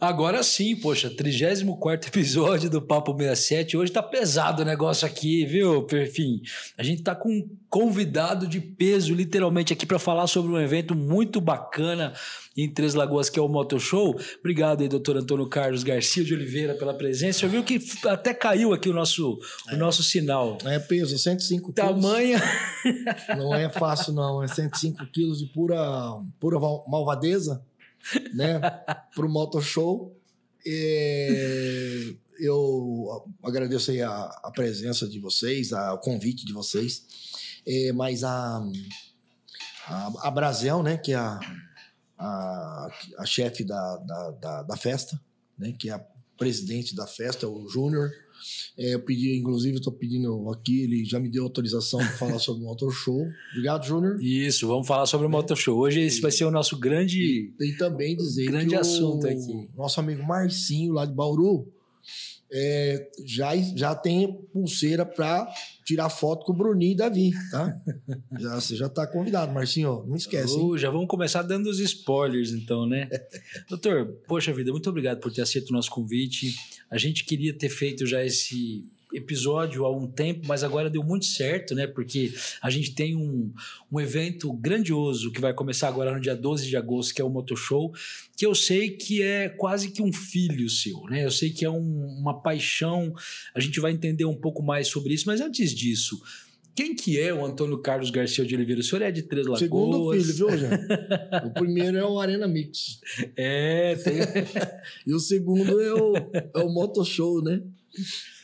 Agora 0.00 0.44
sim, 0.44 0.76
poxa, 0.76 1.10
34 1.10 2.08
episódio 2.08 2.70
do 2.70 2.80
Papo 2.80 3.12
67. 3.18 3.76
Hoje 3.76 3.90
tá 3.90 4.00
pesado 4.00 4.62
o 4.62 4.64
negócio 4.64 5.04
aqui, 5.04 5.44
viu, 5.44 5.82
Perfim? 5.82 6.40
A 6.76 6.84
gente 6.84 7.02
tá 7.02 7.16
com 7.16 7.28
um 7.28 7.48
convidado 7.68 8.46
de 8.46 8.60
peso, 8.60 9.12
literalmente, 9.12 9.72
aqui 9.72 9.84
para 9.84 9.98
falar 9.98 10.28
sobre 10.28 10.52
um 10.52 10.60
evento 10.60 10.94
muito 10.94 11.40
bacana 11.40 12.12
em 12.56 12.72
Três 12.72 12.94
Lagoas, 12.94 13.28
que 13.28 13.40
é 13.40 13.42
o 13.42 13.48
Moto 13.48 13.80
Show. 13.80 14.16
Obrigado 14.38 14.82
aí, 14.82 14.88
doutor 14.88 15.16
Antônio 15.16 15.48
Carlos 15.48 15.82
Garcia 15.82 16.22
de 16.22 16.32
Oliveira, 16.32 16.74
pela 16.74 16.94
presença. 16.94 17.44
Eu 17.44 17.50
vi 17.50 17.60
que 17.64 17.80
até 18.06 18.32
caiu 18.32 18.72
aqui 18.72 18.88
o 18.88 18.94
nosso, 18.94 19.36
é. 19.68 19.74
o 19.74 19.78
nosso 19.78 20.04
sinal. 20.04 20.58
É 20.64 20.78
peso, 20.78 21.18
105 21.18 21.72
quilos. 21.72 21.74
Tamanha. 21.74 22.40
Não 23.36 23.52
é 23.52 23.68
fácil, 23.68 24.12
não. 24.12 24.44
É 24.44 24.46
105 24.46 25.04
quilos 25.06 25.40
de 25.40 25.46
pura, 25.46 25.76
pura 26.38 26.56
malvadeza 26.86 27.60
né, 28.34 28.58
para 29.14 29.26
o 29.26 29.28
Moto 29.28 29.60
Show. 29.60 30.16
E 30.64 32.16
eu 32.38 33.26
agradeço 33.42 33.90
aí 33.90 34.02
a, 34.02 34.24
a, 34.42 34.50
presença 34.50 35.08
de 35.08 35.18
vocês, 35.18 35.72
a, 35.72 35.94
o 35.94 35.98
convite 35.98 36.44
de 36.44 36.52
vocês. 36.52 37.06
É, 37.66 37.92
mas 37.92 38.24
a, 38.24 38.62
a, 39.86 40.28
a 40.28 40.82
né, 40.82 40.96
que 40.96 41.12
é 41.12 41.16
a, 41.16 41.40
a, 42.18 42.88
a 43.18 43.26
chefe 43.26 43.64
da, 43.64 43.96
da, 43.96 44.30
da, 44.32 44.62
da 44.62 44.76
festa, 44.76 45.20
né, 45.58 45.72
que 45.78 45.90
é 45.90 45.94
a 45.94 46.04
presidente 46.36 46.94
da 46.94 47.06
festa, 47.06 47.48
o 47.48 47.68
Júnior, 47.68 48.10
é, 48.76 48.94
eu 48.94 49.00
pedi, 49.00 49.36
inclusive, 49.36 49.78
estou 49.78 49.92
pedindo 49.92 50.50
aqui, 50.50 50.82
ele 50.82 51.04
já 51.04 51.18
me 51.18 51.28
deu 51.28 51.44
autorização 51.44 51.98
para 51.98 52.10
falar 52.10 52.38
sobre 52.38 52.62
o 52.62 52.66
Motor 52.66 52.92
Show. 52.92 53.26
Obrigado, 53.52 53.86
Júnior. 53.86 54.22
Isso, 54.22 54.66
vamos 54.66 54.86
falar 54.86 55.06
sobre 55.06 55.26
o 55.26 55.30
Motor 55.30 55.56
Show. 55.56 55.78
Hoje 55.78 56.00
esse 56.00 56.20
vai 56.20 56.30
ser 56.30 56.44
o 56.44 56.50
nosso 56.50 56.78
grande. 56.78 57.52
E, 57.58 57.64
e 57.64 57.76
também 57.76 58.16
dizer 58.16 58.46
grande 58.46 58.68
que 58.68 58.76
assunto 58.76 59.26
o 59.26 59.30
aqui. 59.30 59.68
Nosso 59.76 60.00
amigo 60.00 60.22
Marcinho, 60.22 60.92
lá 60.94 61.04
de 61.04 61.12
Bauru, 61.12 61.66
é, 62.50 63.10
já, 63.24 63.54
já 63.56 63.94
tem 63.94 64.32
pulseira 64.52 65.04
para 65.04 65.46
tirar 65.84 66.08
foto 66.08 66.46
com 66.46 66.52
o 66.52 66.56
Bruninho 66.56 66.92
e 66.92 66.96
Davi, 66.96 67.32
tá? 67.50 67.78
já, 68.38 68.54
você 68.54 68.76
já 68.76 68.86
está 68.86 69.06
convidado, 69.06 69.52
Marcinho, 69.52 70.04
não 70.06 70.16
esquece. 70.16 70.54
Oh, 70.54 70.76
já 70.76 70.90
vamos 70.90 71.08
começar 71.08 71.42
dando 71.42 71.68
os 71.68 71.78
spoilers, 71.78 72.52
então, 72.52 72.86
né? 72.86 73.08
Doutor, 73.68 74.06
poxa 74.26 74.52
vida, 74.52 74.70
muito 74.72 74.88
obrigado 74.88 75.20
por 75.20 75.32
ter 75.32 75.42
aceito 75.42 75.70
o 75.70 75.72
nosso 75.72 75.90
convite. 75.90 76.54
A 76.90 76.98
gente 76.98 77.24
queria 77.24 77.52
ter 77.52 77.68
feito 77.68 78.06
já 78.06 78.24
esse 78.24 78.84
episódio 79.12 79.84
há 79.84 79.96
um 79.96 80.06
tempo, 80.06 80.46
mas 80.46 80.62
agora 80.62 80.90
deu 80.90 81.02
muito 81.02 81.24
certo, 81.24 81.74
né? 81.74 81.86
Porque 81.86 82.32
a 82.60 82.68
gente 82.68 82.92
tem 82.94 83.16
um, 83.16 83.52
um 83.90 84.00
evento 84.00 84.52
grandioso 84.52 85.32
que 85.32 85.40
vai 85.40 85.54
começar 85.54 85.88
agora 85.88 86.12
no 86.12 86.20
dia 86.20 86.36
12 86.36 86.68
de 86.68 86.76
agosto, 86.76 87.14
que 87.14 87.22
é 87.22 87.24
o 87.24 87.30
Motoshow, 87.30 87.92
que 88.36 88.44
eu 88.44 88.54
sei 88.54 88.90
que 88.90 89.22
é 89.22 89.48
quase 89.48 89.90
que 89.90 90.02
um 90.02 90.12
filho 90.12 90.68
seu, 90.68 91.04
né? 91.04 91.24
Eu 91.24 91.30
sei 91.30 91.50
que 91.50 91.64
é 91.64 91.70
um, 91.70 92.18
uma 92.18 92.40
paixão, 92.40 93.14
a 93.54 93.60
gente 93.60 93.80
vai 93.80 93.92
entender 93.92 94.24
um 94.24 94.36
pouco 94.36 94.62
mais 94.62 94.88
sobre 94.88 95.14
isso, 95.14 95.24
mas 95.26 95.40
antes 95.40 95.74
disso, 95.74 96.20
quem 96.78 96.94
que 96.94 97.18
é 97.18 97.34
o 97.34 97.44
Antônio 97.44 97.76
Carlos 97.78 98.08
Garcia 98.08 98.46
de 98.46 98.54
Oliveira? 98.54 98.80
O 98.80 98.84
senhor 98.84 99.02
é 99.02 99.10
de 99.10 99.22
Três 99.22 99.44
Lagoas? 99.44 99.58
Segundo 99.58 100.12
filho, 100.12 100.32
viu, 100.32 100.56
Jean? 100.56 100.78
o 101.44 101.50
primeiro 101.50 101.98
é 101.98 102.04
o 102.04 102.20
Arena 102.20 102.46
Mix. 102.46 103.00
É, 103.34 103.96
tem... 103.96 104.18
e 105.04 105.12
o 105.12 105.18
segundo 105.18 105.80
é 105.80 105.92
o, 105.92 106.14
é 106.54 106.58
o 106.62 106.72
Moto 106.72 107.04
Show, 107.04 107.42
né? 107.42 107.60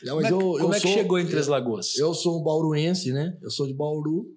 Não, 0.03 0.17
mas 0.17 0.29
como 0.29 0.41
eu, 0.41 0.57
é, 0.57 0.59
como 0.59 0.73
eu 0.73 0.77
é 0.77 0.79
que 0.81 0.87
chegou 0.89 1.17
em 1.17 1.25
Três 1.25 1.47
Lagoas? 1.47 1.97
Eu, 1.97 2.07
eu 2.07 2.13
sou 2.13 2.37
um 2.37 2.43
bauruense, 2.43 3.13
né? 3.13 3.37
Eu 3.41 3.49
sou 3.49 3.65
de 3.65 3.73
Bauru. 3.73 4.29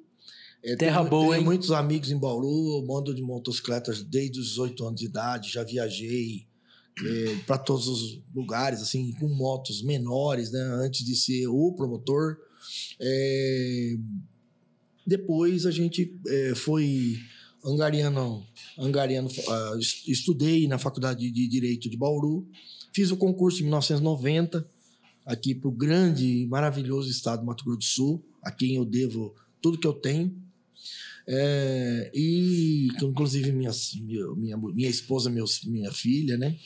É, 0.62 0.76
Terra 0.76 0.98
tenho, 1.00 1.10
boa, 1.10 1.30
tenho 1.30 1.38
hein? 1.38 1.44
muitos 1.44 1.72
amigos 1.72 2.12
em 2.12 2.20
Bauru, 2.20 2.86
mando 2.86 3.12
de 3.12 3.20
motocicletas 3.20 4.04
desde 4.04 4.38
os 4.38 4.50
18 4.50 4.86
anos 4.86 5.00
de 5.00 5.06
idade, 5.06 5.50
já 5.50 5.64
viajei 5.64 6.46
é, 7.04 7.36
para 7.44 7.58
todos 7.58 7.88
os 7.88 8.22
lugares, 8.32 8.80
assim, 8.80 9.12
com 9.18 9.26
motos 9.26 9.82
menores, 9.82 10.52
né? 10.52 10.60
Antes 10.84 11.04
de 11.04 11.16
ser 11.16 11.48
o 11.48 11.72
promotor. 11.72 12.36
É, 13.00 13.96
depois 15.06 15.66
a 15.66 15.70
gente 15.70 16.14
é, 16.26 16.54
foi 16.54 17.18
angariano, 17.64 18.46
angariano 18.78 19.28
uh, 19.28 19.78
estudei 20.06 20.66
na 20.68 20.78
Faculdade 20.78 21.30
de 21.30 21.48
Direito 21.48 21.88
de 21.88 21.96
Bauru, 21.96 22.46
fiz 22.92 23.10
o 23.10 23.16
concurso 23.16 23.60
em 23.60 23.64
1990 23.64 24.68
aqui 25.24 25.54
para 25.54 25.68
o 25.68 25.72
grande 25.72 26.46
maravilhoso 26.48 27.10
estado 27.10 27.40
do 27.40 27.46
Mato 27.46 27.64
Grosso 27.64 27.78
do 27.78 27.84
Sul, 27.84 28.24
a 28.42 28.50
quem 28.50 28.76
eu 28.76 28.84
devo 28.84 29.34
tudo 29.60 29.78
que 29.78 29.86
eu 29.86 29.92
tenho. 29.92 30.34
É, 31.26 32.10
e 32.14 32.88
inclusive 33.02 33.52
minha, 33.52 33.70
minha, 34.36 34.56
minha 34.56 34.88
esposa, 34.88 35.28
meus, 35.28 35.62
minha 35.64 35.92
filha, 35.92 36.38
né? 36.38 36.56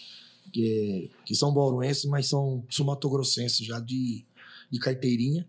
Que, 0.52 1.10
que 1.24 1.34
são 1.34 1.52
bauruenses, 1.52 2.04
mas 2.04 2.26
são 2.26 2.64
sumatogrossenses 2.68 3.66
já 3.66 3.80
de, 3.80 4.24
de 4.70 4.78
carteirinha. 4.78 5.48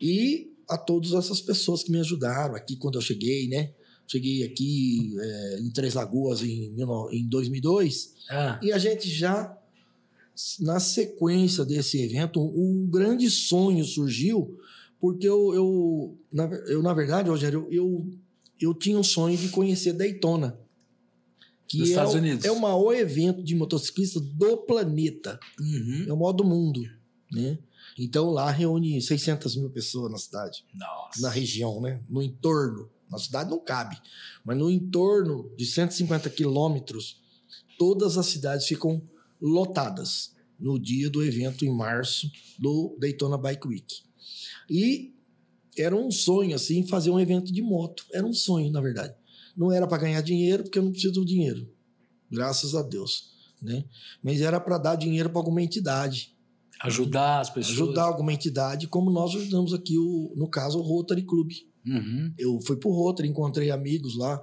E 0.00 0.52
a 0.68 0.78
todas 0.78 1.12
essas 1.12 1.40
pessoas 1.40 1.82
que 1.82 1.90
me 1.90 2.00
ajudaram 2.00 2.54
aqui 2.54 2.76
quando 2.76 2.96
eu 2.96 3.02
cheguei, 3.02 3.48
né? 3.48 3.72
Cheguei 4.06 4.44
aqui 4.44 5.14
é, 5.18 5.60
em 5.60 5.70
Três 5.70 5.94
Lagoas 5.94 6.42
em, 6.42 6.74
em 7.12 7.28
2002 7.28 8.14
ah. 8.30 8.60
e 8.62 8.70
a 8.70 8.78
gente 8.78 9.08
já 9.08 9.58
na 10.60 10.80
sequência 10.80 11.64
desse 11.64 12.02
evento, 12.02 12.40
um 12.40 12.88
grande 12.90 13.30
sonho 13.30 13.84
surgiu, 13.84 14.58
porque 15.00 15.28
eu, 15.28 15.54
eu, 15.54 16.18
na, 16.32 16.44
eu 16.66 16.82
na 16.82 16.92
verdade, 16.92 17.30
Rogério, 17.30 17.68
eu, 17.70 18.10
eu 18.60 18.74
tinha 18.74 18.98
um 18.98 19.02
sonho 19.02 19.36
de 19.36 19.48
conhecer 19.48 19.92
Daytona. 19.92 20.58
Que 21.68 21.78
Dos 21.78 21.88
é, 21.88 21.90
Estados 21.90 22.14
Unidos. 22.14 22.44
é 22.44 22.50
o 22.50 22.60
maior 22.60 22.92
evento 22.94 23.42
de 23.42 23.54
motociclista 23.54 24.20
do 24.20 24.56
planeta. 24.58 25.38
Uhum. 25.58 26.04
É 26.08 26.12
o 26.12 26.16
maior 26.16 26.32
do 26.32 26.44
mundo. 26.44 26.82
Né? 27.32 27.58
Então 27.98 28.30
lá 28.30 28.50
reúne 28.50 29.00
600 29.00 29.56
mil 29.56 29.70
pessoas 29.70 30.10
na 30.10 30.18
cidade. 30.18 30.64
Nossa. 30.74 31.20
Na 31.20 31.30
região, 31.30 31.80
né? 31.80 32.02
no 32.08 32.22
entorno. 32.22 32.90
Na 33.10 33.18
cidade 33.18 33.50
não 33.50 33.62
cabe, 33.62 33.96
mas 34.44 34.56
no 34.56 34.70
entorno 34.70 35.54
de 35.56 35.66
150 35.66 36.28
quilômetros, 36.30 37.22
todas 37.78 38.18
as 38.18 38.26
cidades 38.26 38.66
ficam 38.66 39.00
lotadas 39.40 40.34
no 40.58 40.78
dia 40.80 41.10
do 41.10 41.22
evento 41.22 41.64
em 41.64 41.70
março 41.70 42.28
do 42.58 42.96
Daytona 42.98 43.36
Bike 43.36 43.68
Week. 43.68 44.02
E 44.68 45.14
era 45.76 45.94
um 45.94 46.10
sonho 46.10 46.54
assim 46.54 46.86
fazer 46.86 47.10
um 47.10 47.20
evento 47.20 47.52
de 47.52 47.62
moto. 47.62 48.04
Era 48.12 48.26
um 48.26 48.32
sonho, 48.32 48.70
na 48.70 48.80
verdade. 48.80 49.14
Não 49.56 49.70
era 49.70 49.86
para 49.86 50.02
ganhar 50.02 50.20
dinheiro, 50.20 50.64
porque 50.64 50.78
eu 50.78 50.82
não 50.82 50.90
preciso 50.90 51.14
do 51.14 51.24
dinheiro. 51.24 51.68
Graças 52.30 52.74
a 52.74 52.82
Deus, 52.82 53.32
né? 53.60 53.84
Mas 54.22 54.40
era 54.40 54.58
para 54.58 54.78
dar 54.78 54.96
dinheiro 54.96 55.30
para 55.30 55.38
alguma 55.38 55.62
entidade. 55.62 56.33
Ajudar 56.84 57.40
as 57.40 57.50
pessoas. 57.50 57.76
Ajudar 57.76 58.04
alguma 58.04 58.32
entidade, 58.32 58.86
como 58.86 59.10
nós 59.10 59.34
ajudamos 59.34 59.72
aqui, 59.72 59.98
o, 59.98 60.32
no 60.36 60.48
caso, 60.48 60.78
o 60.78 60.82
Rotary 60.82 61.22
Club. 61.22 61.50
Uhum. 61.86 62.32
Eu 62.38 62.60
fui 62.60 62.76
pro 62.76 62.90
Rotary, 62.90 63.28
encontrei 63.28 63.70
amigos 63.70 64.16
lá 64.16 64.42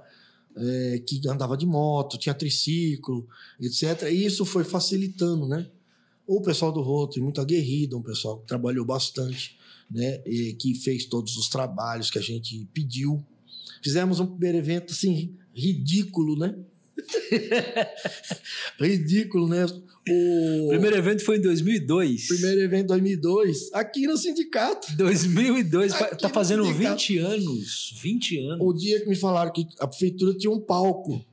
é, 0.56 1.02
que 1.06 1.20
andava 1.28 1.56
de 1.56 1.66
moto, 1.66 2.18
tinha 2.18 2.34
triciclo, 2.34 3.26
etc. 3.60 4.02
E 4.10 4.24
isso 4.24 4.44
foi 4.44 4.64
facilitando, 4.64 5.46
né? 5.46 5.68
O 6.26 6.40
pessoal 6.40 6.72
do 6.72 6.80
Rotary, 6.80 7.20
muito 7.20 7.40
aguerrido, 7.40 7.98
um 7.98 8.02
pessoal 8.02 8.38
que 8.38 8.46
trabalhou 8.46 8.84
bastante, 8.84 9.56
né? 9.90 10.22
E 10.26 10.54
que 10.54 10.74
fez 10.74 11.04
todos 11.06 11.36
os 11.36 11.48
trabalhos 11.48 12.10
que 12.10 12.18
a 12.18 12.22
gente 12.22 12.68
pediu. 12.72 13.24
Fizemos 13.82 14.20
um 14.20 14.26
primeiro 14.26 14.58
evento, 14.58 14.92
assim, 14.92 15.36
ridículo, 15.54 16.36
né? 16.38 16.56
ridículo, 18.78 19.48
né? 19.48 19.64
O 19.64 20.68
primeiro 20.68 20.96
evento 20.96 21.24
foi 21.24 21.36
em 21.38 21.40
2002. 21.40 22.26
Primeiro 22.26 22.60
evento 22.60 22.84
em 22.84 22.86
2002, 22.86 23.72
aqui 23.72 24.06
no 24.06 24.16
sindicato. 24.16 24.96
2002, 24.96 25.92
aqui 25.94 26.18
tá 26.18 26.28
fazendo 26.28 26.64
20 26.64 27.18
anos. 27.18 27.98
20 28.02 28.38
anos. 28.38 28.58
O 28.60 28.72
dia 28.72 29.00
que 29.00 29.08
me 29.08 29.16
falaram 29.16 29.52
que 29.52 29.66
a 29.78 29.86
prefeitura 29.86 30.34
tinha 30.36 30.50
um 30.50 30.60
palco. 30.60 31.24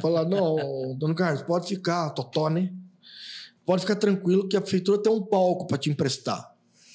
Falaram, 0.00 0.30
não, 0.30 0.96
dono 0.96 1.14
Carlos, 1.14 1.42
pode 1.42 1.68
ficar, 1.68 2.10
totó, 2.10 2.48
né? 2.48 2.72
Pode 3.64 3.82
ficar 3.82 3.96
tranquilo 3.96 4.48
que 4.48 4.56
a 4.56 4.60
prefeitura 4.60 5.02
tem 5.02 5.12
um 5.12 5.22
palco 5.22 5.66
para 5.66 5.76
te 5.78 5.90
emprestar. 5.90 6.54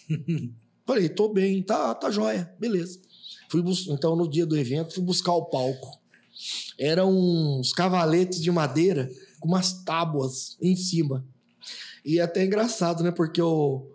Falei, 0.85 1.07
tô 1.09 1.29
bem, 1.29 1.61
tá, 1.61 1.93
tá 1.93 2.09
joia, 2.09 2.51
beleza. 2.59 2.99
Fui 3.49 3.61
então, 3.89 4.15
no 4.15 4.29
dia 4.29 4.45
do 4.45 4.57
evento, 4.57 4.93
fui 4.93 5.03
buscar 5.03 5.33
o 5.33 5.45
palco. 5.45 6.00
Eram 6.79 7.11
uns 7.11 7.73
cavaletes 7.73 8.41
de 8.41 8.51
madeira 8.51 9.09
com 9.39 9.47
umas 9.47 9.83
tábuas 9.83 10.57
em 10.61 10.75
cima. 10.75 11.25
E 12.05 12.19
é 12.19 12.21
até 12.21 12.43
engraçado, 12.43 13.03
né? 13.03 13.11
Porque 13.11 13.41
o, 13.41 13.87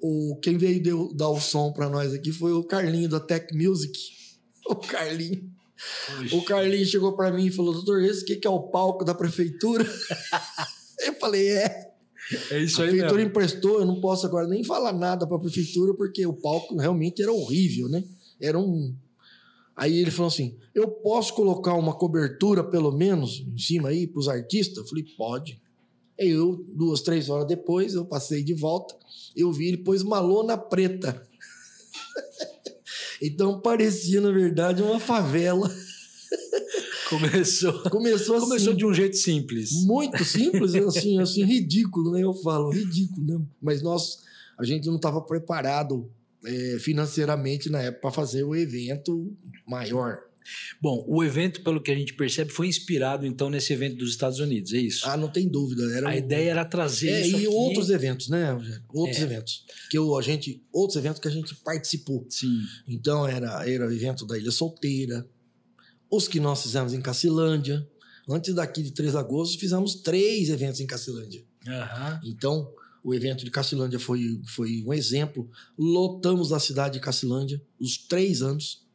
o, 0.00 0.38
quem 0.42 0.56
veio 0.56 0.82
deu, 0.82 1.14
dar 1.14 1.28
o 1.28 1.40
som 1.40 1.72
para 1.72 1.88
nós 1.88 2.12
aqui 2.12 2.32
foi 2.32 2.52
o 2.52 2.64
Carlinho 2.64 3.08
da 3.08 3.20
Tech 3.20 3.54
Music. 3.54 3.98
O 4.64 4.76
Carlinho. 4.76 5.50
Oxi. 6.20 6.36
O 6.36 6.44
Carlinho 6.44 6.86
chegou 6.86 7.16
para 7.16 7.32
mim 7.32 7.46
e 7.46 7.50
falou: 7.50 7.72
Doutor, 7.72 8.00
esse 8.02 8.24
que, 8.24 8.36
que 8.36 8.46
é 8.46 8.50
o 8.50 8.68
palco 8.68 9.04
da 9.04 9.12
prefeitura? 9.12 9.84
eu 11.04 11.14
falei: 11.14 11.48
É. 11.48 11.92
É 12.50 12.58
isso 12.60 12.80
a 12.80 12.84
aí. 12.84 12.90
A 12.90 12.92
prefeitura 12.92 13.16
mesmo. 13.16 13.30
emprestou, 13.30 13.80
eu 13.80 13.86
não 13.86 14.00
posso 14.00 14.24
agora 14.24 14.46
nem 14.46 14.62
falar 14.62 14.92
nada 14.92 15.26
para 15.26 15.36
a 15.36 15.40
prefeitura, 15.40 15.94
porque 15.94 16.24
o 16.24 16.32
palco 16.32 16.76
realmente 16.76 17.20
era 17.22 17.32
horrível, 17.32 17.88
né? 17.88 18.04
Era 18.40 18.58
um. 18.58 18.94
Aí 19.76 19.98
ele 19.98 20.10
falou 20.10 20.28
assim: 20.28 20.56
eu 20.74 20.88
posso 20.88 21.34
colocar 21.34 21.74
uma 21.74 21.94
cobertura, 21.94 22.62
pelo 22.62 22.92
menos, 22.92 23.44
em 23.46 23.58
cima 23.58 23.88
aí, 23.88 24.06
para 24.06 24.20
os 24.20 24.28
artistas? 24.28 24.78
Eu 24.78 24.86
falei: 24.86 25.04
pode. 25.16 25.60
E 26.18 26.28
eu, 26.28 26.64
duas, 26.68 27.00
três 27.00 27.28
horas 27.28 27.46
depois, 27.46 27.94
eu 27.94 28.04
passei 28.04 28.44
de 28.44 28.54
volta, 28.54 28.94
eu 29.34 29.50
vi 29.50 29.68
ele 29.68 29.78
pôs 29.78 30.02
uma 30.02 30.20
lona 30.20 30.56
preta. 30.56 31.26
então 33.20 33.60
parecia, 33.60 34.20
na 34.20 34.30
verdade, 34.30 34.82
uma 34.82 35.00
favela. 35.00 35.70
Começou, 37.08 37.82
Começou 37.90 38.36
assim. 38.36 38.46
começou 38.46 38.74
de 38.74 38.86
um 38.86 38.94
jeito 38.94 39.16
simples. 39.16 39.84
Muito 39.84 40.24
simples, 40.24 40.74
assim, 40.86 41.20
assim, 41.20 41.44
ridículo, 41.44 42.12
né? 42.12 42.22
Eu 42.22 42.32
falo, 42.32 42.70
ridículo, 42.70 43.26
né? 43.26 43.46
Mas 43.60 43.82
nós, 43.82 44.20
a 44.58 44.64
gente 44.64 44.86
não 44.86 44.96
estava 44.96 45.20
preparado 45.20 46.10
é, 46.44 46.78
financeiramente 46.80 47.68
na 47.70 47.80
época 47.82 48.00
para 48.02 48.10
fazer 48.12 48.42
o 48.44 48.54
evento 48.54 49.36
maior. 49.66 50.18
Bom, 50.80 51.04
o 51.06 51.22
evento, 51.22 51.62
pelo 51.62 51.80
que 51.80 51.90
a 51.92 51.94
gente 51.94 52.14
percebe, 52.14 52.50
foi 52.50 52.66
inspirado 52.66 53.24
então 53.24 53.48
nesse 53.48 53.72
evento 53.72 53.96
dos 53.98 54.10
Estados 54.10 54.40
Unidos, 54.40 54.72
é 54.72 54.78
isso? 54.78 55.06
Ah, 55.08 55.16
não 55.16 55.28
tem 55.28 55.48
dúvida. 55.48 55.84
Era 55.96 56.08
a 56.10 56.12
um- 56.14 56.16
ideia 56.18 56.50
era 56.50 56.64
trazer 56.64 57.10
É, 57.10 57.20
isso 57.20 57.30
e 57.36 57.36
aqui. 57.36 57.46
outros 57.46 57.90
eventos, 57.90 58.28
né? 58.28 58.50
Rogério? 58.50 58.82
Outros 58.92 59.18
É. 59.20 59.22
eventos. 59.22 59.64
Que 59.88 59.98
o, 60.00 60.18
a 60.18 60.22
gente, 60.22 60.60
outros 60.72 60.96
eventos 60.96 61.20
que 61.20 61.28
a 61.28 61.30
gente 61.30 61.54
participou. 61.56 62.26
Sim. 62.28 62.58
Então, 62.88 63.24
era, 63.26 63.68
era 63.70 63.86
o 63.86 63.92
evento 63.92 64.26
da 64.26 64.36
Ilha 64.36 64.50
Solteira, 64.50 65.24
os 66.10 66.26
que 66.26 66.40
nós 66.40 66.60
fizemos 66.62 66.92
em 66.92 67.00
Cacilândia. 67.00 67.86
Antes 68.28 68.52
daqui 68.52 68.82
de 68.82 68.90
Três 68.90 69.14
Lagoas, 69.14 69.54
fizemos 69.54 69.94
três 69.96 70.48
eventos 70.48 70.80
em 70.80 70.86
Cacilândia. 70.86 71.44
Aham. 71.68 72.20
Então, 72.24 72.68
o 73.02 73.14
evento 73.14 73.44
de 73.44 73.50
Cacilândia 73.50 73.98
foi, 73.98 74.40
foi 74.46 74.82
um 74.86 74.92
exemplo. 74.92 75.50
Lotamos 75.76 76.52
a 76.52 76.60
cidade 76.60 76.94
de 76.94 77.00
Cacilândia 77.00 77.60
os 77.78 77.96
três 77.96 78.42
anos. 78.42 78.86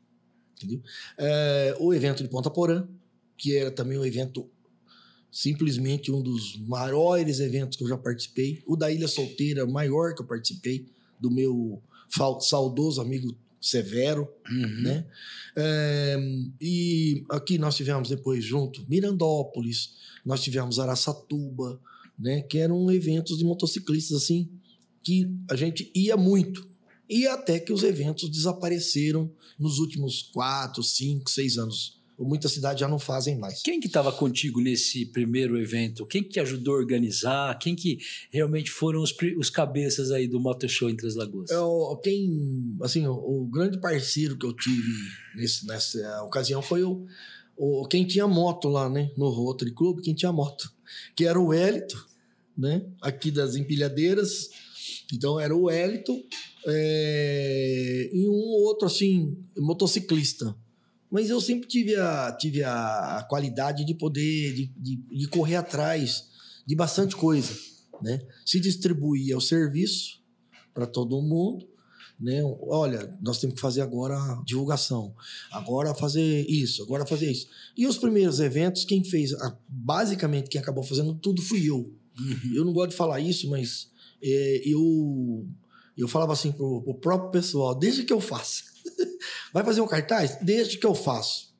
Entendeu? 0.55 0.81
É, 1.17 1.75
o 1.79 1.93
evento 1.93 2.23
de 2.23 2.29
Ponta 2.29 2.49
Porã, 2.49 2.87
que 3.37 3.55
era 3.55 3.69
também 3.69 3.97
um 3.97 4.05
evento, 4.05 4.49
simplesmente 5.31 6.11
um 6.11 6.21
dos 6.21 6.57
maiores 6.61 7.39
eventos 7.39 7.77
que 7.77 7.83
eu 7.83 7.87
já 7.87 7.97
participei. 7.97 8.63
O 8.65 8.75
da 8.75 8.91
Ilha 8.91 9.07
Solteira, 9.07 9.65
maior 9.67 10.15
que 10.15 10.21
eu 10.21 10.25
participei, 10.25 10.87
do 11.19 11.29
meu 11.29 11.81
saudoso 12.41 13.01
amigo 13.01 13.35
Severo 13.59 14.27
Uhum. 14.49 14.81
né? 14.83 15.05
É, 15.55 16.17
e 16.61 17.25
aqui 17.29 17.57
nós 17.57 17.75
tivemos 17.75 18.07
depois 18.07 18.43
junto 18.45 18.85
Mirandópolis, 18.87 19.95
nós 20.23 20.41
tivemos 20.41 20.79
Araçatuba, 20.79 21.79
né? 22.17 22.41
Que 22.41 22.57
eram 22.59 22.89
eventos 22.91 23.37
de 23.37 23.43
motociclistas 23.45 24.23
assim 24.23 24.49
que 25.03 25.29
a 25.49 25.55
gente 25.55 25.91
ia 25.95 26.17
muito. 26.17 26.67
E 27.09 27.25
até 27.27 27.59
que 27.59 27.71
os 27.71 27.83
eventos 27.83 28.29
desapareceram 28.29 29.31
nos 29.57 29.79
últimos 29.79 30.21
quatro, 30.33 30.83
cinco, 30.83 31.29
seis 31.29 31.57
anos. 31.57 31.95
Muitas 32.19 32.51
cidades 32.51 32.79
já 32.79 32.87
não 32.87 32.97
fazem 32.97 33.37
mais. 33.37 33.61
Quem 33.61 33.79
que 33.79 33.85
estava 33.85 34.11
contigo 34.11 34.59
nesse 34.59 35.05
primeiro 35.05 35.55
evento? 35.55 36.03
Quem 36.03 36.23
que 36.23 36.39
ajudou 36.39 36.73
a 36.73 36.79
organizar? 36.79 37.57
Quem 37.59 37.75
que 37.75 37.99
realmente 38.31 38.71
foram 38.71 39.03
os, 39.03 39.15
os 39.37 39.51
cabeças 39.51 40.09
aí 40.09 40.27
do 40.27 40.39
Motor 40.39 40.67
Show 40.67 40.89
em 40.89 40.95
Três 40.97 41.13
Lagoas? 41.15 41.51
É, 41.51 41.59
o- 41.59 41.95
quem, 42.03 42.75
assim, 42.81 43.05
o, 43.05 43.13
o 43.13 43.45
grande 43.47 43.79
parceiro 43.79 44.35
que 44.35 44.47
eu 44.47 44.53
tive 44.53 44.91
nesse- 45.35 45.67
nessa 45.67 46.23
ocasião 46.23 46.59
foi 46.59 46.81
o, 46.83 47.05
o 47.57 47.87
quem 47.87 48.05
tinha 48.05 48.27
moto 48.27 48.69
lá, 48.69 48.89
né, 48.89 49.11
no 49.17 49.29
Rotary 49.29 49.73
Club, 49.73 50.01
quem 50.01 50.13
tinha 50.13 50.31
moto, 50.31 50.71
que 51.15 51.25
era 51.25 51.39
o 51.39 51.47
Wellington, 51.47 51.97
né, 52.57 52.85
aqui 53.01 53.31
das 53.31 53.55
empilhadeiras. 53.55 54.49
Então 55.11 55.39
era 55.39 55.55
o 55.55 55.63
Wellington 55.63 56.21
é, 56.67 58.09
e 58.13 58.27
um 58.27 58.63
outro 58.65 58.87
assim 58.87 59.37
motociclista. 59.57 60.55
Mas 61.09 61.29
eu 61.29 61.39
sempre 61.39 61.67
tive 61.67 61.95
a, 61.95 62.31
tive 62.33 62.63
a 62.63 63.25
qualidade 63.29 63.85
de 63.85 63.93
poder 63.93 64.53
de, 64.53 64.67
de, 64.77 64.95
de 64.95 65.27
correr 65.27 65.55
atrás 65.55 66.27
de 66.65 66.75
bastante 66.75 67.15
coisa, 67.15 67.53
né? 68.01 68.19
Se 68.45 68.59
distribuía 68.59 69.37
o 69.37 69.41
serviço 69.41 70.21
para 70.73 70.85
todo 70.85 71.21
mundo, 71.21 71.65
né? 72.19 72.41
Olha, 72.61 73.15
nós 73.21 73.39
temos 73.39 73.55
que 73.55 73.61
fazer 73.61 73.81
agora 73.81 74.17
divulgação, 74.45 75.13
agora 75.51 75.93
fazer 75.93 76.45
isso, 76.49 76.81
agora 76.83 77.05
fazer 77.05 77.31
isso. 77.31 77.47
E 77.75 77.85
os 77.85 77.97
primeiros 77.97 78.39
eventos, 78.39 78.85
quem 78.85 79.03
fez, 79.03 79.31
basicamente 79.67 80.49
quem 80.49 80.59
acabou 80.59 80.83
fazendo 80.83 81.13
tudo 81.13 81.41
fui 81.41 81.69
eu. 81.69 81.93
Uhum. 82.19 82.51
Eu 82.55 82.65
não 82.65 82.73
gosto 82.73 82.91
de 82.91 82.95
falar 82.97 83.19
isso, 83.19 83.49
mas 83.49 83.89
é, 84.21 84.61
eu 84.65 85.47
eu 85.97 86.07
falava 86.07 86.33
assim 86.33 86.51
pro, 86.51 86.81
pro 86.81 86.93
próprio 86.95 87.31
pessoal, 87.31 87.73
desde 87.73 88.03
que 88.03 88.13
eu 88.13 88.21
faça. 88.21 88.63
Vai 89.51 89.63
fazer 89.63 89.81
um 89.81 89.87
cartaz? 89.87 90.37
Desde 90.41 90.77
que 90.77 90.85
eu 90.85 90.93
faço. 90.93 91.55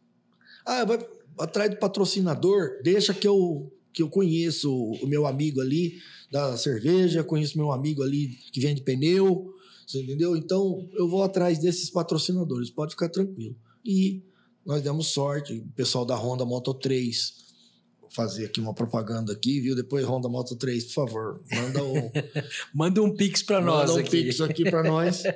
Ah, 0.66 0.84
vai 0.84 1.00
atrás 1.40 1.70
do 1.70 1.78
patrocinador? 1.78 2.82
Deixa 2.84 3.14
que 3.14 3.28
eu 3.28 3.72
que 3.94 4.04
eu 4.04 4.10
conheço 4.10 4.72
o 4.72 5.08
meu 5.08 5.26
amigo 5.26 5.60
ali 5.60 6.00
da 6.30 6.56
cerveja, 6.56 7.24
conheço 7.24 7.58
meu 7.58 7.72
amigo 7.72 8.04
ali 8.04 8.28
que 8.52 8.60
vende 8.60 8.84
pneu, 8.84 9.52
você 9.88 10.04
entendeu? 10.04 10.36
Então 10.36 10.88
eu 10.94 11.08
vou 11.08 11.24
atrás 11.24 11.60
desses 11.60 11.90
patrocinadores, 11.90 12.70
pode 12.70 12.92
ficar 12.92 13.10
tranquilo. 13.10 13.56
E 13.86 14.22
nós 14.66 14.82
demos 14.82 15.08
sorte, 15.08 15.54
o 15.60 15.72
pessoal 15.74 16.06
da 16.06 16.16
Honda 16.16 16.44
Moto 16.46 16.74
3 16.74 17.48
vou 18.02 18.12
fazer 18.12 18.46
aqui 18.46 18.60
uma 18.60 18.74
propaganda 18.74 19.32
aqui, 19.32 19.62
viu? 19.62 19.76
Depois 19.76 20.06
Honda 20.06 20.28
Moto 20.28 20.56
3, 20.58 20.84
por 20.86 20.94
favor, 20.94 21.42
manda 21.54 21.84
o 21.84 22.12
Manda 22.76 23.02
um 23.02 23.16
pix 23.16 23.42
para 23.42 23.62
nós 23.62 23.90
Manda 23.90 24.02
um 24.02 24.06
aqui. 24.06 24.24
pix 24.24 24.42
aqui 24.42 24.70
para 24.70 24.84
nós. 24.84 25.24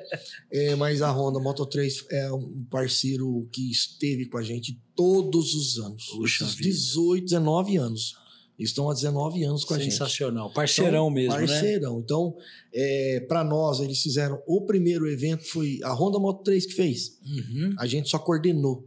É, 0.54 0.76
mas 0.76 1.02
a 1.02 1.10
Honda 1.10 1.40
Moto 1.40 1.66
3 1.66 2.06
é 2.12 2.32
um 2.34 2.66
parceiro 2.66 3.48
que 3.54 3.72
esteve 3.72 4.26
com 4.26 4.38
a 4.38 4.44
gente 4.44 4.78
todos 4.94 5.54
os 5.54 5.80
anos. 5.80 6.08
Puxa 6.08 6.44
Esses 6.44 6.56
vida. 6.56 6.70
18, 6.70 7.24
19 7.24 7.78
anos. 7.78 8.16
Estão 8.64 8.90
há 8.90 8.94
19 8.94 9.44
anos 9.44 9.64
com 9.66 9.74
a 9.74 9.80
gente. 9.80 9.92
Sensacional. 9.92 10.52
Parceirão 10.54 11.06
Então, 11.06 11.10
mesmo, 11.10 11.34
né? 11.34 11.48
Parceirão. 11.48 12.00
Então, 12.00 12.36
é, 12.74 13.20
para 13.28 13.44
nós, 13.44 13.80
eles 13.80 14.02
fizeram. 14.02 14.42
O 14.46 14.62
primeiro 14.62 15.10
evento 15.10 15.44
foi 15.46 15.80
a 15.84 15.94
Honda 15.94 16.20
Moto 16.20 16.44
3 16.44 16.66
que 16.66 16.74
fez. 16.74 17.18
Uhum. 17.26 17.74
A 17.78 17.88
gente 17.88 18.10
só 18.10 18.20
coordenou. 18.20 18.86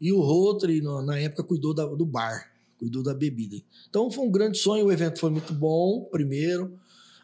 E 0.00 0.12
o 0.12 0.20
Rotary, 0.20 0.80
na 0.80 1.02
na 1.02 1.18
época, 1.18 1.42
cuidou 1.42 1.74
da- 1.74 1.86
do 1.86 2.06
bar, 2.06 2.52
cuidou 2.78 3.02
da 3.02 3.12
bebida. 3.12 3.56
Então 3.90 4.08
foi 4.10 4.24
um 4.24 4.30
grande 4.30 4.56
sonho, 4.58 4.86
o 4.86 4.92
evento 4.92 5.18
foi 5.18 5.30
muito 5.30 5.52
bom, 5.52 6.04
primeiro. 6.10 6.78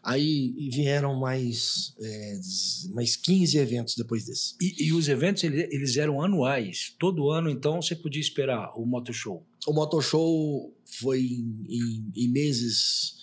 Aí 0.07 0.69
vieram 0.71 1.19
mais, 1.19 1.95
é, 1.99 2.41
mais 2.93 3.17
15 3.17 3.57
eventos 3.57 3.95
depois 3.97 4.27
desse. 4.27 4.55
E, 4.61 4.89
e 4.89 4.93
os 4.93 5.09
eventos, 5.09 5.43
ele- 5.45 5.67
eles 5.73 5.97
eram 5.97 6.21
anuais. 6.21 6.95
Todo 6.99 7.31
ano, 7.31 7.49
então, 7.49 7.81
você 7.81 7.97
podia 7.97 8.21
esperar 8.21 8.71
o 8.79 8.85
Motor 8.85 9.15
Show. 9.15 9.47
O 9.67 9.73
Motoshow 9.73 10.75
foi 10.85 11.23
em, 11.23 11.67
em- 11.71 12.13
em 12.17 12.29
meses, 12.29 13.15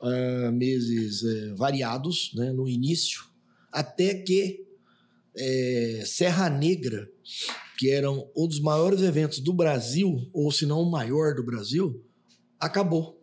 ah, 0.00 0.52
meses 0.52 1.24
é, 1.24 1.54
variados, 1.54 2.30
né, 2.36 2.52
no 2.52 2.68
início, 2.68 3.24
até 3.72 4.14
que 4.14 4.64
é, 5.36 6.04
Serra 6.06 6.48
Negra, 6.48 7.10
que 7.78 7.90
era 7.90 8.08
um 8.10 8.46
dos 8.46 8.60
maiores 8.60 9.00
eventos 9.02 9.40
do 9.40 9.52
Brasil, 9.52 10.28
ou 10.32 10.52
se 10.52 10.66
não 10.66 10.82
o 10.82 10.90
maior 10.90 11.34
do 11.34 11.42
Brasil, 11.42 12.00
acabou. 12.60 13.18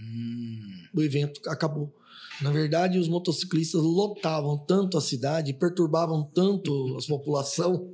Hum. 0.00 0.84
o 0.94 1.02
evento 1.02 1.40
acabou. 1.48 1.92
Na 2.40 2.50
verdade, 2.50 2.98
os 2.98 3.08
motociclistas 3.08 3.80
lotavam 3.80 4.58
tanto 4.58 4.98
a 4.98 5.00
cidade, 5.00 5.54
perturbavam 5.54 6.22
tanto 6.22 6.96
a 6.98 7.06
população, 7.06 7.90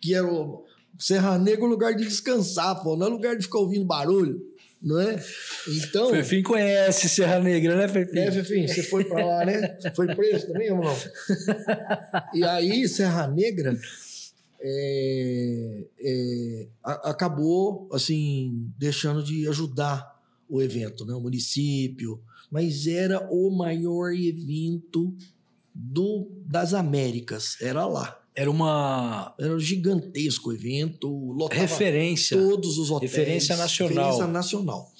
que 0.00 0.14
era 0.14 0.26
o 0.26 0.64
Serra 0.98 1.38
Negra 1.38 1.64
um 1.64 1.68
lugar 1.68 1.94
de 1.94 2.04
descansar, 2.04 2.82
pô, 2.82 2.96
não 2.96 3.06
é 3.06 3.10
lugar 3.10 3.36
de 3.36 3.44
ficar 3.44 3.58
ouvindo 3.58 3.84
barulho, 3.84 4.40
não 4.82 5.00
é? 5.00 5.22
Então, 5.68 6.10
Fefim 6.10 6.42
conhece 6.42 7.08
Serra 7.08 7.38
Negra, 7.38 7.76
né, 7.76 7.88
Fefim? 7.88 8.18
é, 8.18 8.30
Fefim, 8.30 8.66
você 8.66 8.82
foi 8.82 9.04
pra 9.04 9.24
lá, 9.24 9.44
né? 9.44 9.76
Você 9.80 9.90
foi 9.92 10.14
preso 10.14 10.48
também 10.48 10.72
ou 10.72 10.82
não? 10.82 10.96
E 12.34 12.42
aí, 12.44 12.88
Serra 12.88 13.28
Negra 13.28 13.78
é, 14.60 15.84
é, 16.00 16.66
acabou, 16.84 17.88
assim, 17.92 18.70
deixando 18.76 19.22
de 19.22 19.48
ajudar 19.48 20.18
o 20.48 20.60
evento, 20.62 21.04
né? 21.04 21.14
O 21.14 21.20
município. 21.20 22.20
Mas 22.50 22.86
era 22.86 23.28
o 23.30 23.50
maior 23.50 24.12
evento 24.12 25.14
do, 25.74 26.30
das 26.46 26.74
Américas. 26.74 27.56
Era 27.60 27.86
lá. 27.86 28.20
Era 28.34 28.50
uma 28.50 29.34
Era 29.38 29.54
um 29.54 29.60
gigantesco 29.60 30.52
evento. 30.52 31.08
Lotava 31.32 31.60
referência. 31.60 32.36
todos 32.36 32.78
os 32.78 32.90
hotéis. 32.90 33.12
Referência 33.12 33.56
nacional. 33.56 34.04
Referência 34.04 34.26
nacional. 34.26 34.92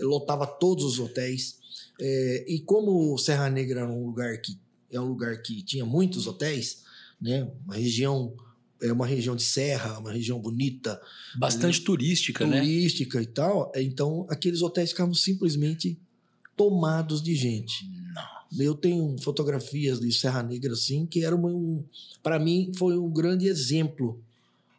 Lotava 0.00 0.46
todos 0.46 0.84
os 0.84 0.98
hotéis. 0.98 1.58
É, 2.00 2.44
e 2.48 2.60
como 2.60 3.16
Serra 3.18 3.48
Negra 3.48 3.80
era 3.80 3.90
um 3.90 4.06
lugar 4.06 4.36
que 4.40 4.58
é 4.90 5.00
um 5.00 5.06
lugar 5.06 5.40
que 5.42 5.62
tinha 5.62 5.84
muitos 5.84 6.26
hotéis, 6.26 6.82
né? 7.20 7.50
Uma 7.64 7.74
região 7.74 8.34
é 8.82 8.92
uma 8.92 9.06
região 9.06 9.34
de 9.34 9.42
serra, 9.42 9.98
uma 9.98 10.12
região 10.12 10.38
bonita, 10.38 11.00
Bastante 11.38 11.80
turística, 11.80 12.46
né? 12.46 12.60
turística 12.60 13.22
e 13.22 13.26
tal. 13.26 13.72
Então 13.76 14.26
aqueles 14.28 14.62
hotéis 14.62 14.90
ficavam 14.90 15.14
simplesmente 15.14 15.98
tomados 16.56 17.22
de 17.22 17.34
gente. 17.34 17.84
Eu 18.58 18.74
tenho 18.74 19.16
fotografias 19.20 19.98
de 19.98 20.12
Serra 20.12 20.42
Negra 20.42 20.72
assim 20.74 21.06
que 21.06 21.24
era 21.24 21.34
um, 21.34 21.84
para 22.22 22.38
mim 22.38 22.70
foi 22.76 22.96
um 22.96 23.10
grande 23.10 23.48
exemplo 23.48 24.22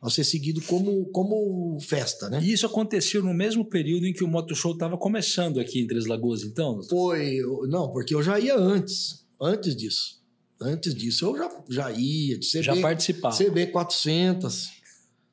a 0.01 0.10
ser 0.10 0.24
seguido 0.24 0.62
como, 0.62 1.05
como 1.05 1.79
festa, 1.82 2.29
né? 2.29 2.39
E 2.41 2.51
isso 2.51 2.65
aconteceu 2.65 3.24
no 3.24 3.34
mesmo 3.34 3.65
período 3.65 4.05
em 4.05 4.13
que 4.13 4.24
o 4.24 4.27
Moto 4.27 4.55
Show 4.55 4.74
estava 4.74 4.98
começando 4.98 5.60
aqui 5.60 5.82
em 5.82 5.88
Três 5.88 6.05
Lagoas, 6.05 6.44
então? 6.44 6.82
Foi, 6.84 7.39
não, 7.67 7.91
porque 7.91 8.13
eu 8.13 8.22
já 8.22 8.39
ia 8.39 8.55
antes, 8.55 9.25
antes 9.41 9.75
disso. 9.75 10.22
Antes 10.62 10.94
disso 10.94 11.25
eu 11.25 11.38
já, 11.38 11.63
já 11.70 11.91
ia. 11.91 12.38
De 12.38 12.48
CB, 12.48 12.63
já 12.63 12.75
participava. 12.82 13.36
CB 13.36 13.67
400, 13.67 14.70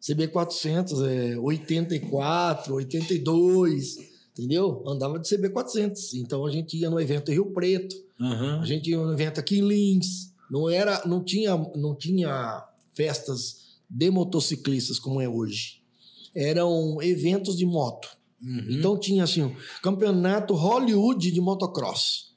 CB 0.05 0.29
400, 0.29 1.03
é, 1.03 1.39
84, 1.39 2.75
82, 2.75 4.12
entendeu? 4.33 4.83
Andava 4.87 5.19
de 5.19 5.29
CB 5.29 5.51
400. 5.51 6.15
Então 6.15 6.45
a 6.47 6.51
gente 6.51 6.77
ia 6.77 6.91
no 6.91 7.01
evento 7.01 7.31
em 7.31 7.35
Rio 7.35 7.47
Preto, 7.53 7.95
Uhum. 8.21 8.61
a 8.61 8.65
gente 8.65 8.89
ia 8.91 8.99
no 8.99 9.13
evento 9.13 9.41
aqui 9.41 9.59
em 9.59 9.67
Lins. 9.67 10.33
Não 10.51 10.69
era, 10.71 11.03
não 11.07 11.23
tinha, 11.25 11.57
não 11.77 11.95
tinha 11.95 12.65
festas 12.95 13.79
de 13.89 14.11
motociclistas 14.11 14.99
como 14.99 15.21
é 15.21 15.29
hoje. 15.29 15.81
Eram 16.35 17.01
eventos 17.03 17.57
de 17.57 17.67
moto. 17.67 18.09
Uhum. 18.43 18.67
Então 18.71 18.99
tinha 18.99 19.25
assim, 19.25 19.43
o 19.43 19.57
campeonato 19.83 20.55
Hollywood 20.55 21.31
de 21.31 21.41
motocross. 21.41 22.33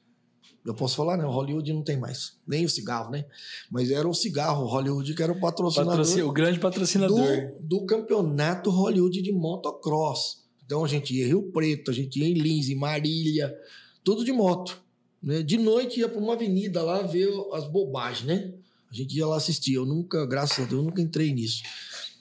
Eu 0.64 0.74
posso 0.74 0.96
falar, 0.96 1.16
né? 1.16 1.24
O 1.24 1.30
Hollywood 1.30 1.72
não 1.72 1.82
tem 1.82 1.96
mais. 1.96 2.32
Nem 2.46 2.64
o 2.64 2.68
cigarro, 2.68 3.10
né? 3.12 3.24
Mas 3.70 3.88
era 3.90 4.08
o 4.08 4.12
cigarro 4.14 4.66
Hollywood 4.66 5.14
que 5.14 5.22
era 5.22 5.30
o 5.32 5.38
patrocinador 5.40 5.96
Patroci- 5.98 6.22
o 6.22 6.32
grande 6.32 6.58
patrocinador. 6.58 7.18
do, 7.60 7.80
do 7.80 7.86
campeonato 7.86 8.68
Hollywood 8.70 9.22
de 9.22 9.30
motocross. 9.32 10.44
Então 10.66 10.84
a 10.84 10.88
gente 10.88 11.14
ia 11.14 11.24
em 11.24 11.28
Rio 11.28 11.50
Preto, 11.52 11.90
a 11.90 11.94
gente 11.94 12.18
ia 12.18 12.26
em 12.26 12.34
Lins, 12.34 12.68
em 12.68 12.74
Marília, 12.74 13.56
tudo 14.04 14.24
de 14.24 14.32
moto. 14.32 14.82
Né? 15.22 15.42
De 15.42 15.56
noite 15.56 16.00
ia 16.00 16.08
para 16.08 16.18
uma 16.18 16.34
avenida 16.34 16.82
lá 16.82 17.02
ver 17.02 17.28
as 17.52 17.66
bobagens, 17.70 18.26
né? 18.26 18.52
A 18.90 18.94
gente 18.94 19.16
ia 19.16 19.26
lá 19.26 19.36
assistir. 19.36 19.74
Eu 19.74 19.86
nunca, 19.86 20.26
graças 20.26 20.64
a 20.64 20.68
Deus, 20.68 20.84
nunca 20.84 21.00
entrei 21.00 21.32
nisso. 21.32 21.62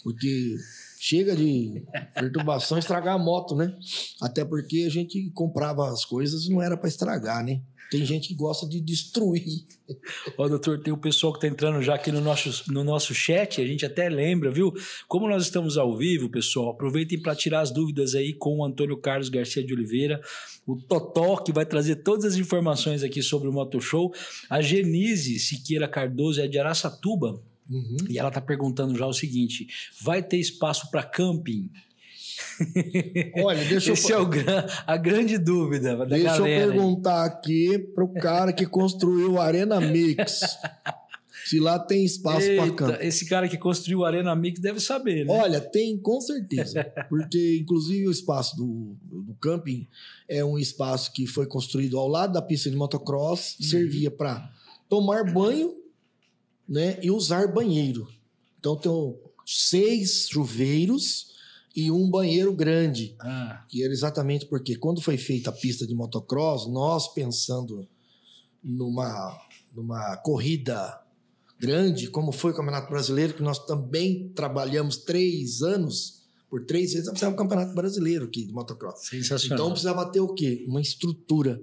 Porque 0.03 0.55
chega 0.99 1.35
de 1.35 1.83
perturbação 2.13 2.77
estragar 2.79 3.15
a 3.15 3.19
moto, 3.19 3.55
né? 3.55 3.75
Até 4.21 4.45
porque 4.45 4.85
a 4.87 4.89
gente 4.89 5.29
comprava 5.31 5.89
as 5.91 6.05
coisas 6.05 6.47
não 6.47 6.61
era 6.61 6.77
para 6.77 6.89
estragar, 6.89 7.43
né? 7.43 7.61
Tem 7.97 8.05
gente 8.05 8.27
que 8.27 8.33
gosta 8.33 8.67
de 8.67 8.79
destruir. 8.81 9.65
Ó, 10.37 10.47
doutor, 10.47 10.79
tem 10.79 10.93
o 10.93 10.97
pessoal 10.97 11.31
que 11.31 11.37
está 11.37 11.47
entrando 11.47 11.81
já 11.81 11.95
aqui 11.95 12.11
no 12.11 12.19
nosso, 12.21 12.71
no 12.71 12.83
nosso 12.83 13.13
chat, 13.13 13.61
a 13.61 13.65
gente 13.65 13.85
até 13.85 14.09
lembra, 14.09 14.51
viu? 14.51 14.73
Como 15.07 15.27
nós 15.29 15.43
estamos 15.43 15.77
ao 15.77 15.95
vivo, 15.95 16.29
pessoal, 16.29 16.69
aproveitem 16.69 17.19
para 17.21 17.35
tirar 17.35 17.61
as 17.61 17.71
dúvidas 17.71 18.15
aí 18.15 18.33
com 18.33 18.57
o 18.57 18.65
Antônio 18.65 18.97
Carlos 18.97 19.29
Garcia 19.29 19.63
de 19.63 19.73
Oliveira, 19.73 20.19
o 20.65 20.75
Totó, 20.75 21.37
que 21.37 21.51
vai 21.51 21.65
trazer 21.65 21.97
todas 21.97 22.25
as 22.25 22.35
informações 22.35 23.03
aqui 23.03 23.21
sobre 23.21 23.47
o 23.47 23.53
Moto 23.53 23.79
Show. 23.79 24.13
A 24.49 24.61
Genise 24.61 25.39
Siqueira 25.39 25.87
Cardoso 25.87 26.41
é 26.41 26.47
de 26.47 26.57
Araçatuba, 26.59 27.41
Uhum. 27.67 27.97
e 28.07 28.19
ela 28.19 28.27
está 28.27 28.39
perguntando 28.39 28.95
já 28.95 29.07
o 29.07 29.13
seguinte: 29.13 29.67
vai 29.99 30.21
ter 30.21 30.37
espaço 30.37 30.91
para 30.91 31.01
camping? 31.01 31.71
Olha, 33.43 33.63
deixa 33.65 33.89
eu 33.89 33.93
Esse 33.93 34.11
é 34.11 34.17
o 34.17 34.25
gran- 34.25 34.65
a 34.85 34.97
grande 34.97 35.37
dúvida 35.37 35.95
da 35.97 36.05
Deixa 36.05 36.37
galera. 36.37 36.63
eu 36.65 36.71
perguntar 36.71 37.25
aqui 37.25 37.77
pro 37.93 38.07
cara 38.13 38.53
que 38.53 38.65
construiu 38.65 39.33
o 39.33 39.41
Arena 39.41 39.79
Mix. 39.81 40.41
se 41.45 41.59
lá 41.59 41.77
tem 41.77 42.03
espaço 42.03 42.47
para 42.55 42.71
campo. 42.71 43.03
esse 43.03 43.25
cara 43.27 43.47
que 43.47 43.57
construiu 43.57 43.99
o 43.99 44.05
Arena 44.05 44.35
Mix 44.35 44.59
deve 44.59 44.79
saber, 44.79 45.25
né? 45.25 45.31
Olha, 45.33 45.61
tem 45.61 45.95
com 45.97 46.19
certeza. 46.19 46.83
Porque, 47.07 47.57
inclusive, 47.61 48.07
o 48.07 48.11
espaço 48.11 48.55
do, 48.55 48.95
do 49.03 49.33
camping 49.35 49.87
é 50.27 50.43
um 50.43 50.57
espaço 50.57 51.11
que 51.13 51.27
foi 51.27 51.45
construído 51.45 51.99
ao 51.99 52.07
lado 52.07 52.33
da 52.33 52.41
pista 52.41 52.69
de 52.69 52.75
motocross, 52.75 53.57
Uhum. 53.59 53.65
servia 53.67 54.09
para 54.09 54.49
tomar 54.89 55.23
banho 55.31 55.73
né, 56.67 56.97
e 57.01 57.11
usar 57.11 57.47
banheiro. 57.53 58.07
Então, 58.59 58.75
tem 58.75 58.91
seis 59.45 60.27
chuveiros 60.27 61.34
e 61.75 61.91
um 61.91 62.09
banheiro 62.09 62.53
grande. 62.53 63.15
Ah, 63.19 63.65
que 63.67 63.83
era 63.83 63.91
exatamente 63.91 64.45
porque 64.45 64.75
quando 64.75 65.01
foi 65.01 65.17
feita 65.17 65.49
a 65.49 65.53
pista 65.53 65.85
de 65.85 65.93
motocross, 65.93 66.67
nós 66.67 67.13
pensando 67.13 67.85
numa, 68.63 69.37
numa 69.75 70.15
corrida 70.17 71.01
grande, 71.59 72.07
como 72.07 72.31
foi 72.31 72.51
o 72.51 72.55
Campeonato 72.55 72.89
Brasileiro, 72.89 73.33
que 73.33 73.43
nós 73.43 73.59
também 73.65 74.29
trabalhamos 74.29 74.97
três 74.97 75.61
anos, 75.61 76.23
por 76.49 76.65
três 76.65 76.93
vezes, 76.93 77.09
precisávamos 77.09 77.37
do 77.37 77.43
Campeonato 77.43 77.75
Brasileiro 77.75 78.25
aqui 78.25 78.45
de 78.45 78.53
motocross. 78.53 79.11
Então 79.53 79.71
precisava 79.71 80.05
ter 80.09 80.21
o 80.21 80.33
quê? 80.33 80.63
Uma 80.67 80.81
estrutura. 80.81 81.61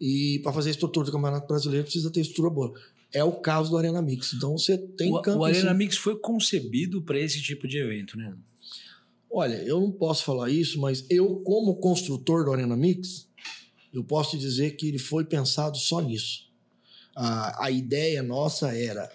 E 0.00 0.40
para 0.42 0.52
fazer 0.52 0.70
a 0.70 0.72
estrutura 0.72 1.06
do 1.06 1.12
Campeonato 1.12 1.46
Brasileiro 1.46 1.84
precisa 1.84 2.10
ter 2.10 2.20
estrutura 2.20 2.50
boa. 2.50 2.72
É 3.12 3.22
o 3.22 3.32
caso 3.32 3.70
do 3.70 3.76
Arena 3.76 4.00
Mix. 4.00 4.32
Então 4.32 4.56
você 4.56 4.78
tem 4.78 5.12
o, 5.12 5.20
campo. 5.20 5.40
o 5.40 5.44
Arena 5.44 5.72
sim. 5.72 5.76
Mix 5.76 5.96
foi 5.96 6.18
concebido 6.18 7.02
para 7.02 7.18
esse 7.18 7.42
tipo 7.42 7.68
de 7.68 7.78
evento, 7.78 8.16
né? 8.16 8.34
Olha, 9.32 9.54
eu 9.62 9.80
não 9.80 9.90
posso 9.90 10.24
falar 10.24 10.50
isso, 10.50 10.78
mas 10.78 11.06
eu, 11.08 11.36
como 11.36 11.76
construtor 11.76 12.44
do 12.44 12.52
Arena 12.52 12.76
Mix, 12.76 13.26
eu 13.92 14.04
posso 14.04 14.32
te 14.32 14.38
dizer 14.38 14.72
que 14.72 14.86
ele 14.86 14.98
foi 14.98 15.24
pensado 15.24 15.78
só 15.78 16.00
nisso. 16.00 16.50
A, 17.16 17.66
a 17.66 17.70
ideia 17.70 18.22
nossa 18.22 18.76
era. 18.76 19.10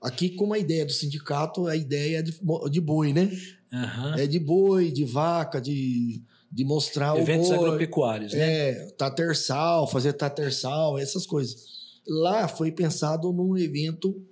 Aqui, 0.00 0.28
como 0.30 0.52
a 0.52 0.58
ideia 0.58 0.84
do 0.84 0.92
sindicato, 0.92 1.66
a 1.66 1.74
ideia 1.74 2.18
é 2.18 2.22
de, 2.22 2.38
de 2.70 2.80
boi, 2.80 3.14
né? 3.14 3.30
Aham. 3.72 4.14
É 4.18 4.26
de 4.26 4.38
boi, 4.38 4.90
de 4.92 5.04
vaca, 5.04 5.58
de, 5.58 6.22
de 6.52 6.64
mostrar 6.64 7.16
Eventos 7.18 7.48
o 7.48 7.56
boi. 7.56 7.66
agropecuários, 7.68 8.34
né? 8.34 8.70
É, 8.70 8.86
tatersal, 8.98 9.88
fazer 9.88 10.12
tatersal, 10.12 10.98
essas 10.98 11.24
coisas. 11.26 11.56
Lá 12.06 12.46
foi 12.46 12.70
pensado 12.70 13.32
num 13.32 13.56
evento, 13.56 14.22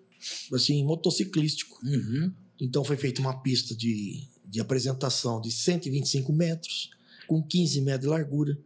assim, 0.53 0.85
motociclístico. 0.85 1.79
Uhum. 1.83 2.31
Então 2.61 2.85
foi 2.85 2.99
feita 2.99 3.23
uma 3.23 3.43
pista 3.43 3.75
de, 3.75 4.29
de 4.53 4.61
apresentação 4.61 5.41
de 5.41 5.51
125 5.51 6.31
metros, 6.31 6.91
com 7.27 7.43
15 7.43 7.81
metros 7.81 8.03
de 8.03 8.09
largura. 8.09 8.59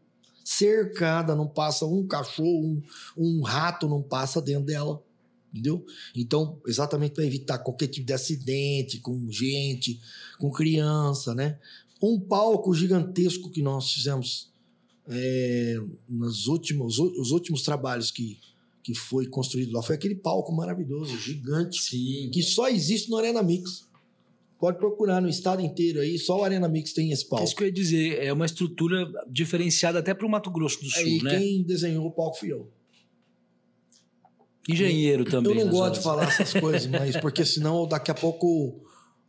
Cercada, 0.44 1.36
não 1.36 1.46
passa 1.46 1.86
um 1.86 2.04
cachorro, 2.04 2.66
um, 2.66 2.82
um 3.16 3.40
rato 3.40 3.88
não 3.88 4.02
passa 4.02 4.42
dentro 4.42 4.66
dela. 4.66 5.00
Entendeu? 5.52 5.86
Então, 6.14 6.60
exatamente 6.66 7.12
para 7.12 7.24
evitar 7.24 7.58
qualquer 7.58 7.86
tipo 7.86 8.04
de 8.04 8.12
acidente 8.12 8.98
com 8.98 9.30
gente, 9.30 10.00
com 10.38 10.50
criança, 10.50 11.36
né? 11.36 11.56
Um 12.02 12.18
palco 12.18 12.74
gigantesco 12.74 13.48
que 13.48 13.62
nós 13.62 13.92
fizemos 13.92 14.50
é, 15.08 15.80
nos 16.08 16.48
últimos, 16.48 16.98
os 16.98 17.30
últimos 17.30 17.62
trabalhos 17.62 18.10
que, 18.10 18.40
que 18.82 18.92
foi 18.92 19.28
construído 19.28 19.72
lá 19.72 19.82
foi 19.82 19.94
aquele 19.94 20.16
palco 20.16 20.52
maravilhoso, 20.52 21.16
gigante 21.16 21.80
Sim. 21.80 22.28
que 22.32 22.42
só 22.42 22.68
existe 22.68 23.08
no 23.08 23.16
Arena 23.16 23.40
Mix. 23.40 23.86
Pode 24.58 24.78
procurar 24.78 25.20
no 25.20 25.28
estado 25.28 25.60
inteiro 25.60 26.00
aí, 26.00 26.18
só 26.18 26.40
o 26.40 26.44
Arena 26.44 26.66
Mix 26.68 26.92
tem 26.94 27.10
esse 27.12 27.26
É 27.26 27.28
palco. 27.28 27.44
isso 27.44 27.54
que 27.54 27.62
eu 27.62 27.66
ia 27.66 27.72
dizer, 27.72 28.22
é 28.22 28.32
uma 28.32 28.46
estrutura 28.46 29.06
diferenciada 29.30 29.98
até 29.98 30.14
para 30.14 30.26
o 30.26 30.30
Mato 30.30 30.50
Grosso 30.50 30.80
do 30.82 30.88
Sul, 30.88 31.02
Aí 31.02 31.22
né? 31.22 31.38
quem 31.38 31.62
desenhou 31.62 32.06
o 32.06 32.10
palco 32.10 32.38
fui 32.38 32.52
eu. 32.52 32.70
Engenheiro 34.68 35.25
também. 35.25 35.56
eu 35.56 35.64
não 35.64 35.70
gosto 35.70 35.82
horas. 35.82 35.98
de 35.98 36.02
falar 36.04 36.28
essas 36.28 36.52
coisas, 36.60 36.86
mas 36.86 37.16
porque 37.18 37.44
senão 37.44 37.86
daqui 37.86 38.10
a 38.10 38.14
pouco 38.14 38.82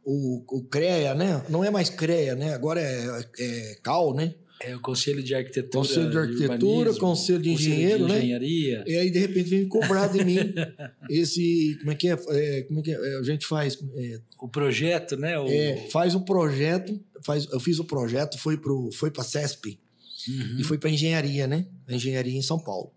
o, 0.03 0.43
o 0.49 0.63
CREA, 0.63 1.13
né? 1.13 1.43
Não 1.49 1.63
é 1.63 1.69
mais 1.69 1.89
CREA, 1.89 2.35
né? 2.35 2.53
Agora 2.53 2.79
é, 2.81 3.25
é 3.39 3.75
CAL, 3.83 4.13
né? 4.15 4.33
É 4.61 4.75
o 4.75 4.79
Conselho 4.79 5.21
de 5.21 5.35
Arquitetura. 5.35 5.87
Conselho 5.87 6.09
de 6.09 6.17
Arquitetura, 6.17 6.65
Urbanismo, 6.65 6.99
Conselho 6.99 7.41
de 7.41 7.51
Engenheiro, 7.51 8.07
de 8.07 8.13
né? 8.13 8.17
Engenharia. 8.19 8.83
E 8.87 8.97
aí, 8.97 9.11
de 9.11 9.19
repente, 9.19 9.49
vem 9.49 9.67
cobrar 9.67 10.07
de 10.07 10.23
mim 10.23 10.37
esse. 11.09 11.77
Como 11.79 11.91
é 11.91 11.95
que 11.95 12.07
é? 12.07 12.17
É, 12.29 12.61
como 12.63 12.79
é 12.79 12.83
que 12.83 12.91
é? 12.91 12.95
É, 12.95 13.19
A 13.19 13.23
gente 13.23 13.45
faz. 13.45 13.77
é, 13.95 14.19
O 14.39 14.47
projeto, 14.47 15.15
né? 15.15 15.37
O... 15.39 15.47
é, 15.47 15.87
faz 15.91 16.15
um 16.15 16.21
projeto. 16.21 16.99
Faz, 17.23 17.45
eu 17.51 17.59
fiz 17.59 17.77
o 17.79 17.85
projeto, 17.85 18.37
foi 18.39 18.57
para 18.57 18.71
foi 18.93 19.11
a 19.17 19.23
CESP. 19.23 19.79
Uhum. 20.27 20.57
e 20.59 20.63
foi 20.63 20.77
para 20.77 20.89
engenharia, 20.89 21.47
né? 21.47 21.65
A 21.87 21.93
engenharia 21.93 22.37
em 22.37 22.41
São 22.41 22.59
Paulo. 22.59 22.91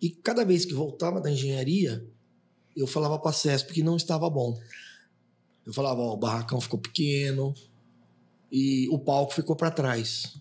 E 0.00 0.10
cada 0.10 0.44
vez 0.44 0.64
que 0.64 0.74
voltava 0.74 1.20
da 1.20 1.30
engenharia, 1.30 2.04
eu 2.76 2.86
falava 2.86 3.18
para 3.18 3.30
a 3.30 3.34
CESP 3.34 3.72
que 3.74 3.82
não 3.82 3.96
estava 3.96 4.28
bom. 4.28 4.58
Eu 5.64 5.72
falava, 5.72 6.00
ó, 6.00 6.14
o 6.14 6.16
barracão 6.16 6.60
ficou 6.60 6.78
pequeno 6.78 7.54
e 8.50 8.88
o 8.90 8.98
palco 8.98 9.34
ficou 9.34 9.56
para 9.56 9.70
trás. 9.70 10.34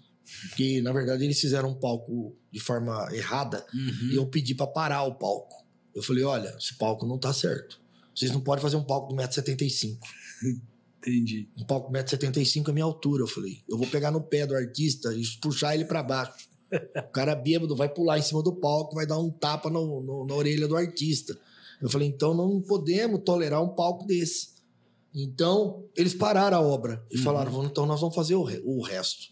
Que 0.55 0.81
na 0.81 0.91
verdade 0.91 1.23
eles 1.23 1.39
fizeram 1.39 1.69
um 1.69 1.75
palco 1.75 2.35
de 2.51 2.59
forma 2.59 3.07
errada 3.13 3.65
Uhum. 3.73 4.09
e 4.11 4.15
eu 4.15 4.25
pedi 4.27 4.55
para 4.55 4.67
parar 4.67 5.03
o 5.03 5.15
palco. 5.15 5.63
Eu 5.93 6.01
falei, 6.03 6.23
olha, 6.23 6.55
esse 6.59 6.77
palco 6.77 7.05
não 7.05 7.17
tá 7.17 7.31
certo. 7.33 7.79
Vocês 8.15 8.31
não 8.31 8.41
podem 8.41 8.61
fazer 8.61 8.75
um 8.77 8.83
palco 8.83 9.15
de 9.15 9.21
1,75m. 9.23 9.97
Entendi. 11.07 11.47
Um 11.57 11.63
palco 11.65 11.91
de 11.91 11.99
1,75m 11.99 12.69
é 12.69 12.71
minha 12.71 12.85
altura. 12.85 13.23
Eu 13.23 13.27
falei, 13.27 13.61
eu 13.69 13.77
vou 13.77 13.85
pegar 13.87 14.09
no 14.11 14.21
pé 14.21 14.45
do 14.47 14.55
artista 14.55 15.13
e 15.13 15.21
puxar 15.41 15.75
ele 15.75 15.85
para 15.85 16.01
baixo. 16.01 16.49
O 16.97 17.11
cara 17.11 17.35
bêbado 17.35 17.75
vai 17.75 17.87
pular 17.87 18.17
em 18.17 18.21
cima 18.23 18.41
do 18.41 18.51
palco, 18.53 18.95
vai 18.95 19.05
dar 19.05 19.19
um 19.19 19.29
tapa 19.29 19.69
no- 19.69 20.01
no- 20.01 20.25
na 20.25 20.33
orelha 20.33 20.67
do 20.67 20.75
artista. 20.75 21.37
Eu 21.81 21.89
falei, 21.89 22.07
então 22.07 22.33
não 22.33 22.59
podemos 22.61 23.21
tolerar 23.23 23.61
um 23.63 23.69
palco 23.69 24.05
desse. 24.07 24.55
Então, 25.13 25.85
eles 25.95 26.13
pararam 26.13 26.57
a 26.57 26.61
obra 26.61 27.05
e 27.11 27.17
Uhum. 27.17 27.23
falaram, 27.23 27.51
"Vamos, 27.51 27.67
então 27.71 27.85
nós 27.85 28.01
vamos 28.01 28.15
fazer 28.15 28.35
o, 28.35 28.43
re- 28.43 28.61
o 28.65 28.81
resto. 28.81 29.27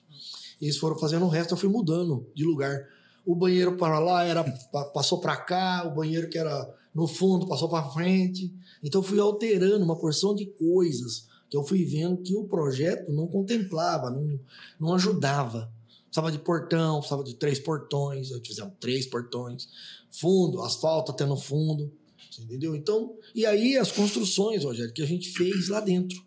Eles 0.64 0.78
foram 0.78 0.98
fazendo 0.98 1.26
o 1.26 1.30
resto, 1.30 1.54
eu 1.54 1.58
fui 1.58 1.70
mudando 1.70 2.26
de 2.34 2.44
lugar. 2.44 2.88
O 3.26 3.36
banheiro 3.36 3.76
para 3.78 4.00
lá 4.00 4.24
era 4.24 4.44
pa- 4.72 4.86
passou 4.86 5.20
para 5.20 5.36
cá, 5.38 5.86
o 5.86 5.94
banheiro 5.94 6.30
que 6.30 6.38
era 6.38 6.74
no 6.94 7.08
fundo 7.08 7.48
passou 7.48 7.68
para 7.70 7.90
frente. 7.90 8.54
Então 8.82 9.02
eu 9.02 9.06
fui 9.08 9.20
alterando 9.20 9.84
uma 9.84 9.98
porção 9.98 10.34
de 10.36 10.46
coisas 10.46 11.28
que 11.50 11.58
eu 11.58 11.64
fui 11.64 11.84
vendo 11.86 12.18
que 12.18 12.36
o 12.36 12.46
projeto 12.46 13.12
não 13.12 13.28
contemplava, 13.28 14.10
não, 14.10 14.40
não 14.80 14.94
ajudava. 14.96 15.72
Precisava 16.06 16.32
de 16.32 16.40
portão, 16.40 16.98
precisava 17.00 17.24
de 17.24 17.36
três 17.36 17.60
portões, 17.60 18.32
aí 18.32 18.42
fizemos 18.46 18.74
três 18.80 19.06
portões, 19.06 19.68
fundo, 20.12 20.62
asfalto 20.62 21.12
até 21.12 21.26
no 21.26 21.36
fundo, 21.36 21.92
entendeu? 22.40 22.76
Então, 22.76 23.16
e 23.34 23.46
aí 23.46 23.78
as 23.78 23.92
construções, 23.92 24.64
Rogério, 24.64 24.94
que 24.94 25.02
a 25.02 25.08
gente 25.08 25.30
fez 25.30 25.70
lá 25.70 25.80
dentro 25.80 26.24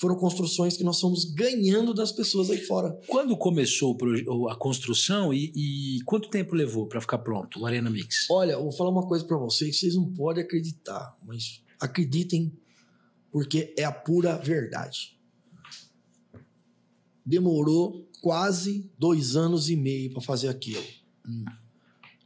foram 0.00 0.16
construções 0.16 0.78
que 0.78 0.82
nós 0.82 0.98
fomos 0.98 1.26
ganhando 1.26 1.92
das 1.92 2.10
pessoas 2.10 2.48
aí 2.48 2.56
fora. 2.56 2.98
Quando 3.06 3.36
começou 3.36 3.94
a 4.48 4.56
construção 4.56 5.32
e, 5.32 5.52
e 5.54 6.02
quanto 6.04 6.30
tempo 6.30 6.54
levou 6.54 6.86
para 6.86 7.02
ficar 7.02 7.18
pronto 7.18 7.60
o 7.60 7.66
Arena 7.66 7.90
Mix? 7.90 8.26
Olha, 8.30 8.52
eu 8.52 8.62
vou 8.62 8.72
falar 8.72 8.88
uma 8.88 9.06
coisa 9.06 9.26
para 9.26 9.36
vocês, 9.36 9.78
vocês 9.78 9.94
não 9.94 10.10
podem 10.10 10.42
acreditar, 10.42 11.14
mas 11.22 11.62
acreditem 11.78 12.50
porque 13.30 13.74
é 13.76 13.84
a 13.84 13.92
pura 13.92 14.38
verdade. 14.38 15.18
Demorou 17.24 18.08
quase 18.22 18.90
dois 18.98 19.36
anos 19.36 19.68
e 19.68 19.76
meio 19.76 20.12
para 20.14 20.22
fazer 20.22 20.48
aquilo. 20.48 20.82
Hum. 21.28 21.44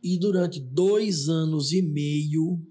E 0.00 0.16
durante 0.16 0.60
dois 0.60 1.28
anos 1.28 1.72
e 1.72 1.82
meio 1.82 2.64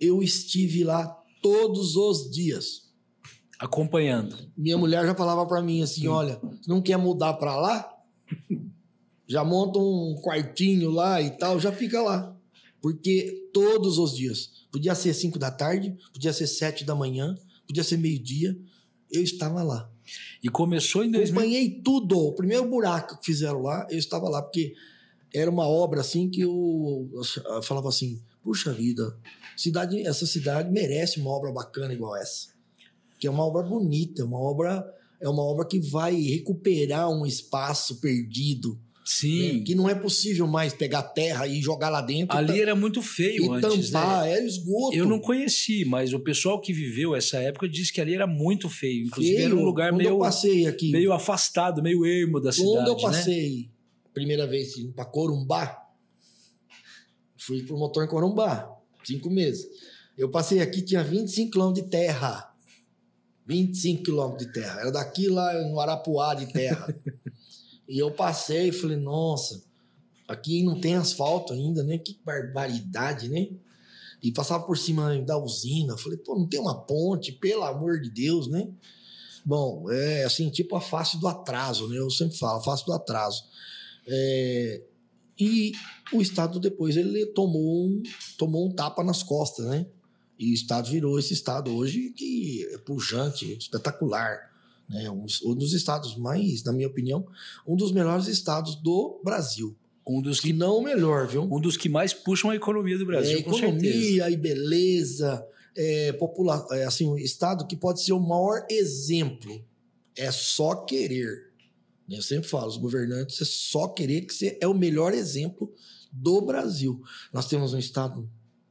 eu 0.00 0.24
estive 0.24 0.82
lá 0.82 1.06
todos 1.40 1.94
os 1.94 2.28
dias 2.32 2.87
acompanhando. 3.58 4.36
Minha 4.56 4.78
mulher 4.78 5.04
já 5.04 5.14
falava 5.14 5.44
para 5.46 5.60
mim 5.60 5.82
assim, 5.82 6.02
Sim. 6.02 6.08
olha, 6.08 6.40
não 6.66 6.80
quer 6.80 6.96
mudar 6.96 7.34
para 7.34 7.56
lá? 7.56 7.92
Já 9.26 9.44
monta 9.44 9.78
um 9.78 10.14
quartinho 10.22 10.90
lá 10.90 11.20
e 11.20 11.30
tal, 11.30 11.58
já 11.58 11.72
fica 11.72 12.00
lá. 12.00 12.34
Porque 12.80 13.50
todos 13.52 13.98
os 13.98 14.16
dias, 14.16 14.66
podia 14.70 14.94
ser 14.94 15.12
5 15.12 15.38
da 15.38 15.50
tarde, 15.50 15.96
podia 16.12 16.32
ser 16.32 16.46
7 16.46 16.84
da 16.84 16.94
manhã, 16.94 17.36
podia 17.66 17.82
ser 17.82 17.98
meio-dia, 17.98 18.56
eu 19.10 19.22
estava 19.22 19.62
lá. 19.62 19.90
E 20.42 20.48
começou 20.48 21.04
em 21.04 21.10
2000... 21.10 21.40
Acompanhei 21.40 21.82
tudo. 21.82 22.18
O 22.18 22.32
primeiro 22.32 22.66
buraco 22.68 23.18
que 23.18 23.26
fizeram 23.26 23.60
lá, 23.60 23.86
eu 23.90 23.98
estava 23.98 24.28
lá, 24.28 24.40
porque 24.40 24.74
era 25.34 25.50
uma 25.50 25.66
obra 25.66 26.00
assim 26.00 26.30
que 26.30 26.40
eu, 26.40 27.10
eu 27.12 27.62
falava 27.62 27.88
assim, 27.88 28.22
puxa 28.42 28.72
vida, 28.72 29.18
cidade, 29.56 30.00
essa 30.06 30.26
cidade 30.26 30.70
merece 30.70 31.20
uma 31.20 31.30
obra 31.30 31.52
bacana 31.52 31.92
igual 31.92 32.16
essa 32.16 32.57
que 33.18 33.26
é 33.26 33.30
uma 33.30 33.44
obra 33.44 33.62
bonita, 33.62 34.24
uma 34.24 34.38
obra 34.38 34.84
é 35.20 35.28
uma 35.28 35.42
obra 35.42 35.66
que 35.66 35.80
vai 35.80 36.14
recuperar 36.14 37.10
um 37.10 37.26
espaço 37.26 38.00
perdido. 38.00 38.78
Sim. 39.04 39.58
Né? 39.58 39.64
Que 39.64 39.74
não 39.74 39.88
é 39.88 39.94
possível 39.94 40.46
mais 40.46 40.74
pegar 40.74 41.02
terra 41.02 41.46
e 41.46 41.62
jogar 41.62 41.88
lá 41.88 42.02
dentro. 42.02 42.36
Ali 42.36 42.60
era 42.60 42.76
muito 42.76 43.00
feio 43.00 43.46
e 43.46 43.48
antes. 43.48 43.90
tampar, 43.90 44.24
né? 44.24 44.32
era 44.32 44.44
esgoto. 44.44 44.94
Eu 44.94 45.06
não 45.06 45.18
conheci, 45.18 45.84
mas 45.84 46.12
o 46.12 46.20
pessoal 46.20 46.60
que 46.60 46.74
viveu 46.74 47.16
essa 47.16 47.38
época 47.38 47.66
disse 47.66 47.92
que 47.92 48.00
ali 48.00 48.14
era 48.14 48.26
muito 48.26 48.68
feio. 48.68 49.06
Inclusive 49.06 49.36
feio. 49.36 49.46
era 49.46 49.56
um 49.56 49.64
lugar 49.64 49.90
Quando 49.90 49.98
meio. 49.98 50.10
Eu 50.10 50.18
passei 50.18 50.66
aqui. 50.66 50.92
Meio 50.92 51.12
afastado, 51.12 51.82
meio 51.82 52.04
ermo 52.04 52.38
da 52.38 52.52
cidade. 52.52 52.70
Quando 52.70 52.88
eu 52.88 52.96
né? 52.96 53.02
passei, 53.02 53.56
né? 53.56 53.68
primeira 54.12 54.46
vez 54.46 54.74
para 54.94 55.06
Corumbá, 55.06 55.88
fui 57.38 57.62
promotor 57.62 58.04
em 58.04 58.08
Corumbá, 58.08 58.70
cinco 59.04 59.30
meses. 59.30 59.66
Eu 60.18 60.28
passei 60.28 60.60
aqui, 60.60 60.82
tinha 60.82 61.02
25 61.02 61.52
quilômetros 61.52 61.84
de 61.84 61.90
terra. 61.90 62.47
25 63.48 64.02
quilômetros 64.02 64.46
de 64.46 64.52
terra. 64.52 64.80
Era 64.80 64.92
daqui 64.92 65.28
lá 65.28 65.52
no 65.64 65.80
Arapuá 65.80 66.34
de 66.34 66.52
terra. 66.52 66.94
e 67.88 67.98
eu 67.98 68.10
passei 68.10 68.68
e 68.68 68.72
falei, 68.72 68.98
nossa, 68.98 69.62
aqui 70.28 70.62
não 70.62 70.78
tem 70.78 70.94
asfalto 70.96 71.54
ainda, 71.54 71.82
né? 71.82 71.96
Que 71.96 72.20
barbaridade, 72.22 73.28
né? 73.28 73.48
E 74.22 74.30
passava 74.30 74.64
por 74.64 74.76
cima 74.76 75.16
da 75.22 75.38
usina. 75.38 75.96
Falei, 75.96 76.18
pô, 76.18 76.36
não 76.36 76.46
tem 76.46 76.60
uma 76.60 76.78
ponte, 76.78 77.32
pelo 77.32 77.64
amor 77.64 78.00
de 78.00 78.10
Deus, 78.10 78.48
né? 78.48 78.68
Bom, 79.44 79.90
é 79.90 80.24
assim, 80.24 80.50
tipo 80.50 80.76
a 80.76 80.80
face 80.80 81.18
do 81.18 81.26
atraso, 81.26 81.88
né? 81.88 81.96
Eu 81.96 82.10
sempre 82.10 82.36
falo, 82.36 82.58
a 82.58 82.62
face 82.62 82.84
do 82.84 82.92
atraso. 82.92 83.44
É, 84.06 84.82
e 85.40 85.72
o 86.12 86.20
Estado 86.20 86.60
depois 86.60 86.96
ele 86.96 87.24
tomou 87.26 87.86
um, 87.86 88.02
tomou 88.36 88.68
um 88.68 88.72
tapa 88.72 89.02
nas 89.02 89.22
costas, 89.22 89.64
né? 89.66 89.86
E 90.38 90.50
o 90.52 90.54
estado 90.54 90.88
virou 90.88 91.18
esse 91.18 91.32
estado 91.32 91.74
hoje 91.74 92.10
que 92.10 92.66
é 92.72 92.78
pujante, 92.78 93.56
espetacular. 93.58 94.52
Né? 94.88 95.10
Um, 95.10 95.26
um 95.44 95.54
dos 95.54 95.72
estados 95.72 96.16
mais, 96.16 96.62
na 96.62 96.72
minha 96.72 96.86
opinião, 96.86 97.26
um 97.66 97.76
dos 97.76 97.92
melhores 97.92 98.28
estados 98.28 98.76
do 98.76 99.20
Brasil. 99.24 99.76
Um 100.06 100.22
dos 100.22 100.40
que 100.40 100.54
não 100.54 100.78
o 100.78 100.82
melhor, 100.82 101.26
viu? 101.26 101.42
Um 101.42 101.60
dos 101.60 101.76
que 101.76 101.88
mais 101.88 102.14
puxam 102.14 102.50
a 102.50 102.56
economia 102.56 102.96
do 102.96 103.04
Brasil, 103.04 103.36
é, 103.36 103.40
economia 103.40 104.30
e 104.30 104.36
beleza, 104.38 105.46
é, 105.76 106.12
popula 106.12 106.66
é, 106.70 106.84
assim, 106.84 107.06
um 107.06 107.18
estado 107.18 107.66
que 107.66 107.76
pode 107.76 108.02
ser 108.02 108.12
o 108.12 108.20
maior 108.20 108.64
exemplo. 108.70 109.62
É 110.16 110.32
só 110.32 110.74
querer. 110.74 111.48
Eu 112.08 112.22
sempre 112.22 112.48
falo, 112.48 112.68
os 112.68 112.78
governantes 112.78 113.40
é 113.42 113.44
só 113.44 113.86
querer 113.88 114.22
que 114.22 114.32
você 114.32 114.56
é 114.62 114.66
o 114.66 114.72
melhor 114.72 115.12
exemplo 115.12 115.70
do 116.10 116.40
Brasil. 116.40 117.02
Nós 117.30 117.46
temos 117.46 117.74
um 117.74 117.78
estado 117.78 118.28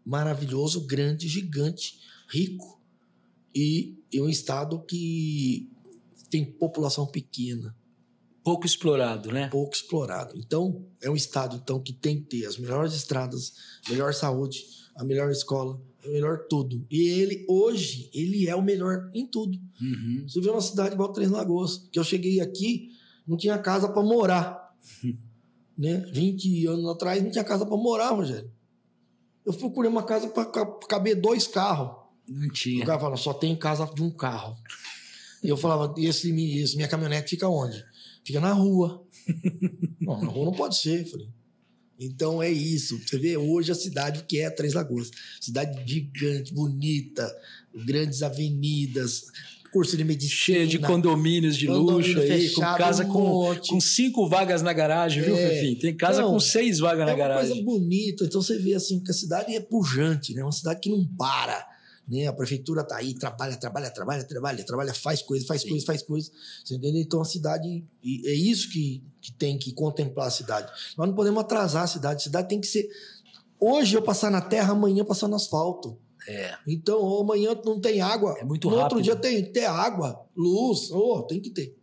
maravilhoso, 0.08 0.88
grande, 0.88 1.28
gigante, 1.28 2.00
rico 2.30 2.82
e 3.54 3.98
é 4.14 4.22
um 4.22 4.30
estado 4.30 4.80
que 4.80 5.70
tem 6.30 6.46
população 6.46 7.06
pequena. 7.06 7.76
Pouco 8.42 8.66
explorado, 8.66 9.30
né? 9.30 9.50
Pouco 9.50 9.76
explorado. 9.76 10.38
Então, 10.38 10.86
é 11.02 11.10
um 11.10 11.16
estado 11.16 11.58
então 11.62 11.82
que 11.82 11.92
tem 11.92 12.22
que 12.22 12.38
ter 12.38 12.46
as 12.46 12.58
melhores 12.58 12.94
estradas, 12.94 13.54
melhor 13.90 14.14
saúde, 14.14 14.64
a 14.96 15.04
melhor 15.04 15.30
escola, 15.30 15.82
o 16.06 16.10
melhor 16.10 16.48
tudo. 16.48 16.86
E 16.90 17.10
ele, 17.10 17.46
hoje, 17.50 18.10
ele 18.14 18.48
é 18.48 18.56
o 18.56 18.62
melhor 18.62 19.12
em 19.14 19.28
tudo. 19.28 19.60
Uhum. 19.82 20.24
Você 20.26 20.40
vê 20.40 20.50
uma 20.50 20.62
cidade 20.62 20.96
igual 20.96 21.12
Três 21.12 21.30
Lagoas, 21.30 21.90
que 21.92 22.00
eu 22.00 22.04
cheguei 22.06 22.40
aqui, 22.40 22.94
não 23.28 23.36
tinha 23.36 23.58
casa 23.58 23.90
para 23.90 24.02
morar. 24.02 24.74
né? 25.78 26.10
20 26.14 26.66
anos 26.68 26.90
atrás 26.90 27.22
não 27.22 27.30
tinha 27.30 27.44
casa 27.44 27.66
para 27.66 27.76
morar, 27.76 28.12
Rogério. 28.12 28.50
Eu 29.48 29.54
procurei 29.54 29.90
uma 29.90 30.04
casa 30.04 30.28
para 30.28 30.46
caber 30.90 31.16
dois 31.16 31.48
carros. 31.48 31.96
Não 32.28 32.50
tinha. 32.50 32.84
O 32.84 32.86
cara 32.86 33.00
falou, 33.00 33.16
só 33.16 33.34
tem 33.34 33.56
casa 33.56 33.90
de 33.96 34.04
um 34.04 34.12
carro. 34.12 34.58
E 35.42 35.48
eu 35.48 35.56
falava, 35.56 35.96
e 35.98 36.06
esse, 36.06 36.30
esse, 36.60 36.76
minha 36.76 36.90
caminhonete 36.90 37.30
fica 37.30 37.48
onde? 37.48 37.82
Fica 38.26 38.42
na 38.42 38.52
rua. 38.52 39.02
não, 40.02 40.22
na 40.22 40.28
rua 40.28 40.48
não 40.48 40.52
pode 40.52 40.76
ser. 40.76 41.06
Falei. 41.06 41.30
Então 41.98 42.44
é 42.44 42.52
isso. 42.52 43.00
Você 43.00 43.18
vê 43.18 43.38
hoje 43.38 43.72
a 43.72 43.76
cidade 43.76 44.24
que 44.24 44.38
é 44.38 44.50
Três 44.50 44.74
Lagoas. 44.74 45.12
Cidade 45.40 45.82
gigante, 45.90 46.54
bonita, 46.54 47.34
grandes 47.86 48.22
avenidas, 48.22 49.28
curso 49.72 49.98
de 49.98 50.04
medicina. 50.04 50.58
Cheia 50.58 50.68
de 50.68 50.80
condomínios 50.80 51.56
de 51.56 51.68
condomínio 51.68 52.16
luxo 52.16 52.20
aí, 52.20 52.50
com 52.52 52.62
casa 52.62 53.06
um 53.06 53.10
com, 53.10 53.56
com 53.68 53.80
cinco 53.80 54.28
vagas 54.28 54.62
na 54.62 54.74
garagem, 54.74 55.24
viu, 55.24 55.36
é. 55.36 55.50
Fefim? 55.50 55.76
Tem 55.76 55.96
casa 55.96 56.22
não, 56.22 56.32
com 56.32 56.40
seis 56.40 56.80
vagas 56.80 57.06
na 57.06 57.14
garagem. 57.14 57.52
É 57.52 57.54
uma 57.56 57.64
coisa 57.66 57.80
bonita. 57.80 58.26
Então 58.26 58.42
você 58.42 58.58
vê 58.58 58.74
assim 58.74 59.00
que 59.04 59.12
a 59.12 59.14
cidade 59.14 59.56
é 59.56 59.60
pujante, 59.60 60.34
né? 60.34 60.44
Uma 60.44 60.52
cidade 60.52 60.80
que 60.80 60.90
não 60.90 61.06
para. 61.18 61.66
Né? 62.08 62.26
A 62.26 62.34
prefeitura 62.34 62.84
tá 62.84 62.96
aí, 62.96 63.14
trabalha, 63.14 63.58
trabalha, 63.58 63.90
trabalha, 63.92 64.24
trabalha, 64.24 64.64
trabalha, 64.64 64.94
faz 64.94 65.22
coisa, 65.22 65.46
faz 65.46 65.64
coisa, 65.64 65.86
faz 65.86 66.02
coisa. 66.02 66.32
Você 66.64 66.76
entendeu? 66.76 67.02
Então 67.02 67.22
a 67.22 67.26
cidade. 67.26 67.84
é 68.04 68.34
isso 68.34 68.70
que, 68.72 69.04
que 69.22 69.34
tem 69.34 69.58
que 69.58 69.74
contemplar 69.74 70.28
a 70.28 70.32
cidade. 70.32 70.72
Nós 70.98 71.08
não 71.08 71.16
podemos 71.16 71.42
atrasar 71.42 71.84
a 71.84 71.88
cidade. 71.88 72.22
A 72.22 72.24
cidade 72.24 72.48
tem 72.48 72.62
que 72.62 72.68
ser. 72.68 72.88
Hoje 73.60 73.98
eu 73.98 74.02
passar 74.02 74.32
na 74.32 74.40
terra, 74.40 74.72
amanhã 74.72 75.04
passar 75.04 75.28
no 75.28 75.36
asfalto. 75.36 75.98
É. 76.28 76.56
Então, 76.68 77.20
amanhã 77.20 77.58
não 77.66 77.80
tem 77.80 78.02
água. 78.02 78.36
É 78.38 78.44
muito 78.44 78.70
no 78.70 78.76
rápido. 78.76 78.98
outro 78.98 79.02
dia 79.02 79.16
tem 79.16 79.44
ter 79.46 79.66
água, 79.66 80.20
luz. 80.36 80.92
Oh, 80.92 81.24
tem 81.24 81.40
que 81.40 81.50
ter. 81.50 81.76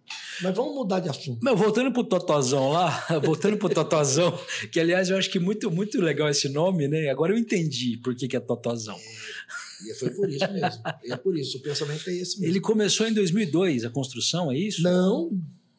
Mas 0.43 0.55
vamos 0.55 0.75
mudar 0.75 1.01
de 1.01 1.09
assunto. 1.09 1.43
Meu, 1.43 1.57
voltando 1.57 1.93
pro 1.93 2.05
Totozão 2.05 2.71
lá, 2.71 3.07
voltando 3.25 3.57
pro 3.57 3.69
Totozão, 3.69 4.39
que 4.71 4.79
aliás 4.79 5.09
eu 5.09 5.17
acho 5.17 5.31
que 5.31 5.39
muito, 5.39 5.71
muito 5.71 6.01
legal 6.01 6.29
esse 6.29 6.49
nome, 6.49 6.87
né? 6.89 7.09
Agora 7.09 7.33
eu 7.33 7.39
entendi 7.39 7.97
por 7.97 8.15
que, 8.15 8.29
que 8.29 8.37
é 8.37 8.41
Totozão. 8.41 8.97
É, 8.97 9.91
e 9.91 9.95
foi 9.95 10.11
por 10.11 10.29
isso 10.29 10.53
mesmo. 10.53 10.83
é 11.05 11.17
por 11.17 11.39
isso, 11.39 11.59
o 11.59 11.61
pensamento 11.61 12.09
é 12.11 12.15
esse 12.15 12.39
mesmo. 12.39 12.53
Ele 12.53 12.61
começou 12.61 13.07
em 13.07 13.13
2002, 13.15 13.85
a 13.85 13.91
construção, 13.91 14.53
é 14.53 14.59
isso? 14.59 14.83
Não, 14.83 15.31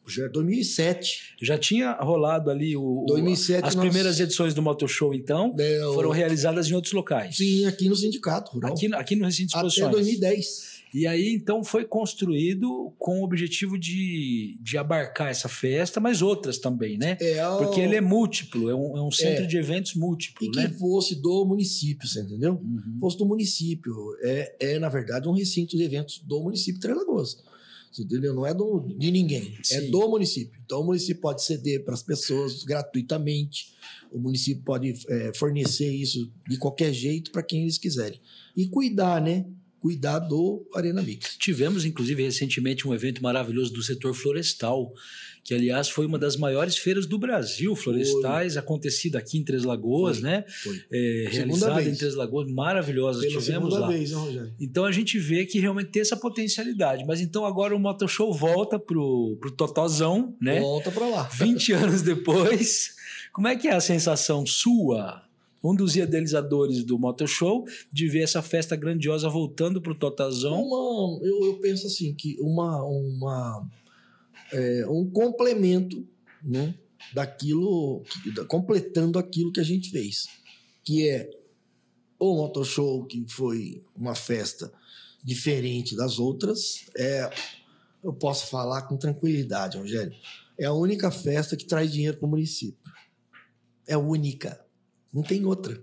já 0.08 0.28
2007. 0.28 1.34
É 1.40 1.44
Já 1.44 1.58
tinha 1.58 1.92
rolado 1.92 2.50
ali 2.50 2.76
o, 2.76 3.04
2007 3.06 3.64
as 3.64 3.74
nós... 3.74 3.84
primeiras 3.84 4.20
edições 4.20 4.54
do 4.54 4.62
Motor 4.62 4.88
Show, 4.88 5.14
então, 5.14 5.54
é, 5.58 5.80
foram 5.94 6.10
realizadas 6.10 6.68
em 6.68 6.74
outros 6.74 6.92
locais. 6.92 7.36
Sim, 7.36 7.66
aqui 7.66 7.88
no 7.88 7.96
sindicato 7.96 8.52
rural. 8.52 8.72
Aqui, 8.72 8.94
aqui 8.94 9.16
no 9.16 9.24
recinto 9.24 9.48
de 9.48 9.56
exposições. 9.56 9.88
Até 9.88 9.96
2010. 9.96 10.76
E 10.94 11.06
aí, 11.06 11.34
então, 11.34 11.62
foi 11.62 11.84
construído 11.84 12.90
com 12.98 13.20
o 13.20 13.24
objetivo 13.24 13.78
de, 13.78 14.56
de 14.62 14.78
abarcar 14.78 15.28
essa 15.28 15.48
festa, 15.48 16.00
mas 16.00 16.22
outras 16.22 16.58
também, 16.58 16.96
né? 16.96 17.18
É, 17.20 17.46
o... 17.46 17.58
Porque 17.58 17.80
ele 17.80 17.96
é 17.96 18.00
múltiplo, 18.00 18.70
é 18.70 18.74
um, 18.74 18.96
é 18.96 19.02
um 19.02 19.10
centro 19.10 19.44
é. 19.44 19.46
de 19.46 19.58
eventos 19.58 19.94
múltiplo, 19.94 20.46
e 20.46 20.56
né? 20.56 20.68
que 20.68 20.78
fosse 20.78 21.14
do 21.16 21.44
município, 21.44 22.08
você 22.08 22.20
entendeu? 22.20 22.54
Uhum. 22.54 22.96
Fosse 22.98 23.18
do 23.18 23.26
município. 23.26 23.94
É, 24.22 24.56
é, 24.58 24.78
na 24.78 24.88
verdade, 24.88 25.28
um 25.28 25.32
recinto 25.32 25.76
de 25.76 25.82
eventos 25.82 26.18
do 26.20 26.40
município 26.40 26.74
de 26.74 26.80
Três 26.80 26.96
Lagoas. 26.96 27.44
Entendeu? 28.02 28.34
Não 28.34 28.46
é 28.46 28.52
do, 28.52 28.80
de 28.80 29.10
ninguém, 29.10 29.56
é 29.58 29.64
Sim. 29.64 29.74
é 29.76 29.80
do 29.90 30.08
município. 30.08 30.60
Então, 30.64 30.80
o 30.80 30.84
município 30.84 31.20
pode 31.20 31.44
ceder 31.44 31.84
para 31.84 31.94
as 31.94 32.02
pessoas 32.02 32.62
gratuitamente, 32.64 33.74
o 34.12 34.18
município 34.18 34.62
pode 34.62 34.94
é, 35.08 35.32
fornecer 35.34 35.90
isso 35.90 36.32
de 36.48 36.56
qualquer 36.58 36.92
jeito 36.92 37.30
para 37.30 37.42
quem 37.42 37.62
eles 37.62 37.78
quiserem. 37.78 38.20
E 38.56 38.68
cuidar, 38.68 39.20
né? 39.20 39.46
cuidar 39.86 40.18
do 40.18 40.66
Arena 40.74 41.00
Mix. 41.00 41.36
Tivemos, 41.38 41.84
inclusive, 41.84 42.24
recentemente 42.24 42.88
um 42.88 42.92
evento 42.92 43.22
maravilhoso 43.22 43.72
do 43.72 43.82
setor 43.82 44.14
florestal, 44.14 44.92
que, 45.46 45.54
aliás, 45.54 45.88
foi 45.88 46.06
uma 46.06 46.18
das 46.18 46.36
maiores 46.36 46.76
feiras 46.76 47.06
do 47.06 47.16
Brasil, 47.16 47.76
florestais, 47.76 48.54
foi. 48.54 48.60
acontecida 48.60 49.18
aqui 49.18 49.38
em 49.38 49.44
Três 49.44 49.62
Lagoas, 49.62 50.18
foi. 50.18 50.28
né? 50.28 50.44
Foi. 50.48 50.82
É, 50.90 51.28
realizada 51.30 51.84
em 51.84 51.94
Três 51.94 52.16
Lagoas, 52.16 52.50
maravilhosa. 52.50 53.20
Pela 53.20 53.40
Tivemos 53.40 53.72
lá. 53.78 53.86
vez, 53.86 54.10
né, 54.10 54.16
Rogério? 54.16 54.52
Então 54.60 54.84
a 54.84 54.90
gente 54.90 55.20
vê 55.20 55.46
que 55.46 55.60
realmente 55.60 55.90
tem 55.90 56.02
essa 56.02 56.16
potencialidade. 56.16 57.04
Mas 57.06 57.20
então 57.20 57.46
agora 57.46 57.76
o 57.76 57.78
Motoshow 57.78 58.34
volta 58.34 58.76
pro, 58.76 59.38
pro 59.40 59.52
Totozão, 59.52 60.34
né? 60.42 60.58
Volta 60.58 60.90
para 60.90 61.06
lá. 61.06 61.22
20 61.22 61.72
anos 61.74 62.02
depois. 62.02 62.96
Como 63.32 63.46
é 63.46 63.54
que 63.54 63.68
é 63.68 63.74
a 63.74 63.80
sensação 63.80 64.44
sua, 64.44 65.22
um 65.62 65.76
dos 65.76 65.94
idealizadores 65.94 66.82
do 66.82 66.98
Motoshow, 66.98 67.64
de 67.92 68.08
ver 68.08 68.22
essa 68.22 68.42
festa 68.42 68.74
grandiosa 68.74 69.28
voltando 69.28 69.80
pro 69.80 69.94
Totozão? 69.94 70.60
Uma, 70.60 71.24
eu, 71.24 71.44
eu 71.44 71.54
penso 71.60 71.86
assim, 71.86 72.12
que 72.12 72.36
uma, 72.40 72.82
uma, 72.82 73.64
é, 74.52 74.86
um 74.88 75.08
complemento 75.10 76.06
né, 76.42 76.74
daquilo, 77.12 78.02
completando 78.48 79.18
aquilo 79.18 79.52
que 79.52 79.60
a 79.60 79.64
gente 79.64 79.90
fez, 79.90 80.26
que 80.84 81.08
é 81.08 81.30
o 82.18 82.36
Motoshow, 82.36 83.04
que 83.06 83.24
foi 83.28 83.84
uma 83.94 84.14
festa 84.14 84.72
diferente 85.22 85.96
das 85.96 86.18
outras, 86.18 86.86
é, 86.96 87.30
eu 88.02 88.12
posso 88.12 88.46
falar 88.46 88.82
com 88.82 88.96
tranquilidade, 88.96 89.76
Rogério, 89.76 90.14
é 90.58 90.64
a 90.64 90.72
única 90.72 91.10
festa 91.10 91.56
que 91.56 91.64
traz 91.64 91.92
dinheiro 91.92 92.16
para 92.16 92.26
o 92.26 92.30
município. 92.30 92.78
É 93.86 93.96
única. 93.96 94.64
Não 95.12 95.22
tem 95.22 95.44
outra. 95.44 95.82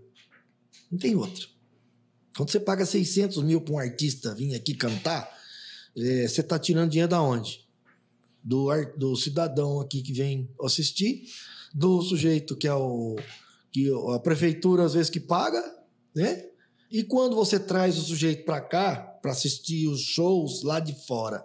Não 0.92 0.98
tem 0.98 1.16
outra. 1.16 1.46
Quando 2.36 2.50
você 2.50 2.60
paga 2.60 2.86
600 2.86 3.44
mil 3.44 3.62
para 3.62 3.74
um 3.74 3.78
artista 3.78 4.34
vir 4.34 4.56
aqui 4.56 4.74
cantar, 4.74 5.30
é, 5.96 6.28
você 6.28 6.42
está 6.42 6.58
tirando 6.58 6.90
dinheiro 6.90 7.10
da 7.10 7.22
onde? 7.22 7.68
Do, 8.44 8.68
do 8.98 9.16
cidadão 9.16 9.80
aqui 9.80 10.02
que 10.02 10.12
vem 10.12 10.50
assistir, 10.62 11.24
do 11.74 12.02
sujeito 12.02 12.58
que 12.58 12.68
é 12.68 12.74
o 12.74 13.16
que 13.72 13.90
a 14.14 14.20
prefeitura 14.20 14.84
às 14.84 14.94
vezes 14.94 15.10
que 15.10 15.20
paga, 15.20 15.64
né? 16.14 16.46
E 16.92 17.04
quando 17.04 17.36
você 17.36 17.60
traz 17.60 17.98
o 17.98 18.02
sujeito 18.04 18.46
para 18.46 18.62
cá 18.62 18.98
para 19.22 19.32
assistir 19.32 19.88
os 19.88 20.02
shows 20.02 20.62
lá 20.62 20.80
de 20.80 20.94
fora, 21.08 21.44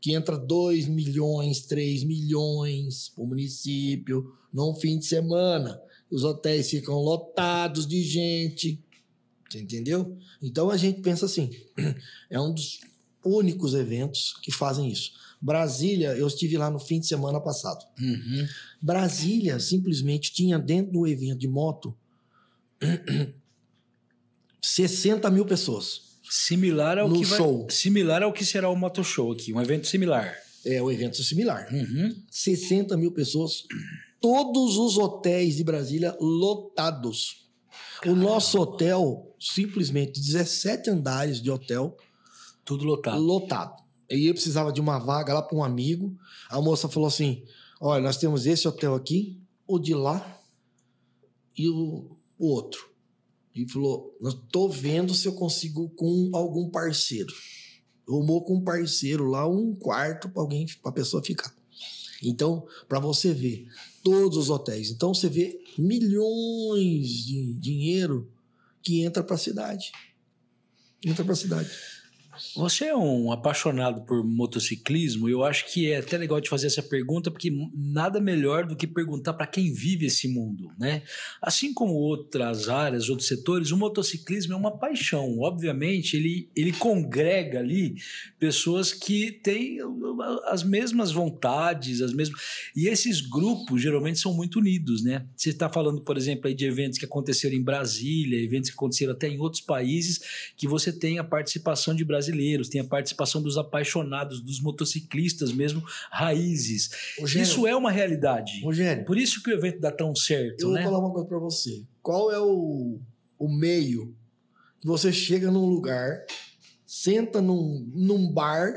que 0.00 0.12
entra 0.12 0.36
2 0.36 0.88
milhões, 0.88 1.60
3 1.62 2.04
milhões 2.04 3.12
o 3.16 3.26
município 3.26 4.32
num 4.52 4.74
fim 4.74 4.98
de 4.98 5.06
semana, 5.06 5.80
os 6.10 6.22
hotéis 6.22 6.68
ficam 6.68 6.96
lotados 6.96 7.86
de 7.86 8.02
gente, 8.02 8.82
entendeu? 9.54 10.18
Então 10.42 10.68
a 10.68 10.76
gente 10.76 11.00
pensa 11.00 11.24
assim, 11.24 11.50
é 12.28 12.38
um 12.38 12.52
dos 12.52 12.80
únicos 13.24 13.74
eventos 13.74 14.34
que 14.42 14.50
fazem 14.52 14.88
isso. 14.90 15.12
Brasília, 15.40 16.08
eu 16.16 16.26
estive 16.26 16.56
lá 16.58 16.70
no 16.70 16.78
fim 16.78 17.00
de 17.00 17.06
semana 17.06 17.40
passado. 17.40 17.84
Uhum. 18.00 18.46
Brasília 18.82 19.58
simplesmente 19.58 20.32
tinha 20.32 20.58
dentro 20.58 20.92
do 20.92 21.06
evento 21.06 21.38
de 21.38 21.48
moto 21.48 21.96
60 24.62 25.30
mil 25.30 25.44
pessoas. 25.44 26.10
Similar 26.28 26.98
ao 26.98 27.08
No 27.08 27.18
que 27.18 27.24
vai- 27.24 27.38
show. 27.38 27.66
similar 27.70 28.22
ao 28.22 28.32
que 28.32 28.44
será 28.44 28.68
o 28.68 28.76
Motoshow 28.76 29.32
aqui, 29.32 29.52
um 29.52 29.60
evento 29.60 29.86
similar. 29.88 30.32
É 30.64 30.80
um 30.82 30.90
evento 30.90 31.22
similar. 31.24 31.68
Uhum. 31.72 32.14
60 32.30 32.96
mil 32.96 33.10
pessoas, 33.12 33.64
todos 34.20 34.76
os 34.76 34.96
hotéis 34.98 35.56
de 35.56 35.64
Brasília 35.64 36.16
lotados. 36.20 37.48
O 38.06 38.14
nosso 38.14 38.58
hotel, 38.60 39.34
simplesmente 39.40 40.20
17 40.20 40.90
andares 40.90 41.42
de 41.42 41.50
hotel, 41.50 41.96
Tudo 42.70 42.84
lotado. 42.84 43.20
lotado. 43.20 43.82
E 44.08 44.26
eu 44.26 44.32
precisava 44.32 44.72
de 44.72 44.80
uma 44.80 44.96
vaga 44.96 45.34
lá 45.34 45.42
para 45.42 45.58
um 45.58 45.64
amigo. 45.64 46.16
A 46.48 46.60
moça 46.60 46.88
falou 46.88 47.08
assim: 47.08 47.42
Olha, 47.80 48.00
nós 48.00 48.16
temos 48.16 48.46
esse 48.46 48.68
hotel 48.68 48.94
aqui, 48.94 49.42
o 49.66 49.76
de 49.76 49.92
lá 49.92 50.40
e 51.58 51.68
o, 51.68 52.16
o 52.38 52.46
outro. 52.46 52.88
E 53.52 53.68
falou: 53.68 54.16
tô 54.52 54.68
vendo 54.68 55.12
se 55.14 55.26
eu 55.26 55.32
consigo 55.32 55.88
com 55.96 56.30
algum 56.32 56.70
parceiro. 56.70 57.34
Arrumou 58.08 58.44
com 58.44 58.58
um 58.58 58.62
parceiro 58.62 59.24
lá 59.24 59.48
um 59.48 59.74
quarto 59.74 60.28
para 60.28 60.40
alguém, 60.40 60.64
para 60.80 60.92
pessoa 60.92 61.24
ficar. 61.24 61.52
Então, 62.22 62.64
para 62.88 63.00
você 63.00 63.34
ver 63.34 63.66
todos 64.04 64.38
os 64.38 64.48
hotéis. 64.48 64.90
Então, 64.90 65.12
você 65.12 65.28
vê 65.28 65.60
milhões 65.76 67.08
de 67.26 67.52
dinheiro 67.54 68.30
que 68.80 69.02
entra 69.02 69.24
para 69.24 69.34
a 69.34 69.38
cidade. 69.38 69.90
Entra 71.04 71.24
para 71.24 71.32
a 71.32 71.36
cidade. 71.36 71.68
Você 72.56 72.86
é 72.86 72.96
um 72.96 73.30
apaixonado 73.32 74.02
por 74.02 74.24
motociclismo. 74.24 75.28
Eu 75.28 75.44
acho 75.44 75.70
que 75.72 75.90
é 75.90 75.98
até 75.98 76.16
legal 76.16 76.40
de 76.40 76.48
fazer 76.48 76.66
essa 76.66 76.82
pergunta, 76.82 77.30
porque 77.30 77.50
nada 77.74 78.20
melhor 78.20 78.66
do 78.66 78.76
que 78.76 78.86
perguntar 78.86 79.34
para 79.34 79.46
quem 79.46 79.72
vive 79.72 80.06
esse 80.06 80.28
mundo, 80.28 80.70
né? 80.78 81.02
Assim 81.40 81.72
como 81.72 81.92
outras 81.94 82.68
áreas, 82.68 83.08
outros 83.08 83.28
setores, 83.28 83.70
o 83.70 83.76
motociclismo 83.76 84.52
é 84.52 84.56
uma 84.56 84.76
paixão. 84.76 85.38
Obviamente, 85.40 86.16
ele, 86.16 86.48
ele 86.56 86.72
congrega 86.72 87.58
ali 87.58 87.96
pessoas 88.38 88.92
que 88.92 89.32
têm 89.32 89.78
as 90.46 90.62
mesmas 90.62 91.12
vontades, 91.12 92.00
as 92.00 92.12
mesmas. 92.12 92.40
E 92.74 92.88
esses 92.88 93.20
grupos 93.20 93.82
geralmente 93.82 94.18
são 94.18 94.34
muito 94.34 94.58
unidos, 94.58 95.02
né? 95.02 95.26
Você 95.36 95.50
está 95.50 95.68
falando, 95.68 96.00
por 96.02 96.16
exemplo, 96.16 96.48
aí 96.48 96.54
de 96.54 96.64
eventos 96.64 96.98
que 96.98 97.04
aconteceram 97.04 97.54
em 97.54 97.62
Brasília, 97.62 98.42
eventos 98.42 98.70
que 98.70 98.76
aconteceram 98.76 99.12
até 99.12 99.28
em 99.28 99.38
outros 99.38 99.62
países, 99.62 100.52
que 100.56 100.66
você 100.66 100.92
tem 100.92 101.18
a 101.18 101.24
participação 101.24 101.94
de 101.94 102.04
brasileiros, 102.04 102.29
tem 102.68 102.80
a 102.80 102.84
participação 102.84 103.42
dos 103.42 103.56
apaixonados, 103.56 104.40
dos 104.40 104.60
motociclistas 104.60 105.52
mesmo, 105.52 105.82
raízes. 106.10 106.90
Rogério, 107.18 107.42
Isso 107.42 107.66
é 107.66 107.74
uma 107.74 107.90
realidade. 107.90 108.60
Rogério, 108.62 109.04
Por 109.04 109.18
isso 109.18 109.42
que 109.42 109.50
o 109.50 109.54
evento 109.54 109.80
dá 109.80 109.90
tão 109.90 110.14
certo, 110.14 110.60
eu 110.60 110.68
vou 110.68 110.76
né? 110.76 110.84
falar 110.84 110.98
uma 110.98 111.12
coisa 111.12 111.28
para 111.28 111.38
você. 111.38 111.84
Qual 112.02 112.32
é 112.32 112.38
o, 112.38 113.00
o 113.38 113.48
meio 113.48 114.14
que 114.80 114.86
você 114.86 115.12
chega 115.12 115.50
num 115.50 115.66
lugar, 115.66 116.24
senta 116.86 117.40
num, 117.40 117.88
num 117.94 118.32
bar 118.32 118.72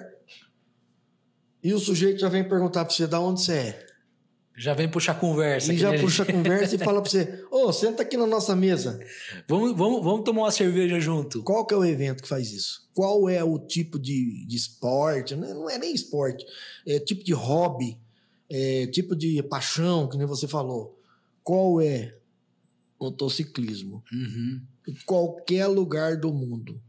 e 1.63 1.73
o 1.73 1.79
sujeito 1.79 2.19
já 2.19 2.27
vem 2.27 2.47
perguntar 2.47 2.83
para 2.83 2.93
você 2.93 3.07
de 3.07 3.15
onde 3.15 3.41
você 3.41 3.53
é? 3.53 3.92
Já 4.55 4.73
vem 4.75 4.87
puxar 4.89 5.15
conversa. 5.19 5.73
E 5.73 5.77
já 5.77 5.89
nem 5.89 5.99
a 5.99 6.01
puxa 6.03 6.21
a 6.23 6.25
gente- 6.25 6.35
conversa 6.35 6.75
e 6.75 6.77
fala 6.77 7.01
para 7.01 7.09
você: 7.09 7.43
Ô, 7.49 7.73
senta 7.73 8.03
aqui 8.03 8.15
na 8.17 8.27
nossa 8.27 8.55
mesa. 8.55 8.99
Vamos, 9.47 9.75
vamos, 9.75 10.03
vamos 10.03 10.23
tomar 10.23 10.43
uma 10.43 10.51
cerveja 10.51 10.99
junto. 10.99 11.41
Qual 11.43 11.65
que 11.65 11.73
é 11.73 11.77
o 11.77 11.83
evento 11.83 12.21
que 12.21 12.29
faz 12.29 12.51
isso? 12.51 12.87
Qual 12.93 13.27
é 13.27 13.43
o 13.43 13.57
tipo 13.57 13.97
de, 13.97 14.45
de 14.45 14.55
esporte? 14.55 15.35
Não 15.35 15.47
é- 15.47 15.53
não 15.53 15.69
é 15.69 15.77
nem 15.79 15.93
esporte, 15.95 16.45
é 16.85 16.99
tipo 16.99 17.23
de 17.23 17.33
hobby, 17.33 17.97
é 18.49 18.85
tipo 18.87 19.15
de 19.15 19.41
paixão, 19.43 20.07
que 20.07 20.17
nem 20.17 20.27
você 20.27 20.47
falou. 20.47 20.99
Qual 21.43 21.81
é 21.81 22.15
motociclismo? 22.99 24.03
Uhum. 24.11 24.61
Em 24.87 24.93
qualquer 25.05 25.67
lugar 25.67 26.17
do 26.17 26.31
mundo. 26.31 26.79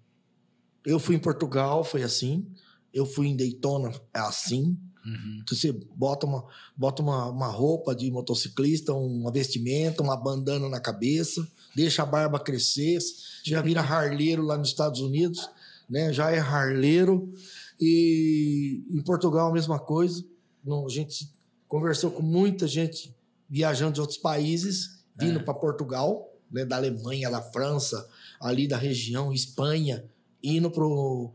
Eu 0.85 0.99
fui 0.99 1.17
em 1.17 1.19
Portugal, 1.19 1.83
foi 1.83 2.03
assim. 2.03 2.47
Eu 2.93 3.07
fui 3.07 3.29
em 3.29 3.37
Daytona, 3.37 3.91
é 4.13 4.19
assim. 4.21 4.77
Uhum. 5.05 5.43
Você 5.49 5.73
bota 5.95 6.27
uma, 6.27 6.45
bota 6.77 7.03
uma, 7.03 7.29
uma 7.29 7.47
roupa 7.49 7.95
de 7.95 8.11
motociclista, 8.11 8.93
uma 8.95 9.31
vestimenta, 9.31 10.03
uma 10.03 10.17
bandana 10.17 10.69
na 10.69 10.81
cabeça, 10.81 11.47
deixa 11.75 12.03
a 12.03 12.07
barba 12.07 12.41
crescer, 12.41 12.99
já 13.45 13.61
vira 13.61 13.81
harleiro 13.81 14.43
lá 14.43 14.57
nos 14.57 14.69
Estados 14.69 15.01
Unidos, 15.01 15.49
né? 15.91 16.13
Já 16.13 16.31
é 16.31 16.39
harleiro. 16.39 17.33
E 17.81 18.83
em 18.91 19.03
Portugal 19.03 19.51
a 19.51 19.53
mesma 19.53 19.79
coisa. 19.79 20.25
Não, 20.65 20.87
a 20.87 20.89
gente 20.89 21.31
conversou 21.69 22.11
com 22.11 22.23
muita 22.23 22.67
gente 22.67 23.15
viajando 23.51 23.95
de 23.95 24.01
outros 24.01 24.19
países, 24.19 25.05
vindo 25.17 25.41
É. 25.41 25.43
para 25.43 25.53
Portugal, 25.53 26.33
né? 26.51 26.65
Da 26.65 26.77
Alemanha, 26.77 27.31
da 27.31 27.43
França, 27.43 28.09
ali 28.41 28.67
da 28.67 28.79
região, 28.79 29.33
Espanha, 29.33 30.05
indo 30.43 30.71
para 30.71 30.87
um 30.87 31.31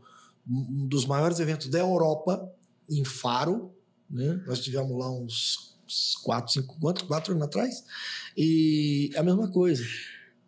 dos 0.88 1.06
maiores 1.06 1.38
eventos 1.38 1.68
da 1.68 1.78
Europa, 1.78 2.50
em 2.90 3.04
Faro, 3.04 3.72
né? 4.10 4.42
Nós 4.46 4.60
tivemos 4.60 4.98
lá 4.98 5.10
uns 5.10 5.76
quatro, 6.22 6.52
cinco, 6.52 6.78
quatro, 6.80 7.06
quatro 7.06 7.32
anos 7.32 7.46
atrás. 7.46 7.84
E 8.36 9.10
é 9.14 9.18
a 9.18 9.22
mesma 9.22 9.50
coisa. 9.50 9.84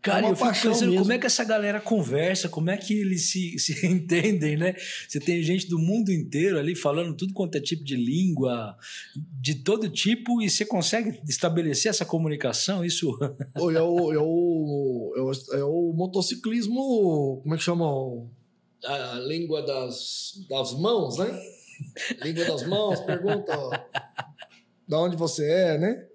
Cara, 0.03 0.19
É 0.19 0.23
uma 0.23 0.33
eu 0.33 0.37
fico 0.37 0.51
pensando 0.51 0.91
mesmo. 0.91 0.99
como 0.99 1.13
é 1.13 1.19
que 1.19 1.27
essa 1.27 1.45
galera 1.45 1.81
conversa, 1.81 2.49
como 2.49 2.69
é 2.71 2.77
que 2.77 2.93
eles 2.93 3.31
se, 3.31 3.57
se 3.61 3.87
entendem, 3.87 4.57
né? 4.57 4.75
Você 5.09 5.21
tem 5.21 5.41
gente 5.45 5.69
do 5.69 5.79
mundo 5.79 6.11
inteiro 6.11 6.59
ali 6.59 6.75
falando 6.75 7.17
tudo 7.17 7.33
quanto 7.33 7.55
é 7.55 7.61
tipo 7.61 7.85
de 7.85 7.95
língua, 7.95 8.77
de 9.41 9.55
todo 9.63 9.89
tipo, 9.89 10.43
e 10.43 10.51
você 10.51 10.65
consegue 10.65 11.21
estabelecer 11.29 11.89
essa 11.89 12.05
comunicação? 12.05 12.85
Isso. 12.85 13.17
É 13.55 13.61
o, 13.61 13.71
é, 13.71 13.83
o, 13.83 14.13
é, 14.13 14.19
o, 14.19 15.33
é 15.53 15.65
o 15.65 15.93
motociclismo, 15.95 17.41
como 17.43 17.55
é 17.55 17.59
que 17.59 17.63
chama? 17.63 17.87
A 18.85 19.15
língua 19.21 19.63
das, 19.63 20.45
das 20.49 20.73
mãos, 20.73 21.19
né? 21.19 21.31
Língua 22.23 22.45
das 22.45 22.67
mãos, 22.67 23.01
pergunta 23.01 23.57
ó, 23.57 23.71
da 24.89 24.99
onde 25.01 25.17
você 25.17 25.45
é, 25.51 25.79
né? 25.79 26.07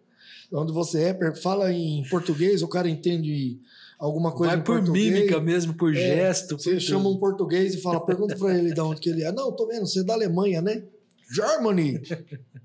onde 0.54 0.72
você 0.72 1.04
é, 1.04 1.36
fala 1.36 1.72
em 1.74 2.08
português, 2.10 2.62
o 2.62 2.68
cara 2.70 2.88
entende 2.90 3.60
alguma 4.00 4.32
coisa 4.32 4.54
Vai 4.54 4.62
em 4.62 4.64
por 4.64 4.78
português. 4.78 5.14
mímica 5.14 5.42
mesmo, 5.42 5.74
por 5.74 5.94
É, 5.94 6.00
gesto. 6.00 6.58
Você 6.58 6.72
por 6.76 6.80
chama 6.80 7.04
tudo. 7.04 7.16
um 7.16 7.20
português 7.20 7.74
e 7.76 7.82
fala, 7.82 8.06
pergunta 8.06 8.36
pra 8.38 8.58
ele 8.58 8.74
de 8.74 8.80
onde 8.80 9.02
que 9.02 9.10
ele 9.10 9.24
é. 9.24 9.32
Não, 9.32 9.52
tô 9.52 9.68
vendo, 9.68 9.86
você 9.86 10.00
é 10.00 10.04
da 10.04 10.14
Alemanha, 10.14 10.62
né? 10.62 10.84
Germany. 11.30 12.02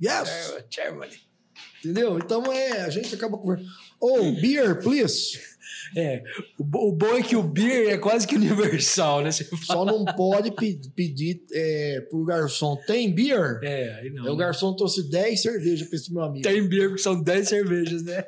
Yes. 0.01 0.55
Germany. 0.71 1.17
Entendeu? 1.81 2.19
Então 2.19 2.45
é, 2.53 2.83
a 2.83 2.89
gente 2.91 3.13
acaba 3.15 3.37
conversando. 3.37 3.69
Oh, 4.01 4.21
beer, 4.41 4.81
please. 4.81 5.41
É, 5.97 6.23
o, 6.59 6.89
o 6.89 6.93
bom 6.93 7.17
é 7.17 7.23
que 7.23 7.35
o 7.37 7.43
beer 7.43 7.91
é 7.91 7.99
quase 7.99 8.27
que 8.27 8.37
universal, 8.37 9.23
né? 9.23 9.31
Só 9.33 9.85
não 9.85 10.05
pode 10.05 10.51
pe- 10.53 10.81
pedir 10.95 11.43
é, 11.53 12.01
pro 12.11 12.25
garçom, 12.25 12.77
tem 12.87 13.13
beer? 13.13 13.59
é, 13.63 13.95
aí 14.01 14.11
não. 14.11 14.25
Aí 14.25 14.31
o 14.31 14.37
garçom 14.37 14.75
trouxe 14.75 15.09
10 15.11 15.41
cervejas 15.43 15.89
pra 15.89 15.97
esse 15.97 16.13
meu 16.13 16.23
amigo. 16.23 16.43
Tem 16.43 16.67
beer 16.69 16.89
porque 16.89 17.03
são 17.03 17.21
10 17.21 17.49
cervejas, 17.49 18.03
né? 18.05 18.25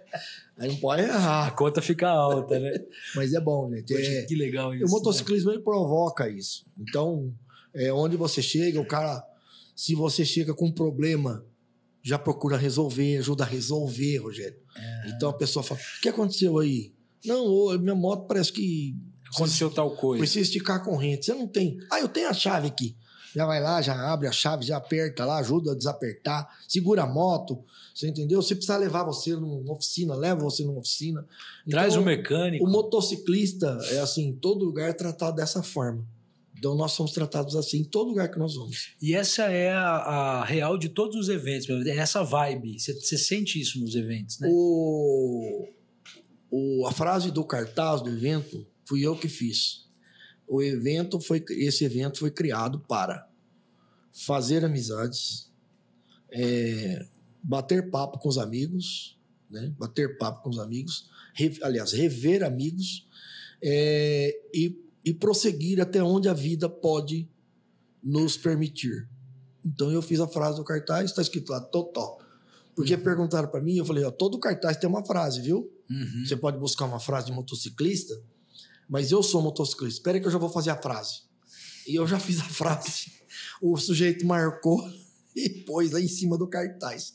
Aí 0.56 0.68
não 0.68 0.76
pode 0.76 1.02
A 1.02 1.06
errar. 1.06 1.54
conta 1.56 1.82
fica 1.82 2.08
alta, 2.08 2.58
né? 2.60 2.72
Mas 3.16 3.32
é 3.34 3.40
bom. 3.40 3.70
Poxa, 3.88 4.00
É, 4.00 4.22
que 4.22 4.34
legal 4.36 4.72
isso. 4.74 4.84
o 4.84 4.86
né? 4.86 4.90
motociclismo 4.92 5.50
ele 5.50 5.60
provoca 5.62 6.28
isso. 6.28 6.64
Então, 6.78 7.32
é, 7.74 7.92
onde 7.92 8.16
você 8.16 8.40
chega, 8.40 8.80
o 8.80 8.86
cara, 8.86 9.22
se 9.74 9.94
você 9.96 10.24
chega 10.24 10.54
com 10.54 10.66
um 10.66 10.72
problema, 10.72 11.44
já 12.02 12.18
procura 12.18 12.56
resolver, 12.56 13.16
ajuda 13.18 13.42
a 13.42 13.46
resolver, 13.46 14.18
Rogério. 14.18 14.56
É. 14.76 15.08
Então 15.10 15.28
a 15.28 15.32
pessoa 15.32 15.62
fala: 15.62 15.80
o 15.80 16.00
que 16.00 16.08
aconteceu 16.08 16.58
aí? 16.58 16.92
Não, 17.24 17.78
minha 17.78 17.94
moto 17.94 18.26
parece 18.26 18.52
que 18.52 18.96
Aconteceu 19.34 19.70
tal 19.70 19.96
coisa. 19.96 20.20
precisa 20.20 20.40
esticar 20.42 20.76
a 20.76 20.80
corrente. 20.80 21.26
Você 21.26 21.34
não 21.34 21.46
tem. 21.48 21.76
Ah, 21.90 22.00
eu 22.00 22.08
tenho 22.08 22.28
a 22.28 22.32
chave 22.32 22.68
aqui. 22.68 22.96
Já 23.34 23.44
vai 23.46 23.60
lá, 23.60 23.82
já 23.82 24.12
abre 24.12 24.28
a 24.28 24.32
chave, 24.32 24.64
já 24.64 24.76
aperta 24.76 25.24
lá, 25.24 25.38
ajuda 25.38 25.72
a 25.72 25.74
desapertar, 25.74 26.48
segura 26.68 27.02
a 27.02 27.06
moto. 27.06 27.64
Você 27.92 28.06
entendeu? 28.08 28.40
Se 28.42 28.54
precisar 28.54 28.76
levar 28.76 29.02
você 29.02 29.32
numa 29.34 29.72
oficina, 29.72 30.14
leva 30.14 30.40
você 30.40 30.62
numa 30.64 30.78
oficina. 30.78 31.26
Traz 31.68 31.94
Então, 31.94 32.02
um 32.02 32.06
mecânico. 32.06 32.64
o 32.64 32.70
motociclista 32.70 33.76
é 33.90 33.98
assim, 33.98 34.28
em 34.28 34.32
todo 34.36 34.64
lugar 34.64 34.88
é 34.88 34.92
tratado 34.92 35.34
dessa 35.36 35.64
forma. 35.64 36.06
Então 36.56 36.76
nós 36.76 36.92
somos 36.92 37.10
tratados 37.12 37.56
assim 37.56 37.78
em 37.80 37.84
todo 37.84 38.08
lugar 38.10 38.30
que 38.30 38.38
nós 38.38 38.54
vamos. 38.54 38.94
E 39.02 39.14
essa 39.14 39.44
é 39.50 39.72
a, 39.72 39.82
a 39.96 40.44
real 40.44 40.78
de 40.78 40.88
todos 40.88 41.16
os 41.16 41.28
eventos. 41.28 41.68
É 41.86 41.96
essa 41.96 42.22
vibe. 42.22 42.78
Você, 42.78 42.94
você 42.94 43.18
sente 43.18 43.60
isso 43.60 43.80
nos 43.80 43.96
eventos, 43.96 44.38
né? 44.38 44.48
O, 44.50 45.66
o, 46.56 46.86
a 46.86 46.92
frase 46.92 47.32
do 47.32 47.44
cartaz 47.44 48.00
do 48.00 48.10
evento 48.10 48.64
fui 48.84 49.00
eu 49.04 49.18
que 49.18 49.28
fiz. 49.28 49.88
O 50.46 50.62
evento 50.62 51.18
foi 51.18 51.44
esse 51.50 51.84
evento 51.84 52.20
foi 52.20 52.30
criado 52.30 52.78
para 52.78 53.28
fazer 54.12 54.64
amizades, 54.64 55.50
é, 56.30 57.06
bater 57.42 57.90
papo 57.90 58.20
com 58.20 58.28
os 58.28 58.38
amigos, 58.38 59.18
né? 59.50 59.74
Bater 59.76 60.16
papo 60.16 60.44
com 60.44 60.50
os 60.50 60.60
amigos, 60.60 61.10
re- 61.34 61.58
aliás, 61.60 61.90
rever 61.90 62.44
amigos 62.44 63.04
é, 63.60 64.32
e, 64.54 64.78
e 65.04 65.12
prosseguir 65.12 65.80
até 65.80 66.04
onde 66.04 66.28
a 66.28 66.34
vida 66.34 66.68
pode 66.68 67.28
nos 68.00 68.36
permitir. 68.36 69.08
Então 69.64 69.90
eu 69.90 70.00
fiz 70.00 70.20
a 70.20 70.28
frase 70.28 70.58
do 70.58 70.64
cartaz, 70.64 71.10
está 71.10 71.20
escrito 71.20 71.50
lá, 71.50 71.60
Totó. 71.60 72.18
Porque 72.76 72.96
perguntaram 72.96 73.48
para 73.48 73.60
mim, 73.60 73.76
eu 73.76 73.84
falei, 73.84 74.04
ó, 74.04 74.10
todo 74.12 74.38
cartaz 74.38 74.76
tem 74.76 74.88
uma 74.88 75.04
frase, 75.04 75.40
viu? 75.40 75.73
Uhum. 75.90 76.24
Você 76.26 76.36
pode 76.36 76.58
buscar 76.58 76.86
uma 76.86 77.00
frase 77.00 77.26
de 77.26 77.32
motociclista, 77.32 78.14
mas 78.88 79.10
eu 79.10 79.22
sou 79.22 79.42
motociclista. 79.42 79.98
Espera 79.98 80.20
que 80.20 80.26
eu 80.26 80.30
já 80.30 80.38
vou 80.38 80.48
fazer 80.48 80.70
a 80.70 80.80
frase. 80.80 81.22
E 81.86 81.94
eu 81.94 82.06
já 82.06 82.18
fiz 82.18 82.40
a 82.40 82.44
frase. 82.44 83.12
O 83.60 83.76
sujeito 83.76 84.26
marcou 84.26 84.82
e 85.36 85.48
pôs 85.48 85.90
lá 85.92 86.00
em 86.00 86.08
cima 86.08 86.38
do 86.38 86.46
cartaz. 86.46 87.12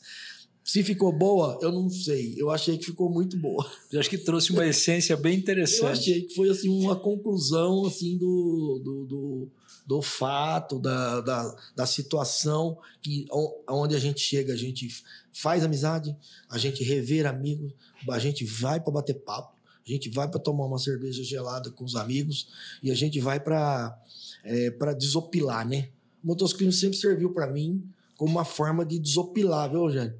Se 0.62 0.84
ficou 0.84 1.12
boa, 1.12 1.58
eu 1.62 1.72
não 1.72 1.90
sei. 1.90 2.34
Eu 2.36 2.50
achei 2.50 2.78
que 2.78 2.86
ficou 2.86 3.10
muito 3.10 3.36
boa. 3.36 3.68
Eu 3.90 3.98
acho 3.98 4.10
que 4.10 4.18
trouxe 4.18 4.52
uma 4.52 4.66
essência 4.66 5.16
bem 5.16 5.34
Eu 5.34 5.40
interessante. 5.40 5.98
achei 5.98 6.22
que 6.22 6.34
foi 6.34 6.48
assim 6.48 6.68
uma 6.68 6.94
conclusão 6.94 7.86
assim 7.86 8.16
do, 8.16 8.80
do, 8.84 9.04
do, 9.06 9.50
do 9.90 10.00
fato, 10.00 10.78
da, 10.78 11.20
da, 11.20 11.56
da 11.74 11.84
situação 11.84 12.78
que 13.02 13.26
onde 13.68 13.96
a 13.96 13.98
gente 13.98 14.20
chega, 14.20 14.52
a 14.52 14.56
gente 14.56 14.88
faz 15.32 15.64
amizade, 15.64 16.16
a 16.48 16.56
gente 16.58 16.84
rever 16.84 17.26
amigos, 17.26 17.72
a 18.08 18.18
gente 18.20 18.44
vai 18.44 18.78
para 18.78 18.92
bater 18.92 19.14
papo, 19.14 19.52
a 19.84 19.90
gente 19.90 20.08
vai 20.08 20.28
para 20.28 20.38
tomar 20.38 20.66
uma 20.66 20.78
cerveja 20.78 21.24
gelada 21.24 21.72
com 21.72 21.82
os 21.82 21.96
amigos 21.96 22.46
e 22.80 22.92
a 22.92 22.94
gente 22.94 23.18
vai 23.18 23.40
para 23.40 24.00
é, 24.44 24.70
desopilar, 24.94 25.66
né? 25.66 25.88
O 26.22 26.28
motociclismo 26.28 26.72
sempre 26.72 26.96
serviu 26.96 27.32
para 27.32 27.48
mim 27.48 27.82
como 28.16 28.30
uma 28.30 28.44
forma 28.44 28.86
de 28.86 28.96
desopilar, 28.96 29.70
viu, 29.70 29.80
Rogério? 29.80 30.16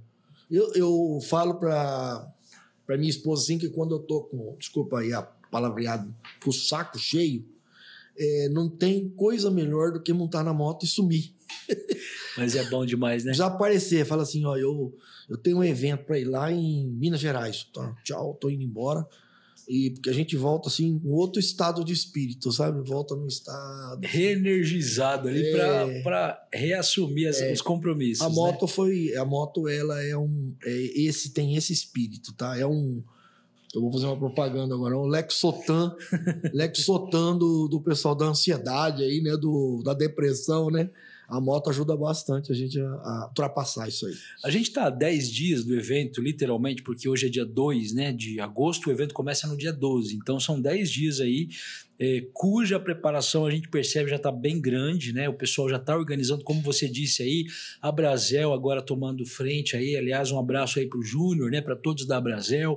Eu, 0.51 0.73
eu 0.75 1.21
falo 1.29 1.55
para 1.61 2.29
para 2.85 2.99
minha 2.99 3.11
esposa 3.11 3.45
assim 3.45 3.57
que 3.57 3.69
quando 3.69 3.95
eu 3.95 4.01
tô 4.01 4.23
com, 4.23 4.57
desculpa 4.59 4.99
aí 4.99 5.13
a 5.13 5.23
palavreado, 5.23 6.13
com 6.43 6.51
o 6.51 6.53
saco 6.53 6.99
cheio, 6.99 7.47
é, 8.19 8.49
não 8.51 8.69
tem 8.69 9.09
coisa 9.11 9.51
melhor 9.51 9.93
do 9.93 10.03
que 10.03 10.13
montar 10.13 10.43
na 10.45 10.53
moto 10.53 10.85
e 10.85 10.89
sumir. 10.89 11.35
Mas 12.37 12.55
é 12.55 12.65
bom 12.71 12.87
demais, 12.87 13.25
né? 13.25 13.33
Desaparecer, 13.33 14.07
fala 14.07 14.23
assim, 14.23 14.45
ó, 14.45 14.57
eu, 14.57 14.95
eu 15.29 15.37
tenho 15.37 15.59
um 15.59 15.65
evento 15.65 16.05
para 16.05 16.19
ir 16.19 16.25
lá 16.25 16.51
em 16.53 16.87
Minas 16.93 17.21
Gerais. 17.21 17.65
Tá, 17.73 17.95
tchau, 18.05 18.37
tô 18.41 18.49
indo 18.51 18.63
embora. 18.63 19.07
E 19.69 19.91
porque 19.91 20.11
a 20.11 20.13
gente 20.13 20.37
volta 20.37 20.69
assim, 20.69 20.99
com 20.99 21.11
outro 21.11 21.39
estado 21.39 21.85
de 21.85 21.93
espírito, 21.93 22.51
sabe? 22.51 22.81
Volta 22.89 23.15
no 23.15 23.29
estado. 23.29 24.01
Reenergizado 24.05 25.29
ali 25.29 25.45
É. 25.47 26.03
para 26.03 26.49
reassumir 26.53 27.29
as- 27.29 27.41
os 27.53 27.61
compromissos. 27.61 28.25
A 28.25 28.29
né? 28.29 28.35
moto 28.35 28.67
foi, 28.67 29.15
a 29.17 29.25
moto 29.25 29.69
ela 29.69 30.03
é 30.03 30.17
um, 30.17 30.55
é 30.65 30.73
esse 31.03 31.31
tem 31.31 31.55
esse 31.57 31.73
espírito, 31.73 32.33
tá? 32.33 32.59
É 32.59 32.67
um, 32.67 33.03
eu 33.75 33.81
vou 33.81 33.93
fazer 33.93 34.07
uma 34.07 34.19
propaganda 34.19 34.75
agora, 34.75 34.95
é 34.95 34.99
um 34.99 35.07
Lexotan, 35.07 35.95
Lexotan 36.53 37.37
do, 37.37 37.69
do 37.69 37.81
pessoal 37.81 38.15
da 38.15 38.27
ansiedade 38.27 39.03
aí, 39.03 39.21
né? 39.21 39.37
Do, 39.37 39.81
da 39.85 39.95
depressão, 39.95 40.71
né? 40.71 40.91
A 41.29 41.41
moto 41.41 41.71
ajuda 41.71 41.97
bastante 41.97 42.51
a 42.51 42.55
gente 42.55 42.81
a, 42.81 42.85
a 42.85 43.27
ultrapassar 43.29 43.87
isso 43.87 44.05
aí. 44.05 44.15
A 44.45 44.51
gente 44.51 44.67
está 44.67 44.87
há 44.87 44.91
10 44.91 45.31
dias 45.31 45.65
do 45.65 45.77
evento, 45.77 46.21
literalmente, 46.21 46.83
porque 46.83 47.09
hoje 47.09 47.27
é 47.27 47.29
dia 47.31 47.47
2 47.47 47.95
né, 47.95 48.13
de 48.13 48.41
agosto, 48.41 48.89
o 48.89 48.93
evento 48.93 49.15
começa 49.15 49.47
no 49.47 49.57
dia 49.57 49.73
12. 49.73 50.17
Então 50.17 50.41
são 50.41 50.61
10 50.61 50.91
dias 50.91 51.21
aí, 51.21 51.49
eh, 52.01 52.27
cuja 52.33 52.81
preparação 52.81 53.47
a 53.47 53.51
gente 53.51 53.69
percebe 53.69 54.11
já 54.11 54.17
está 54.17 54.33
bem 54.33 54.61
grande, 54.61 55.13
né? 55.13 55.29
O 55.29 55.35
pessoal 55.35 55.69
já 55.69 55.77
está 55.77 55.95
organizando, 55.95 56.43
como 56.43 56.61
você 56.63 56.89
disse 56.89 57.23
aí, 57.23 57.45
a 57.81 57.93
Brasel 57.93 58.53
agora 58.53 58.83
tomando 58.83 59.25
frente 59.25 59.77
aí. 59.77 59.95
Aliás, 59.97 60.33
um 60.33 60.39
abraço 60.39 60.81
aí 60.81 60.89
para 60.89 60.99
o 60.99 61.03
Júnior, 61.03 61.49
né? 61.49 61.61
Para 61.61 61.77
todos 61.77 62.07
da 62.07 62.21
Brasel. 62.21 62.77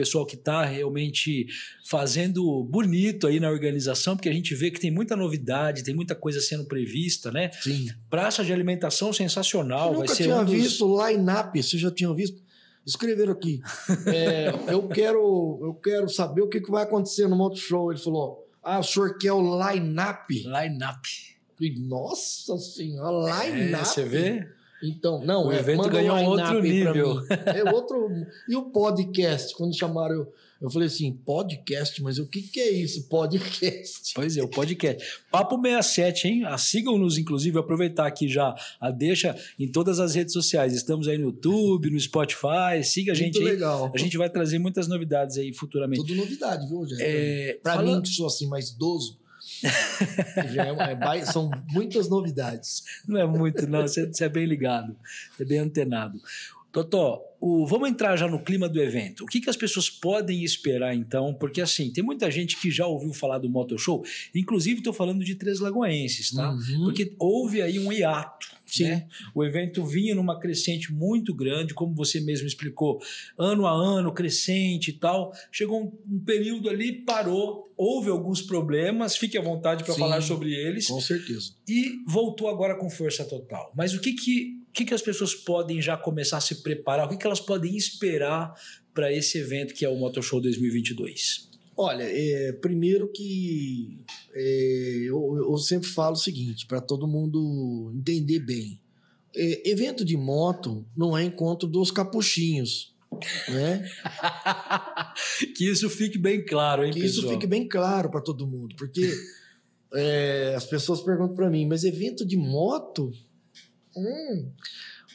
Pessoal 0.00 0.24
que 0.24 0.34
está 0.34 0.64
realmente 0.64 1.46
fazendo 1.84 2.64
bonito 2.64 3.26
aí 3.26 3.38
na 3.38 3.50
organização, 3.50 4.16
porque 4.16 4.30
a 4.30 4.32
gente 4.32 4.54
vê 4.54 4.70
que 4.70 4.80
tem 4.80 4.90
muita 4.90 5.14
novidade, 5.14 5.84
tem 5.84 5.94
muita 5.94 6.14
coisa 6.14 6.40
sendo 6.40 6.64
prevista, 6.64 7.30
né? 7.30 7.50
Sim. 7.60 7.90
Praça 8.08 8.42
de 8.42 8.50
alimentação 8.50 9.12
sensacional, 9.12 9.88
Eu 9.88 9.98
vai 9.98 10.00
nunca 10.00 10.14
ser 10.14 10.22
tinha 10.22 10.36
um 10.36 10.44
dos... 10.46 10.54
visto 10.54 11.06
line-up, 11.06 11.62
vocês 11.62 11.82
já 11.82 11.90
tinham 11.90 12.14
visto? 12.14 12.42
Escreveram 12.86 13.32
aqui. 13.32 13.60
É, 14.06 14.48
eu, 14.72 14.88
quero, 14.88 15.58
eu 15.60 15.74
quero 15.74 16.08
saber 16.08 16.40
o 16.40 16.48
que, 16.48 16.62
que 16.62 16.70
vai 16.70 16.84
acontecer 16.84 17.28
no 17.28 17.36
Moto 17.36 17.58
Show. 17.58 17.92
Ele 17.92 18.00
falou: 18.00 18.48
Ah, 18.62 18.78
o 18.78 18.82
senhor 18.82 19.18
quer 19.18 19.32
o 19.32 19.42
line-up? 19.42 20.32
Line-up. 20.32 21.08
Nossa 21.86 22.56
senhora, 22.56 23.44
line-up. 23.44 23.82
É, 23.82 23.84
você 23.84 24.02
vê? 24.02 24.48
Então, 24.82 25.22
não, 25.24 25.48
O 25.48 25.52
é, 25.52 25.58
evento 25.58 25.88
ganhou 25.88 26.16
um 26.16 26.26
outro 26.26 26.62
nível. 26.62 27.20
É 27.46 27.64
outro. 27.72 28.08
E 28.48 28.56
o 28.56 28.70
podcast, 28.70 29.54
quando 29.54 29.76
chamaram 29.76 30.14
eu, 30.14 30.32
eu 30.62 30.70
falei 30.70 30.88
assim, 30.88 31.12
podcast, 31.12 32.02
mas 32.02 32.18
o 32.18 32.26
que, 32.26 32.42
que 32.42 32.60
é 32.60 32.70
isso, 32.70 33.08
podcast? 33.08 34.12
Pois 34.14 34.36
é, 34.36 34.42
o 34.42 34.48
podcast. 34.48 35.02
Papo 35.30 35.56
67, 35.60 36.28
hein? 36.28 36.42
Ah, 36.44 36.58
Sigam-nos, 36.58 37.16
inclusive, 37.16 37.58
aproveitar 37.58 38.06
aqui 38.06 38.28
já 38.28 38.54
a 38.80 38.90
deixa 38.90 39.34
em 39.58 39.66
todas 39.70 39.98
as 39.98 40.14
redes 40.14 40.32
sociais. 40.34 40.74
Estamos 40.74 41.08
aí 41.08 41.16
no 41.16 41.24
YouTube, 41.26 41.90
no 41.90 41.98
Spotify. 41.98 42.82
Siga 42.84 43.12
a 43.12 43.14
gente 43.14 43.36
Muito 43.36 43.48
aí. 43.48 43.54
legal. 43.54 43.90
A 43.94 43.98
gente 43.98 44.16
vai 44.18 44.28
trazer 44.28 44.58
muitas 44.58 44.86
novidades 44.86 45.38
aí 45.38 45.52
futuramente. 45.52 46.02
Tudo 46.02 46.14
novidade, 46.14 46.66
viu, 46.68 46.86
gente? 46.86 47.02
É, 47.02 47.58
Pra 47.62 47.74
fala- 47.76 47.96
mim, 47.96 48.02
que 48.02 48.08
sou 48.10 48.26
assim, 48.26 48.46
mais 48.46 48.68
idoso, 48.70 49.18
já 50.52 50.66
é- 50.66 50.92
é 50.92 51.24
são 51.24 51.50
muitas 51.70 52.08
novidades. 52.08 52.82
Não 53.06 53.20
é 53.20 53.26
muito, 53.26 53.66
não. 53.68 53.82
Você 53.82 54.24
é 54.24 54.28
bem 54.28 54.46
ligado. 54.46 54.96
Você 55.36 55.42
é 55.42 55.46
bem 55.46 55.58
antenado. 55.58 56.20
Totó, 56.72 57.20
o- 57.40 57.66
vamos 57.66 57.88
entrar 57.88 58.16
já 58.16 58.28
no 58.28 58.38
clima 58.38 58.68
do 58.68 58.80
evento. 58.80 59.24
O 59.24 59.26
que, 59.26 59.40
que 59.40 59.50
as 59.50 59.56
pessoas 59.56 59.90
podem 59.90 60.44
esperar, 60.44 60.94
então? 60.94 61.34
Porque, 61.34 61.60
assim, 61.60 61.90
tem 61.92 62.04
muita 62.04 62.30
gente 62.30 62.56
que 62.60 62.70
já 62.70 62.86
ouviu 62.86 63.12
falar 63.12 63.38
do 63.38 63.48
Motor 63.48 63.78
Show. 63.78 64.04
Inclusive, 64.34 64.78
estou 64.78 64.92
falando 64.92 65.24
de 65.24 65.34
Três 65.34 65.58
Lagoenses, 65.60 66.30
tá? 66.32 66.50
Uhum. 66.52 66.84
Porque 66.84 67.14
houve 67.18 67.60
aí 67.62 67.78
um 67.78 67.92
hiato. 67.92 68.48
Sim. 68.66 68.84
Né? 68.84 69.08
O 69.34 69.42
evento 69.44 69.84
vinha 69.84 70.14
numa 70.14 70.38
crescente 70.38 70.92
muito 70.92 71.34
grande, 71.34 71.74
como 71.74 71.92
você 71.92 72.20
mesmo 72.20 72.46
explicou, 72.46 73.02
ano 73.36 73.66
a 73.66 73.72
ano, 73.72 74.12
crescente 74.12 74.90
e 74.90 74.92
tal. 74.92 75.32
Chegou 75.50 75.82
um, 75.82 76.14
um 76.14 76.20
período 76.20 76.70
ali, 76.70 76.92
parou, 76.92 77.72
houve 77.76 78.10
alguns 78.10 78.40
problemas, 78.40 79.16
fique 79.16 79.36
à 79.36 79.42
vontade 79.42 79.82
para 79.82 79.94
falar 79.94 80.20
sobre 80.20 80.54
eles, 80.54 80.86
Com 80.86 81.00
certeza. 81.00 81.52
e 81.66 81.96
voltou 82.06 82.48
agora 82.48 82.76
com 82.76 82.88
força 82.88 83.24
total. 83.24 83.72
Mas 83.76 83.92
o 83.92 84.00
que, 84.00 84.12
que, 84.12 84.59
que, 84.72 84.84
que 84.84 84.94
as 84.94 85.02
pessoas 85.02 85.34
podem 85.34 85.80
já 85.80 85.96
começar 85.96 86.38
a 86.38 86.40
se 86.40 86.62
preparar? 86.62 87.06
O 87.06 87.10
que, 87.10 87.16
que 87.16 87.26
elas 87.26 87.40
podem 87.40 87.76
esperar 87.76 88.52
para 88.94 89.12
esse 89.12 89.38
evento 89.38 89.74
que 89.74 89.84
é 89.84 89.88
o 89.88 89.96
Motor 89.96 90.22
Show 90.22 90.40
2022? 90.40 91.50
Olha, 91.76 92.04
é, 92.04 92.52
primeiro 92.52 93.10
que 93.10 94.04
é, 94.34 94.96
eu, 95.04 95.48
eu 95.48 95.56
sempre 95.56 95.88
falo 95.88 96.14
o 96.14 96.18
seguinte, 96.18 96.66
para 96.66 96.80
todo 96.80 97.08
mundo 97.08 97.90
entender 97.94 98.40
bem. 98.40 98.78
É, 99.34 99.70
evento 99.70 100.04
de 100.04 100.16
moto 100.16 100.84
não 100.96 101.16
é 101.16 101.24
encontro 101.24 101.68
dos 101.68 101.90
capuchinhos, 101.90 102.94
né? 103.48 103.88
que 105.56 105.70
isso 105.70 105.88
fique 105.88 106.18
bem 106.18 106.44
claro, 106.44 106.84
hein, 106.84 106.92
que 106.92 107.00
pessoal? 107.00 107.24
isso 107.24 107.32
fique 107.32 107.46
bem 107.46 107.66
claro 107.66 108.10
para 108.10 108.20
todo 108.20 108.46
mundo, 108.46 108.74
porque 108.76 109.10
é, 109.94 110.54
as 110.56 110.66
pessoas 110.66 111.00
perguntam 111.00 111.34
para 111.34 111.48
mim, 111.48 111.66
mas 111.66 111.84
evento 111.84 112.26
de 112.26 112.36
moto? 112.36 113.10
Hum, 113.96 114.52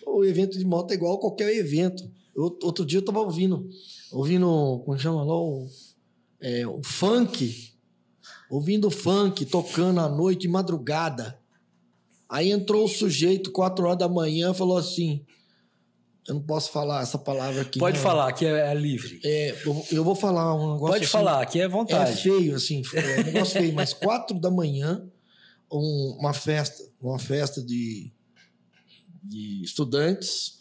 o 0.08 0.24
evento 0.24 0.58
de 0.58 0.66
moto 0.66 0.92
é 0.92 0.96
igual 0.96 1.16
a 1.16 1.20
qualquer 1.20 1.56
evento. 1.56 2.04
Eu, 2.36 2.58
outro 2.64 2.86
dia 2.86 2.98
eu 2.98 3.02
estava 3.02 3.20
ouvindo, 3.20 3.70
ouvindo, 4.12 4.82
como 4.86 5.00
chama 5.00 5.24
lá, 5.24 5.36
o 5.36 5.68
é, 6.42 6.68
o 6.68 6.82
funk, 6.84 7.74
ouvindo 8.50 8.92
funk, 8.92 9.46
tocando 9.46 10.00
à 10.00 10.08
noite, 10.08 10.42
de 10.42 10.48
madrugada. 10.48 11.40
Aí 12.30 12.52
entrou 12.52 12.86
o 12.86 12.88
sujeito, 12.88 13.52
quatro 13.52 13.86
horas 13.86 13.98
da 13.98 14.08
manhã, 14.08 14.54
falou 14.54 14.78
assim: 14.78 15.26
Eu 16.28 16.36
não 16.36 16.42
posso 16.42 16.72
falar 16.72 17.02
essa 17.02 17.18
palavra 17.18 17.62
aqui. 17.62 17.80
Pode 17.80 17.98
não. 17.98 18.04
falar, 18.04 18.32
que 18.34 18.46
é, 18.46 18.72
é 18.72 18.74
livre. 18.76 19.20
É, 19.24 19.56
eu, 19.66 19.86
eu, 19.92 20.04
vou 20.04 20.16
falar 20.16 20.54
um 20.54 20.74
negócio. 20.74 20.94
Pode 20.94 21.04
assim, 21.06 21.12
falar, 21.12 21.42
aqui 21.42 21.60
é 21.60 21.68
vontade. 21.68 22.12
É 22.12 22.16
feio, 22.16 22.56
assim, 22.56 22.82
é 22.94 23.22
um 23.22 23.24
negócio 23.24 23.60
feio, 23.60 23.74
mas 23.74 23.94
quatro 23.94 24.40
da 24.40 24.52
manhã, 24.52 25.04
um, 25.72 26.18
uma 26.20 26.34
festa, 26.34 26.84
uma 27.02 27.18
festa 27.18 27.60
de, 27.64 28.12
de 29.28 29.64
estudantes 29.64 30.56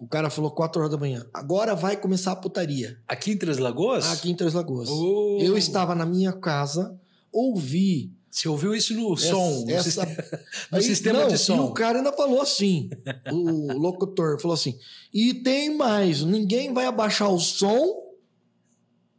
o 0.00 0.06
cara 0.06 0.30
falou 0.30 0.50
4 0.50 0.80
horas 0.80 0.90
da 0.90 0.96
manhã. 0.96 1.26
Agora 1.32 1.74
vai 1.74 1.94
começar 1.94 2.32
a 2.32 2.36
putaria. 2.36 2.98
Aqui 3.06 3.32
em 3.32 3.36
Três 3.36 3.58
Lagoas? 3.58 4.10
Aqui 4.10 4.30
em 4.30 4.34
Três 4.34 4.54
Lagoas. 4.54 4.88
Oh. 4.88 5.36
Eu 5.42 5.58
estava 5.58 5.94
na 5.94 6.06
minha 6.06 6.32
casa, 6.32 6.98
ouvi. 7.30 8.10
Você 8.30 8.48
ouviu 8.48 8.74
isso 8.74 8.94
no 8.94 9.12
essa, 9.12 9.28
som, 9.28 9.64
no, 9.66 9.70
essa... 9.72 9.82
sistema, 9.82 10.24
no 10.72 10.78
Aí, 10.78 10.82
sistema 10.82 11.18
não, 11.20 11.28
de 11.28 11.36
som. 11.36 11.56
E 11.56 11.60
o 11.60 11.72
cara 11.72 11.98
ainda 11.98 12.12
falou 12.12 12.40
assim: 12.40 12.88
o 13.30 13.76
locutor 13.76 14.40
falou 14.40 14.54
assim. 14.54 14.78
E 15.12 15.34
tem 15.34 15.76
mais, 15.76 16.22
ninguém 16.22 16.72
vai 16.72 16.86
abaixar 16.86 17.30
o 17.30 17.38
som, 17.38 18.14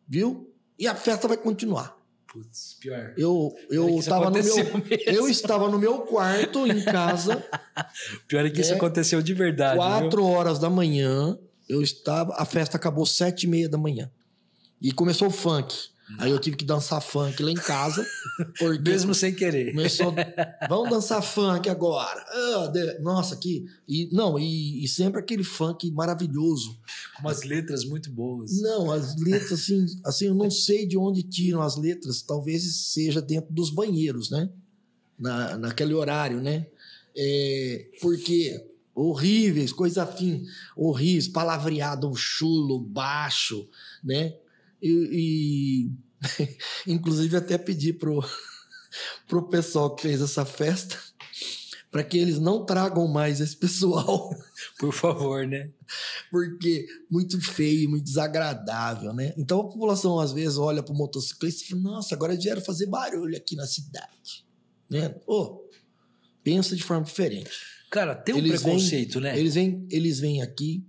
viu? 0.08 0.50
E 0.80 0.88
a 0.88 0.96
festa 0.96 1.28
vai 1.28 1.38
continuar. 1.38 1.96
Putz, 2.32 2.78
pior. 2.80 3.14
Eu, 3.18 3.54
eu, 3.70 4.00
estava 4.00 4.30
no 4.30 4.42
meu, 4.42 4.56
eu 5.06 5.28
estava 5.28 5.70
no 5.70 5.78
meu 5.78 6.00
quarto 6.00 6.66
em 6.66 6.82
casa. 6.82 7.46
Pior 8.26 8.46
é 8.46 8.50
que 8.50 8.60
é, 8.60 8.62
isso 8.62 8.74
aconteceu 8.74 9.22
de 9.22 9.34
verdade. 9.34 9.76
Quatro 9.76 10.24
viu? 10.24 10.32
horas 10.32 10.58
da 10.58 10.70
manhã, 10.70 11.38
eu 11.68 11.82
estava. 11.82 12.34
A 12.38 12.46
festa 12.46 12.78
acabou 12.78 13.06
sete 13.06 13.44
e 13.44 13.48
meia 13.48 13.68
da 13.68 13.78
manhã. 13.78 14.10
E 14.82 14.94
começou 14.94 15.28
o 15.28 15.32
funk. 15.32 15.76
Aí 16.18 16.32
eu 16.32 16.40
tive 16.40 16.56
que 16.58 16.66
dançar 16.66 17.02
funk 17.02 17.42
lá 17.42 17.52
em 17.52 17.56
casa. 17.56 18.06
Mesmo 18.84 19.14
sem 19.14 19.34
querer. 19.34 19.72
Começou, 19.72 20.14
vamos 20.70 20.90
dançar 20.90 21.22
funk 21.22 21.70
agora. 21.70 22.24
nossa, 23.02 23.36
que. 23.36 23.66
E, 23.88 24.10
não, 24.12 24.38
e, 24.38 24.84
e, 24.84 24.88
sempre 24.88 25.20
aquele 25.20 25.44
funk 25.44 25.90
maravilhoso. 25.92 26.78
Com 27.16 27.24
umas 27.24 27.44
letras 27.44 27.86
muito 27.86 28.12
boas. 28.12 28.62
Não, 28.62 28.92
as 28.92 29.16
letras, 29.18 29.54
assim, 29.54 29.86
assim, 30.06 30.26
eu 30.28 30.36
não 30.36 30.50
sei 30.50 30.86
de 30.86 30.98
onde 30.98 31.24
tiram 31.24 31.62
as 31.62 31.76
letras. 31.76 32.22
Talvez 32.22 32.64
seja 32.76 33.22
dentro 33.22 33.54
dos 33.54 33.70
banheiros, 33.70 34.30
né? 34.30 34.50
Na, 35.18 35.58
naquele 35.58 35.94
horário, 35.94 36.42
né? 36.42 36.68
É, 37.16 37.90
porque 38.02 38.66
horríveis, 38.94 39.72
coisa 39.72 40.04
afim, 40.04 40.46
horríveis, 40.76 41.28
palavreado, 41.28 42.14
chulo, 42.16 42.80
baixo, 42.80 43.68
né? 44.04 44.36
E, 44.82 45.92
e 46.32 46.52
inclusive 46.92 47.38
até 47.38 47.58
pedi 47.58 47.94
pro, 47.94 48.24
pro 49.28 49.50
pessoal 49.50 49.96
que 49.96 50.04
fez 50.04 50.22
essa 50.22 50.46
festa 50.46 50.98
para 51.92 52.06
que 52.06 52.18
eles 52.18 52.40
não 52.40 52.66
tragam 52.66 53.06
mais 53.08 53.42
esse 53.42 53.56
pessoal. 53.56 54.34
Por 54.80 54.94
favor, 54.94 55.46
né? 55.46 55.70
Porque 56.32 56.88
muito 57.10 57.40
feio, 57.42 57.90
muito 57.90 58.06
desagradável, 58.06 59.14
né? 59.14 59.34
Então 59.38 59.60
a 59.60 59.66
população 59.66 60.18
às 60.18 60.32
vezes 60.32 60.58
olha 60.58 60.82
para 60.82 60.94
o 60.94 60.98
motociclista 60.98 61.64
e 61.64 61.68
fala: 61.68 61.82
Nossa, 61.82 62.16
agora 62.16 62.36
vieram 62.36 62.62
fazer 62.62 62.86
barulho 62.86 63.36
aqui 63.36 63.58
na 63.58 63.68
cidade. 63.68 64.46
Né? 64.90 65.14
Oh, 65.28 65.64
pensa 66.44 66.76
de 66.76 66.84
forma 66.84 67.04
diferente. 67.04 67.52
Cara, 67.92 68.16
tem 68.16 68.34
um 68.34 68.38
eles 68.38 68.62
preconceito, 68.62 69.20
vêm, 69.20 69.24
né? 69.24 69.38
Eles 69.38 69.56
vêm, 69.56 69.86
eles 69.92 70.20
vêm 70.20 70.42
aqui, 70.42 70.86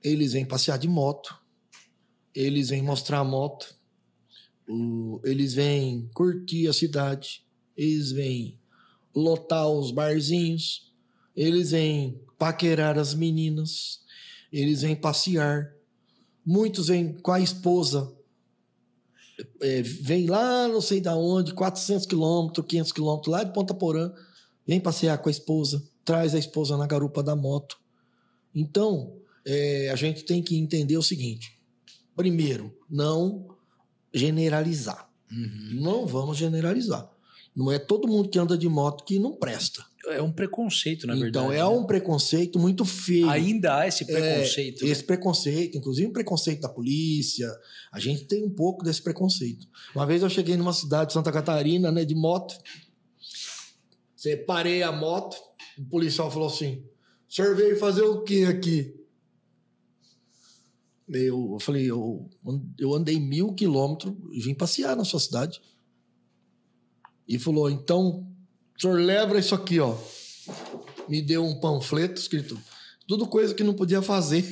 eles 0.00 0.32
vêm 0.32 0.46
passear 0.46 0.78
de 0.78 0.86
moto, 0.86 1.36
eles 2.34 2.70
vêm 2.70 2.82
mostrar 2.82 3.18
a 3.18 3.24
moto, 3.24 3.74
o, 4.68 5.20
eles 5.24 5.54
vêm 5.54 6.08
curtir 6.14 6.68
a 6.68 6.72
cidade, 6.72 7.44
eles 7.76 8.12
vêm 8.12 8.58
lotar 9.14 9.68
os 9.68 9.90
barzinhos, 9.90 10.92
eles 11.36 11.70
vêm 11.70 12.20
paquerar 12.38 12.98
as 12.98 13.14
meninas, 13.14 14.00
eles 14.52 14.82
vêm 14.82 14.96
passear. 14.96 15.74
Muitos 16.44 16.88
vêm 16.88 17.14
com 17.14 17.32
a 17.32 17.40
esposa, 17.40 18.12
é, 19.60 19.82
vem 19.82 20.26
lá 20.26 20.68
não 20.68 20.80
sei 20.80 21.00
da 21.00 21.16
onde, 21.16 21.54
400 21.54 22.06
quilômetros, 22.06 22.66
500 22.66 22.92
quilômetros, 22.92 23.32
lá 23.32 23.44
de 23.44 23.52
Ponta 23.52 23.74
Porã, 23.74 24.12
vem 24.66 24.80
passear 24.80 25.18
com 25.18 25.28
a 25.28 25.32
esposa, 25.32 25.82
traz 26.04 26.34
a 26.34 26.38
esposa 26.38 26.76
na 26.76 26.86
garupa 26.86 27.22
da 27.22 27.34
moto. 27.34 27.78
Então, 28.54 29.16
é, 29.44 29.90
a 29.90 29.96
gente 29.96 30.24
tem 30.24 30.42
que 30.42 30.56
entender 30.56 30.96
o 30.96 31.02
seguinte: 31.02 31.53
Primeiro, 32.16 32.76
não 32.88 33.48
generalizar. 34.12 35.08
Uhum. 35.30 35.80
Não 35.80 36.06
vamos 36.06 36.36
generalizar. 36.36 37.10
Não 37.54 37.70
é 37.70 37.78
todo 37.78 38.08
mundo 38.08 38.28
que 38.28 38.38
anda 38.38 38.58
de 38.58 38.68
moto 38.68 39.04
que 39.04 39.18
não 39.18 39.36
presta. 39.36 39.84
É 40.06 40.20
um 40.20 40.30
preconceito, 40.30 41.06
na 41.06 41.14
então, 41.14 41.22
verdade. 41.22 41.46
Então, 41.46 41.52
é 41.52 41.58
né? 41.58 41.78
um 41.78 41.86
preconceito 41.86 42.58
muito 42.58 42.84
feio. 42.84 43.28
Ainda 43.30 43.78
há 43.78 43.88
esse 43.88 44.04
preconceito. 44.04 44.82
É, 44.82 44.84
né? 44.84 44.90
Esse 44.90 45.02
preconceito, 45.02 45.78
inclusive 45.78 46.08
o 46.08 46.12
preconceito 46.12 46.60
da 46.60 46.68
polícia. 46.68 47.50
A 47.90 47.98
gente 47.98 48.24
tem 48.24 48.44
um 48.44 48.50
pouco 48.50 48.84
desse 48.84 49.00
preconceito. 49.00 49.66
Uma 49.94 50.04
vez 50.04 50.22
eu 50.22 50.28
cheguei 50.28 50.56
numa 50.56 50.72
cidade 50.72 51.08
de 51.08 51.12
Santa 51.14 51.32
Catarina, 51.32 51.90
né, 51.90 52.04
de 52.04 52.14
moto. 52.14 52.54
Separei 54.14 54.82
a 54.82 54.92
moto. 54.92 55.36
O 55.78 55.84
policial 55.86 56.30
falou 56.30 56.48
assim: 56.48 56.84
o 57.28 57.32
senhor 57.32 57.56
veio 57.56 57.78
fazer 57.78 58.02
o 58.02 58.22
que 58.22 58.44
aqui? 58.44 58.94
Eu, 61.08 61.52
eu 61.52 61.60
falei, 61.60 61.90
eu, 61.90 62.28
eu 62.78 62.94
andei 62.94 63.20
mil 63.20 63.52
quilômetros 63.52 64.14
e 64.32 64.40
vim 64.40 64.54
passear 64.54 64.96
na 64.96 65.04
sua 65.04 65.20
cidade. 65.20 65.60
E 67.28 67.38
falou, 67.38 67.70
então, 67.70 68.26
o 68.76 68.80
senhor 68.80 68.98
leva 68.98 69.38
isso 69.38 69.54
aqui, 69.54 69.78
ó. 69.80 69.96
Me 71.08 71.20
deu 71.20 71.44
um 71.44 71.60
panfleto 71.60 72.20
escrito, 72.20 72.58
tudo 73.06 73.26
coisa 73.26 73.54
que 73.54 73.62
não 73.62 73.74
podia 73.74 74.00
fazer. 74.00 74.44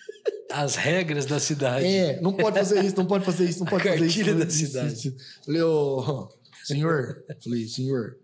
As 0.50 0.76
regras 0.76 1.26
da 1.26 1.38
cidade. 1.38 1.84
É, 1.84 2.20
não 2.22 2.32
pode 2.32 2.58
fazer 2.58 2.82
isso, 2.82 2.96
não 2.96 3.06
pode 3.06 3.24
fazer 3.24 3.48
isso, 3.48 3.58
não 3.60 3.66
pode 3.66 3.86
A 3.86 3.92
fazer 3.92 4.06
isso. 4.06 4.34
da 4.34 4.48
cidade. 4.50 5.16
Falei, 5.44 5.62
ô, 5.62 6.28
senhor, 6.64 7.22
falei, 7.44 7.68
senhor, 7.68 8.18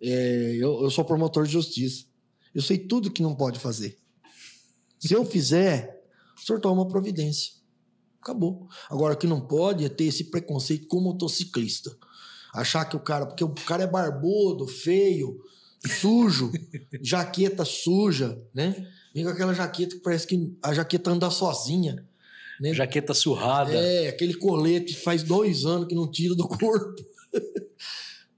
é, 0.00 0.54
eu, 0.54 0.82
eu 0.82 0.90
sou 0.90 1.04
promotor 1.04 1.44
de 1.44 1.52
justiça. 1.52 2.04
Eu 2.54 2.62
sei 2.62 2.78
tudo 2.78 3.10
que 3.10 3.20
não 3.20 3.34
pode 3.34 3.58
fazer. 3.58 3.98
Se 4.98 5.12
eu 5.12 5.24
fizer, 5.24 5.95
o 6.36 6.40
senhor 6.40 6.60
toma 6.60 6.82
uma 6.82 6.88
providência. 6.88 7.54
Acabou. 8.20 8.68
Agora, 8.90 9.14
o 9.14 9.16
que 9.16 9.26
não 9.26 9.40
pode 9.40 9.84
é 9.84 9.88
ter 9.88 10.04
esse 10.04 10.24
preconceito 10.24 10.88
com 10.88 10.98
o 10.98 11.02
motociclista. 11.02 11.96
Achar 12.52 12.84
que 12.84 12.96
o 12.96 13.00
cara, 13.00 13.26
porque 13.26 13.44
o 13.44 13.50
cara 13.50 13.84
é 13.84 13.86
barbudo, 13.86 14.66
feio, 14.66 15.40
sujo, 16.00 16.50
jaqueta 17.00 17.64
suja, 17.64 18.42
né? 18.52 18.90
Vem 19.14 19.24
com 19.24 19.30
aquela 19.30 19.54
jaqueta 19.54 19.94
que 19.94 20.02
parece 20.02 20.26
que 20.26 20.56
a 20.62 20.74
jaqueta 20.74 21.10
anda 21.10 21.30
sozinha. 21.30 22.04
Né? 22.60 22.74
Jaqueta 22.74 23.14
surrada. 23.14 23.72
É, 23.72 24.08
aquele 24.08 24.34
colete 24.34 24.94
que 24.94 25.00
faz 25.00 25.22
dois 25.22 25.64
anos 25.64 25.88
que 25.88 25.94
não 25.94 26.10
tira 26.10 26.34
do 26.34 26.48
corpo. 26.48 27.02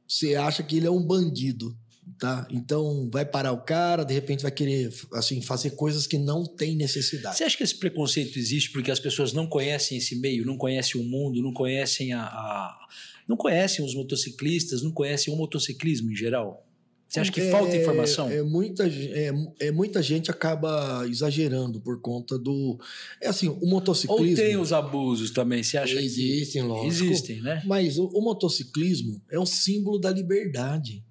Você 0.06 0.34
acha 0.34 0.62
que 0.62 0.76
ele 0.76 0.86
é 0.86 0.90
um 0.90 1.02
bandido 1.02 1.76
tá? 2.18 2.46
Então 2.50 3.08
vai 3.12 3.24
parar 3.24 3.52
o 3.52 3.62
cara, 3.62 4.04
de 4.04 4.12
repente 4.12 4.42
vai 4.42 4.50
querer 4.50 4.92
assim 5.12 5.40
fazer 5.40 5.70
coisas 5.70 6.06
que 6.06 6.18
não 6.18 6.44
tem 6.44 6.74
necessidade. 6.74 7.36
Você 7.36 7.44
acha 7.44 7.56
que 7.56 7.62
esse 7.62 7.76
preconceito 7.76 8.38
existe 8.38 8.70
porque 8.70 8.90
as 8.90 9.00
pessoas 9.00 9.32
não 9.32 9.46
conhecem 9.46 9.98
esse 9.98 10.16
meio, 10.16 10.44
não 10.44 10.56
conhecem 10.56 11.00
o 11.00 11.04
mundo, 11.04 11.42
não 11.42 11.52
conhecem 11.52 12.12
a, 12.12 12.22
a 12.22 12.88
não 13.28 13.36
conhecem 13.36 13.84
os 13.84 13.94
motociclistas, 13.94 14.82
não 14.82 14.90
conhecem 14.90 15.32
o 15.32 15.36
motociclismo 15.36 16.10
em 16.10 16.16
geral? 16.16 16.64
Você 17.06 17.20
acha 17.20 17.32
que 17.32 17.40
é, 17.40 17.50
falta 17.50 17.74
informação? 17.74 18.30
É 18.30 18.42
muita, 18.42 18.86
é, 18.86 19.30
é, 19.60 19.72
muita 19.72 20.02
gente 20.02 20.30
acaba 20.30 21.06
exagerando 21.08 21.80
por 21.80 22.02
conta 22.02 22.38
do. 22.38 22.78
É 23.18 23.28
assim, 23.28 23.48
o 23.48 23.66
motociclismo. 23.66 24.28
Ou 24.28 24.34
tem 24.36 24.56
os 24.58 24.74
abusos 24.74 25.30
também, 25.30 25.62
você 25.62 25.78
acha 25.78 25.94
existem, 25.94 26.60
que. 26.60 26.68
Lógico, 26.68 27.04
existem, 27.06 27.40
né? 27.40 27.62
Mas 27.64 27.98
o, 27.98 28.08
o 28.08 28.20
motociclismo 28.20 29.22
é 29.30 29.40
um 29.40 29.46
símbolo 29.46 29.98
da 29.98 30.10
liberdade 30.10 31.02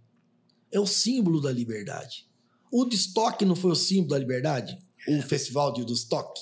é 0.78 0.80
o 0.80 0.88
símbolo 0.88 1.42
da 1.42 1.52
liberdade. 1.52 2.26
O 2.72 2.86
de 2.86 2.96
estoque 2.96 3.46
não 3.46 3.56
foi 3.56 3.72
o 3.72 3.76
símbolo 3.76 4.10
da 4.10 4.20
liberdade? 4.20 4.78
O 5.08 5.22
festival 5.22 5.74
de 5.74 5.82
Woodstock? 5.82 6.40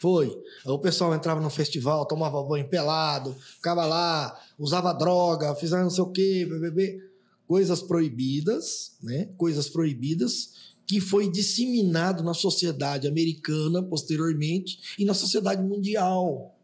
Foi. 0.00 0.36
O 0.64 0.78
pessoal 0.78 1.14
entrava 1.14 1.40
no 1.40 1.48
festival, 1.48 2.06
tomava 2.06 2.42
banho 2.42 2.68
pelado, 2.68 3.34
ficava 3.56 3.86
lá, 3.86 4.38
usava 4.58 4.92
droga, 4.92 5.54
fizia 5.54 5.82
não 5.82 5.90
sei 5.90 6.04
o 6.04 6.10
quê, 6.10 6.46
bebê. 6.48 7.02
Coisas 7.46 7.80
proibidas, 7.80 8.96
né? 9.02 9.28
Coisas 9.36 9.68
proibidas 9.68 10.74
que 10.86 11.00
foi 11.00 11.30
disseminado 11.30 12.22
na 12.22 12.34
sociedade 12.34 13.08
americana 13.08 13.82
posteriormente 13.82 14.78
e 14.98 15.04
na 15.04 15.14
sociedade 15.14 15.62
mundial. 15.62 16.54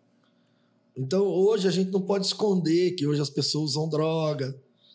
Então, 0.97 1.25
hoje 1.25 1.67
a 1.67 1.71
gente 1.71 1.91
não 1.91 2.01
pode 2.01 2.27
esconder 2.27 2.93
que 2.93 3.07
hoje 3.07 3.21
as 3.21 3.31
pessoas 3.31 3.71
usam 3.71 3.89
droga. 3.89 4.55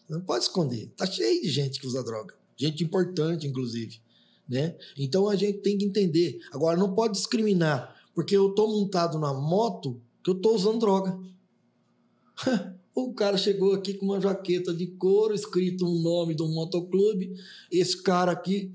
Não 0.10 0.22
pode 0.22 0.45
esconder. 0.45 0.91
Tá 0.95 1.05
cheio 1.05 1.41
de 1.41 1.49
gente 1.49 1.80
que 1.80 1.88
usa 1.88 2.03
droga. 2.03 2.34
Gente 2.55 2.84
importante, 2.84 3.45
inclusive. 3.45 3.99
Né? 4.47 4.76
Então 4.97 5.28
a 5.28 5.36
gente 5.36 5.60
tem 5.60 5.78
que 5.78 5.86
entender. 5.86 6.39
Agora, 6.51 6.78
não 6.78 6.93
pode 6.93 7.14
discriminar, 7.14 7.95
porque 8.16 8.36
eu 8.36 8.55
tô 8.55 8.68
montado 8.68 9.20
na 9.20 9.34
moto 9.34 10.01
que 10.24 10.30
eu 10.30 10.36
tô 10.36 10.55
usando 10.55 10.80
droga. 10.80 11.20
o 12.95 13.14
cara 13.14 13.38
chegou 13.38 13.74
aqui 13.74 13.93
com 13.93 14.05
uma 14.05 14.22
jaqueta 14.22 14.74
de 14.74 14.88
couro, 14.88 15.34
escrito 15.34 15.86
um 15.86 16.01
nome 16.01 16.34
de 16.34 16.41
um 16.41 16.53
motoclube. 16.53 17.36
Esse 17.72 18.01
cara 18.01 18.32
aqui 18.32 18.72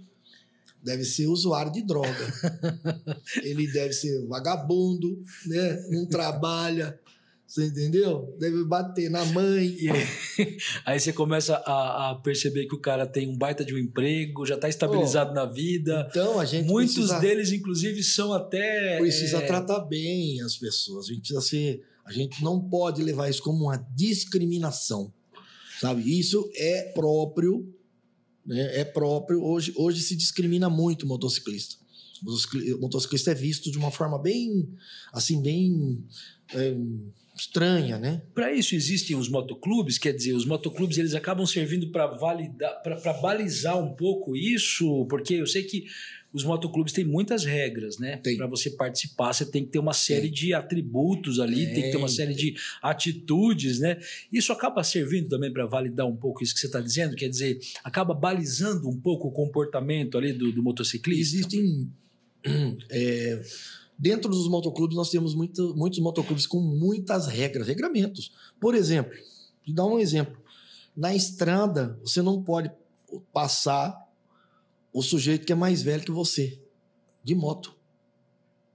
deve 0.83 1.05
ser 1.05 1.27
usuário 1.27 1.73
de 1.73 1.83
droga. 1.83 2.33
Ele 3.43 3.67
deve 3.73 3.93
ser 3.93 4.27
vagabundo, 4.27 5.23
né? 5.47 5.89
não 5.91 6.07
trabalha, 6.07 7.01
você 7.53 7.67
entendeu? 7.67 8.35
Deve 8.39 8.65
bater 8.65 9.11
na 9.11 9.27
mãe. 9.27 9.77
Aí, 9.91 10.57
aí 10.87 10.99
você 10.99 11.13
começa 11.13 11.55
a, 11.57 12.13
a, 12.13 12.15
perceber 12.15 12.65
que 12.65 12.75
o 12.75 12.81
cara 12.81 13.07
tem 13.07 13.29
um 13.29 13.37
baita 13.37 13.63
de 13.63 13.75
um 13.75 13.79
emprego, 13.79 14.47
já 14.47 14.55
está 14.55 14.71
estabilizado 14.71 15.33
oh, 15.33 15.35
na 15.35 15.45
vida. 15.45 16.07
Então 16.09 16.41
a 16.41 16.47
gente 16.47 16.67
Muitos 16.67 16.95
precisa, 16.95 17.21
deles, 17.21 17.53
inclusive, 17.53 18.03
são 18.03 18.33
até. 18.33 18.97
Precisa 18.97 19.37
é... 19.37 19.47
tratar 19.47 19.81
bem 19.81 20.41
as 20.41 20.57
pessoas. 20.57 21.05
A 21.05 21.09
gente 21.13 21.19
precisa 21.19 21.43
ser. 21.43 21.85
A 22.07 22.11
gente 22.11 22.43
não 22.43 22.59
pode 22.59 23.03
levar 23.03 23.29
isso 23.29 23.43
como 23.43 23.65
uma 23.65 23.77
discriminação. 23.95 25.13
Sabe? 25.79 26.19
Isso 26.19 26.51
é 26.57 26.91
próprio. 26.95 27.71
Né? 28.47 28.81
É 28.81 28.85
próprio. 28.87 29.45
Hoje, 29.45 29.75
hoje 29.77 30.01
se 30.01 30.17
discrimina 30.17 30.71
muito 30.71 31.03
o 31.03 31.07
motociclista. 31.07 31.77
O 32.25 32.81
motociclista 32.81 33.33
é 33.33 33.35
visto 33.35 33.71
de 33.71 33.77
uma 33.77 33.91
forma 33.91 34.19
bem. 34.19 34.71
Assim, 35.13 35.43
bem. 35.43 36.03
É, 36.55 36.75
estranha, 37.43 37.99
né? 37.99 38.23
Para 38.35 38.53
isso 38.53 38.75
existem 38.75 39.17
os 39.17 39.29
motoclubes, 39.29 39.99
quer 39.99 40.13
dizer, 40.13 40.33
os 40.35 40.47
motoclubes 40.47 40.97
eles 40.99 41.15
acabam 41.15 41.45
servindo 41.45 41.89
para 41.89 42.07
validar, 42.07 42.83
para 42.83 43.13
balizar 43.15 43.79
um 43.79 43.95
pouco 43.95 44.37
isso, 44.37 45.07
porque 45.07 45.35
eu 45.35 45.47
sei 45.47 45.65
que 45.65 45.87
os 46.33 46.45
motoclubes 46.45 46.93
têm 46.93 47.05
muitas 47.05 47.45
regras, 47.45 47.99
né? 47.99 48.17
Para 48.37 48.47
você 48.47 48.71
participar, 48.71 49.35
você 49.35 49.45
tem 49.45 49.65
que 49.65 49.71
ter 49.71 49.79
uma 49.79 49.93
série 49.93 50.23
tem. 50.23 50.31
de 50.31 50.55
atributos 50.55 51.39
ali, 51.39 51.67
tem, 51.67 51.75
tem 51.75 51.83
que 51.85 51.91
ter 51.91 51.97
uma 51.99 52.09
série 52.09 52.35
tem. 52.35 52.53
de 52.53 52.61
atitudes, 52.81 53.81
né? 53.81 53.99
Isso 54.33 54.51
acaba 54.53 54.83
servindo 54.83 55.29
também 55.29 55.53
para 55.53 55.67
validar 55.67 56.07
um 56.07 56.17
pouco 56.17 56.43
isso 56.43 56.55
que 56.55 56.61
você 56.61 56.67
está 56.67 56.81
dizendo, 56.81 57.17
quer 57.17 57.29
dizer, 57.29 57.59
acaba 57.85 58.15
balizando 58.15 58.89
um 58.89 58.99
pouco 58.99 59.29
o 59.29 59.33
comportamento 59.33 60.17
ali 60.17 60.33
do, 60.33 60.51
do 60.53 60.63
motociclista. 60.63 61.37
Existem 61.37 61.91
é, 62.89 63.43
Dentro 63.99 64.31
dos 64.31 64.49
motoclubes, 64.49 64.97
nós 64.97 65.11
temos 65.11 65.35
muito, 65.35 65.75
muitos 65.77 65.99
motoclubes 66.01 66.47
com 66.47 66.61
muitas 66.61 67.27
regras, 67.27 67.69
regramentos. 67.69 68.33
Por 68.61 68.75
exemplo, 68.75 69.17
vou 69.67 69.75
dar 69.75 69.87
um 69.87 69.99
exemplo. 69.99 70.37
Na 70.97 71.15
estrada, 71.15 71.99
você 72.03 72.21
não 72.21 72.43
pode 72.43 72.71
passar 73.33 73.97
o 74.93 75.03
sujeito 75.03 75.47
que 75.47 75.53
é 75.53 75.57
mais 75.57 75.83
velho 75.83 76.05
que 76.05 76.11
você, 76.11 76.61
de 77.23 77.35
moto. 77.35 77.75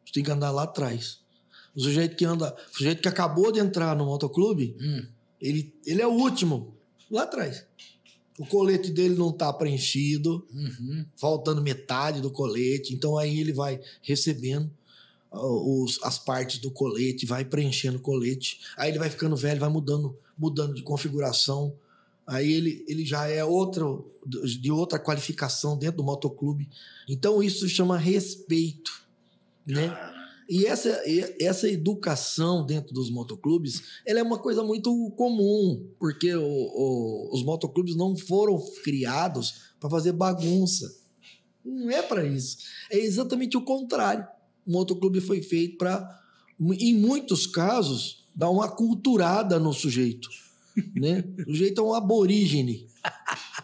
Você 0.06 0.14
tem 0.14 0.24
que 0.24 0.32
andar 0.32 0.52
lá 0.52 0.64
atrás. 0.64 1.20
O 1.76 1.82
sujeito 1.82 2.16
que 2.16 2.26
anda, 2.26 2.56
o 2.72 2.78
sujeito 2.78 3.02
que 3.02 3.08
acabou 3.08 3.52
de 3.52 3.60
entrar 3.60 3.96
no 3.96 4.06
motoclube, 4.06 4.76
hum. 4.82 5.06
ele, 5.40 5.74
ele 5.86 6.02
é 6.02 6.08
o 6.08 6.12
último, 6.12 6.76
lá 7.12 7.24
atrás. 7.24 7.66
O 8.40 8.46
colete 8.46 8.92
dele 8.92 9.16
não 9.16 9.30
está 9.30 9.52
preenchido, 9.52 10.48
uhum. 10.54 11.06
faltando 11.16 11.62
metade 11.62 12.22
do 12.22 12.32
colete, 12.32 12.94
então 12.94 13.18
aí 13.18 13.40
ele 13.40 13.52
vai 13.52 13.80
recebendo 14.02 14.72
os, 15.32 16.00
as 16.04 16.18
partes 16.18 16.60
do 16.60 16.72
colete, 16.72 17.26
vai 17.26 17.44
preenchendo 17.44 17.98
o 17.98 18.02
colete, 18.02 18.62
aí 18.78 18.90
ele 18.90 19.00
vai 19.00 19.10
ficando 19.10 19.36
velho, 19.36 19.60
vai 19.60 19.70
mudando, 19.70 20.18
mudando 20.38 20.74
de 20.74 20.82
configuração, 20.82 21.74
aí 22.26 22.52
ele, 22.52 22.86
ele 22.88 23.06
já 23.06 23.28
é 23.28 23.44
outro, 23.44 24.12
de 24.26 24.72
outra 24.72 25.00
qualificação 25.00 25.78
dentro 25.78 25.98
do 25.98 26.04
motoclube. 26.04 26.70
Então 27.08 27.42
isso 27.42 27.68
chama 27.68 27.98
respeito, 27.98 28.92
né? 29.66 29.96
E 30.50 30.66
essa, 30.66 31.04
essa 31.42 31.70
educação 31.70 32.66
dentro 32.66 32.94
dos 32.94 33.10
motoclubes, 33.10 33.84
ela 34.06 34.20
é 34.20 34.24
uma 34.24 34.40
coisa 34.40 34.64
muito 34.64 35.12
comum, 35.18 35.90
porque 36.00 36.34
o, 36.34 36.42
o, 36.42 37.30
os 37.34 37.44
motoclubes 37.44 37.98
não 37.98 38.16
foram 38.16 38.58
criados 38.82 39.74
para 39.78 39.90
fazer 39.90 40.14
bagunça. 40.14 41.02
Não 41.66 41.92
é 41.92 42.02
para 42.02 42.26
isso. 42.26 42.60
É 42.90 42.98
exatamente 42.98 43.58
o 43.58 43.62
contrário 43.62 44.26
o 44.68 44.72
motoclube 44.72 45.22
foi 45.22 45.42
feito 45.42 45.78
para, 45.78 46.22
em 46.60 46.94
muitos 46.94 47.48
casos, 47.48 48.26
dar 48.36 48.50
uma 48.50 48.70
culturada 48.70 49.58
no 49.58 49.74
sujeito. 49.74 50.30
Né? 50.96 51.24
O 51.40 51.46
sujeito 51.46 51.82
é 51.82 51.84
um 51.84 51.96
aborígene. 51.96 52.86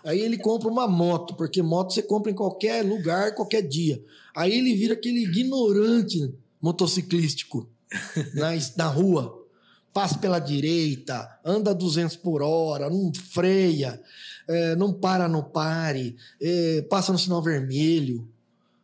Aí 0.04 0.20
ele 0.20 0.36
compra 0.36 0.68
uma 0.68 0.88
moto, 0.88 1.36
porque 1.36 1.62
moto 1.62 1.93
você 1.93 2.01
compra 2.01 2.32
em 2.32 2.34
qualquer 2.34 2.84
lugar, 2.84 3.36
qualquer 3.36 3.62
dia. 3.62 4.04
Aí 4.36 4.51
ele 4.51 4.74
vira 4.74 4.95
aquele 4.95 5.24
ignorante 5.24 6.34
motociclístico 6.60 7.70
na, 8.34 8.49
na 8.76 8.88
rua. 8.88 9.45
Passa 9.93 10.18
pela 10.18 10.39
direita, 10.39 11.39
anda 11.45 11.72
200 11.72 12.16
por 12.16 12.41
hora, 12.41 12.89
não 12.89 13.12
freia, 13.14 14.01
é, 14.47 14.76
não 14.76 14.91
para 14.91 15.28
no 15.28 15.43
pare, 15.43 16.16
é, 16.41 16.82
passa 16.89 17.12
no 17.12 17.20
sinal 17.20 17.43
vermelho. 17.43 18.28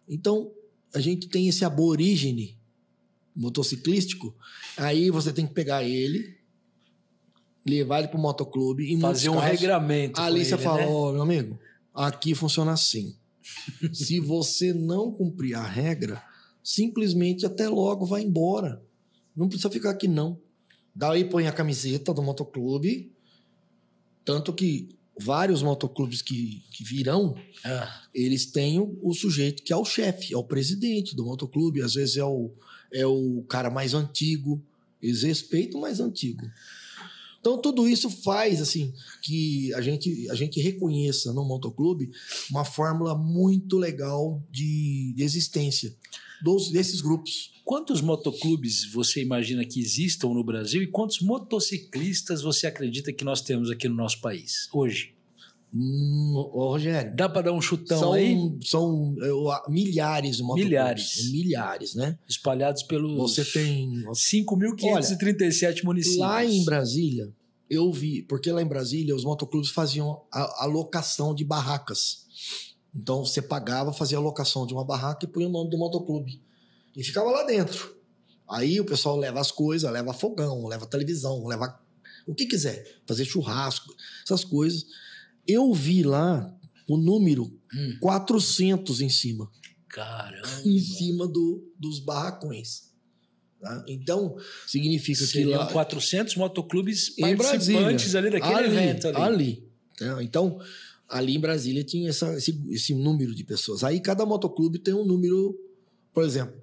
Então, 0.08 0.52
a 0.94 1.00
gente 1.00 1.28
tem 1.28 1.48
esse 1.48 1.64
aborígene 1.64 2.58
motociclístico, 3.36 4.36
aí 4.78 5.10
você 5.10 5.32
tem 5.32 5.48
que 5.48 5.54
pegar 5.54 5.84
ele, 5.84 6.38
levar 7.66 8.00
ele 8.00 8.08
para 8.08 8.18
o 8.18 8.22
motoclube 8.22 8.84
e 8.84 9.00
fazer 9.00 9.30
um 9.30 9.36
casos, 9.36 9.50
regramento. 9.50 10.20
A 10.20 10.26
Alicia 10.26 10.56
ele, 10.56 10.64
falou, 10.64 11.08
né? 11.08 11.14
meu 11.14 11.22
amigo, 11.22 11.60
aqui 11.94 12.34
funciona 12.36 12.74
assim. 12.74 13.16
Se 13.94 14.20
você 14.20 14.74
não 14.74 15.12
cumprir 15.12 15.56
a 15.56 15.64
regra, 15.64 16.22
simplesmente 16.64 17.46
até 17.46 17.68
logo 17.68 18.06
vai 18.06 18.22
embora. 18.22 18.84
Não 19.36 19.48
precisa 19.48 19.70
ficar 19.70 19.92
aqui 19.92 20.08
não. 20.08 20.40
Daí 20.94 21.24
põe 21.24 21.48
a 21.48 21.52
camiseta 21.52 22.14
do 22.14 22.22
motoclube, 22.22 23.12
tanto 24.26 24.52
que 24.54 24.99
vários 25.20 25.62
motoclubes 25.62 26.22
que, 26.22 26.64
que 26.72 26.84
virão, 26.84 27.36
ah. 27.64 28.04
eles 28.14 28.46
têm 28.46 28.80
o, 28.80 28.98
o, 29.02 29.14
sujeito 29.14 29.64
que 29.64 29.74
é 29.74 29.76
o 29.76 29.86
chefe, 29.86 30.34
é 30.34 30.38
o 30.38 30.44
presidente 30.44 31.16
do 31.16 31.26
motoclube, 31.26 31.82
às 31.82 31.94
vezes 31.94 32.18
é 32.18 32.24
o, 32.24 32.52
é 32.92 33.06
o 33.06 33.44
cara 33.50 33.70
mais 33.70 33.94
antigo, 33.94 34.64
eles 35.02 35.24
respeitam 35.24 35.80
o 35.80 35.82
mais 35.82 36.00
antigo. 36.00 36.50
Então 37.40 37.58
tudo 37.58 37.88
isso 37.88 38.10
faz 38.10 38.62
assim 38.62 38.94
que 39.22 39.74
a 39.74 39.82
gente, 39.82 40.30
a 40.30 40.36
gente 40.36 40.60
reconheça 40.60 41.32
no 41.34 41.46
motoclube 41.46 42.12
uma 42.50 42.66
fórmula 42.66 43.16
muito 43.16 43.78
legal 43.78 44.42
de, 44.52 45.14
de 45.16 45.24
existência 45.24 45.96
dos, 46.42 46.72
desses 46.72 47.02
grupos. 47.02 47.52
Quantos 47.64 48.02
motoclubes 48.02 48.92
você 48.92 49.22
imagina 49.22 49.66
que 49.66 49.80
existam 49.80 50.30
no 50.30 50.44
Brasil 50.44 50.82
e 50.82 50.88
quantos 50.88 51.22
motociclistas 51.22 52.42
você 52.42 52.68
acredita 52.68 53.14
que 53.14 53.24
nós 53.24 53.42
temos 53.42 53.70
aqui 53.70 53.88
no 53.88 53.96
nosso 53.96 54.20
país 54.22 54.68
hoje? 54.74 55.14
Hum, 55.74 56.34
ô, 56.36 56.70
Rogério. 56.72 57.16
Dá 57.16 57.30
para 57.30 57.44
dar 57.44 57.54
um 57.54 57.62
chutão 57.62 58.00
são, 58.00 58.14
aí? 58.14 58.36
São 58.64 59.14
uh, 59.14 59.72
milhares 59.72 60.38
de 60.38 60.44
motoclubes. 60.44 60.68
Milhares. 60.68 61.32
Milhares, 61.32 61.96
né? 61.96 62.18
Espalhados 62.28 62.84
pelos. 62.84 63.16
Você 63.16 63.46
tem. 63.46 64.04
5.537 64.06 65.84
municípios. 65.84 66.20
Lá 66.20 66.44
em 66.44 66.66
Brasília, 66.66 67.32
eu 67.70 67.92
vi, 67.92 68.24
porque 68.24 68.52
lá 68.52 68.62
em 68.62 68.68
Brasília 68.68 69.16
os 69.16 69.24
motoclubes 69.24 69.70
faziam 69.70 70.24
a, 70.32 70.64
a 70.64 70.66
locação 70.66 71.36
de 71.36 71.46
barracas. 71.46 72.26
Então 72.94 73.24
você 73.24 73.42
pagava, 73.42 73.94
fazia 73.94 74.18
a 74.18 74.22
locação 74.22 74.66
de 74.66 74.74
uma 74.74 74.84
barraca 74.84 75.26
e 75.26 75.28
punha 75.28 75.48
o 75.48 75.52
nome 75.52 75.70
do 75.70 75.78
motoclube. 75.78 76.42
E 76.96 77.04
ficava 77.04 77.30
lá 77.30 77.44
dentro. 77.44 77.96
Aí 78.50 78.80
o 78.80 78.86
pessoal 78.86 79.16
leva 79.16 79.40
as 79.40 79.52
coisas, 79.52 79.92
leva 79.92 80.12
fogão, 80.12 80.66
leva 80.68 80.88
televisão, 80.88 81.46
leva 81.46 81.80
o 82.26 82.34
que 82.34 82.48
quiser, 82.48 83.02
fazer 83.08 83.26
churrasco, 83.26 83.94
essas 84.24 84.44
coisas. 84.44 84.86
Eu 85.48 85.74
vi 85.74 86.04
lá 86.04 86.52
o 86.88 86.98
número 86.98 87.46
hum. 87.74 87.98
400 88.02 89.02
em 89.02 89.10
cima. 89.10 89.50
Caramba! 89.88 90.48
Em 90.66 90.80
cima 90.80 91.28
do, 91.28 91.72
dos 91.78 92.00
barracões. 92.00 92.90
Tá? 93.60 93.84
Então, 93.88 94.38
significa 94.66 95.26
Seriam 95.26 95.52
que 95.52 95.58
lá... 95.58 95.72
400 95.72 96.36
motoclubes 96.36 97.10
participantes 97.10 98.16
ali 98.16 98.30
daquele 98.30 98.54
ali, 98.54 98.68
evento 98.68 99.08
ali. 99.08 99.18
ali 99.18 99.70
tá? 99.98 100.24
Então, 100.24 100.60
ali 101.10 101.36
em 101.36 101.40
Brasília 101.40 101.84
tinha 101.84 102.10
essa, 102.10 102.36
esse, 102.38 102.62
esse 102.70 102.94
número 102.94 103.34
de 103.34 103.44
pessoas. 103.44 103.84
Aí 103.84 104.00
cada 104.00 104.26
motoclube 104.26 104.80
tem 104.80 104.94
um 104.94 105.06
número, 105.06 105.58
por 106.14 106.24
exemplo, 106.24 106.62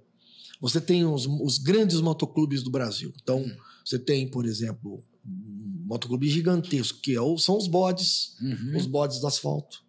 você 0.61 0.81
tem 0.81 1.05
os, 1.05 1.27
os 1.27 1.59
grandes 1.59 2.01
motoclubes 2.01 2.63
do 2.63 2.71
Brasil. 2.71 3.13
Então, 3.23 3.41
hum. 3.41 3.57
você 3.85 3.99
tem, 3.99 4.29
por 4.29 4.47
exemplo, 4.47 5.03
um 5.25 5.85
motoclube 5.87 6.29
gigantesco, 6.29 7.01
que 7.01 7.13
é 7.13 7.39
são 7.39 7.57
os 7.59 7.67
bodes, 7.67 8.37
uhum. 8.41 8.77
os 8.77 8.87
bodes 8.87 9.21
do 9.21 9.27
asfalto. 9.27 9.85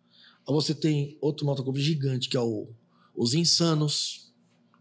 Aí 0.47 0.53
você 0.53 0.73
tem 0.73 1.17
outro 1.21 1.45
motoclube 1.45 1.81
gigante, 1.81 2.29
que 2.29 2.37
é 2.37 2.41
o, 2.41 2.69
os 3.15 3.33
insanos, 3.33 4.31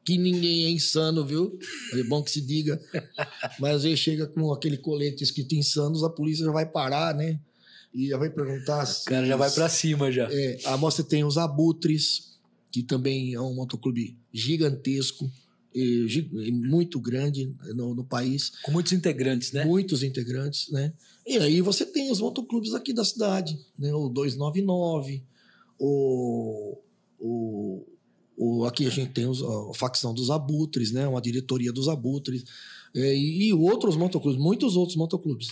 que 0.04 0.16
ninguém 0.16 0.66
é 0.66 0.70
insano, 0.70 1.24
viu? 1.24 1.58
É 1.92 2.02
bom 2.04 2.22
que 2.22 2.30
se 2.30 2.40
diga. 2.40 2.80
Mas 3.58 3.84
aí 3.84 3.96
chega 3.96 4.26
com 4.26 4.52
aquele 4.52 4.76
colete 4.76 5.24
escrito 5.24 5.54
insanos, 5.54 6.04
a 6.04 6.10
polícia 6.10 6.44
já 6.44 6.52
vai 6.52 6.64
parar, 6.64 7.14
né? 7.14 7.40
E 7.96 8.08
já 8.08 8.18
vai 8.18 8.28
perguntar. 8.28 8.84
O 8.84 9.04
cara 9.04 9.26
já 9.26 9.36
vai 9.36 9.50
para 9.50 9.70
cima 9.70 10.12
já. 10.12 10.28
É, 10.30 10.58
aí 10.66 10.78
você 10.78 11.02
tem 11.02 11.24
os 11.24 11.38
abutres, 11.38 12.38
que 12.70 12.82
também 12.82 13.32
é 13.32 13.40
um 13.40 13.54
motoclube 13.54 14.14
gigantesco 14.30 15.30
muito 16.52 17.00
grande 17.00 17.54
no, 17.74 17.94
no, 17.94 18.04
país. 18.04 18.52
Com 18.62 18.72
muitos 18.72 18.92
integrantes, 18.92 19.52
né? 19.52 19.64
Muitos 19.64 20.02
integrantes, 20.02 20.70
né? 20.70 20.92
E 21.26 21.38
aí 21.38 21.62
você 21.62 21.86
tem 21.86 22.10
os 22.10 22.20
motoclubes 22.20 22.74
aqui 22.74 22.92
da 22.92 23.04
cidade, 23.04 23.58
né? 23.78 23.92
O 23.94 24.10
299, 24.10 25.22
o, 25.78 26.78
o, 27.18 27.86
o 28.36 28.64
aqui 28.66 28.86
a 28.86 28.90
gente 28.90 29.12
tem 29.12 29.26
os, 29.26 29.42
a 29.42 29.74
facção 29.74 30.12
dos 30.12 30.30
abutres, 30.30 30.92
né? 30.92 31.08
Uma 31.08 31.20
diretoria 31.20 31.72
dos 31.72 31.88
abutres 31.88 32.44
é, 32.94 33.14
e, 33.14 33.48
e 33.48 33.52
outros 33.54 33.96
motoclubes, 33.96 34.38
muitos 34.38 34.76
outros 34.76 34.96
motoclubes. 34.96 35.48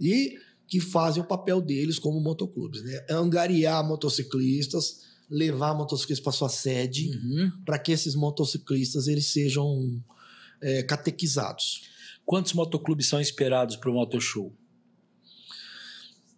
E 0.00 0.38
que 0.68 0.80
fazem 0.80 1.22
o 1.22 1.26
papel 1.26 1.60
deles 1.60 1.98
como 1.98 2.20
motoclubes, 2.20 2.82
né? 2.82 3.06
Angariar 3.10 3.84
motociclistas, 3.86 5.08
levar 5.30 5.74
motociclistas 5.74 6.22
para 6.22 6.32
sua 6.32 6.48
sede, 6.48 7.10
uhum. 7.10 7.50
para 7.64 7.78
que 7.78 7.90
esses 7.90 8.14
motociclistas 8.14 9.08
eles 9.08 9.26
sejam 9.26 10.00
é, 10.60 10.82
catequizados. 10.82 11.88
Quantos 12.24 12.52
motoclubes 12.52 13.08
são 13.08 13.20
esperados 13.20 13.76
para 13.76 13.90
o 13.90 13.94
Motoshow? 13.94 14.54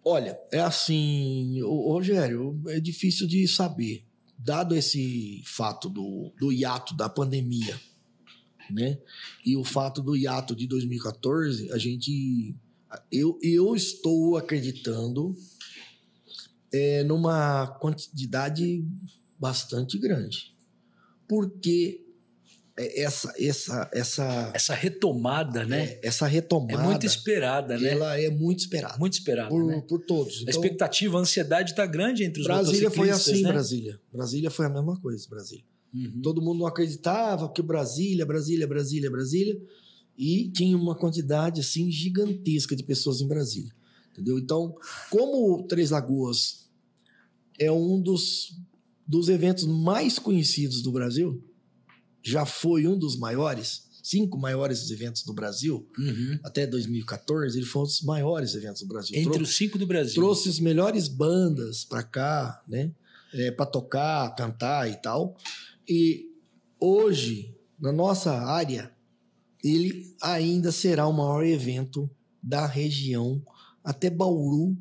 Olha, 0.05 0.39
é 0.53 0.61
assim, 0.61 1.61
Rogério, 1.63 2.61
é 2.69 2.81
difícil 2.81 3.27
de 3.27 3.47
saber. 3.49 4.07
Dado 4.39 4.75
esse 4.75 5.43
fato 5.45 5.91
do, 5.91 6.33
do 6.41 6.51
hiato 6.51 6.97
da 6.97 7.09
pandemia, 7.09 7.79
né? 8.71 8.99
E 9.45 9.57
o 9.57 9.65
fato 9.65 10.01
do 10.01 10.17
hiato 10.17 10.57
de 10.57 10.67
2014, 10.67 11.71
a 11.73 11.77
gente. 11.77 12.55
Eu, 13.11 13.39
eu 13.43 13.75
estou 13.75 14.37
acreditando 14.37 15.35
é, 16.73 17.05
numa 17.05 17.67
quantidade 17.81 18.85
bastante 19.39 19.99
grande. 19.99 20.55
Porque 21.29 22.05
essa 22.77 23.33
essa 23.39 23.91
essa 23.93 24.53
essa 24.55 24.75
retomada, 24.75 25.65
né? 25.65 25.85
É, 25.85 26.01
essa 26.09 26.27
retomada 26.27 26.83
é 26.83 26.87
muito 26.87 27.07
esperada, 27.07 27.79
né? 27.79 27.93
Ela 27.93 28.19
é 28.19 28.31
muito 28.31 28.61
esperada. 28.61 28.97
Muito 28.99 29.15
esperada, 29.15 29.51
por, 29.51 29.65
né? 29.65 29.83
por 29.87 30.01
todos. 30.01 30.43
Então, 30.43 30.49
a 30.49 30.51
expectativa, 30.51 31.19
a 31.19 31.21
ansiedade 31.21 31.71
está 31.71 31.87
grande 31.87 32.25
entre 32.25 32.41
os 32.41 32.47
Brasília 32.47 32.91
foi 32.91 33.11
assim, 33.11 33.43
né? 33.43 33.53
Brasília. 33.53 34.01
Brasília 34.13 34.51
foi 34.51 34.67
a 34.67 34.71
mesma 34.71 34.99
coisa, 35.01 35.27
Brasília. 35.29 35.65
Uhum. 35.93 36.21
Todo 36.23 36.41
mundo 36.41 36.61
não 36.61 36.67
acreditava 36.67 37.53
que 37.53 37.61
Brasília, 37.61 38.25
Brasília, 38.25 38.67
Brasília, 38.67 39.11
Brasília, 39.11 39.61
e 40.21 40.51
tinha 40.51 40.77
uma 40.77 40.95
quantidade 40.95 41.63
assim 41.63 41.91
gigantesca 41.91 42.77
de 42.77 42.83
pessoas 42.83 43.23
em 43.23 43.27
Brasília, 43.27 43.75
entendeu? 44.13 44.39
Então, 44.39 44.77
como 45.09 45.63
Três 45.67 45.93
Lagoas 45.93 46.69
é 47.59 47.73
um 47.73 47.99
dos, 47.99 48.61
dos 49.07 49.31
eventos 49.31 49.65
mais 49.65 50.19
conhecidos 50.19 50.83
do 50.83 50.93
Brasil, 50.93 51.43
já 52.23 52.45
foi 52.45 52.87
um 52.87 52.99
dos 52.99 53.17
maiores, 53.17 53.89
cinco 54.03 54.39
maiores 54.39 54.91
eventos 54.91 55.23
do 55.23 55.33
Brasil, 55.33 55.89
uhum. 55.99 56.39
até 56.45 56.67
2014, 56.67 57.57
ele 57.57 57.65
foi 57.65 57.81
um 57.81 57.87
dos 57.87 58.03
maiores 58.03 58.55
eventos 58.55 58.83
do 58.83 58.89
Brasil. 58.89 59.19
Entre 59.19 59.43
os 59.43 59.57
cinco 59.57 59.79
do 59.79 59.87
Brasil. 59.87 60.17
Trouxe 60.17 60.51
as 60.51 60.61
melhores 60.61 61.09
bandas 61.09 61.83
para 61.83 62.03
cá, 62.03 62.63
né? 62.69 62.95
É, 63.33 63.51
para 63.51 63.65
tocar, 63.65 64.35
cantar 64.35 64.91
e 64.91 65.01
tal. 65.01 65.35
E 65.89 66.27
hoje, 66.79 67.55
na 67.81 67.91
nossa 67.91 68.33
área, 68.33 68.93
ele 69.63 70.15
ainda 70.23 70.73
será 70.73 71.07
o 71.07 71.13
maior 71.13 71.45
evento 71.45 72.11
da 72.43 72.67
região 72.67 73.43
até 73.85 74.11
Bauru 74.11 74.77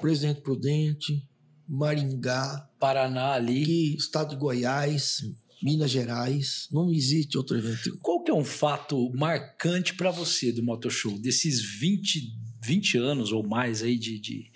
Presidente 0.00 0.40
Prudente, 0.40 1.28
Maringá, 1.68 2.68
Paraná 2.78 3.32
ali, 3.32 3.62
aqui, 3.62 3.96
estado 3.96 4.30
de 4.30 4.36
Goiás, 4.36 5.22
Minas 5.62 5.90
Gerais, 5.90 6.68
não 6.72 6.90
existe 6.90 7.36
outro 7.36 7.56
evento. 7.56 7.98
Qual 7.98 8.22
que 8.22 8.30
é 8.30 8.34
um 8.34 8.44
fato 8.44 9.10
marcante 9.14 9.94
para 9.94 10.10
você 10.10 10.50
do 10.50 10.62
Motoshow, 10.62 11.18
desses 11.18 11.60
20, 11.60 12.34
20 12.62 12.98
anos 12.98 13.32
ou 13.32 13.46
mais 13.46 13.82
aí 13.82 13.98
de, 13.98 14.18
de, 14.18 14.50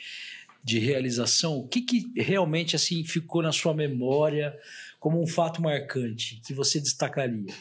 de 0.63 0.79
realização? 0.79 1.59
O 1.59 1.69
que, 1.69 1.83
que 1.83 2.11
realmente 2.17 2.75
assim 2.75 3.05
ficou 3.05 3.43
na 3.43 3.53
sua 3.53 3.75
memória 3.75 4.55
como 4.99 5.23
um 5.23 5.27
fato 5.27 5.61
marcante 5.61 6.41
que 6.47 6.55
você 6.55 6.81
destacaria? 6.81 7.53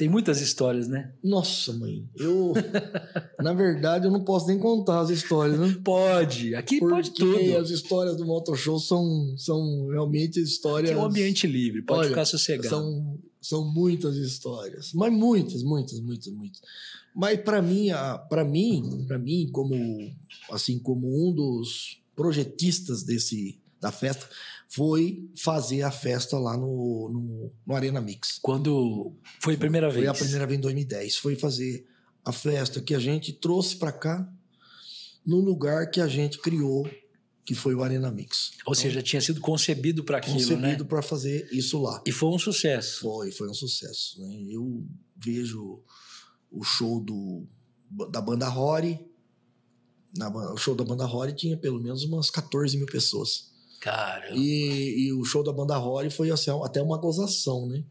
Tem 0.00 0.08
muitas 0.08 0.40
histórias, 0.40 0.88
né? 0.88 1.12
Nossa, 1.22 1.74
mãe. 1.74 2.08
Eu. 2.16 2.54
na 3.38 3.52
verdade, 3.52 4.06
eu 4.06 4.10
não 4.10 4.24
posso 4.24 4.46
nem 4.46 4.58
contar 4.58 5.00
as 5.00 5.10
histórias, 5.10 5.60
né? 5.60 5.78
Pode. 5.84 6.54
Aqui 6.54 6.78
Porque 6.78 6.94
pode 6.94 7.10
tudo. 7.10 7.58
as 7.58 7.68
histórias 7.68 8.16
do 8.16 8.24
Motor 8.24 8.56
Show 8.56 8.80
são, 8.80 9.34
são 9.36 9.88
realmente 9.88 10.40
histórias. 10.40 10.92
Aqui 10.92 10.98
é 10.98 11.02
um 11.02 11.06
ambiente 11.06 11.46
livre, 11.46 11.82
pode 11.82 12.00
Olha, 12.00 12.08
ficar 12.08 12.24
sossegado. 12.24 12.70
São, 12.70 13.18
são 13.42 13.74
muitas 13.74 14.16
histórias. 14.16 14.90
Mas 14.94 15.12
muitas, 15.12 15.62
muitas, 15.62 16.00
muitas, 16.00 16.32
muitas. 16.32 16.62
Mas 17.14 17.38
para 17.38 17.60
mim, 17.60 17.88
para 18.30 18.42
mim, 18.42 19.04
para 19.06 19.18
mim, 19.18 19.50
como 19.52 19.74
assim, 20.50 20.78
como 20.78 21.28
um 21.28 21.30
dos 21.30 22.00
projetistas 22.16 23.02
desse 23.02 23.60
da 23.78 23.92
festa, 23.92 24.26
foi 24.70 25.28
fazer 25.36 25.82
a 25.82 25.90
festa 25.90 26.38
lá 26.38 26.56
no, 26.56 27.10
no, 27.12 27.52
no, 27.66 27.74
Arena 27.74 28.00
Mix. 28.00 28.38
Quando 28.40 29.16
foi 29.40 29.54
a 29.54 29.58
primeira 29.58 29.90
foi 29.90 30.02
vez? 30.02 30.06
Foi 30.06 30.16
a 30.16 30.20
primeira 30.20 30.46
vez 30.46 30.58
em 30.58 30.62
2010. 30.62 31.16
Foi 31.16 31.34
fazer 31.34 31.84
a 32.24 32.32
festa 32.32 32.80
que 32.80 32.94
a 32.94 33.00
gente 33.00 33.32
trouxe 33.32 33.74
para 33.74 33.90
cá 33.90 34.32
no 35.26 35.40
lugar 35.40 35.90
que 35.90 36.00
a 36.00 36.06
gente 36.06 36.38
criou, 36.38 36.88
que 37.44 37.52
foi 37.52 37.74
o 37.74 37.82
Arena 37.82 38.12
Mix. 38.12 38.52
Ou 38.64 38.72
então, 38.72 38.74
seja, 38.74 39.02
tinha 39.02 39.20
sido 39.20 39.40
concebido 39.40 40.04
para 40.04 40.18
aquilo, 40.18 40.34
concebido 40.34 40.60
né? 40.60 40.68
Concebido 40.68 40.86
para 40.86 41.02
fazer 41.02 41.48
isso 41.50 41.82
lá. 41.82 42.00
E 42.06 42.12
foi 42.12 42.28
um 42.28 42.38
sucesso. 42.38 43.00
Foi, 43.00 43.32
foi 43.32 43.50
um 43.50 43.54
sucesso. 43.54 44.20
Né? 44.20 44.46
Eu 44.50 44.86
vejo 45.16 45.82
o 46.48 46.62
show 46.62 47.00
do, 47.00 47.44
da 48.08 48.20
banda 48.20 48.46
Rory. 48.46 49.04
Na, 50.16 50.28
o 50.52 50.56
show 50.56 50.76
da 50.76 50.84
banda 50.84 51.04
Rory 51.06 51.34
tinha 51.34 51.56
pelo 51.56 51.80
menos 51.80 52.04
umas 52.04 52.30
14 52.30 52.76
mil 52.76 52.86
pessoas. 52.86 53.49
Caramba. 53.80 54.36
E, 54.36 55.06
e 55.06 55.12
o 55.12 55.24
show 55.24 55.42
da 55.42 55.52
banda 55.52 55.76
Rory 55.76 56.10
foi 56.10 56.30
assim, 56.30 56.50
até 56.62 56.82
uma 56.82 56.98
gozação, 56.98 57.66
né? 57.66 57.82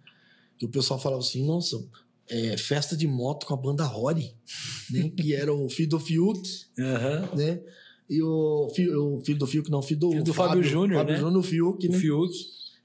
Que 0.58 0.66
o 0.66 0.70
pessoal 0.70 1.00
falava 1.00 1.22
assim, 1.22 1.46
nossa, 1.46 1.84
é, 2.30 2.56
festa 2.58 2.96
de 2.96 3.08
moto 3.08 3.46
com 3.48 3.56
a 3.56 3.58
banda 3.58 3.84
Rory, 3.84 4.36
né? 4.92 5.10
que 5.10 5.34
era 5.34 5.52
o 5.54 5.68
filho 5.68 5.90
do 5.90 6.00
Fiuk, 6.00 6.42
uhum. 6.78 7.36
né? 7.36 7.60
E 8.08 8.22
o, 8.24 8.68
o 8.68 9.22
filho 9.24 9.38
do 9.38 9.48
Fiuk, 9.48 9.70
não, 9.70 9.80
o 9.80 9.84
filho 9.84 10.00
do, 10.00 10.12
filho 10.12 10.24
do 10.24 10.34
Fábio, 10.34 10.56
Fábio 10.56 10.70
Júnior, 10.70 11.00
Fábio 11.00 11.14
né? 11.14 11.20
Júnior, 11.20 11.40
o 11.40 11.44
Fiuk, 11.44 11.90
né? 11.90 11.98
O 11.98 12.00
Fiuk. 12.00 12.34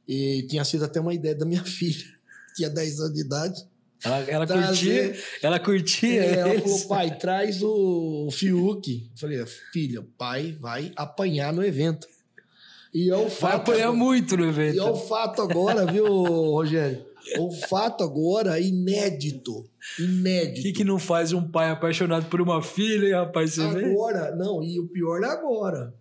E 0.07 0.43
tinha 0.49 0.65
sido 0.65 0.85
até 0.85 1.01
uma 1.01 1.15
ideia 1.15 1.35
da 1.35 1.47
minha 1.47 1.65
filha, 1.65 2.05
que 2.49 2.55
tinha 2.57 2.71
10 2.71 3.01
anos 3.01 3.15
de 3.15 3.21
idade. 3.21 3.67
Ela, 4.03 4.19
ela 4.25 4.47
curtia, 4.47 5.17
ela 5.43 5.59
curtia. 5.59 6.23
É, 6.23 6.35
ela 6.41 6.61
falou, 6.61 6.81
pai, 6.89 7.17
traz 7.17 7.63
o 7.63 8.29
Fiuk. 8.31 9.11
Eu 9.11 9.19
falei, 9.19 9.47
filha, 9.73 10.01
o 10.01 10.05
pai 10.05 10.57
vai 10.61 10.93
apanhar 10.95 11.55
no 11.55 11.65
evento. 11.65 12.07
E 12.95 13.11
é 13.11 13.17
o 13.17 13.29
fato. 13.29 13.41
Vai 13.41 13.57
apanhar 13.57 13.93
muito 13.93 14.37
no 14.37 14.47
evento. 14.47 14.77
E 14.77 14.79
é 14.79 14.85
o 14.85 14.95
fato 14.95 15.43
agora, 15.43 15.85
viu, 15.85 16.07
Rogério? 16.07 17.05
O 17.39 17.51
fato 17.51 18.05
agora 18.05 18.61
inédito. 18.61 19.65
Inédito. 19.99 20.61
O 20.61 20.63
que, 20.63 20.73
que 20.73 20.85
não 20.85 20.99
faz 20.99 21.33
um 21.33 21.43
pai 21.43 21.71
apaixonado 21.71 22.27
por 22.27 22.41
uma 22.41 22.63
filha, 22.63 23.07
hein, 23.07 23.15
rapaz? 23.15 23.55
Você 23.55 23.63
agora, 23.63 24.31
vê? 24.31 24.37
não, 24.37 24.63
e 24.63 24.79
o 24.79 24.87
pior 24.89 25.23
é 25.23 25.27
agora. 25.27 25.93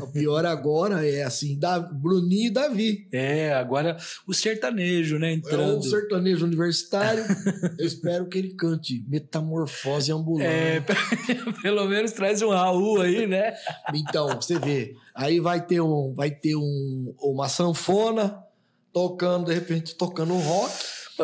O 0.00 0.06
pior 0.08 0.44
agora 0.44 1.06
é 1.06 1.22
assim, 1.22 1.56
da 1.58 1.78
Bruninho 1.78 2.48
e 2.48 2.50
Davi. 2.50 3.08
É, 3.12 3.52
agora 3.52 3.96
o 4.26 4.34
sertanejo, 4.34 5.18
né? 5.18 5.32
Entrando. 5.32 5.76
É 5.76 5.78
o 5.78 5.82
sertanejo 5.82 6.44
universitário. 6.44 7.24
Eu 7.78 7.86
espero 7.86 8.26
que 8.26 8.38
ele 8.38 8.54
cante 8.54 9.04
Metamorfose 9.08 10.10
Ambulante. 10.10 10.46
É, 10.46 10.84
pelo 11.62 11.86
menos 11.86 12.12
traz 12.12 12.42
um 12.42 12.50
Raul 12.50 13.00
aí, 13.00 13.26
né? 13.26 13.54
Então, 13.94 14.28
você 14.28 14.58
vê. 14.58 14.96
Aí 15.14 15.38
vai 15.38 15.64
ter, 15.64 15.80
um, 15.80 16.12
vai 16.14 16.30
ter 16.30 16.56
um, 16.56 17.14
uma 17.20 17.48
sanfona 17.48 18.42
tocando, 18.92 19.46
de 19.46 19.54
repente, 19.54 19.94
tocando 19.94 20.34
um 20.34 20.40
rock. 20.40 20.72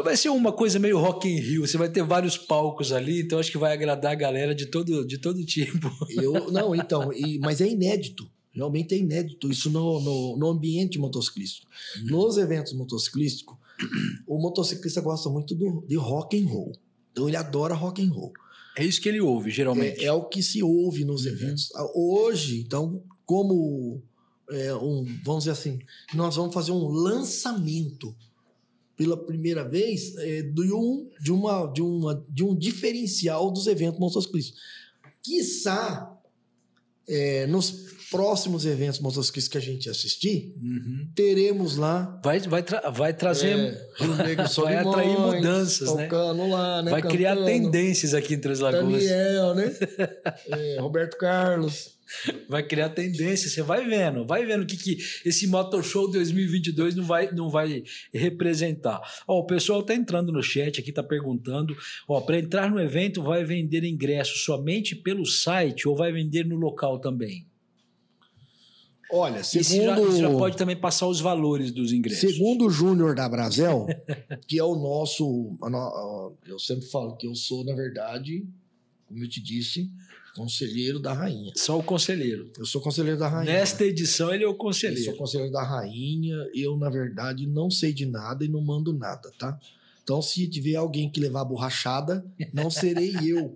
Vai 0.05 0.17
ser 0.17 0.29
uma 0.29 0.53
coisa 0.53 0.79
meio 0.79 0.99
Rock 0.99 1.27
in 1.27 1.41
Rio. 1.41 1.67
Você 1.67 1.79
vai 1.79 1.89
ter 1.89 2.03
vários 2.03 2.37
palcos 2.37 2.93
ali, 2.93 3.23
então 3.23 3.39
acho 3.39 3.51
que 3.51 3.59
vai 3.59 3.73
agradar 3.73 4.13
a 4.13 4.17
galera 4.17 4.55
de 4.55 4.67
todo, 4.67 5.07
de 5.07 5.19
todo 5.19 5.45
tipo. 5.45 5.91
Eu, 6.11 6.51
não, 6.53 6.75
então, 6.75 7.13
e, 7.13 7.39
mas 7.39 7.61
é 7.61 7.67
inédito. 7.67 8.31
Realmente 8.57 8.95
é 8.95 8.99
inédito 8.99 9.51
isso 9.51 9.71
no, 9.71 10.01
no, 10.01 10.37
no 10.37 10.49
ambiente 10.49 10.99
motociclístico. 10.99 11.71
Uhum. 11.99 12.07
Nos 12.07 12.37
eventos 12.39 12.73
motociclísticos, 12.73 13.57
O 14.27 14.39
motociclista 14.39 15.01
gosta 15.03 15.29
muito 15.29 15.55
do, 15.55 15.85
de 15.87 15.97
rock 15.97 16.37
and 16.43 16.49
roll. 16.49 16.73
Então 17.13 17.29
ele 17.29 17.37
adora 17.37 17.75
rock 17.75 18.03
and 18.03 18.11
roll. 18.11 18.33
É 18.77 18.85
isso 18.85 19.01
que 19.01 19.09
ele 19.09 19.21
ouve, 19.21 19.51
geralmente. 19.51 20.01
É, 20.01 20.07
é 20.07 20.13
o 20.13 20.25
que 20.25 20.43
se 20.43 20.63
ouve 20.63 21.05
nos 21.05 21.25
Uhum. 21.25 21.33
eventos. 21.33 21.69
Ah, 21.75 21.87
Hoje, 21.95 22.61
então, 22.61 23.03
como 23.25 24.03
é, 24.51 24.75
um, 24.75 25.05
vamos 25.25 25.45
dizer 25.45 25.51
assim, 25.53 25.79
nós 26.15 26.37
vamos 26.37 26.55
fazer 26.55 26.73
um 26.73 26.87
lançamento 26.89 28.15
pela 28.97 29.17
primeira 29.17 29.63
vez 29.69 30.17
é, 30.17 30.43
de, 30.43 30.73
um, 30.73 31.11
de, 31.21 31.31
uma, 31.33 31.67
de, 31.67 31.83
uma, 31.83 32.25
de 32.31 32.43
um 32.43 32.57
diferencial 32.57 33.51
dos 33.51 33.67
eventos 33.67 34.01
motociclistas. 34.01 34.59
Quiçá, 35.23 36.19
é, 37.09 37.47
nos 37.47 37.87
próximos 38.11 38.65
eventos 38.65 39.01
motociclistas 39.01 39.51
que 39.51 39.59
a 39.59 39.61
gente 39.61 39.89
assistir, 39.91 40.55
Uhum. 40.63 41.09
teremos 41.15 41.77
lá 41.77 42.21
Vai, 42.25 42.39
vai, 42.41 42.63
tra- 42.63 42.91
vai 42.91 43.13
trazer. 43.15 43.57
é, 43.59 43.87
Vai 44.57 44.77
atrair 44.77 45.19
mudanças, 45.19 45.95
né? 45.95 46.09
lá, 46.11 46.83
né? 46.83 46.91
vai 46.91 47.03
criar 47.03 47.37
cantando. 47.37 47.47
tendências 47.47 48.15
aqui 48.15 48.35
em 48.35 48.41
Três 48.41 48.61
Lagoas. 48.61 48.85
Daniel, 49.05 49.55
né? 49.55 49.75
É, 50.49 50.79
Roberto 50.81 51.17
Carlos. 51.17 51.95
Vai 52.49 52.63
criar 52.63 52.91
tendência, 52.91 53.51
você 53.51 53.63
vai 53.63 53.85
vendo, 53.85 54.25
vai 54.25 54.47
vendo 54.47 54.63
o 54.63 54.67
que, 54.67 54.77
que 54.77 54.97
esse 55.25 55.45
Motor 55.49 55.83
Show 55.83 56.09
2022 56.09 56.95
não 56.95 57.03
vai, 57.05 57.33
não 57.33 57.51
vai 57.51 57.83
representar. 58.15 59.01
Ó, 59.27 59.41
o 59.41 59.47
pessoal 59.47 59.83
tá 59.83 59.93
entrando 59.93 60.31
no 60.31 60.41
chat 60.41 60.81
aqui, 60.81 60.93
tá 60.93 61.03
perguntando, 61.03 61.77
ó, 62.07 62.21
para 62.21 62.39
entrar 62.39 62.71
no 62.71 62.79
evento 62.81 63.23
vai 63.25 63.45
vender 63.45 63.83
ingresso 63.83 64.39
somente 64.39 64.95
pelo 64.95 65.27
site 65.27 65.89
ou 65.89 65.97
vai 65.97 66.13
vender 66.13 66.45
no 66.47 66.55
local 66.55 67.01
também? 67.01 67.45
Olha, 69.11 69.41
E 69.41 69.45
você 69.45 69.63
já, 69.63 69.95
segundo, 69.97 70.17
já 70.19 70.31
pode 70.31 70.57
também 70.57 70.77
passar 70.77 71.07
os 71.07 71.21
valores 71.21 71.71
dos 71.71 71.93
ingressos. 71.93 72.21
segundo 72.33 72.67
o 72.67 72.71
Júnior 72.71 73.15
da 73.15 73.29
Brasel, 73.29 73.87
que 74.49 74.59
é 74.59 74.65
o 74.65 74.75
nosso. 74.75 75.57
a 75.63 75.71
no- 75.71 76.33
Eu 76.47 76.59
sempre 76.59 76.87
falo 76.87 77.17
que 77.17 77.27
eu 77.27 77.35
sou, 77.35 77.65
na 77.65 77.75
verdade, 77.75 78.45
como 79.07 79.23
eu 79.23 79.29
te 79.29 79.41
disse, 79.41 79.89
conselheiro 80.35 80.99
da 80.99 81.13
rainha. 81.13 81.53
Só 81.55 81.79
o 81.79 81.83
conselheiro. 81.83 82.51
Eu 82.59 82.67
sou 82.67 82.81
conselheiro 82.81 83.19
da 83.19 83.29
rainha. 83.29 83.53
Nesta 83.53 83.85
edição 83.85 84.35
ele 84.35 84.43
é 84.45 84.47
o 84.47 84.51
Eu 84.51 84.55
sou 84.55 84.59
conselheiro. 84.59 85.17
conselheiro 85.17 85.53
da 85.53 85.63
rainha. 85.63 86.37
Eu, 86.55 86.77
na 86.77 86.91
verdade, 86.91 87.47
não 87.47 87.71
sei 87.71 87.93
de 87.93 88.05
nada 88.07 88.45
e 88.45 88.49
não 88.49 88.61
mando 88.61 88.93
nada, 88.93 89.31
tá? 89.39 89.59
Então, 90.03 90.21
se 90.21 90.47
tiver 90.49 90.75
alguém 90.77 91.09
que 91.11 91.19
levar 91.21 91.45
borrachada, 91.45 92.25
não 92.53 92.71
serei 92.71 93.13
eu. 93.25 93.55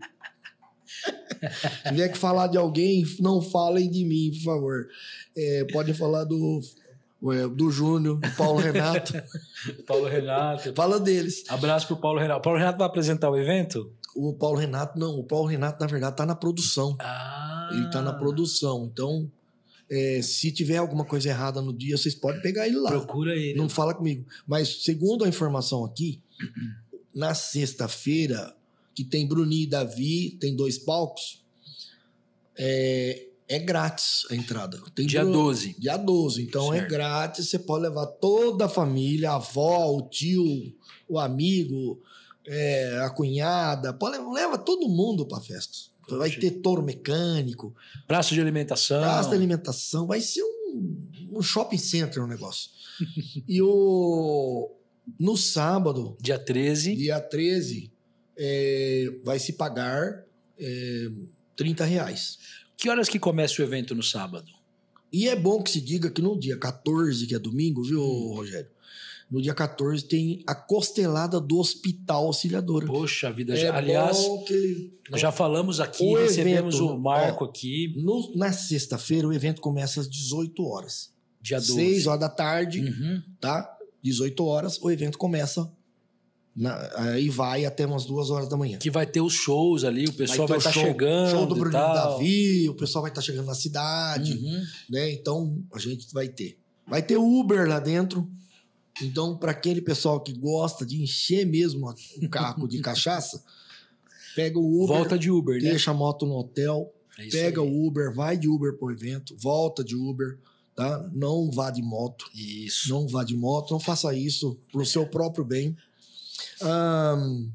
Se 1.84 1.88
tiver 1.88 2.08
que 2.08 2.18
falar 2.18 2.48
de 2.48 2.58
alguém, 2.58 3.04
não 3.20 3.40
falem 3.40 3.90
de 3.90 4.04
mim, 4.04 4.30
por 4.32 4.44
favor. 4.44 4.86
É, 5.36 5.64
podem 5.72 5.94
falar 5.94 6.24
do, 6.24 6.60
é, 7.32 7.48
do 7.48 7.70
Júnior, 7.70 8.18
do 8.18 8.30
Paulo 8.32 8.58
Renato. 8.58 9.12
Paulo 9.86 10.06
Renato. 10.06 10.72
Fala 10.74 11.00
deles. 11.00 11.44
Abraço 11.48 11.86
pro 11.86 11.96
Paulo 11.96 12.18
Renato. 12.18 12.42
Paulo 12.42 12.58
Renato 12.58 12.78
vai 12.78 12.86
apresentar 12.86 13.30
o 13.30 13.36
evento? 13.36 13.92
O 14.14 14.34
Paulo 14.34 14.58
Renato, 14.58 14.98
não. 14.98 15.18
O 15.18 15.24
Paulo 15.24 15.46
Renato, 15.46 15.80
na 15.80 15.86
verdade, 15.86 16.16
tá 16.16 16.26
na 16.26 16.34
produção. 16.34 16.96
Ah. 16.98 17.70
Ele 17.72 17.90
tá 17.90 18.02
na 18.02 18.12
produção. 18.12 18.90
Então, 18.92 19.30
é, 19.90 20.20
se 20.22 20.50
tiver 20.52 20.76
alguma 20.76 21.04
coisa 21.04 21.28
errada 21.28 21.60
no 21.60 21.72
dia, 21.72 21.96
vocês 21.96 22.14
podem 22.14 22.40
pegar 22.40 22.66
ele 22.66 22.76
lá. 22.76 22.90
Procura 22.90 23.34
ele. 23.34 23.58
Não 23.58 23.68
fala 23.68 23.94
comigo. 23.94 24.24
Mas, 24.46 24.84
segundo 24.84 25.24
a 25.24 25.28
informação 25.28 25.84
aqui, 25.84 26.20
na 27.14 27.34
sexta-feira, 27.34 28.54
que 28.94 29.04
tem 29.04 29.26
Bruninho 29.26 29.64
e 29.64 29.66
Davi, 29.66 30.36
tem 30.40 30.54
dois 30.54 30.78
palcos, 30.78 31.42
é, 32.58 33.26
é 33.48 33.58
grátis 33.58 34.26
a 34.30 34.34
entrada. 34.36 34.80
Tem 34.94 35.06
Dia 35.06 35.22
Bru- 35.24 35.32
12. 35.32 35.76
Dia 35.78 35.96
12. 35.96 36.42
Então 36.42 36.72
é 36.74 36.78
Certo. 36.78 36.90
grátis, 36.90 37.48
você 37.48 37.58
pode 37.58 37.82
levar 37.84 38.06
toda 38.06 38.66
a 38.66 38.68
família, 38.68 39.30
a 39.32 39.36
avó, 39.36 39.86
o 39.96 40.08
tio, 40.08 40.44
o 41.08 41.18
amigo, 41.18 42.00
é, 42.46 42.98
a 43.04 43.10
cunhada, 43.10 43.92
pode, 43.92 44.18
leva 44.32 44.58
todo 44.58 44.88
mundo 44.88 45.26
para 45.26 45.40
festa. 45.40 45.90
Vai 46.08 46.30
ter 46.30 46.50
touro 46.60 46.82
mecânico, 46.82 47.72
Praça 48.08 48.34
de 48.34 48.40
alimentação. 48.40 49.00
praça 49.00 49.28
de 49.30 49.36
alimentação, 49.36 50.08
vai 50.08 50.20
ser 50.20 50.42
um, 50.42 50.98
um 51.34 51.40
shopping 51.42 51.78
center 51.78 52.24
o 52.24 52.26
negócio. 52.26 52.68
e 53.48 53.62
o 53.62 54.70
no 55.18 55.36
sábado, 55.36 56.16
Dia 56.20 56.38
13. 56.38 56.94
dia 56.96 57.20
13, 57.20 57.92
é, 58.42 59.12
vai 59.22 59.38
se 59.38 59.52
pagar 59.52 60.24
é, 60.58 61.08
30 61.56 61.84
reais. 61.84 62.38
Que 62.76 62.88
horas 62.88 63.08
que 63.08 63.18
começa 63.18 63.60
o 63.60 63.64
evento 63.64 63.94
no 63.94 64.02
sábado? 64.02 64.50
E 65.12 65.28
é 65.28 65.36
bom 65.36 65.62
que 65.62 65.70
se 65.70 65.80
diga 65.80 66.10
que 66.10 66.22
no 66.22 66.38
dia 66.40 66.56
14, 66.56 67.26
que 67.26 67.34
é 67.34 67.38
domingo, 67.38 67.82
viu, 67.82 68.00
Hum. 68.02 68.34
Rogério? 68.36 68.70
No 69.30 69.40
dia 69.40 69.54
14 69.54 70.04
tem 70.06 70.42
a 70.46 70.54
costelada 70.54 71.38
do 71.40 71.58
Hospital 71.58 72.26
Auxiliadora. 72.26 72.86
Poxa 72.86 73.30
vida. 73.30 73.52
É 73.52 73.56
já- 73.56 73.76
aliás, 73.76 74.16
bom 74.16 74.42
que- 74.44 74.90
já 75.16 75.30
falamos 75.30 75.78
aqui, 75.78 76.02
O 76.04 76.16
recebemos 76.18 76.74
evento, 76.76 76.92
o 76.94 76.98
Marco 76.98 77.44
aqui, 77.44 77.94
No- 77.96 78.32
na 78.34 78.52
sexta-feira 78.52 79.28
o 79.28 79.32
evento 79.32 79.60
começa 79.60 80.00
às 80.00 80.08
18 80.08 80.64
horas. 80.64 81.12
dia 81.42 81.58
12. 81.58 81.74
6 81.74 82.06
horas 82.06 82.20
da 82.20 82.28
tarde, 82.28 82.80
Uhum. 82.80 83.22
tá? 83.40 83.70
18 84.02 84.44
horas, 84.44 84.78
o 84.82 84.90
evento 84.90 85.16
começa. 85.16 85.70
Na- 86.56 86.90
aí 86.96 87.28
vai 87.28 87.64
até 87.64 87.86
umas 87.86 88.04
2 88.04 88.30
horas 88.30 88.48
da 88.48 88.56
manhã. 88.56 88.78
Que 88.78 88.90
vai 88.90 89.06
ter 89.06 89.20
os 89.20 89.32
shows 89.32 89.84
ali, 89.84 90.06
o 90.06 90.12
pessoal 90.12 90.46
vai 90.48 90.58
estar 90.58 90.72
chegando. 90.72 91.30
Show 91.30 91.46
do 91.46 91.54
Bruno. 91.54 91.70
Davi, 91.72 92.68
o 92.68 92.74
pessoal 92.74 93.02
vai 93.02 93.10
estar 93.10 93.22
chegando 93.22 93.46
na 93.46 93.54
cidade. 93.54 94.32
Uhum. 94.34 94.62
né? 94.90 95.10
Então 95.12 95.62
a 95.72 95.78
gente 95.78 96.12
vai 96.12 96.28
ter. 96.28 96.58
Vai 96.86 97.02
ter 97.02 97.16
Uber 97.16 97.68
lá 97.68 97.78
dentro. 97.78 98.28
Então, 99.02 99.36
para 99.36 99.52
aquele 99.52 99.80
pessoal 99.80 100.20
que 100.20 100.32
gosta 100.32 100.84
de 100.84 101.00
encher 101.02 101.46
mesmo 101.46 101.88
o 102.22 102.28
carro 102.28 102.66
de 102.68 102.78
cachaça, 102.82 103.42
pega 104.34 104.58
o 104.58 104.82
Uber, 104.84 104.96
Volta 104.96 105.18
de 105.18 105.30
Uber, 105.30 105.54
né? 105.62 105.70
deixa 105.70 105.90
a 105.92 105.94
moto 105.94 106.26
no 106.26 106.34
hotel, 106.36 106.92
É 107.18 107.26
pega 107.28 107.62
aí. 107.62 107.68
o 107.68 107.86
Uber, 107.86 108.12
vai 108.12 108.36
de 108.36 108.48
Uber 108.48 108.76
pro 108.76 108.90
evento, 108.90 109.34
volta 109.38 109.82
de 109.82 109.94
Uber, 109.96 110.38
tá? 110.74 111.08
Não 111.14 111.50
vá 111.50 111.70
de 111.70 111.80
moto, 111.82 112.26
Isso. 112.34 112.90
não 112.90 113.06
vá 113.08 113.24
de 113.24 113.36
moto, 113.36 113.70
não 113.70 113.80
faça 113.80 114.12
isso 114.14 114.58
pro 114.70 114.84
seu 114.84 115.06
próprio 115.06 115.44
bem. 115.44 115.74
Ahn, 116.62 117.50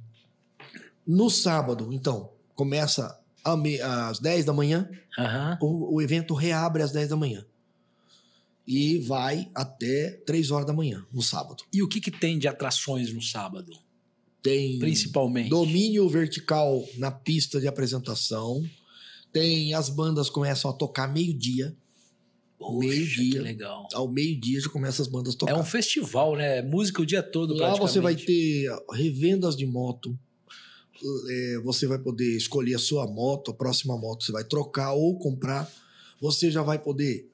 no 1.05 1.29
sábado, 1.29 1.89
então, 1.91 2.31
começa 2.55 3.19
às 3.43 4.19
10 4.19 4.45
da 4.45 4.53
manhã, 4.53 4.89
Aham. 5.17 5.57
o, 5.61 5.95
o 5.95 6.01
evento 6.01 6.33
reabre 6.33 6.81
às 6.81 6.91
10 6.91 7.09
da 7.09 7.15
manhã. 7.15 7.45
E 8.67 8.97
vai 8.99 9.47
até 9.53 10.09
3 10.25 10.49
horas 10.49 10.65
da 10.65 10.73
manhã, 10.73 11.05
no 11.13 11.21
sábado. 11.21 11.63
E 11.71 11.83
o 11.83 11.87
que, 11.87 12.01
que 12.01 12.09
tem 12.09 12.39
de 12.39 12.47
atrações 12.47 13.13
no 13.13 13.21
sábado? 13.21 13.71
Tem 14.41 14.79
Principalmente. 14.79 15.49
domínio 15.49 16.09
vertical 16.09 16.83
na 16.97 17.11
pista 17.11 17.59
de 17.59 17.67
apresentação. 17.67 18.63
Tem 19.31 19.73
as 19.73 19.89
bandas 19.89 20.29
começam 20.29 20.71
a 20.71 20.73
tocar 20.73 21.07
meio-dia. 21.11 21.75
Meio-dia. 22.59 23.41
legal. 23.41 23.87
Ao 23.93 24.07
meio-dia 24.07 24.59
já 24.61 24.69
começa 24.69 25.01
as 25.01 25.07
bandas 25.07 25.33
a 25.33 25.35
É 25.35 25.39
tocar. 25.39 25.59
um 25.59 25.63
festival, 25.63 26.35
né? 26.35 26.61
Música 26.61 27.01
o 27.01 27.05
dia 27.05 27.21
todo, 27.21 27.53
Lá 27.55 27.75
você 27.75 27.99
vai 27.99 28.15
ter 28.15 28.67
revendas 28.93 29.55
de 29.55 29.65
moto. 29.65 30.17
É, 31.29 31.59
você 31.63 31.85
vai 31.85 31.99
poder 31.99 32.35
escolher 32.37 32.75
a 32.75 32.79
sua 32.79 33.05
moto, 33.05 33.51
a 33.51 33.53
próxima 33.53 33.97
moto 33.97 34.23
você 34.23 34.31
vai 34.31 34.43
trocar 34.43 34.93
ou 34.93 35.17
comprar. 35.19 35.69
Você 36.21 36.49
já 36.49 36.63
vai 36.63 36.79
poder. 36.79 37.29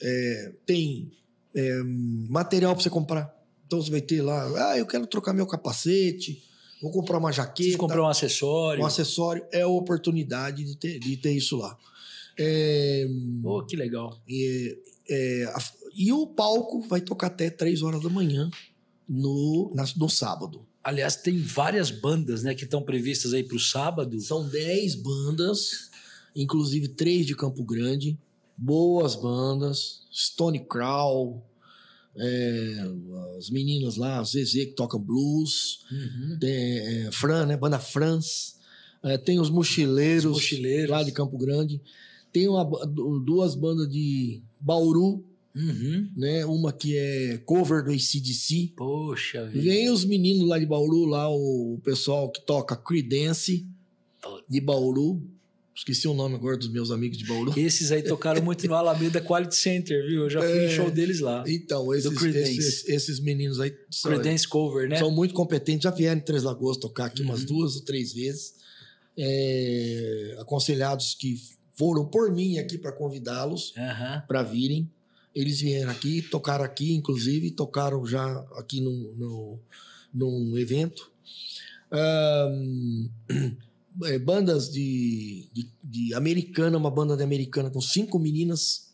é, 0.00 0.52
tem 0.66 1.12
é, 1.54 1.80
material 2.28 2.74
para 2.74 2.82
você 2.82 2.90
comprar. 2.90 3.32
Então 3.66 3.80
você 3.80 3.90
vai 3.90 4.00
ter 4.00 4.22
lá. 4.22 4.70
Ah, 4.70 4.78
eu 4.78 4.86
quero 4.86 5.06
trocar 5.06 5.32
meu 5.34 5.46
capacete, 5.46 6.42
vou 6.80 6.90
comprar 6.90 7.18
uma 7.18 7.30
jaqueta. 7.30 7.54
Preciso 7.54 7.78
comprar 7.78 8.02
um 8.02 8.08
acessório. 8.08 8.82
um 8.82 8.86
acessório. 8.86 9.44
É 9.52 9.60
a 9.62 9.68
oportunidade 9.68 10.64
de 10.64 10.76
ter, 10.76 10.98
de 10.98 11.16
ter 11.18 11.32
isso 11.32 11.56
lá. 11.56 11.76
É, 12.38 13.06
Pô, 13.42 13.62
que 13.64 13.76
legal. 13.76 14.20
e, 14.28 14.76
é, 15.08 15.44
a- 15.54 15.72
e 15.94 16.12
o 16.12 16.26
palco 16.26 16.80
vai 16.82 17.00
tocar 17.00 17.26
até 17.28 17.50
3 17.50 17.82
horas 17.82 18.02
da 18.02 18.08
manhã 18.08 18.50
no, 19.08 19.72
na- 19.74 19.84
no 19.96 20.08
sábado. 20.08 20.66
Aliás, 20.82 21.16
tem 21.16 21.38
várias 21.38 21.90
bandas, 21.90 22.42
né, 22.42 22.54
que 22.54 22.64
estão 22.64 22.82
previstas 22.82 23.32
aí 23.34 23.44
para 23.44 23.56
o 23.56 23.60
sábado. 23.60 24.18
São 24.20 24.48
10 24.48 24.94
bandas, 24.96 25.90
inclusive 26.34 26.88
três 26.88 27.26
de 27.26 27.36
Campo 27.36 27.62
Grande. 27.64 28.18
Boas 28.56 29.14
bandas. 29.14 30.02
Stone 30.12 30.60
Crow, 30.66 31.44
é, 32.16 32.76
as 33.38 33.48
meninas 33.50 33.96
lá, 33.96 34.22
Zezé 34.24 34.66
que 34.66 34.72
tocam 34.72 35.00
blues. 35.00 35.80
Uhum. 35.90 36.38
Tem 36.40 37.06
é, 37.06 37.12
Fran, 37.12 37.46
né? 37.46 37.56
Banda 37.56 37.78
Franz. 37.78 38.56
É, 39.04 39.16
tem 39.18 39.40
os 39.40 39.50
mochileiros, 39.50 40.24
Os 40.26 40.32
Mochileiros. 40.32 40.90
lá 40.90 41.02
de 41.02 41.12
Campo 41.12 41.36
Grande. 41.38 41.80
Tem 42.32 42.48
uma 42.48 42.64
duas 43.24 43.54
bandas 43.54 43.88
de 43.88 44.42
Bauru, 44.60 45.24
Uhum. 45.54 46.08
né? 46.16 46.46
Uma 46.46 46.72
que 46.72 46.96
é 46.96 47.36
cover 47.44 47.84
do 47.84 47.90
ACDC. 47.90 48.72
Poxa 48.74 49.44
vida. 49.46 49.62
Vem 49.64 49.90
os 49.90 50.02
meninos 50.04 50.48
lá 50.48 50.58
de 50.58 50.64
Bauru, 50.64 51.04
lá 51.04 51.28
o 51.28 51.78
pessoal 51.84 52.30
que 52.30 52.40
toca 52.40 52.74
Creedence 52.74 53.66
de 54.48 54.60
Bauru. 54.62 55.22
Esqueci 55.74 56.06
o 56.08 56.14
nome 56.14 56.34
agora 56.36 56.56
dos 56.56 56.68
meus 56.68 56.90
amigos 56.90 57.18
de 57.18 57.26
Bauru. 57.26 57.52
Esses 57.58 57.90
aí 57.92 58.02
tocaram 58.02 58.42
muito 58.42 58.66
no 58.66 58.74
Alameda 58.74 59.20
Quality 59.22 59.54
Center, 59.56 60.06
viu? 60.06 60.22
Eu 60.22 60.30
já 60.30 60.40
fui 60.40 60.50
É. 60.50 60.66
em 60.66 60.70
show 60.76 60.90
deles 60.90 61.20
lá. 61.20 61.44
Então, 61.46 61.92
esses, 61.94 62.22
esses, 62.22 62.88
esses 62.88 63.20
meninos 63.20 63.58
aí 63.60 63.74
são, 63.90 64.10
Credence 64.12 64.46
Cover, 64.48 64.88
né? 64.88 64.98
são 64.98 65.10
muito 65.10 65.34
competentes. 65.34 65.84
Já 65.84 65.90
vieram 65.90 66.18
em 66.20 66.24
Três 66.24 66.42
Lagoas 66.44 66.76
tocar 66.78 67.06
aqui 67.06 67.20
umas 67.22 67.40
Uhum. 67.40 67.46
duas 67.46 67.76
ou 67.76 67.82
três 67.82 68.12
vezes. 68.12 68.54
É, 69.18 70.36
aconselhados 70.40 71.14
que 71.14 71.36
foram 71.82 72.04
por 72.04 72.30
mim 72.30 72.58
aqui 72.58 72.78
para 72.78 72.92
convidá-los 72.92 73.74
Aham. 73.76 74.22
para 74.28 74.40
virem. 74.44 74.88
Eles 75.34 75.60
vieram 75.60 75.90
aqui, 75.90 76.22
tocaram 76.22 76.64
aqui, 76.64 76.94
inclusive, 76.94 77.50
tocaram 77.50 78.06
já 78.06 78.24
aqui 78.56 78.80
no, 78.80 79.12
no, 79.14 79.58
num 80.14 80.56
evento. 80.56 81.10
Ahn, 81.90 83.08
é, 84.04 84.16
bandas 84.20 84.70
de, 84.70 85.48
de, 85.52 85.68
de 85.82 86.14
americana, 86.14 86.78
uma 86.78 86.88
banda 86.90 87.16
de 87.16 87.24
americana 87.24 87.68
com 87.68 87.80
cinco 87.80 88.16
meninas. 88.16 88.92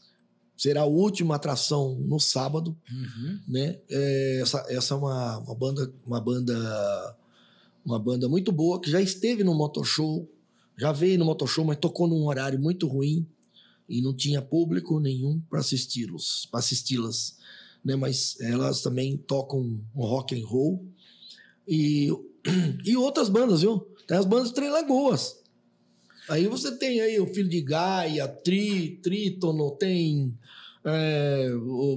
Será 0.57 0.81
a 0.81 0.87
última 0.87 1.35
atração 1.35 1.95
no 2.01 2.19
sábado 2.19 2.75
Uhum. 2.91 3.39
né? 3.47 3.79
É, 3.91 4.41
essa, 4.41 4.65
essa 4.71 4.95
é 4.95 4.97
uma, 4.97 5.39
uma 5.41 5.55
banda, 5.55 5.93
uma 6.07 6.21
banda, 6.23 7.17
uma 7.85 7.99
banda 7.99 8.29
muito 8.31 8.51
boa 8.51 8.81
que 8.81 8.91
já 8.91 8.99
esteve 9.03 9.45
no 9.45 9.55
Motoshow, 9.55 10.27
já 10.79 10.93
veio 10.93 11.19
no 11.19 11.25
Motoshow, 11.25 11.65
mas 11.65 11.77
tocou 11.79 12.07
num 12.07 12.25
horário 12.27 12.59
muito 12.61 12.87
ruim 12.87 13.27
e 13.89 14.01
não 14.01 14.15
tinha 14.15 14.41
público 14.41 15.01
nenhum 15.01 15.41
para 15.51 15.61
assisti-los, 15.61 16.47
para 16.51 16.61
assisti-las, 16.61 17.37
né? 17.85 17.97
Mas 17.97 18.39
elas 18.41 18.81
também 18.83 19.17
tocam 19.17 19.61
um 19.61 20.01
rock 20.01 20.41
and 20.41 20.47
roll 20.47 20.85
e 21.67 22.09
e 22.85 22.97
outras 22.97 23.29
bandas, 23.29 23.61
viu? 23.63 23.81
Tem 24.07 24.17
as 24.17 24.25
bandas 24.25 24.49
de 24.49 24.55
Três 24.55 24.73
Lagoas. 24.73 25.37
Aí 26.29 26.47
você 26.47 26.71
tem 26.77 27.01
aí 27.01 27.19
o 27.19 27.27
Filho 27.27 27.49
de 27.49 27.61
Gaia, 27.63 28.29
Tri, 28.29 28.99
Trítono, 29.03 29.71
tem 29.73 30.37
é, 30.85 31.49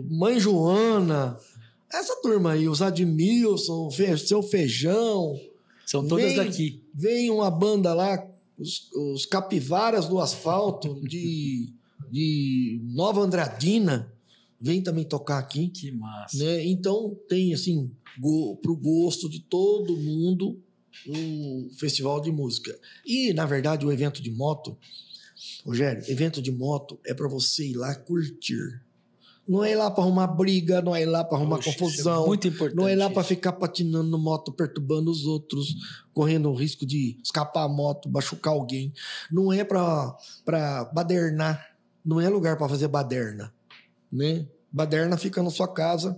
Mãe 0.10 0.40
Joana, 0.40 1.38
essa 1.92 2.16
turma 2.22 2.54
aí, 2.54 2.68
os 2.70 2.82
Admilson, 2.82 3.88
o 3.88 3.92
Fe- 3.92 4.18
Seu 4.18 4.42
Feijão. 4.42 5.38
São 5.86 6.08
todas 6.08 6.28
Vem- 6.28 6.36
daqui. 6.38 6.82
Vem 6.94 7.30
uma 7.30 7.52
banda 7.52 7.94
lá, 7.94 8.18
os, 8.62 8.91
os 8.91 9.26
Capivaras 9.26 10.07
do 10.07 10.20
Asfalto, 10.20 11.01
de, 11.01 11.74
de 12.12 12.80
Nova 12.84 13.22
Andradina, 13.22 14.14
vem 14.59 14.82
também 14.82 15.03
tocar 15.03 15.39
aqui. 15.39 15.68
Que 15.70 15.91
massa. 15.91 16.38
Né? 16.38 16.66
Então 16.66 17.18
tem 17.28 17.53
assim, 17.53 17.91
go, 18.20 18.55
pro 18.57 18.76
gosto 18.76 19.28
de 19.28 19.39
todo 19.39 19.97
mundo, 19.97 20.62
o 21.07 21.70
festival 21.80 22.22
de 22.22 22.32
música. 22.32 22.78
E, 23.05 23.34
na 23.34 23.45
verdade, 23.45 23.86
o 23.86 23.91
evento 23.91 24.22
de 24.22 24.30
moto, 24.32 24.78
Rogério, 25.66 26.03
evento 26.07 26.41
de 26.41 26.51
moto 26.51 26.99
é 27.03 27.14
para 27.14 27.28
você 27.28 27.68
ir 27.68 27.74
lá 27.74 27.95
curtir. 27.95 28.82
Não 29.48 29.64
é 29.64 29.76
lá 29.76 29.89
para 29.89 30.04
arrumar 30.04 30.28
briga, 30.28 30.82
não 30.82 30.96
é 30.96 31.06
lá 31.06 31.24
para 31.24 31.38
arrumar 31.38 31.60
isso 31.60 31.70
é 31.70 31.74
confusão. 31.74 32.28
muito 32.28 32.48
importante. 32.48 32.78
Não 32.78 32.88
é 32.88 32.96
lá 32.96 33.10
para 33.10 33.24
ficar 33.24 33.54
patinando 33.54 34.10
no 34.10 34.18
moto, 34.18 34.52
perturbando 34.52 35.10
os 35.10 35.26
outros, 35.26 35.76
correndo 36.14 36.50
o 36.50 36.56
risco 36.56 36.86
de 36.86 37.18
escapar 37.24 37.64
a 37.64 37.68
moto, 37.68 38.10
machucar 38.10 38.54
alguém. 38.54 38.94
Não 39.32 39.52
é 39.52 39.64
para 39.64 40.16
badernar. 40.94 41.76
Não 42.06 42.22
é 42.22 42.30
lugar 42.30 42.58
para 42.58 42.70
fazer 42.70 42.88
baderna. 42.88 43.54
Né? 44.12 44.48
Baderna 44.72 45.18
fica 45.18 45.42
na 45.44 45.50
sua 45.50 45.68
casa. 45.68 46.18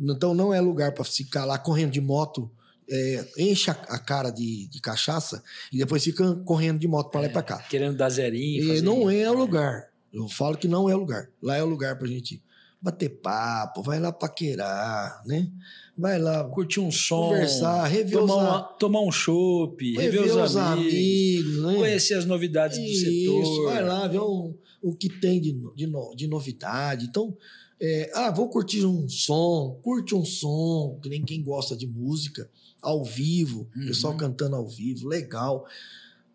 Então 0.00 0.34
não 0.34 0.52
é 0.52 0.60
lugar 0.60 0.92
para 0.92 1.04
ficar 1.04 1.44
lá 1.44 1.58
correndo 1.58 1.92
de 1.92 2.00
moto. 2.00 2.50
é, 2.90 3.26
enche 3.38 3.70
a, 3.70 3.72
a 3.72 3.98
cara 3.98 4.30
de, 4.30 4.66
de 4.68 4.80
cachaça 4.80 5.42
e 5.72 5.78
depois 5.78 6.02
fica 6.02 6.34
correndo 6.44 6.78
de 6.78 6.88
moto 6.88 7.10
para 7.10 7.22
lá 7.22 7.26
e 7.26 7.30
para 7.30 7.42
cá. 7.42 7.58
Querendo 7.58 7.96
dar 7.96 8.10
zerinho. 8.10 8.74
E 8.74 8.80
não 8.82 9.10
é 9.10 9.30
o 9.30 9.34
lugar. 9.34 9.88
Eu 10.12 10.28
falo 10.28 10.56
que 10.56 10.68
não 10.68 10.88
é 10.88 10.94
o 10.94 10.98
lugar. 10.98 11.28
Lá 11.42 11.56
é 11.56 11.62
o 11.62 11.66
lugar 11.66 11.96
pra 11.98 12.06
gente 12.06 12.42
bater 12.84 13.08
papo, 13.08 13.82
vai 13.82 13.98
lá 13.98 14.12
paquerar, 14.12 15.22
né? 15.26 15.50
Vai 15.96 16.18
lá 16.18 16.44
Curtir 16.44 16.80
um 16.80 16.90
som. 16.90 17.28
conversar, 17.28 17.84
rever 17.86 18.18
os, 18.22 18.26
Tomar, 18.30 18.44
a- 18.44 18.50
uma, 18.58 18.62
tomar 18.62 19.00
um 19.00 19.10
chopp, 19.10 19.82
rever, 19.96 20.20
rever 20.22 20.42
os, 20.44 20.54
amigos, 20.56 20.92
amigos, 20.94 21.62
né? 21.62 21.74
conhecer 21.76 22.14
as 22.14 22.26
novidades 22.26 22.76
do 22.76 22.84
Isso, 22.84 23.04
setor. 23.46 23.64
vai 23.72 23.82
lá 23.82 24.06
ver 24.06 24.20
um- 24.20 24.54
o 24.82 24.94
que 24.94 25.08
tem 25.08 25.40
de, 25.40 25.52
de, 25.74 25.90
de 26.14 26.26
novidade. 26.26 27.06
Então, 27.06 27.34
é, 27.80 28.10
ah, 28.14 28.30
vou 28.30 28.48
curtir 28.50 28.84
um 28.84 29.08
som, 29.08 29.78
curte 29.82 30.14
um 30.14 30.24
som, 30.24 30.98
que 31.02 31.08
nem 31.08 31.22
quem 31.24 31.42
gosta 31.42 31.74
de 31.74 31.86
música, 31.86 32.50
ao 32.82 33.02
vivo, 33.02 33.66
Uhum. 33.74 33.86
pessoal 33.86 34.14
cantando 34.14 34.56
ao 34.56 34.68
vivo, 34.68 35.08
legal. 35.08 35.64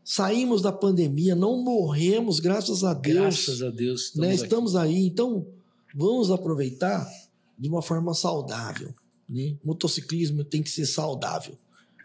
Saímos 0.03 0.63
da 0.63 0.71
pandemia, 0.71 1.35
não 1.35 1.61
morremos, 1.63 2.39
graças 2.39 2.83
a 2.83 2.95
Deus. 2.95 3.15
Graças 3.45 3.61
a 3.61 3.69
Deus. 3.69 4.13
né? 4.15 4.31
aqui. 4.31 4.41
Estamos 4.43 4.75
aí, 4.75 5.05
então 5.05 5.45
vamos 5.93 6.31
aproveitar 6.31 7.09
de 7.57 7.67
uma 7.67 7.81
forma 7.81 8.13
saudável. 8.13 8.93
Né? 9.27 9.57
Motociclismo 9.63 10.43
tem 10.43 10.63
que 10.63 10.69
ser 10.69 10.85
saudável. 10.85 11.57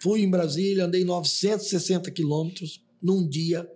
Fui 0.02 0.22
em 0.22 0.30
Brasília, 0.30 0.84
andei 0.84 1.04
960 1.04 2.10
quilômetros 2.10 2.82
num 3.00 3.26
dia, 3.26 3.68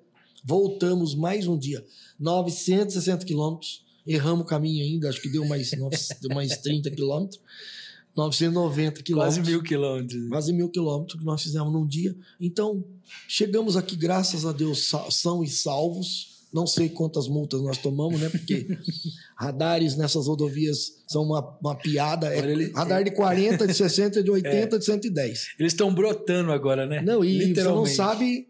voltamos 0.44 1.14
mais 1.14 1.46
um 1.46 1.59
dia, 1.59 1.84
960 2.18 3.24
quilômetros, 3.24 3.84
erramos 4.06 4.42
o 4.42 4.44
caminho 4.44 4.84
ainda, 4.84 5.09
acho 5.09 5.20
que 5.22 5.28
deu 5.28 5.46
mais, 5.46 5.70
deu 6.20 6.34
mais 6.34 6.56
30 6.59 6.90
quilômetros, 6.90 7.40
990 8.16 9.02
quilômetros. 9.02 9.36
Quase 9.36 9.50
mil 9.50 9.62
quilômetros. 9.62 10.28
Quase 10.28 10.52
mil 10.52 10.68
quilômetros 10.68 11.18
que 11.18 11.24
nós 11.24 11.42
fizemos 11.42 11.72
num 11.72 11.86
dia. 11.86 12.16
Então, 12.40 12.84
chegamos 13.28 13.76
aqui, 13.76 13.94
graças 13.94 14.44
a 14.44 14.52
Deus, 14.52 14.90
são 15.11 15.44
e 15.44 15.48
salvos. 15.48 16.38
Não 16.53 16.66
sei 16.66 16.88
quantas 16.88 17.28
multas 17.28 17.61
nós 17.61 17.76
tomamos, 17.78 18.20
né? 18.20 18.28
Porque 18.28 18.66
radares 19.36 19.96
nessas 19.96 20.26
rodovias 20.26 20.92
são 21.07 21.22
uma, 21.24 21.59
uma 21.61 21.74
piada. 21.76 22.34
É 22.34 22.38
ele- 22.38 22.72
radar 22.72 23.05
de 23.05 23.11
40, 23.11 23.66
de 23.66 23.74
60, 23.74 24.22
de 24.22 24.30
80, 24.30 24.78
de 24.78 24.84
110. 24.84 25.46
Eles 25.59 25.72
estão 25.72 25.94
brotando 25.94 26.51
agora, 26.53 26.86
né? 26.86 27.03
Não, 27.03 27.24
e 27.24 27.55
você 27.55 27.62
não 27.62 27.84
sabe. 27.86 28.49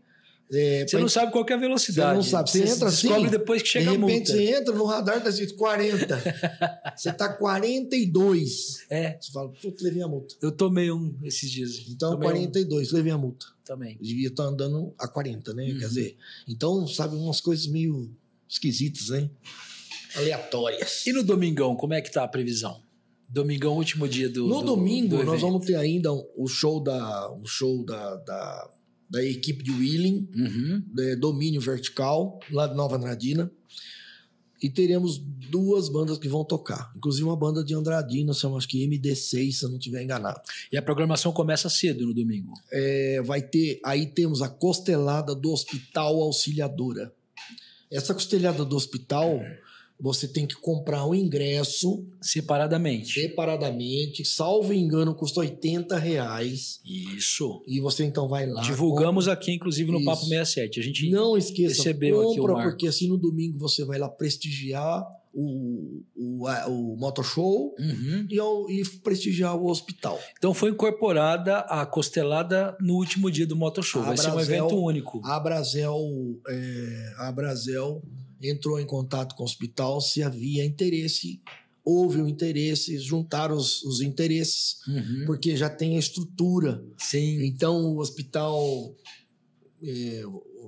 É, 0.52 0.86
Você 0.86 0.98
não 0.98 1.08
sabe 1.08 1.30
qual 1.32 1.44
é 1.48 1.52
a 1.52 1.56
velocidade. 1.56 2.10
Você 2.10 2.14
não 2.16 2.22
sabe. 2.22 2.50
Você 2.50 2.64
entra 2.64 2.88
assim, 2.88 3.08
descobre 3.08 3.30
depois 3.30 3.60
que 3.62 3.66
de 3.68 3.72
chega 3.72 3.90
a 3.90 3.98
multa. 3.98 4.12
repente 4.12 4.30
você 4.32 4.50
entra 4.56 4.74
no 4.74 4.84
radar, 4.84 5.22
tá 5.22 5.28
escrito 5.30 5.54
40. 5.56 6.22
você 6.96 7.12
tá 7.12 7.28
42. 7.32 8.86
É, 8.90 9.18
Você 9.20 9.30
fala, 9.32 9.48
putz, 9.50 9.82
levei 9.82 10.02
a 10.02 10.08
multa. 10.08 10.34
eu 10.40 10.50
tomei 10.52 10.90
um 10.90 11.14
esses 11.22 11.50
dias. 11.50 11.84
Então, 11.88 12.12
tomei 12.12 12.28
42, 12.28 12.92
levei 12.92 13.12
a 13.12 13.18
multa. 13.18 13.46
Um, 13.46 13.64
também. 13.64 13.98
devia 14.00 14.28
estar 14.28 14.44
andando 14.44 14.94
a 14.98 15.06
40, 15.06 15.52
né? 15.52 15.64
Uhum. 15.64 15.78
Quer 15.78 15.88
dizer, 15.88 16.16
então, 16.48 16.86
sabe, 16.86 17.14
umas 17.16 17.40
coisas 17.40 17.66
meio 17.66 18.10
esquisitas, 18.48 19.10
né? 19.10 19.28
Aleatórias. 20.16 21.06
E 21.06 21.12
no 21.12 21.22
domingão, 21.22 21.76
como 21.76 21.92
é 21.94 22.00
que 22.00 22.10
tá 22.10 22.24
a 22.24 22.28
previsão? 22.28 22.80
Domingão, 23.28 23.76
último 23.76 24.08
dia 24.08 24.28
do 24.30 24.46
no 24.48 24.60
do- 24.60 24.66
domingo, 24.74 25.18
do 25.18 25.24
nós 25.24 25.42
vamos 25.42 25.66
ter 25.66 25.74
ainda 25.74 26.10
o 26.10 26.46
show 26.48 26.82
da, 26.82 27.30
o 27.32 27.44
show 27.46 27.84
da, 27.84 28.16
da, 28.16 28.70
da 29.08 29.24
equipe 29.24 29.62
de 29.62 29.70
Wheeling, 29.70 30.28
Uhum. 30.34 30.82
de 30.94 31.16
domínio 31.16 31.60
vertical, 31.60 32.38
lá 32.50 32.66
de 32.66 32.74
Nova 32.76 32.96
Andradina. 32.96 33.50
E 34.60 34.68
teremos 34.68 35.18
duas 35.18 35.88
bandas 35.88 36.18
que 36.18 36.28
vão 36.28 36.44
tocar. 36.44 36.90
Inclusive 36.96 37.24
uma 37.24 37.36
banda 37.36 37.62
de 37.62 37.74
Andradina, 37.74 38.32
chama 38.34 38.56
acho 38.56 38.66
que 38.66 38.84
MD6, 38.84 39.52
se 39.52 39.64
eu 39.64 39.68
não 39.68 39.78
estiver 39.78 40.02
enganado. 40.02 40.40
E 40.72 40.76
a 40.76 40.82
programação 40.82 41.32
começa 41.32 41.68
cedo 41.68 42.04
no 42.04 42.12
domingo. 42.12 42.52
É, 42.72 43.22
vai 43.22 43.40
ter. 43.40 43.78
Aí 43.84 44.06
temos 44.06 44.42
a 44.42 44.48
costelada 44.48 45.32
do 45.32 45.52
Hospital 45.52 46.20
Auxiliadora. 46.22 47.12
Essa 47.88 48.12
costelada 48.12 48.64
do 48.64 48.74
hospital, 48.76 49.40
você 50.00 50.28
tem 50.28 50.46
que 50.46 50.54
comprar 50.54 51.04
um 51.06 51.14
ingresso 51.14 52.06
Separadamente. 52.22 53.20
separadamente, 53.20 54.24
salvo 54.24 54.72
engano, 54.72 55.14
custa 55.14 55.40
80 55.40 55.98
reais. 55.98 56.80
Isso. 56.84 57.62
E 57.66 57.80
você 57.80 58.04
então 58.04 58.28
vai 58.28 58.46
lá. 58.46 58.62
Divulgamos 58.62 59.26
aqui, 59.28 59.52
inclusive, 59.52 59.90
no 59.90 59.98
Isso. 59.98 60.06
Papo 60.06 60.22
67. 60.24 60.80
A 60.80 60.82
gente 60.82 61.10
Não 61.10 61.36
esqueça, 61.36 61.76
recebeu 61.76 62.20
aqui 62.30 62.40
o 62.40 62.46
compra, 62.46 62.62
porque 62.64 62.86
assim 62.86 63.08
no 63.08 63.16
domingo 63.16 63.58
você 63.58 63.84
vai 63.84 63.98
lá 63.98 64.08
prestigiar 64.08 65.04
o, 65.34 66.00
o, 66.16 66.46
a- 66.46 66.66
o 66.68 66.96
Motoshow 66.96 67.74
Uhum. 67.78 68.26
e, 68.30 68.38
ao- 68.38 68.70
e 68.70 68.82
prestigiar 69.02 69.56
o 69.56 69.66
hospital. 69.68 70.18
Então 70.38 70.54
foi 70.54 70.70
incorporada 70.70 71.58
a 71.60 71.84
costelada 71.84 72.76
no 72.80 72.94
último 72.94 73.30
dia 73.30 73.46
do 73.46 73.54
Motoshow. 73.56 74.02
Vai 74.02 74.16
ser 74.16 74.30
um 74.30 74.40
evento 74.40 74.76
único. 74.76 75.20
A 75.24 75.38
Brasel, 75.38 75.96
é, 76.48 77.12
a 77.18 77.30
Brasel 77.32 78.02
entrou 78.42 78.78
em 78.80 78.86
contato 78.86 79.34
com 79.34 79.42
o 79.42 79.46
hospital 79.46 80.00
se 80.00 80.22
havia 80.22 80.64
interesse, 80.64 81.40
houve 81.84 82.20
o 82.20 82.28
interesse, 82.28 82.98
juntaram 82.98 83.56
os, 83.56 83.82
os 83.82 84.00
interesses, 84.00 84.76
Uhum. 84.86 85.24
porque 85.26 85.56
já 85.56 85.68
tem 85.70 85.96
a 85.96 85.98
estrutura. 85.98 86.82
Sim. 86.98 87.42
Então 87.44 87.76
o 87.94 87.98
hospital, 87.98 88.94
é, 89.82 90.22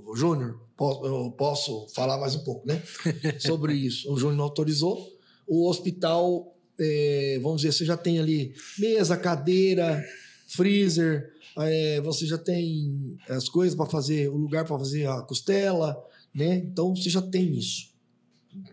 o 0.07 0.15
Júnior, 0.17 0.59
po- 0.77 1.05
eu 1.07 1.31
posso 1.33 1.87
falar 1.95 2.19
mais 2.19 2.35
um 2.35 2.45
pouco, 2.45 2.67
né? 2.67 2.83
Sobre 3.39 3.75
isso. 3.75 4.11
O 4.13 4.17
Júnior 4.19 4.41
autorizou. 4.43 5.07
O 5.47 5.69
hospital, 5.69 6.57
é, 6.79 7.39
vamos 7.43 7.61
dizer, 7.61 7.73
você 7.73 7.85
já 7.85 7.97
tem 7.97 8.19
ali 8.19 8.55
mesa, 8.79 9.17
cadeira, 9.17 10.03
freezer, 10.47 11.33
é, 11.59 12.01
você 12.01 12.25
já 12.27 12.39
tem 12.39 13.19
as 13.29 13.49
coisas 13.49 13.75
para 13.77 13.87
fazer, 13.87 14.29
o 14.29 14.37
lugar 14.37 14.65
para 14.65 14.79
fazer 14.79 15.07
a 15.07 15.21
costela, 15.23 15.97
né? 16.35 16.57
Então 16.57 16.95
você 16.95 17.11
já 17.11 17.23
tem 17.23 17.57
isso. 17.59 17.91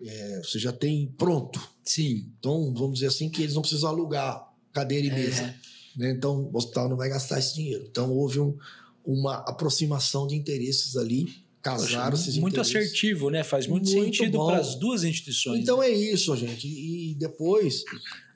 É, 0.03 0.41
você 0.43 0.57
já 0.59 0.71
tem 0.71 1.07
pronto. 1.17 1.59
Sim. 1.83 2.31
Então, 2.39 2.73
vamos 2.73 2.95
dizer 2.95 3.07
assim, 3.07 3.29
que 3.29 3.43
eles 3.43 3.53
não 3.53 3.61
precisam 3.61 3.89
alugar 3.89 4.47
cadeira 4.73 5.05
e 5.07 5.09
É. 5.09 5.13
mesa. 5.13 5.55
Né? 5.95 6.11
Então, 6.11 6.49
o 6.51 6.57
hospital 6.57 6.89
não 6.89 6.97
vai 6.97 7.09
gastar 7.09 7.39
esse 7.39 7.55
dinheiro. 7.55 7.85
Então, 7.89 8.11
houve 8.11 8.39
um- 8.39 8.57
uma 9.05 9.35
aproximação 9.35 10.27
de 10.27 10.35
interesses 10.35 10.95
ali, 10.97 11.27
casaram 11.61 12.15
esses 12.15 12.37
muito 12.37 12.53
interesses. 12.55 12.75
assertivo, 12.75 13.29
né? 13.29 13.43
Faz 13.43 13.67
muito, 13.67 13.89
Muito 13.91 14.05
sentido 14.17 14.45
para 14.45 14.57
as 14.59 14.75
duas 14.75 15.03
instituições. 15.03 15.59
Então 15.61 15.79
né? 15.79 15.87
é 15.89 15.91
isso, 15.95 16.35
gente. 16.35 16.67
E 16.67 17.13
depois 17.15 17.83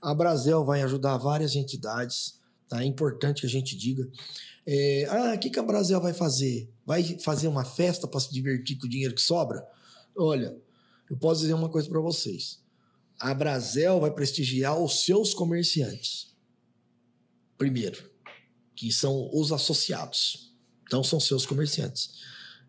a 0.01 0.13
Brasel 0.13 0.63
vai 0.65 0.81
ajudar 0.81 1.17
várias 1.17 1.55
entidades. 1.55 2.39
Tá? 2.67 2.83
É 2.83 2.85
importante 2.85 3.41
que 3.41 3.47
a 3.47 3.49
gente 3.49 3.75
diga. 3.75 4.07
É, 4.65 5.05
ah, 5.09 5.33
o 5.35 5.39
que, 5.39 5.49
que 5.49 5.59
a 5.59 5.63
Brasel 5.63 5.99
vai 6.01 6.13
fazer? 6.13 6.69
Vai 6.91 7.17
fazer 7.19 7.47
uma 7.47 7.63
festa 7.63 8.05
para 8.05 8.19
se 8.19 8.33
divertir 8.33 8.77
com 8.77 8.85
o 8.85 8.89
dinheiro 8.89 9.15
que 9.15 9.21
sobra? 9.21 9.65
Olha, 10.13 10.61
eu 11.09 11.15
posso 11.15 11.39
dizer 11.39 11.53
uma 11.53 11.69
coisa 11.69 11.87
para 11.87 12.01
vocês. 12.01 12.59
A 13.17 13.33
Brasel 13.33 14.01
vai 14.01 14.11
prestigiar 14.11 14.77
os 14.77 15.05
seus 15.05 15.33
comerciantes. 15.33 16.35
Primeiro, 17.57 18.11
que 18.75 18.91
são 18.91 19.29
os 19.33 19.53
associados. 19.53 20.53
Então 20.85 21.01
são 21.01 21.17
seus 21.17 21.45
comerciantes. 21.45 22.09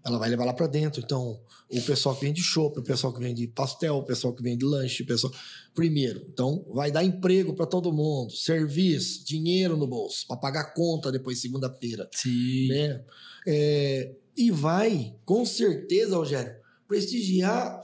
Ela 0.05 0.19
vai 0.19 0.29
levar 0.29 0.45
lá 0.45 0.53
para 0.53 0.67
dentro. 0.67 1.01
Então, 1.01 1.41
o 1.71 1.81
pessoal 1.83 2.15
que 2.17 2.25
vende 2.25 2.43
chopp, 2.43 2.79
o 2.79 2.83
pessoal 2.83 3.13
que 3.13 3.21
vende 3.21 3.47
pastel, 3.47 3.97
o 3.97 4.03
pessoal 4.03 4.35
que 4.35 4.43
vende 4.43 4.65
lanche, 4.65 5.03
o 5.03 5.07
pessoal. 5.07 5.33
Primeiro, 5.75 6.25
então 6.29 6.65
vai 6.69 6.91
dar 6.91 7.05
emprego 7.05 7.55
para 7.55 7.67
todo 7.67 7.93
mundo, 7.93 8.33
serviço, 8.33 9.25
dinheiro 9.25 9.77
no 9.77 9.87
bolso, 9.87 10.27
para 10.27 10.37
pagar 10.37 10.75
conta 10.75 11.11
depois 11.11 11.41
segunda-feira, 11.41 12.09
Sim. 12.13 12.69
né? 12.69 13.05
É, 13.47 14.15
e 14.37 14.51
vai, 14.51 15.15
com 15.25 15.45
certeza, 15.45 16.17
Rogério, 16.17 16.55
prestigiar 16.87 17.83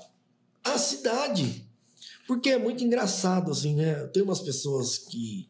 a 0.64 0.78
cidade. 0.78 1.66
Porque 2.26 2.50
é 2.50 2.58
muito 2.58 2.84
engraçado, 2.84 3.50
assim, 3.50 3.74
né? 3.74 4.06
Tem 4.08 4.22
umas 4.22 4.40
pessoas 4.40 4.98
que 4.98 5.48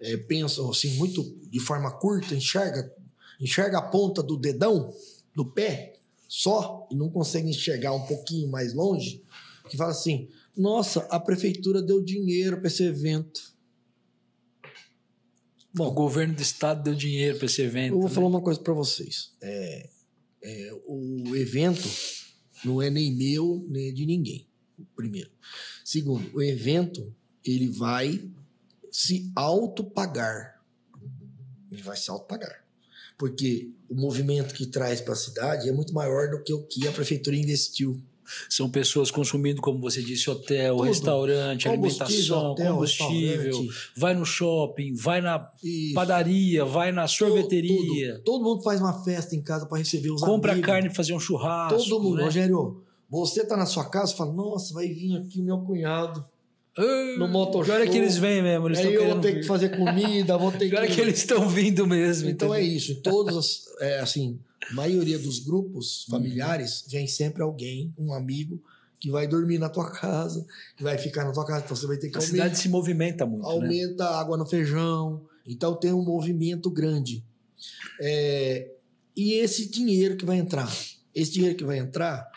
é, 0.00 0.16
pensam 0.16 0.70
assim, 0.70 0.96
muito 0.96 1.22
de 1.50 1.58
forma 1.58 1.90
curta, 1.90 2.34
enxerga, 2.34 2.92
enxerga 3.40 3.78
a 3.78 3.82
ponta 3.82 4.22
do 4.22 4.36
dedão, 4.36 4.92
do 5.34 5.44
pé, 5.44 5.97
só, 6.28 6.86
e 6.92 6.94
não 6.94 7.08
consegue 7.08 7.48
enxergar 7.48 7.94
um 7.94 8.06
pouquinho 8.06 8.50
mais 8.50 8.74
longe, 8.74 9.24
que 9.70 9.76
fala 9.76 9.92
assim: 9.92 10.28
nossa, 10.54 11.00
a 11.10 11.18
prefeitura 11.18 11.80
deu 11.80 12.04
dinheiro 12.04 12.58
para 12.58 12.68
esse 12.68 12.82
evento. 12.82 13.56
o 15.72 15.76
Bom, 15.76 15.94
governo 15.94 16.34
do 16.34 16.42
estado 16.42 16.82
deu 16.82 16.94
dinheiro 16.94 17.38
para 17.38 17.46
esse 17.46 17.62
evento. 17.62 17.94
eu 17.94 18.00
vou 18.00 18.08
né? 18.08 18.14
falar 18.14 18.26
uma 18.26 18.42
coisa 18.42 18.60
para 18.60 18.74
vocês. 18.74 19.32
É, 19.40 19.90
é, 20.42 20.82
o 20.86 21.34
evento 21.34 21.88
não 22.64 22.82
é 22.82 22.90
nem 22.90 23.14
meu, 23.14 23.64
nem 23.68 23.94
de 23.94 24.04
ninguém. 24.04 24.46
Primeiro. 24.94 25.30
Segundo, 25.84 26.30
o 26.36 26.42
evento 26.42 27.14
ele 27.44 27.68
vai 27.68 28.30
se 28.90 29.32
autopagar. 29.34 30.60
Ele 31.70 31.82
vai 31.82 31.96
se 31.96 32.10
autopagar. 32.10 32.67
Porque 33.18 33.70
o 33.90 33.94
movimento 33.94 34.54
que 34.54 34.66
traz 34.66 35.00
para 35.00 35.12
a 35.14 35.16
cidade 35.16 35.68
é 35.68 35.72
muito 35.72 35.92
maior 35.92 36.30
do 36.30 36.42
que 36.42 36.54
o 36.54 36.62
que 36.62 36.86
a 36.86 36.92
prefeitura 36.92 37.36
investiu. 37.36 38.00
São 38.48 38.68
pessoas 38.70 39.10
consumindo, 39.10 39.62
como 39.62 39.80
você 39.80 40.02
disse, 40.02 40.28
hotel, 40.28 40.76
Tudo. 40.76 40.86
restaurante, 40.86 41.66
alimentação, 41.66 42.52
hotel, 42.52 42.72
combustível. 42.74 43.66
Vai 43.96 44.14
no 44.14 44.24
shopping, 44.26 44.94
vai 44.94 45.22
na 45.22 45.50
isso. 45.64 45.94
padaria, 45.94 46.62
vai 46.64 46.92
na 46.92 47.08
sorveteria, 47.08 48.12
Tudo. 48.16 48.24
Todo 48.24 48.44
mundo 48.44 48.62
faz 48.62 48.80
uma 48.80 49.02
festa 49.02 49.34
em 49.34 49.40
casa 49.42 49.64
para 49.66 49.78
receber 49.78 50.10
os 50.10 50.20
compra 50.20 50.52
amigos. 50.52 50.66
carne 50.66 50.88
pra 50.88 50.96
fazer 50.96 51.14
um 51.14 51.20
churrasco. 51.20 51.78
Todo 51.78 52.02
mundo. 52.02 52.16
né? 52.18 52.24
Rogério, 52.24 52.82
você 53.08 53.46
tá 53.46 53.56
na 53.56 53.64
sua 53.64 53.86
casa 53.86 54.12
e 54.12 54.16
fala, 54.16 54.32
nossa, 54.32 54.74
vai 54.74 54.88
vir 54.88 55.16
aqui 55.16 55.40
o 55.40 55.44
meu 55.44 55.58
cunhado. 55.60 56.22
Ah, 56.78 57.18
no 57.18 57.26
motor 57.28 57.64
Pior 57.64 57.80
é 57.80 57.86
que 57.88 57.98
eles 57.98 58.16
vêm 58.16 58.42
mesmo, 58.42 58.68
eles 58.68 58.78
Aí 58.78 58.86
estão 58.86 59.02
eu 59.02 59.12
vou 59.14 59.20
ter 59.20 59.32
vir. 59.34 59.40
que 59.40 59.46
fazer 59.46 59.76
comida, 59.76 60.38
vou 60.38 60.52
ter 60.56 60.68
Pior 60.70 60.84
é 60.84 60.86
que... 60.86 60.94
que 60.94 61.00
eles 61.00 61.18
estão 61.18 61.48
vindo 61.48 61.86
mesmo. 61.86 62.28
Então 62.28 62.54
é 62.54 62.60
entendeu? 62.60 62.76
isso. 62.76 62.92
Em 62.92 63.00
todos, 63.02 63.34
os- 63.36 63.62
é, 63.80 63.98
assim, 64.00 64.38
a 64.70 64.74
maioria 64.74 65.18
dos 65.18 65.40
grupos 65.40 66.04
familiares 66.08 66.84
vem 66.88 67.06
sempre 67.06 67.42
alguém, 67.42 67.92
um 67.98 68.12
amigo, 68.14 68.62
que 69.00 69.10
vai 69.10 69.26
dormir 69.26 69.58
na 69.58 69.68
tua 69.68 69.90
casa, 69.90 70.44
que 70.76 70.82
vai 70.82 70.96
ficar 70.98 71.24
na 71.24 71.32
tua 71.32 71.44
casa. 71.46 71.64
Então 71.64 71.76
você 71.76 71.86
vai 71.86 71.96
ter 71.96 72.08
que 72.10 72.16
A 72.16 72.20
aumentar, 72.20 72.32
cidade 72.36 72.58
se 72.58 72.68
movimenta 72.68 73.24
muito, 73.26 73.42
né? 73.46 73.52
aumenta 73.52 74.04
a 74.04 74.20
água 74.20 74.36
no 74.36 74.46
feijão. 74.46 75.22
Então 75.46 75.74
tem 75.74 75.92
um 75.92 76.04
movimento 76.04 76.70
grande. 76.70 77.24
É, 78.00 78.70
e 79.16 79.34
esse 79.34 79.68
dinheiro 79.68 80.16
que 80.16 80.24
vai 80.24 80.38
entrar, 80.38 80.72
esse 81.14 81.32
dinheiro 81.32 81.56
que 81.56 81.64
vai 81.64 81.78
entrar, 81.78 82.28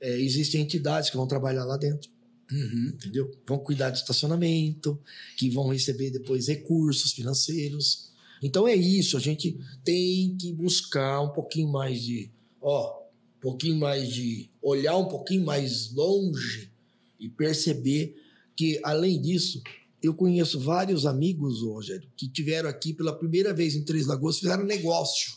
é, 0.00 0.18
existem 0.20 0.60
entidades 0.62 1.10
que 1.10 1.16
vão 1.16 1.26
trabalhar 1.26 1.64
lá 1.64 1.76
dentro 1.76 2.10
Uhum. 2.50 2.92
entendeu? 2.94 3.30
Vão 3.46 3.58
cuidar 3.58 3.90
do 3.90 3.96
estacionamento, 3.96 4.98
que 5.36 5.48
vão 5.48 5.68
receber 5.68 6.10
depois 6.10 6.48
recursos 6.48 7.12
financeiros. 7.12 8.10
Então 8.42 8.68
é 8.68 8.74
isso, 8.74 9.16
a 9.16 9.20
gente 9.20 9.58
tem 9.82 10.36
que 10.36 10.52
buscar 10.52 11.22
um 11.22 11.30
pouquinho 11.30 11.68
mais 11.68 12.02
de, 12.02 12.30
ó, 12.60 13.00
um 13.38 13.40
pouquinho 13.40 13.76
mais 13.76 14.12
de 14.12 14.50
olhar 14.62 14.96
um 14.96 15.08
pouquinho 15.08 15.44
mais 15.44 15.92
longe 15.92 16.70
e 17.18 17.28
perceber 17.28 18.14
que 18.56 18.78
além 18.84 19.20
disso, 19.20 19.62
eu 20.02 20.14
conheço 20.14 20.60
vários 20.60 21.06
amigos, 21.06 21.62
Rogério, 21.62 22.08
que 22.16 22.28
tiveram 22.28 22.68
aqui 22.68 22.92
pela 22.92 23.16
primeira 23.16 23.54
vez 23.54 23.74
em 23.74 23.82
Três 23.82 24.06
Lagoas, 24.06 24.38
fizeram 24.38 24.64
negócio. 24.64 25.32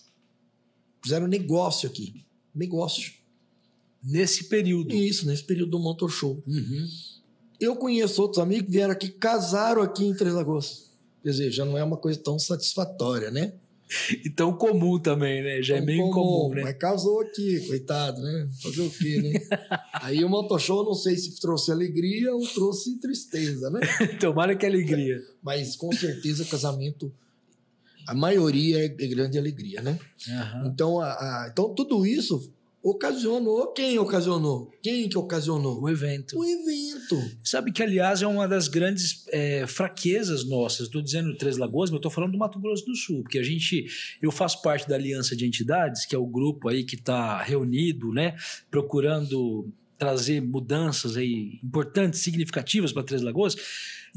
Fizeram 1.01 1.27
negócio 1.27 1.87
aqui. 1.87 2.25
Negócio. 2.53 3.13
Nesse 4.07 4.45
período. 4.45 4.95
Isso, 4.95 5.27
nesse 5.27 5.43
período 5.43 5.71
do 5.71 5.79
Motor 5.79 6.09
Show. 6.09 6.41
Uhum. 6.47 6.87
Eu 7.59 7.75
conheço 7.75 8.21
outros 8.21 8.41
amigos 8.41 8.65
que 8.67 8.71
vieram 8.71 8.93
aqui, 8.93 9.09
casaram 9.09 9.81
aqui 9.81 10.05
em 10.05 10.13
Três 10.15 10.33
Lagoas. 10.33 10.89
Quer 11.23 11.31
dizer, 11.31 11.51
já 11.51 11.65
não 11.65 11.77
é 11.77 11.83
uma 11.83 11.97
coisa 11.97 12.17
tão 12.19 12.39
satisfatória, 12.39 13.29
né? 13.31 13.53
E 14.23 14.29
tão 14.29 14.51
comum 14.53 14.99
também, 14.99 15.41
né? 15.41 15.61
Já 15.61 15.75
é 15.75 15.77
Tão 15.77 15.85
meio 15.85 16.09
comum, 16.11 16.53
né? 16.53 16.61
Mas 16.61 16.77
casou 16.77 17.21
aqui, 17.21 17.59
coitado, 17.67 18.21
né? 18.21 18.47
Fazer 18.61 18.81
o 18.81 18.89
quê, 18.89 19.21
né? 19.21 19.57
Aí 20.01 20.23
o 20.23 20.29
Motoshow, 20.29 20.83
não 20.83 20.93
sei 20.93 21.15
se 21.17 21.39
trouxe 21.39 21.71
alegria 21.71 22.33
ou 22.35 22.45
trouxe 22.47 22.97
tristeza, 22.99 23.69
né? 23.69 23.79
Tomara 24.19 24.55
que 24.55 24.65
alegria. 24.65 25.21
Mas 25.41 25.75
com 25.75 25.91
certeza 25.93 26.43
casamento, 26.45 27.11
a 28.05 28.13
maioria 28.13 28.85
é 28.85 28.87
grande 28.89 29.37
alegria, 29.37 29.81
né? 29.81 29.97
Aham. 30.29 30.67
Então, 30.67 30.99
a, 30.99 31.07
a- 31.13 31.49
então 31.51 31.73
tudo 31.73 32.05
isso 32.05 32.51
ocasionou. 32.89 33.73
Quem 33.73 33.99
ocasionou? 33.99 34.71
Quem 34.81 35.09
que 35.09 35.17
ocasionou? 35.17 35.81
O 35.81 35.89
evento. 35.89 36.37
O 36.37 36.45
evento. 36.45 37.37
Sabe 37.43 37.71
que, 37.71 37.83
aliás, 37.83 38.21
é 38.21 38.27
uma 38.27 38.47
das 38.47 38.67
grandes 38.67 39.25
é, 39.29 39.67
fraquezas 39.67 40.45
nossas. 40.45 40.87
Estou 40.87 41.01
dizendo 41.01 41.35
Três 41.35 41.57
Lagoas, 41.57 41.89
mas 41.89 41.97
estou 41.97 42.11
falando 42.11 42.31
do 42.31 42.37
Mato 42.37 42.59
Grosso 42.59 42.85
do 42.85 42.95
Sul, 42.95 43.23
porque 43.23 43.39
a 43.39 43.43
gente, 43.43 43.85
eu 44.21 44.31
faço 44.31 44.61
parte 44.61 44.87
da 44.87 44.95
Aliança 44.95 45.35
de 45.35 45.45
Entidades, 45.45 46.05
que 46.05 46.15
é 46.15 46.17
o 46.17 46.25
grupo 46.25 46.69
aí 46.69 46.83
que 46.83 46.95
está 46.95 47.41
reunido, 47.41 48.13
né, 48.13 48.35
procurando 48.71 49.69
trazer 49.97 50.41
mudanças 50.41 51.17
aí 51.17 51.59
importantes, 51.63 52.19
significativas 52.19 52.93
para 52.93 53.03
Três 53.03 53.21
Lagoas. 53.21 53.55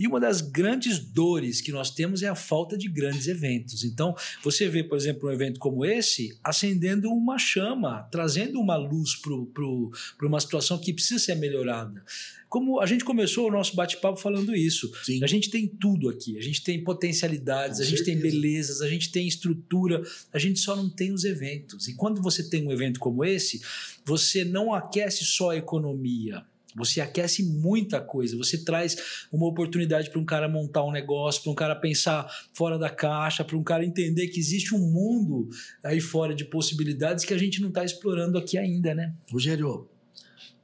E 0.01 0.07
uma 0.07 0.18
das 0.18 0.40
grandes 0.40 0.98
dores 0.98 1.61
que 1.61 1.70
nós 1.70 1.90
temos 1.90 2.22
é 2.22 2.28
a 2.28 2.34
falta 2.34 2.74
de 2.74 2.88
grandes 2.88 3.28
eventos. 3.28 3.84
Então, 3.84 4.16
você 4.42 4.66
vê, 4.66 4.82
por 4.82 4.96
exemplo, 4.96 5.28
um 5.28 5.32
evento 5.32 5.61
como 5.61 5.84
esse 5.84 6.38
acendendo 6.42 7.11
uma 7.11 7.36
chama, 7.36 8.09
trazendo 8.11 8.59
uma 8.59 8.76
luz 8.76 9.14
para 9.14 10.26
uma 10.26 10.40
situação 10.40 10.78
que 10.78 10.94
precisa 10.94 11.22
ser 11.22 11.34
melhorada. 11.34 12.03
Como 12.48 12.80
a 12.80 12.86
gente 12.86 13.05
começou 13.05 13.46
o 13.46 13.51
nosso 13.51 13.76
bate-papo 13.76 14.18
falando 14.18 14.57
isso, 14.57 14.90
Sim. 15.05 15.22
a 15.22 15.26
gente 15.26 15.51
tem 15.51 15.68
tudo 15.68 16.09
aqui, 16.09 16.38
a 16.38 16.42
gente 16.42 16.64
tem 16.64 16.82
potencialidades, 16.82 17.76
Com 17.76 17.84
a 17.84 17.86
gente 17.86 18.03
tem 18.03 18.14
certeza. 18.14 18.34
belezas, 18.34 18.80
a 18.80 18.88
gente 18.88 19.12
tem 19.12 19.28
estrutura, 19.28 20.03
a 20.32 20.38
gente 20.38 20.59
só 20.61 20.74
não 20.74 20.88
tem 20.88 21.12
os 21.12 21.24
eventos. 21.24 21.88
E 21.88 21.94
quando 21.94 22.22
você 22.22 22.42
tem 22.42 22.66
um 22.66 22.72
evento 22.72 22.98
como 22.98 23.22
esse, 23.22 23.61
você 24.03 24.46
não 24.46 24.72
aquece 24.72 25.24
só 25.26 25.51
a 25.51 25.57
economia. 25.59 26.42
Você 26.77 27.01
aquece 27.01 27.43
muita 27.43 28.01
coisa. 28.01 28.37
Você 28.37 28.64
traz 28.64 29.27
uma 29.33 29.47
oportunidade 29.47 30.11
para 30.11 30.21
um 30.21 30.25
cara 30.25 30.49
montar 30.49 30.85
um 30.85 30.93
negócio, 30.93 31.43
para 31.43 31.53
um 31.53 31.55
cara 31.55 31.75
pensar 31.75 32.31
fora 32.53 32.79
da 32.79 32.89
caixa, 32.89 33.45
para 33.45 33.57
um 33.57 33.62
cara 33.62 33.85
entender 33.85 34.29
que 34.29 34.39
existe 34.39 34.75
um 34.75 34.79
mundo 34.79 35.49
aí 35.83 36.01
fora 36.01 36.35
de 36.35 36.45
possibilidades 36.45 37.25
que 37.25 37.35
a 37.35 37.39
gente 37.39 37.61
não 37.61 37.68
está 37.68 37.85
explorando 37.85 38.39
aqui 38.39 38.57
ainda, 38.57 38.95
né? 38.95 39.14
Rogério, 39.31 39.89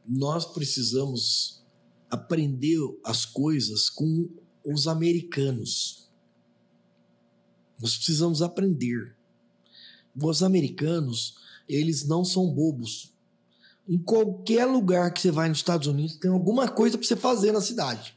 nós 0.07 0.47
precisamos 0.47 1.65
aprender 2.11 2.79
as 3.05 3.25
coisas 3.25 3.91
com 3.91 4.29
os 4.65 4.87
americanos. 4.87 6.09
Nós 7.81 7.97
precisamos 7.97 8.43
aprender. 8.43 9.15
Os 10.15 10.43
americanos, 10.43 11.37
eles 11.69 12.07
não 12.07 12.25
são 12.25 12.53
bobos. 12.53 13.13
Em 13.89 13.99
qualquer 13.99 14.65
lugar 14.65 15.13
que 15.13 15.21
você 15.21 15.31
vai 15.31 15.49
nos 15.49 15.59
Estados 15.59 15.87
Unidos, 15.87 16.17
tem 16.17 16.31
alguma 16.31 16.69
coisa 16.69 16.99
para 16.99 17.07
você 17.07 17.17
fazer 17.17 17.53
na 17.53 17.61
cidade. 17.61 18.17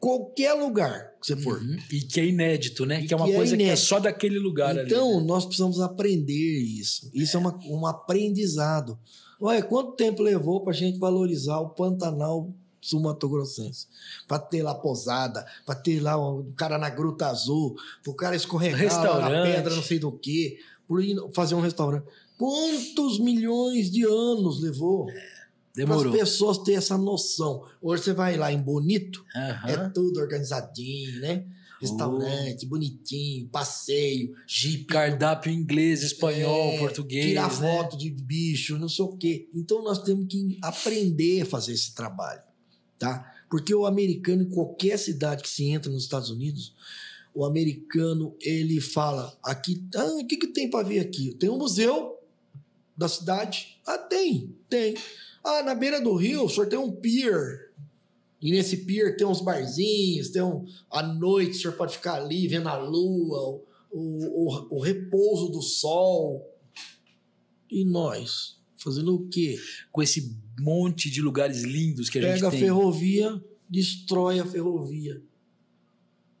Qualquer 0.00 0.54
lugar 0.54 1.10
que 1.20 1.26
você 1.26 1.36
for. 1.36 1.60
Uhum. 1.60 1.78
E 1.92 2.00
que 2.00 2.18
é 2.18 2.26
inédito, 2.26 2.86
né? 2.86 3.02
E 3.02 3.06
que 3.06 3.14
é 3.14 3.16
uma 3.16 3.26
que 3.26 3.32
é 3.32 3.36
coisa 3.36 3.56
que 3.56 3.62
é 3.62 3.76
só 3.76 4.00
daquele 4.00 4.38
lugar 4.38 4.70
ali. 4.70 4.86
Então, 4.86 5.20
né? 5.20 5.26
nós 5.26 5.44
precisamos 5.44 5.80
aprender 5.80 6.58
isso. 6.60 7.10
Isso 7.12 7.36
é, 7.36 7.40
uma, 7.40 7.58
um 7.66 7.86
aprendizado. 7.86 8.98
Olha, 9.40 9.62
quanto 9.62 9.92
tempo 9.92 10.22
levou 10.22 10.62
para 10.62 10.72
a 10.72 10.76
gente 10.76 10.98
valorizar 10.98 11.58
o 11.60 11.70
Pantanal 11.70 12.52
sul-mato-grossense? 12.80 13.86
Para 14.26 14.38
ter 14.38 14.62
lá 14.62 14.74
posada, 14.74 15.46
para 15.66 15.74
ter 15.74 16.00
lá 16.00 16.16
o 16.16 16.44
cara 16.56 16.78
na 16.78 16.88
Gruta 16.88 17.28
Azul, 17.28 17.76
para 18.02 18.10
o 18.10 18.14
cara 18.14 18.34
escorregar 18.34 19.02
na 19.20 19.42
pedra 19.42 19.74
não 19.74 19.82
sei 19.82 19.98
do 19.98 20.10
que, 20.10 20.58
fazer 21.32 21.54
um 21.54 21.60
restaurante. 21.60 22.06
Quantos 22.40 23.18
milhões 23.18 23.90
de 23.90 24.02
anos 24.02 24.62
levou 24.62 25.04
para 25.74 25.94
as 25.94 26.10
pessoas 26.10 26.56
terem 26.56 26.78
essa 26.78 26.96
noção? 26.96 27.66
Hoje 27.82 28.04
você 28.04 28.12
vai 28.14 28.38
lá 28.38 28.50
em 28.50 28.56
Bonito, 28.56 29.22
Aham. 29.36 29.68
é 29.68 29.88
tudo 29.90 30.18
organizadinho, 30.18 31.20
né? 31.20 31.44
Restaurante, 31.82 32.64
bonitinho, 32.64 33.46
passeio, 33.48 34.34
jipe. 34.46 34.86
Cardápio 34.86 35.52
inglês, 35.52 36.02
espanhol, 36.02 36.72
É, 36.72 36.78
português. 36.78 37.26
Tirar 37.26 37.60
né? 37.60 37.76
foto 37.76 37.98
de 37.98 38.08
bicho, 38.08 38.78
não 38.78 38.88
sei 38.88 39.04
o 39.04 39.14
quê. 39.18 39.46
Então 39.54 39.82
nós 39.84 40.02
temos 40.02 40.26
que 40.26 40.56
aprender 40.62 41.42
a 41.42 41.44
fazer 41.44 41.74
esse 41.74 41.94
trabalho, 41.94 42.40
tá? 42.98 43.34
Porque 43.50 43.74
o 43.74 43.84
americano, 43.84 44.44
em 44.44 44.48
qualquer 44.48 44.98
cidade 44.98 45.42
que 45.42 45.48
se 45.50 45.66
entra 45.66 45.92
nos 45.92 46.04
Estados 46.04 46.30
Unidos, 46.30 46.74
o 47.34 47.44
americano, 47.44 48.34
ele 48.40 48.80
fala, 48.80 49.38
aqui, 49.44 49.86
ah, 49.94 50.14
o 50.18 50.26
que, 50.26 50.38
que 50.38 50.46
tem 50.46 50.70
para 50.70 50.88
ver 50.88 51.00
aqui? 51.00 51.34
Tem 51.34 51.50
um 51.50 51.58
museu 51.58 52.16
da 53.00 53.08
cidade? 53.08 53.80
Ah, 53.86 53.96
tem, 53.96 54.54
tem. 54.68 54.94
Ah, 55.42 55.62
na 55.62 55.74
beira 55.74 56.02
do 56.02 56.14
rio, 56.14 56.44
o 56.44 56.50
senhor 56.50 56.68
tem 56.68 56.78
um 56.78 56.92
pier. 56.92 57.72
E 58.42 58.50
nesse 58.50 58.84
pier 58.84 59.16
tem 59.16 59.26
uns 59.26 59.40
barzinhos, 59.40 60.28
tem 60.28 60.42
um... 60.42 60.66
À 60.90 61.02
noite 61.02 61.52
o 61.52 61.60
senhor 61.60 61.76
pode 61.78 61.94
ficar 61.94 62.16
ali 62.16 62.46
vendo 62.46 62.68
a 62.68 62.76
lua, 62.76 63.62
o, 63.90 63.98
o, 64.70 64.76
o 64.76 64.80
repouso 64.80 65.48
do 65.48 65.62
sol. 65.62 66.46
E 67.70 67.86
nós? 67.86 68.60
Fazendo 68.76 69.14
o 69.14 69.28
quê? 69.28 69.58
Com 69.90 70.02
esse 70.02 70.36
monte 70.58 71.10
de 71.10 71.22
lugares 71.22 71.62
lindos 71.62 72.10
que 72.10 72.18
a 72.18 72.22
Pega 72.22 72.34
gente 72.34 72.44
a 72.46 72.50
tem. 72.50 72.60
ferrovia, 72.60 73.42
destrói 73.68 74.40
a 74.40 74.44
ferrovia. 74.44 75.22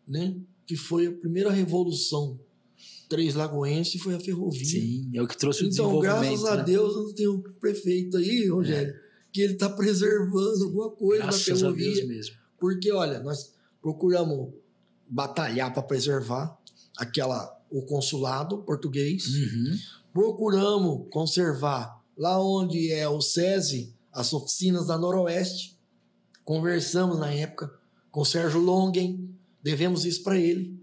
Né? 0.06 0.36
Que 0.66 0.76
foi 0.76 1.06
a 1.06 1.12
primeira 1.12 1.50
revolução 1.50 2.38
Três 3.10 3.34
Lagoense 3.34 3.98
foi 3.98 4.14
a 4.14 4.20
ferrovia. 4.20 4.64
Sim, 4.64 5.10
é 5.12 5.20
o 5.20 5.26
que 5.26 5.36
trouxe 5.36 5.64
o 5.64 5.66
Então, 5.68 5.86
desenvolvimento. 6.00 6.28
graças 6.30 6.44
a 6.46 6.56
né? 6.58 6.62
Deus, 6.62 6.94
não 6.94 7.12
tem 7.12 7.26
um 7.28 7.42
prefeito 7.60 8.16
aí, 8.16 8.48
Rogério, 8.48 8.94
que 9.32 9.40
ele 9.42 9.54
está 9.54 9.68
preservando 9.68 10.64
alguma 10.64 10.90
coisa 10.92 11.24
Graças 11.24 11.60
da 11.60 11.68
a 11.68 11.72
Deus 11.72 11.84
ferrovia. 11.96 12.06
mesmo. 12.06 12.36
Porque, 12.58 12.92
olha, 12.92 13.18
nós 13.20 13.52
procuramos 13.82 14.52
batalhar 15.08 15.74
para 15.74 15.82
preservar 15.82 16.56
aquela 16.96 17.58
o 17.68 17.82
consulado 17.82 18.58
português. 18.58 19.26
Uhum. 19.26 19.76
Procuramos 20.12 21.08
conservar 21.10 22.00
lá 22.16 22.40
onde 22.40 22.92
é 22.92 23.08
o 23.08 23.20
SESI, 23.20 23.92
as 24.12 24.32
oficinas 24.32 24.86
da 24.86 24.96
Noroeste. 24.96 25.76
Conversamos 26.44 27.18
na 27.18 27.32
época 27.32 27.72
com 28.10 28.20
o 28.20 28.24
Sérgio 28.24 28.60
Longen, 28.60 29.34
devemos 29.62 30.04
isso 30.04 30.22
para 30.22 30.38
ele. 30.38 30.79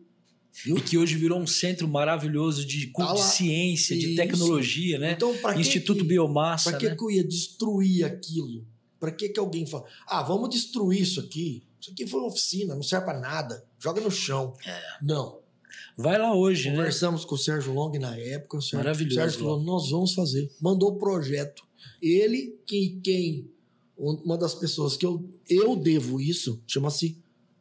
E 0.65 0.73
que 0.81 0.97
hoje 0.97 1.15
virou 1.15 1.39
um 1.39 1.47
centro 1.47 1.87
maravilhoso 1.87 2.65
de, 2.65 2.87
Tá 2.87 3.13
de 3.13 3.19
lá. 3.19 3.25
ciência, 3.25 3.97
de 3.97 4.07
Isso. 4.07 4.15
tecnologia, 4.15 4.97
né? 4.97 5.11
Então, 5.13 5.35
para 5.37 5.53
que 5.53 5.61
Instituto 5.61 5.99
que, 6.01 6.07
Biomassa, 6.07 6.71
Para 6.71 6.79
que, 6.79 6.89
né? 6.89 6.95
que 6.95 7.03
eu 7.03 7.11
ia 7.11 7.23
destruir 7.23 8.03
aquilo? 8.05 8.65
Para 8.99 9.11
que, 9.11 9.29
que 9.29 9.39
alguém 9.39 9.65
fala, 9.65 9.85
ah, 10.07 10.23
vamos 10.23 10.49
destruir 10.49 11.01
isso 11.01 11.19
aqui? 11.19 11.63
Isso 11.79 11.91
aqui 11.91 12.07
foi 12.07 12.19
uma 12.19 12.29
oficina, 12.29 12.73
não 12.73 12.81
serve 12.81 13.05
para 13.05 13.19
nada. 13.19 13.63
Joga 13.79 14.01
no 14.01 14.09
chão. 14.09 14.53
É. 14.65 14.79
Não. 15.01 15.39
Vai 15.95 16.17
lá 16.17 16.33
hoje, 16.35 16.69
né? 16.69 16.75
Conversamos 16.75 17.23
com 17.23 17.35
o 17.35 17.37
Sérgio 17.37 17.73
Long 17.73 17.91
na 17.99 18.15
época. 18.17 18.57
O 18.57 18.61
Sérgio, 18.61 18.77
Maravilhoso, 18.79 19.15
O 19.15 19.21
Sérgio 19.21 19.39
falou: 19.39 19.63
nós 19.63 19.89
vamos 19.89 20.13
fazer. 20.13 20.51
Mandou 20.59 20.89
o 20.91 20.95
projeto. 20.97 21.63
Ele, 22.01 22.55
quem, 22.65 22.99
quem 22.99 23.49
uma 23.97 24.37
das 24.37 24.53
pessoas 24.53 24.95
que 24.95 25.05
eu, 25.05 25.27
eu 25.49 25.75
devo 25.75 26.21
isso, 26.21 26.61
chama-se 26.67 27.17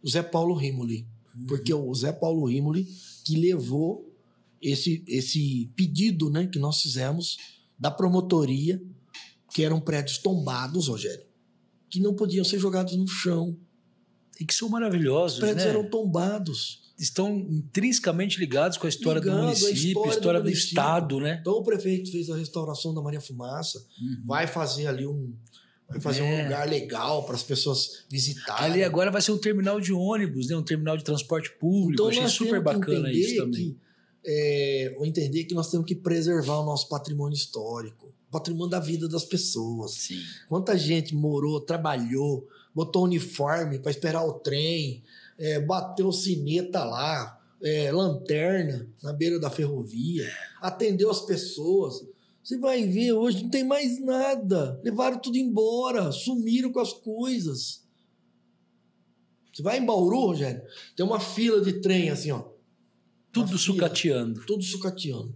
Zé 0.07 0.23
Paulo 0.23 0.55
Rimoli. 0.55 1.07
Uhum. 1.37 1.47
Porque 1.47 1.73
o 1.73 1.95
Zé 1.95 2.13
Paulo 2.13 2.47
Rimoli 2.47 2.87
que 3.25 3.37
levou 3.37 4.13
esse, 4.63 5.05
esse 5.07 5.71
pedido 5.77 6.31
né, 6.31 6.47
que 6.47 6.59
nós 6.59 6.81
fizemos 6.81 7.37
da 7.79 7.91
promotoria, 7.91 8.83
que 9.53 9.63
eram 9.63 9.81
prédios 9.81 10.19
tombados, 10.19 10.89
Rogério, 10.89 11.25
que 11.91 12.01
não 12.01 12.15
podiam 12.15 12.45
ser 12.45 12.59
jogados 12.59 12.97
no 12.97 13.07
chão. 13.07 13.57
E 14.41 14.45
que 14.45 14.53
são 14.55 14.69
Os 14.69 14.73
maravilhosos, 14.73 15.39
prédios 15.39 15.65
né? 15.65 15.71
eram 15.71 15.89
tombados. 15.89 16.83
Estão 16.99 17.39
intrinsecamente 17.39 18.39
ligados 18.39 18.79
com 18.79 18.87
a 18.87 18.89
história 18.89 19.21
do 19.21 19.25
Ligado 19.29 19.45
município, 19.45 19.75
história 19.89 20.11
história, 20.11 20.41
do 20.41 20.45
do, 20.45 20.49
município. 20.49 20.69
estado, 20.69 21.21
né? 21.21 21.39
Então 21.41 21.55
o 21.55 21.63
prefeito 21.63 22.11
fez 22.11 22.31
a 22.31 22.37
restauração 22.37 22.95
da 22.95 23.03
Maria 23.03 23.21
Fumaça, 23.21 23.79
Uhum. 24.01 24.23
vai 24.25 24.47
fazer 24.47 24.87
ali 24.87 25.07
um 25.07 25.35
vai 25.89 26.01
fazer 26.01 26.21
É. 26.21 26.25
um 26.25 26.43
lugar 26.45 26.69
legal 26.69 27.25
para 27.25 27.37
as 27.37 27.43
pessoas 27.43 28.05
visitarem. 28.11 28.65
Ali 28.73 28.85
agora 28.85 29.11
vai 29.11 29.23
ser 29.23 29.33
um 29.33 29.39
terminal 29.39 29.81
de 29.81 29.93
ônibus, 29.93 30.49
né? 30.49 30.57
Um 30.57 30.63
terminal 30.63 30.97
de 30.97 31.05
transporte 31.05 31.51
público. 31.59 31.93
então 31.93 32.09
Achei 32.09 32.29
super 32.29 32.61
bacana 32.61 33.09
entender 33.09 33.13
isso 33.19 33.37
também. 33.37 33.53
que 33.73 33.77
é, 34.29 34.97
entender 35.03 35.45
que 35.45 35.55
nós 35.55 35.71
temos 35.71 35.87
que 35.87 35.95
preservar 35.95 36.59
o 36.59 36.65
nosso 36.67 36.89
patrimônio 36.89 37.37
histórico, 37.37 38.07
o 38.29 38.33
patrimônio 38.33 38.71
da 38.71 38.81
vida 38.81 39.09
das 39.09 39.25
pessoas. 39.25 39.93
Sim. 39.93 40.21
Quanta 40.49 40.77
gente 40.77 41.15
morou, 41.15 41.61
trabalhou, 41.61 42.47
botou 42.75 43.05
uniforme 43.05 43.79
para 43.79 43.91
esperar 43.93 44.25
o 44.25 44.33
trem, 44.33 45.05
é, 45.39 45.61
bateu 45.61 46.11
sineta 46.11 46.83
lá, 46.85 47.39
é, 47.63 47.93
lanterna 47.93 48.89
na 49.03 49.13
beira 49.13 49.39
da 49.39 49.49
ferrovia, 49.49 50.29
atendeu 50.61 51.09
as 51.11 51.21
pessoas. 51.21 52.05
Você 52.47 52.57
vai 52.59 52.87
ver, 52.87 53.13
hoje 53.13 53.43
não 53.43 53.51
tem 53.51 53.65
mais 53.65 53.99
nada. 54.01 54.81
Levaram 54.85 55.19
tudo 55.19 55.37
embora, 55.37 56.13
sumiram 56.13 56.71
com 56.71 56.79
as 56.79 56.93
coisas. 56.93 57.83
Você 59.53 59.65
vai 59.65 59.79
em 59.79 59.85
Bauru, 59.85 60.27
Rogério, 60.27 60.63
tem 60.95 61.05
uma 61.05 61.19
fila 61.19 61.61
de 61.61 61.81
trem 61.81 62.09
assim, 62.09 62.31
ó. 62.31 62.45
Tudo 63.33 63.49
Uma 63.51 63.59
fila, 63.59 63.59
sucateando. 63.59 64.47
Tudo 64.47 64.63
sucateando. 64.63 65.35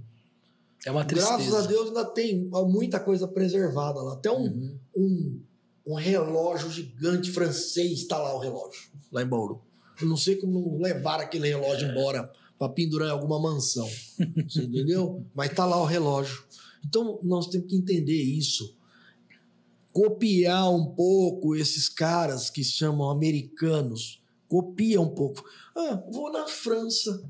É 0.86 0.90
uma 0.92 1.04
tristeza. 1.04 1.36
Graças 1.36 1.52
a 1.54 1.66
Deus 1.66 1.88
ainda 1.88 2.04
tem 2.04 2.48
muita 2.68 3.00
coisa 3.00 3.26
preservada 3.26 4.00
lá. 4.00 4.12
Até 4.12 4.30
um, 4.30 4.44
Uhum. 4.44 4.78
um, 4.96 5.40
um 5.88 5.94
relógio 5.94 6.70
gigante 6.70 7.32
francês 7.32 8.02
está 8.02 8.18
lá 8.18 8.36
o 8.36 8.38
relógio, 8.38 8.88
lá 9.10 9.20
em 9.20 9.26
Bauru. 9.26 9.60
Eu 10.00 10.06
não 10.06 10.16
sei 10.16 10.36
como 10.36 10.78
levar 10.80 11.18
aquele 11.18 11.48
relógio 11.48 11.88
É. 11.88 11.90
embora 11.90 12.30
para 12.56 12.68
pendurar 12.72 13.08
em 13.08 13.12
alguma 13.12 13.40
mansão. 13.40 13.88
Você 14.48 14.62
entendeu? 14.62 15.26
Mas 15.34 15.52
tá 15.52 15.66
lá 15.66 15.76
o 15.82 15.84
relógio. 15.86 16.44
Então 16.84 17.18
nós 17.22 17.48
temos 17.48 17.68
que 17.68 17.76
entender 17.76 18.22
isso. 18.22 18.76
Copiar 19.92 20.70
um 20.70 20.94
pouco 20.94 21.56
esses 21.56 21.88
caras 21.88 22.48
que 22.48 22.62
chamam 22.62 23.10
americanos. 23.10 24.22
Copia 24.48 25.00
um 25.00 25.14
pouco. 25.14 25.44
Ah, 25.76 26.02
vou 26.10 26.32
na 26.32 26.46
França. 26.46 27.28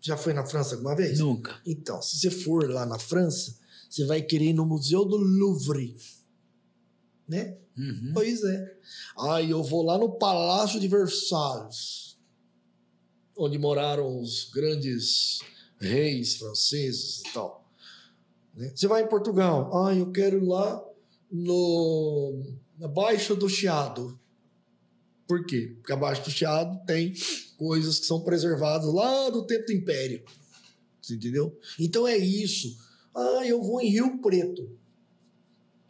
Já 0.00 0.16
foi 0.16 0.32
na 0.32 0.46
França 0.46 0.74
alguma 0.74 0.96
vez? 0.96 1.18
Nunca. 1.18 1.60
Então, 1.66 2.00
se 2.00 2.18
você 2.18 2.30
for 2.30 2.68
lá 2.70 2.86
na 2.86 2.98
França, 2.98 3.58
você 3.88 4.04
vai 4.06 4.22
querer 4.22 4.46
ir 4.46 4.52
no 4.54 4.64
Museu 4.64 5.04
do 5.04 5.16
Louvre. 5.16 5.96
Né? 7.28 7.58
Uhum. 7.76 8.12
Pois 8.14 8.42
é. 8.42 8.78
Aí 9.18 9.50
eu 9.50 9.62
vou 9.62 9.82
lá 9.82 9.98
no 9.98 10.10
Palácio 10.18 10.80
de 10.80 10.88
Versalhes, 10.88 12.18
onde 13.36 13.58
moraram 13.58 14.20
os 14.20 14.50
grandes 14.50 15.40
reis 15.78 16.36
franceses 16.36 17.20
e 17.20 17.32
tal. 17.32 17.59
Né? 18.60 18.72
Você 18.74 18.86
vai 18.86 19.02
em 19.02 19.08
Portugal. 19.08 19.70
Ah, 19.74 19.94
eu 19.94 20.12
quero 20.12 20.36
ir 20.36 20.46
lá 20.46 20.84
no, 21.32 22.42
na 22.78 22.86
Baixa 22.86 23.34
do 23.34 23.48
Chiado. 23.48 24.20
Por 25.26 25.46
quê? 25.46 25.72
Porque 25.76 25.92
abaixo 25.92 26.24
do 26.24 26.30
Chiado 26.30 26.84
tem 26.84 27.14
coisas 27.56 28.00
que 28.00 28.06
são 28.06 28.20
preservadas 28.20 28.92
lá 28.92 29.30
do 29.30 29.46
tempo 29.46 29.66
do 29.66 29.72
Império. 29.72 30.22
Você 31.00 31.14
entendeu? 31.14 31.58
Então 31.78 32.06
é 32.06 32.18
isso. 32.18 32.76
Ah, 33.14 33.46
eu 33.46 33.62
vou 33.62 33.80
em 33.80 33.88
Rio 33.88 34.18
Preto. 34.18 34.70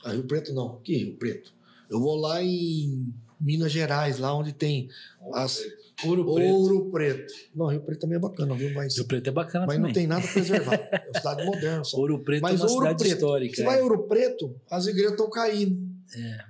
Ah, 0.05 0.13
Rio 0.13 0.25
Preto 0.25 0.55
não. 0.55 0.81
Que 0.81 0.97
Rio 0.97 1.17
Preto? 1.17 1.53
Eu 1.89 1.99
vou 1.99 2.15
lá 2.15 2.41
em 2.41 3.13
Minas 3.41 3.73
Gerais, 3.73 4.19
lá 4.19 4.33
onde 4.33 4.53
tem 4.53 4.89
as 5.33 5.61
Ouro 6.05 6.35
Preto. 6.35 6.53
Ouro 6.55 6.91
Preto. 6.91 7.35
Não, 7.55 7.67
Rio 7.67 7.81
Preto 7.83 8.01
também 8.01 8.17
é 8.17 8.21
bacana, 8.21 8.55
viu? 8.55 8.73
Mas, 8.75 8.97
Ouro 8.97 9.09
Preto 9.09 9.29
é 9.29 9.31
bacana 9.33 9.67
mas 9.67 9.77
também. 9.77 9.89
não 9.89 9.95
tem 9.95 10.07
nada 10.07 10.27
preservado. 10.27 10.83
É 10.93 11.09
uma 11.11 11.19
cidade 11.19 11.45
moderna. 11.45 11.85
Só. 11.85 11.97
Ouro 11.99 12.19
Preto 12.21 12.43
Mas 12.43 12.61
é 12.61 12.63
uma 12.65 12.71
Ouro 12.73 12.83
cidade 12.85 12.99
Preto. 13.03 13.15
histórica. 13.15 13.57
Você 13.57 13.63
é. 13.63 13.65
vai 13.65 13.83
Ouro 13.83 14.03
Preto, 14.05 14.55
as 14.71 14.87
igrejas 14.87 15.13
estão 15.13 15.29
caindo. 15.31 15.79
É. 16.17 16.45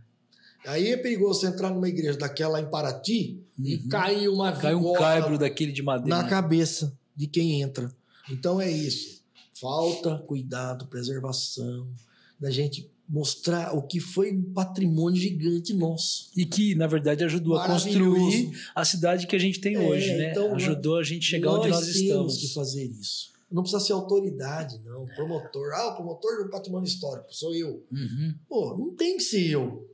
Aí 0.66 0.88
é 0.88 0.96
perigoso 0.96 1.40
você 1.40 1.46
entrar 1.46 1.70
numa 1.70 1.88
igreja 1.88 2.18
daquela 2.18 2.61
em 2.61 2.68
Paraty 2.68 3.40
e 3.59 3.76
Uhum. 3.76 3.88
cair 3.88 4.28
uma 4.28 4.53
Cai 4.53 4.74
um 4.74 4.92
caibro 4.92 5.38
daquele 5.38 5.72
de 5.72 5.82
madeira. 5.82 6.22
na 6.22 6.28
cabeça 6.28 6.92
de 7.16 7.26
quem 7.26 7.61
entra. 7.62 7.90
Então 8.30 8.61
é 8.61 8.70
isso. 8.70 9.20
Falta 9.59 10.18
cuidado, 10.26 10.86
preservação, 10.86 11.86
da 12.38 12.51
gente 12.51 12.90
mostrar 13.11 13.76
o 13.76 13.82
que 13.82 13.98
foi 13.98 14.32
um 14.32 14.52
patrimônio 14.52 15.20
gigante 15.20 15.74
nosso. 15.74 16.30
E 16.36 16.46
que, 16.46 16.74
na 16.76 16.86
verdade, 16.86 17.24
ajudou 17.24 17.56
a 17.56 17.66
construir 17.66 18.52
a 18.74 18.84
cidade 18.84 19.26
que 19.26 19.34
a 19.34 19.38
gente 19.38 19.61
tem 19.61 19.74
É, 19.74 19.80
hoje, 19.80 20.14
né? 20.16 20.30
então, 20.30 20.54
ajudou 20.54 20.96
a 20.98 21.02
gente 21.02 21.24
chegar 21.24 21.52
onde 21.54 21.68
nós 21.68 21.80
temos 21.86 21.96
estamos. 21.96 22.36
que 22.38 22.54
fazer 22.54 22.84
isso. 22.84 23.30
Não 23.50 23.62
precisa 23.62 23.82
ser 23.84 23.92
autoridade, 23.94 24.80
não. 24.84 25.06
Promotor. 25.06 25.72
Ah, 25.74 25.88
o 25.88 25.96
promotor 25.96 26.44
do 26.44 26.50
patrimônio 26.50 26.86
histórico, 26.86 27.34
sou 27.34 27.52
eu. 27.52 27.84
Uhum. 27.92 28.34
Pô, 28.48 28.76
não 28.78 28.94
tem 28.94 29.16
que 29.16 29.24
ser 29.24 29.50
eu. 29.50 29.88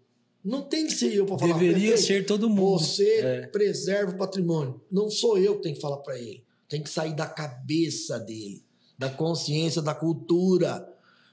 Não 0.44 0.62
tem 0.62 0.86
que 0.86 0.92
ser 0.92 1.12
eu 1.14 1.24
para 1.24 1.38
falar. 1.38 1.54
Deveria 1.54 1.92
"Prefeito, 1.92 2.02
ser 2.06 2.26
todo 2.26 2.50
mundo. 2.50 2.78
Você 2.80 3.08
É. 3.20 3.46
preserva 3.46 4.12
o 4.12 4.18
patrimônio. 4.18 4.80
Não 4.92 5.10
sou 5.10 5.38
eu 5.38 5.56
que 5.56 5.62
tenho 5.62 5.74
que 5.74 5.80
falar 5.80 5.96
para 5.98 6.18
ele. 6.18 6.44
Tem 6.68 6.82
que 6.82 6.90
sair 6.90 7.14
da 7.16 7.26
cabeça 7.26 8.18
dele, 8.20 8.62
da 8.98 9.08
consciência, 9.08 9.80
da 9.80 9.94
cultura. 9.94 10.86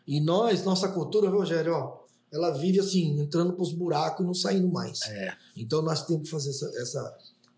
E 0.08 0.20
nós, 0.20 0.64
nossa 0.64 0.88
cultura, 0.90 1.30
Rogério, 1.30 1.74
ó, 1.74 2.04
ela 2.32 2.52
vive 2.52 2.80
assim, 2.80 3.20
entrando 3.20 3.54
pros 3.54 3.72
buracos 3.72 4.24
e 4.24 4.28
não 4.28 4.34
saindo 4.34 4.68
mais. 4.70 5.02
É. 5.04 5.34
Então 5.56 5.82
nós 5.82 6.06
temos 6.06 6.24
que 6.24 6.30
fazer 6.30 6.50
essa, 6.50 6.66
essa- 6.82 7.18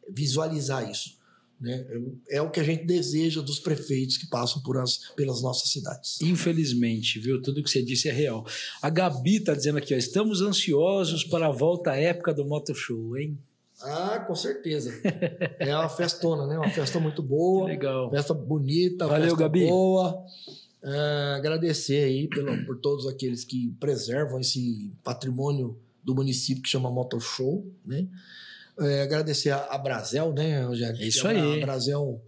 visualizar 0.10 0.90
isso. 0.90 1.16
Né? 1.60 1.86
É 2.30 2.42
o 2.42 2.52
que 2.52 2.60
a 2.60 2.64
gente 2.64 2.84
deseja 2.86 3.42
dos 3.42 3.60
prefeitos 3.60 4.18
que 4.18 4.28
passam 4.28 4.62
por 4.62 4.78
as, 4.78 4.98
pelas 5.16 5.42
nossas 5.42 5.70
cidades. 5.72 6.22
Infelizmente, 6.22 7.18
viu? 7.18 7.42
Tudo 7.42 7.64
que 7.64 7.70
você 7.70 7.82
disse 7.82 8.10
é 8.10 8.12
real. 8.12 8.46
A 8.82 8.90
Gabi 8.90 9.40
tá 9.40 9.54
dizendo 9.54 9.78
aqui, 9.78 9.94
ó, 9.94 9.98
estamos 9.98 10.42
ansiosos 10.42 11.24
para 11.24 11.48
a 11.48 11.52
volta 11.52 11.92
à 11.92 11.96
época 11.98 12.34
do 12.34 12.46
Moto 12.46 12.76
Show, 12.76 13.18
hein? 13.18 13.38
Ah, 13.82 14.20
com 14.28 14.36
certeza. 14.36 14.92
É 15.60 15.74
uma 15.76 15.88
festona, 15.90 16.46
né? 16.46 16.58
Uma 16.58 16.70
festa 16.70 17.00
muito 17.00 17.22
Que 17.24 17.28
boa. 17.30 17.68
legal. 17.68 18.12
Festa 18.12 18.34
bonita, 18.34 19.08
Valeu, 19.08 19.30
festa 19.30 19.40
Gabi. 19.44 19.68
boa. 19.68 20.26
Ah, 20.88 21.36
agradecer 21.38 22.04
aí 22.04 22.28
pelo, 22.28 22.64
por 22.66 22.78
todos 22.80 23.08
aqueles 23.08 23.44
que 23.44 23.72
preservam 23.80 24.40
esse 24.40 24.92
patrimônio 25.04 25.80
do 26.04 26.14
município 26.14 26.62
que 26.62 26.70
chama 26.70 26.92
Motor 26.92 27.20
Show, 27.20 27.66
né? 27.84 28.08
É, 28.80 29.02
agradecer 29.02 29.50
a, 29.50 29.58
a 29.66 29.78
Brasel, 29.80 30.34
né, 30.34 30.64
Rogério? 30.64 31.02
É 31.02 31.08
isso 31.08 31.28
aí. 31.28 31.62
A 31.64 31.66
Brasel 31.66 32.22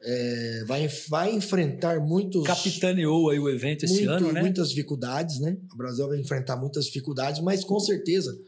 é, 0.00 0.64
vai, 0.64 0.88
vai 1.08 1.34
enfrentar 1.34 2.00
muitos, 2.00 2.46
Capitaneou 2.46 3.28
aí 3.30 3.38
o 3.38 3.48
evento 3.50 3.84
esse 3.84 4.06
muito- 4.06 4.10
ano, 4.10 4.32
né? 4.32 4.40
muitas 4.40 4.70
dificuldades, 4.70 5.38
né? 5.40 5.58
A 5.70 5.76
Brasel 5.76 6.08
vai 6.08 6.18
enfrentar 6.18 6.56
muitas 6.56 6.86
dificuldades, 6.86 7.42
mas 7.42 7.62
com 7.64 7.78
certeza 7.80 8.40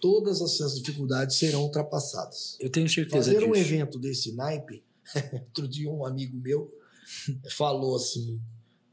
todas 0.00 0.40
essas 0.40 0.74
dificuldades 0.76 1.36
serão 1.36 1.62
ultrapassadas. 1.62 2.56
Eu 2.58 2.70
tenho 2.70 2.88
certeza 2.88 3.32
Fazer 3.32 3.44
um 3.44 3.52
disso. 3.52 3.66
evento 3.66 3.98
desse 3.98 4.34
naipe, 4.34 4.82
outro 5.32 5.68
dia 5.68 5.90
um 5.90 6.04
amigo 6.04 6.36
meu 6.36 6.72
falou 7.50 7.96
assim: 7.96 8.40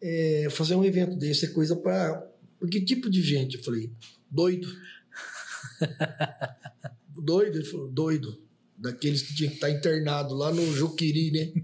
é, 0.01 0.47
fazer 0.49 0.75
um 0.75 0.83
evento 0.83 1.15
desse 1.15 1.45
é 1.45 1.49
coisa 1.49 1.75
para. 1.75 2.25
Que 2.69 2.81
tipo 2.81 3.09
de 3.09 3.21
gente? 3.21 3.57
Eu 3.57 3.63
falei: 3.63 3.91
doido. 4.29 4.67
doido? 7.15 7.57
Ele 7.57 7.65
falou: 7.65 7.87
doido. 7.87 8.41
Daqueles 8.77 9.23
que 9.23 9.35
tinha 9.35 9.49
que 9.49 9.55
estar 9.55 9.71
internado 9.71 10.35
lá 10.35 10.51
no 10.53 10.63
Juquiri, 10.73 11.31
né? 11.31 11.63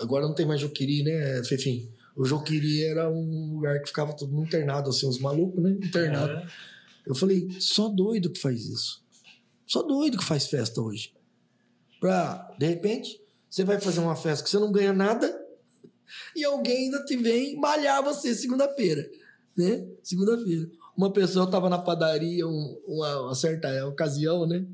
Agora 0.00 0.26
não 0.26 0.34
tem 0.34 0.44
mais 0.44 0.60
Juquiri, 0.60 1.04
né, 1.04 1.44
Fefim? 1.44 1.88
O 2.16 2.24
Juquiri 2.24 2.82
era 2.84 3.08
um 3.08 3.54
lugar 3.54 3.80
que 3.80 3.88
ficava 3.88 4.12
todo 4.12 4.32
mundo 4.32 4.48
internado, 4.48 4.90
assim, 4.90 5.06
os 5.08 5.20
malucos, 5.20 5.62
né? 5.62 5.70
Internado. 5.70 6.32
É. 6.32 6.46
Eu 7.06 7.14
falei, 7.14 7.48
só 7.60 7.88
doido 7.88 8.30
que 8.30 8.40
faz 8.40 8.66
isso. 8.66 9.02
Só 9.64 9.82
doido 9.82 10.18
que 10.18 10.24
faz 10.24 10.48
festa 10.48 10.80
hoje. 10.80 11.14
Pra, 12.00 12.52
de 12.58 12.66
repente, 12.66 13.20
você 13.48 13.62
vai 13.62 13.80
fazer 13.80 14.00
uma 14.00 14.16
festa 14.16 14.42
que 14.42 14.50
você 14.50 14.58
não 14.58 14.72
ganha 14.72 14.92
nada 14.92 15.39
e 16.34 16.44
alguém 16.44 16.84
ainda 16.86 17.04
te 17.04 17.16
vem 17.16 17.56
malhar 17.56 18.02
você 18.02 18.34
segunda-feira, 18.34 19.08
né? 19.56 19.86
Segunda-feira. 20.02 20.68
Uma 20.96 21.12
pessoa 21.12 21.44
estava 21.46 21.68
na 21.70 21.78
padaria, 21.78 22.46
um- 22.46 22.80
uma, 22.86 23.20
uma 23.22 23.34
certa 23.34 23.86
ocasião, 23.86 24.46
né? 24.46 24.64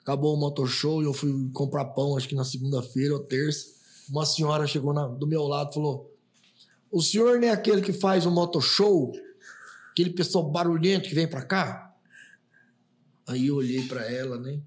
Acabou 0.00 0.34
o 0.34 0.38
motor 0.38 0.68
show 0.68 1.00
e 1.02 1.06
eu 1.06 1.14
fui 1.14 1.32
comprar 1.52 1.84
pão, 1.86 2.16
acho 2.16 2.28
que 2.28 2.34
na 2.34 2.44
segunda-feira 2.44 3.14
ou 3.14 3.20
terça. 3.20 3.72
Uma 4.10 4.26
senhora 4.26 4.66
chegou 4.66 4.92
na- 4.92 5.08
do 5.08 5.26
meu 5.26 5.44
lado 5.44 5.70
e 5.70 5.74
falou: 5.74 6.14
O 6.90 7.00
senhor 7.00 7.38
não 7.40 7.48
é 7.48 7.50
aquele 7.50 7.80
que 7.80 7.92
faz 7.92 8.26
o 8.26 8.30
motor 8.30 8.60
show? 8.62 9.12
Aquele 9.92 10.10
pessoal 10.10 10.50
barulhento 10.50 11.08
que 11.08 11.14
vem 11.14 11.26
pra 11.26 11.42
cá? 11.42 11.94
Aí 13.26 13.46
eu 13.46 13.56
olhei 13.56 13.82
pra 13.88 14.04
ela, 14.10 14.36
né? 14.38 14.60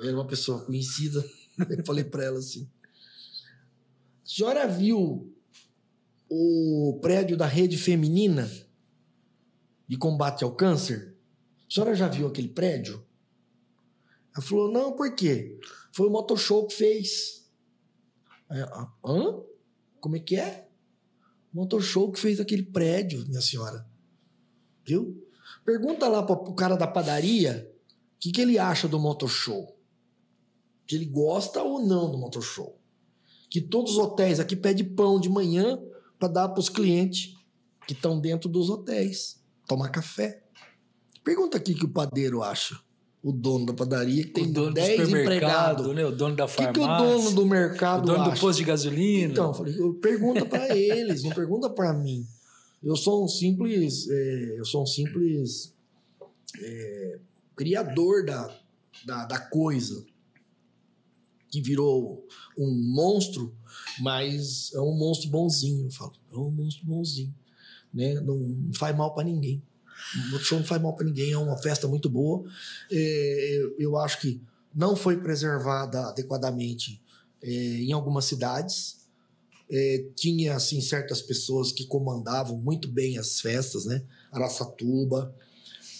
Era 0.00 0.14
uma 0.14 0.26
pessoa 0.26 0.60
conhecida. 0.64 1.24
Eu 1.58 1.84
falei 1.86 2.02
pra 2.04 2.24
ela 2.24 2.38
assim: 2.38 2.68
A 4.28 4.30
senhora 4.30 4.68
viu 4.68 5.34
o 6.28 6.98
prédio 7.00 7.34
da 7.34 7.46
rede 7.46 7.78
feminina 7.78 8.46
de 9.88 9.96
combate 9.96 10.44
ao 10.44 10.54
câncer? 10.54 11.16
A 11.66 11.72
senhora 11.72 11.94
já 11.94 12.08
viu 12.08 12.26
aquele 12.26 12.48
prédio? 12.48 13.02
Ela 14.36 14.44
falou: 14.44 14.70
Não, 14.70 14.92
por 14.94 15.14
quê? 15.14 15.58
Foi 15.92 16.08
o 16.08 16.10
Motoshow 16.10 16.66
que 16.66 16.74
fez. 16.74 17.50
"Ah, 18.50 18.92
Hã? 19.02 19.42
Como 19.98 20.16
é 20.16 20.20
que 20.20 20.36
é? 20.36 20.68
O 21.50 21.56
Motoshow 21.56 22.12
que 22.12 22.20
fez 22.20 22.38
aquele 22.38 22.64
prédio, 22.64 23.26
minha 23.26 23.40
senhora. 23.40 23.88
Viu? 24.84 25.26
Pergunta 25.64 26.06
lá 26.06 26.22
pro 26.22 26.54
cara 26.54 26.76
da 26.76 26.86
padaria 26.86 27.74
o 28.16 28.18
que, 28.20 28.30
que 28.30 28.42
ele 28.42 28.58
acha 28.58 28.86
do 28.86 29.00
Motoshow. 29.00 29.74
Se 30.86 30.96
ele 30.96 31.06
gosta 31.06 31.62
ou 31.62 31.86
não 31.86 32.10
do 32.10 32.18
Motoshow. 32.18 32.77
Que 33.50 33.60
todos 33.60 33.92
os 33.92 33.98
hotéis 33.98 34.38
aqui 34.40 34.54
pedem 34.56 34.84
pão 34.84 35.18
de 35.20 35.28
manhã 35.28 35.78
para 36.18 36.28
dar 36.28 36.48
para 36.48 36.60
os 36.60 36.68
clientes 36.68 37.34
que 37.86 37.92
estão 37.94 38.20
dentro 38.20 38.48
dos 38.48 38.68
hotéis. 38.68 39.40
Tomar 39.66 39.88
café. 39.90 40.42
Pergunta 41.24 41.56
aqui 41.56 41.72
o 41.72 41.76
que 41.76 41.84
o 41.84 41.88
padeiro 41.88 42.42
acha. 42.42 42.78
O 43.22 43.32
dono 43.32 43.66
da 43.66 43.72
padaria 43.74 44.22
que 44.24 44.30
O 44.30 44.32
tem 44.32 44.52
dono 44.52 44.68
do 44.68 44.74
10 44.74 45.06
supermercado, 45.06 45.20
empregados. 45.82 45.94
né? 45.96 46.06
O 46.06 46.12
dono 46.12 46.36
da 46.36 46.44
O 46.44 46.48
que, 46.48 46.54
farmácia. 46.54 46.72
que 46.72 46.80
o 46.80 46.96
dono 47.18 47.30
do 47.32 47.42
o 47.42 47.46
mercado 47.46 48.06
dono 48.06 48.24
do 48.24 48.30
acha? 48.30 48.40
posto 48.40 48.58
de 48.58 48.64
gasolina. 48.64 49.32
Então, 49.32 49.48
eu 49.48 49.54
falei, 49.54 49.74
eu- 49.80 49.94
pergunta 49.94 50.46
para 50.46 50.68
eles, 50.76 51.22
não 51.24 51.30
pergunta 51.32 51.68
para 51.68 51.92
mim. 51.92 52.26
Eu 52.82 52.94
sou 52.96 53.24
um 53.24 53.28
simples, 53.28 54.08
é, 54.08 54.54
eu 54.58 54.64
sou 54.64 54.82
um 54.84 54.86
simples 54.86 55.74
é, 56.62 57.18
criador 57.56 58.24
da, 58.24 58.56
da, 59.04 59.24
da 59.26 59.38
coisa 59.38 60.04
que 61.50 61.60
virou 61.60 62.26
um 62.56 62.70
monstro, 62.92 63.54
mas 64.00 64.72
é 64.74 64.80
um 64.80 64.96
monstro 64.96 65.28
bonzinho, 65.30 65.86
eu 65.86 65.90
falo. 65.90 66.12
É 66.32 66.36
um 66.36 66.50
monstro 66.50 66.86
bonzinho, 66.86 67.34
né? 67.92 68.14
Não 68.20 68.70
faz 68.74 68.96
mal 68.96 69.14
para 69.14 69.24
ninguém. 69.24 69.62
O 70.32 70.38
show 70.38 70.58
não 70.58 70.66
faz 70.66 70.80
mal 70.80 70.94
para 70.94 71.06
ninguém, 71.06 71.32
é 71.32 71.38
uma 71.38 71.58
festa 71.58 71.88
muito 71.88 72.08
boa. 72.08 72.44
É, 72.90 73.58
eu, 73.60 73.74
eu 73.78 73.96
acho 73.96 74.20
que 74.20 74.40
não 74.74 74.94
foi 74.94 75.16
preservada 75.16 76.08
adequadamente 76.08 77.02
é, 77.42 77.50
em 77.50 77.92
algumas 77.92 78.24
cidades. 78.24 78.98
É, 79.70 80.04
tinha 80.14 80.54
assim 80.54 80.80
certas 80.80 81.20
pessoas 81.20 81.72
que 81.72 81.84
comandavam 81.84 82.56
muito 82.56 82.88
bem 82.88 83.18
as 83.18 83.40
festas, 83.40 83.84
né? 83.84 84.02
Araçatuba, 84.30 85.34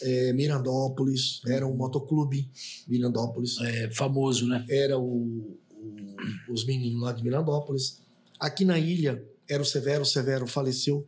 é, 0.03 0.33
Mirandópolis, 0.33 1.41
era 1.47 1.67
um 1.67 1.75
motoclube 1.77 2.51
Mirandópolis, 2.87 3.59
É 3.61 3.91
famoso, 3.91 4.47
né? 4.47 4.65
era 4.69 4.99
o, 4.99 5.59
o- 5.73 6.17
os 6.53 6.65
meninos 6.65 7.01
lá 7.03 7.13
de 7.13 7.23
Mirandópolis. 7.23 8.01
Aqui 8.41 8.65
na 8.65 8.79
ilha 8.79 9.23
era 9.49 9.63
o 9.63 9.67
Severo, 9.67 10.03
o 10.03 10.07
Severo 10.07 10.47
faleceu, 10.47 11.07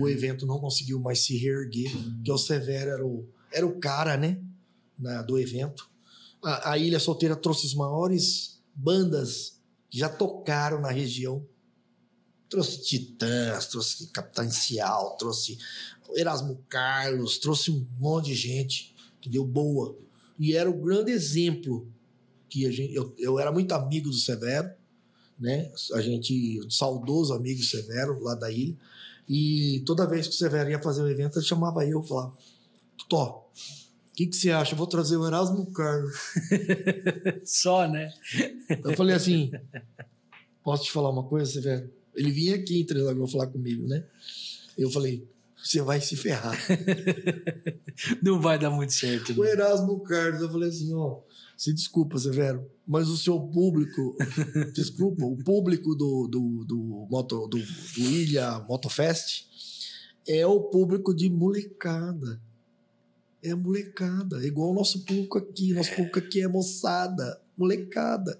o 0.00 0.08
evento 0.08 0.46
não 0.46 0.58
conseguiu 0.60 1.00
mais 1.00 1.20
se 1.20 1.36
reerguer, 1.36 1.90
porque 2.16 2.30
o 2.32 2.38
Severo 2.38 2.90
era 2.90 3.06
o, 3.06 3.28
era 3.52 3.66
o 3.66 3.78
cara, 3.80 4.16
né? 4.16 4.40
na- 4.98 5.22
do 5.22 5.38
evento. 5.38 5.90
A, 6.42 6.72
a 6.72 6.78
Ilha 6.78 7.00
Solteira 7.00 7.34
trouxe 7.34 7.66
as 7.66 7.74
maiores 7.74 8.60
bandas 8.74 9.60
que 9.90 9.98
já 9.98 10.08
tocaram 10.08 10.80
na 10.80 10.90
região. 10.90 11.44
Trouxe 12.48 12.82
Titãs, 12.84 13.66
trouxe 13.66 14.06
Capitão 14.12 14.44
Inicial, 14.44 15.16
trouxe 15.16 15.58
Erasmo 16.14 16.62
Carlos, 16.68 17.38
trouxe 17.38 17.70
um 17.70 17.86
monte 17.98 18.26
de 18.26 18.34
gente 18.34 18.94
que 19.20 19.28
deu 19.28 19.44
boa. 19.44 19.96
E 20.38 20.54
era 20.54 20.68
o 20.68 20.80
grande 20.80 21.10
exemplo 21.10 21.86
que 22.48 22.66
a 22.66 22.70
gente, 22.70 22.94
eu, 22.94 23.14
eu 23.18 23.38
era 23.38 23.50
muito 23.50 23.72
amigo 23.72 24.08
do 24.08 24.16
Severo, 24.16 24.70
né? 25.38 25.72
A 25.94 26.00
gente, 26.00 26.60
saudoso 26.70 27.32
amigo 27.32 27.60
do 27.60 27.66
Severo, 27.66 28.22
lá 28.22 28.34
da 28.34 28.50
ilha. 28.50 28.76
E 29.28 29.82
toda 29.86 30.06
vez 30.06 30.28
que 30.28 30.34
o 30.34 30.36
Severo 30.36 30.70
ia 30.70 30.80
fazer 30.80 31.02
o 31.02 31.08
evento, 31.08 31.38
ele 31.38 31.46
chamava 31.46 31.84
eu 31.84 32.02
e 32.02 32.06
falava: 32.06 32.36
Tó, 33.08 33.48
o 34.14 34.16
que, 34.16 34.26
que 34.26 34.36
você 34.36 34.50
acha? 34.50 34.74
Eu 34.74 34.78
vou 34.78 34.86
trazer 34.86 35.16
o 35.16 35.26
Erasmo 35.26 35.66
Carlos. 35.72 36.16
Só, 37.44 37.88
né? 37.88 38.12
Eu 38.84 38.94
falei 38.96 39.16
assim: 39.16 39.50
posso 40.62 40.84
te 40.84 40.92
falar 40.92 41.10
uma 41.10 41.24
coisa, 41.24 41.50
Severo? 41.50 41.90
Ele 42.14 42.30
vinha 42.30 42.54
aqui 42.54 42.80
em 42.80 42.86
Três 42.86 43.04
Lagoas 43.04 43.32
falar 43.32 43.48
comigo, 43.48 43.86
né? 43.86 44.04
Eu 44.78 44.90
falei: 44.90 45.26
você 45.64 45.80
vai 45.80 46.00
se 46.00 46.14
ferrar. 46.14 46.56
Não 48.22 48.40
vai 48.40 48.58
dar 48.58 48.70
muito 48.70 48.92
certo. 48.92 49.32
o 49.32 49.42
né? 49.42 49.50
Erasmo 49.50 50.02
Carlos, 50.02 50.42
eu 50.42 50.50
falei 50.50 50.68
assim: 50.68 50.94
ó, 50.94 51.20
se 51.56 51.72
desculpa, 51.72 52.18
Severo, 52.18 52.70
mas 52.86 53.08
o 53.08 53.16
seu 53.16 53.40
público, 53.40 54.16
desculpa, 54.74 55.24
o 55.24 55.36
público 55.36 55.94
do, 55.94 56.28
do, 56.28 56.64
do, 56.64 57.06
moto, 57.10 57.46
do, 57.46 57.58
do 57.58 58.00
Ilha 58.00 58.58
Motofest 58.68 59.46
é 60.28 60.46
o 60.46 60.60
público 60.60 61.14
de 61.14 61.30
molecada. 61.30 62.40
É 63.42 63.54
molecada, 63.54 64.42
é 64.42 64.46
igual 64.46 64.70
o 64.70 64.74
nosso 64.74 65.04
público 65.04 65.38
aqui. 65.38 65.72
Nosso 65.74 65.94
público 65.94 66.18
aqui 66.18 66.40
é 66.40 66.48
moçada, 66.48 67.40
molecada. 67.56 68.38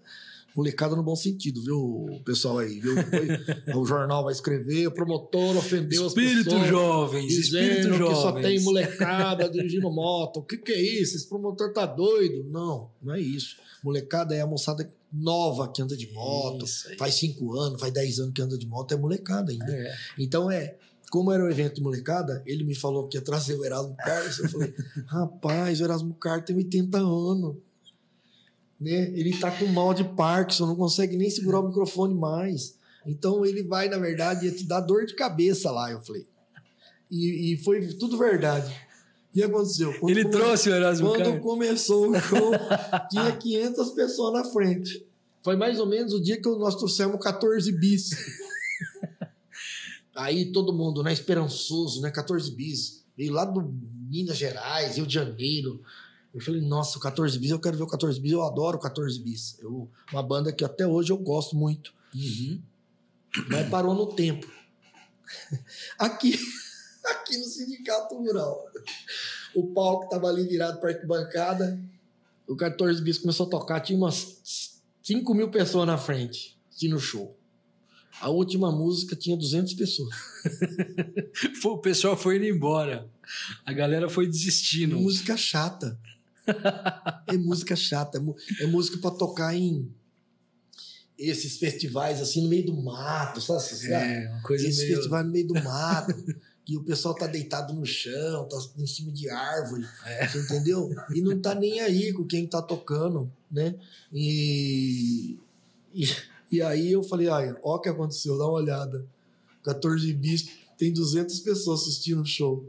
Molecada 0.55 0.94
no 0.94 1.02
bom 1.02 1.16
sentido, 1.16 1.60
viu, 1.62 2.06
pessoal 2.24 2.59
aí? 2.59 2.78
Viu? 2.78 2.94
O 3.76 3.85
jornal 3.85 4.22
vai 4.22 4.32
escrever, 4.32 4.86
o 4.86 4.93
promotor 4.93 5.56
ofendeu 5.56 6.06
espírito 6.06 6.39
as 6.39 6.44
pessoas. 6.44 6.68
jovens, 6.68 7.26
Dizendo 7.26 7.64
espírito 7.64 7.93
que 7.93 7.98
jovens. 7.98 8.18
só 8.18 8.32
tem 8.32 8.60
molecada 8.60 9.48
dirigindo 9.51 9.90
moto. 9.90 10.39
O 10.39 10.43
que, 10.43 10.56
que 10.56 10.72
é 10.72 10.81
isso? 10.81 11.16
Esse 11.16 11.28
promotor 11.28 11.72
tá 11.72 11.86
doido? 11.86 12.44
Não, 12.51 12.90
não 13.02 13.14
é 13.14 13.20
isso. 13.20 13.56
Molecada 13.82 14.35
é 14.35 14.40
a 14.40 14.47
moçada 14.47 14.89
nova 15.12 15.70
que 15.72 15.82
anda 15.82 15.97
de 15.97 16.12
moto. 16.12 16.64
Faz 16.98 17.14
cinco 17.14 17.59
anos, 17.59 17.81
faz 17.81 17.93
dez 17.93 18.18
anos 18.20 18.32
que 18.32 18.43
anda 18.43 18.56
de 18.56 18.66
moto, 18.66 18.94
é 18.94 18.97
molecada 18.97 19.51
ainda. 19.51 19.72
É. 19.72 19.93
Então 20.18 20.51
é, 20.51 20.76
como 21.10 21.32
era 21.32 21.44
o 21.44 21.51
evento 21.51 21.76
de 21.76 21.82
molecada, 21.82 22.43
ele 22.47 22.64
me 22.64 22.74
falou 22.74 23.09
que 23.09 23.16
ia 23.16 23.22
trazer 23.22 23.55
o 23.55 23.64
Erasmo 23.64 23.97
Carlos. 23.97 24.39
Eu 24.39 24.48
falei, 24.48 24.74
rapaz, 25.06 25.81
o 25.81 25.85
Erasmo 25.85 26.14
Carlos 26.14 26.47
tem 26.47 26.56
80 26.56 26.98
anos. 26.98 27.56
Né? 28.85 29.11
Ele 29.15 29.35
tá 29.39 29.51
com 29.51 29.65
mal 29.66 29.94
de 29.94 30.05
Parkinson, 30.05 30.66
não 30.66 30.77
consegue 30.77 31.16
nem 31.16 31.31
segurar 31.31 31.61
o 31.61 31.69
microfone 31.69 32.15
mais. 32.15 32.77
Então 33.06 33.44
ele 33.47 33.62
vai, 33.62 33.89
na 33.89 33.97
verdade, 33.97 34.44
ia 34.44 34.52
te 34.52 34.65
dar 34.65 34.81
dor 34.81 35.06
de 35.06 35.15
cabeça 35.15 35.70
lá, 35.70 35.90
eu 35.90 36.02
falei. 36.02 36.27
E, 37.11 37.55
e 37.55 37.56
foi 37.56 37.86
tudo 37.94 38.19
verdade. 38.19 38.70
O 39.31 39.35
que 39.35 39.43
aconteceu? 39.43 39.98
Quando 39.98 40.11
Ele 40.11 40.24
come- 40.24 40.36
trouxe 40.36 40.69
o 40.69 40.74
Erasmo 40.74 41.09
Quando 41.09 41.40
começou 41.40 42.11
o 42.11 42.20
show, 42.20 42.52
tinha 43.11 43.32
500 43.32 43.90
pessoas 43.93 44.32
na 44.35 44.44
frente. 44.44 45.05
Foi 45.43 45.56
mais 45.56 45.81
ou 45.81 45.86
menos 45.86 46.12
o 46.12 46.20
dia 46.23 46.36
que 46.40 46.48
nós 46.51 46.77
trouxemos 46.77 47.19
14 47.23 47.73
bis. 47.73 48.11
Aí 50.15 50.52
todo 50.52 50.73
mundo, 50.74 51.02
né, 51.02 51.12
esperançoso, 51.12 52.02
né, 52.02 52.11
14 52.11 52.51
bis. 52.52 53.02
Veio 53.16 53.32
lá 53.32 53.44
do 53.44 53.73
Minas 54.11 54.36
Gerais, 54.36 54.97
Rio 54.97 55.06
de 55.06 55.15
Janeiro. 55.15 55.81
Eu 56.35 56.40
falei, 56.40 56.61
nossa, 56.61 56.98
o 56.98 57.01
14 57.01 57.39
bis, 57.39 57.51
eu 57.52 57.61
quero 57.61 57.77
ver 57.77 57.85
o 57.85 57.86
14 57.86 58.20
bis, 58.20 58.32
eu 58.32 58.43
adoro 58.43 58.77
o 58.77 58.81
14 58.81 59.20
bis. 59.20 59.56
Eu, 59.61 59.89
uma 60.12 60.23
banda 60.23 60.52
que 60.52 60.65
até 60.65 60.85
hoje 60.85 61.12
eu 61.12 61.16
gosto 61.16 61.55
muito. 61.55 61.94
Uhum. 62.12 62.61
Mas 63.48 63.69
parou 63.69 63.94
no 63.94 64.06
tempo. 64.15 64.51
Aqui, 65.98 66.39
aqui 67.05 67.39
no 67.39 67.44
Sindicato 67.44 68.15
Rural. 68.16 68.65
O 69.55 69.69
palco 69.69 70.09
tava 70.09 70.28
ali 70.28 70.47
virado 70.47 70.81
para 70.81 70.90
arquibancada. 70.90 71.81
O 72.47 72.55
14 72.56 73.01
bis 73.01 73.19
começou 73.19 73.47
a 73.47 73.51
tocar. 73.51 73.81
Tinha 73.81 73.97
umas 73.97 74.81
5 75.02 75.35
mil 75.35 75.51
pessoas 75.51 75.86
na 75.86 75.97
frente, 75.97 76.59
assim, 76.70 76.89
no 76.89 76.98
show. 76.98 77.36
A 78.20 78.28
última 78.28 78.70
música 78.70 79.16
tinha 79.16 79.36
200 79.36 79.74
pessoas. 79.74 80.15
O 81.65 81.78
pessoal 81.78 82.16
foi 82.16 82.36
indo 82.36 82.44
embora. 82.44 83.09
A 83.65 83.73
galera 83.73 84.09
foi 84.09 84.27
desistindo. 84.27 84.98
música 84.98 85.36
chata. 85.36 85.98
É 87.26 87.36
música 87.36 87.74
chata. 87.74 88.18
É, 88.60 88.64
é 88.64 88.66
música 88.66 88.98
para 88.98 89.10
tocar 89.16 89.54
em 89.54 89.90
esses 91.18 91.58
festivais 91.58 92.20
assim 92.20 92.42
no 92.42 92.48
meio 92.48 92.66
do 92.66 92.74
mato, 92.82 93.40
sabe? 93.40 93.60
Esses- 93.60 93.84
É, 93.88 94.28
uma 94.30 94.42
coisa 94.42 94.66
Esse 94.66 94.82
meio... 94.84 94.96
festival 94.96 95.24
no 95.24 95.30
meio 95.30 95.46
do 95.46 95.54
mato, 95.54 96.12
que 96.64 96.76
o 96.76 96.82
pessoal 96.82 97.14
tá 97.14 97.26
deitado 97.26 97.72
no 97.72 97.84
chão, 97.86 98.48
tá 98.48 98.56
em 98.78 98.86
cima 98.86 99.12
de 99.12 99.28
árvore, 99.30 99.86
É. 100.04 100.26
você 100.26 100.38
entendeu? 100.40 100.90
E 101.14 101.20
não 101.20 101.38
tá 101.40 101.54
nem 101.54 101.80
aí 101.80 102.12
com 102.12 102.24
quem 102.24 102.46
tá 102.46 102.60
tocando, 102.60 103.30
né? 103.50 103.74
E, 104.12 105.38
e, 105.94 106.04
e 106.50 106.62
aí 106.62 106.90
eu 106.92 107.02
falei, 107.02 107.28
ai, 107.28 107.54
ó 107.62 107.76
o 107.76 107.80
que 107.80 107.88
aconteceu, 107.88 108.36
dá 108.38 108.44
uma 108.44 108.54
olhada. 108.54 109.06
14 109.62 110.12
bis, 110.14 110.48
tem 110.76 110.92
200 110.92 111.38
pessoas 111.40 111.82
assistindo 111.82 112.22
o 112.22 112.26
show. 112.26 112.68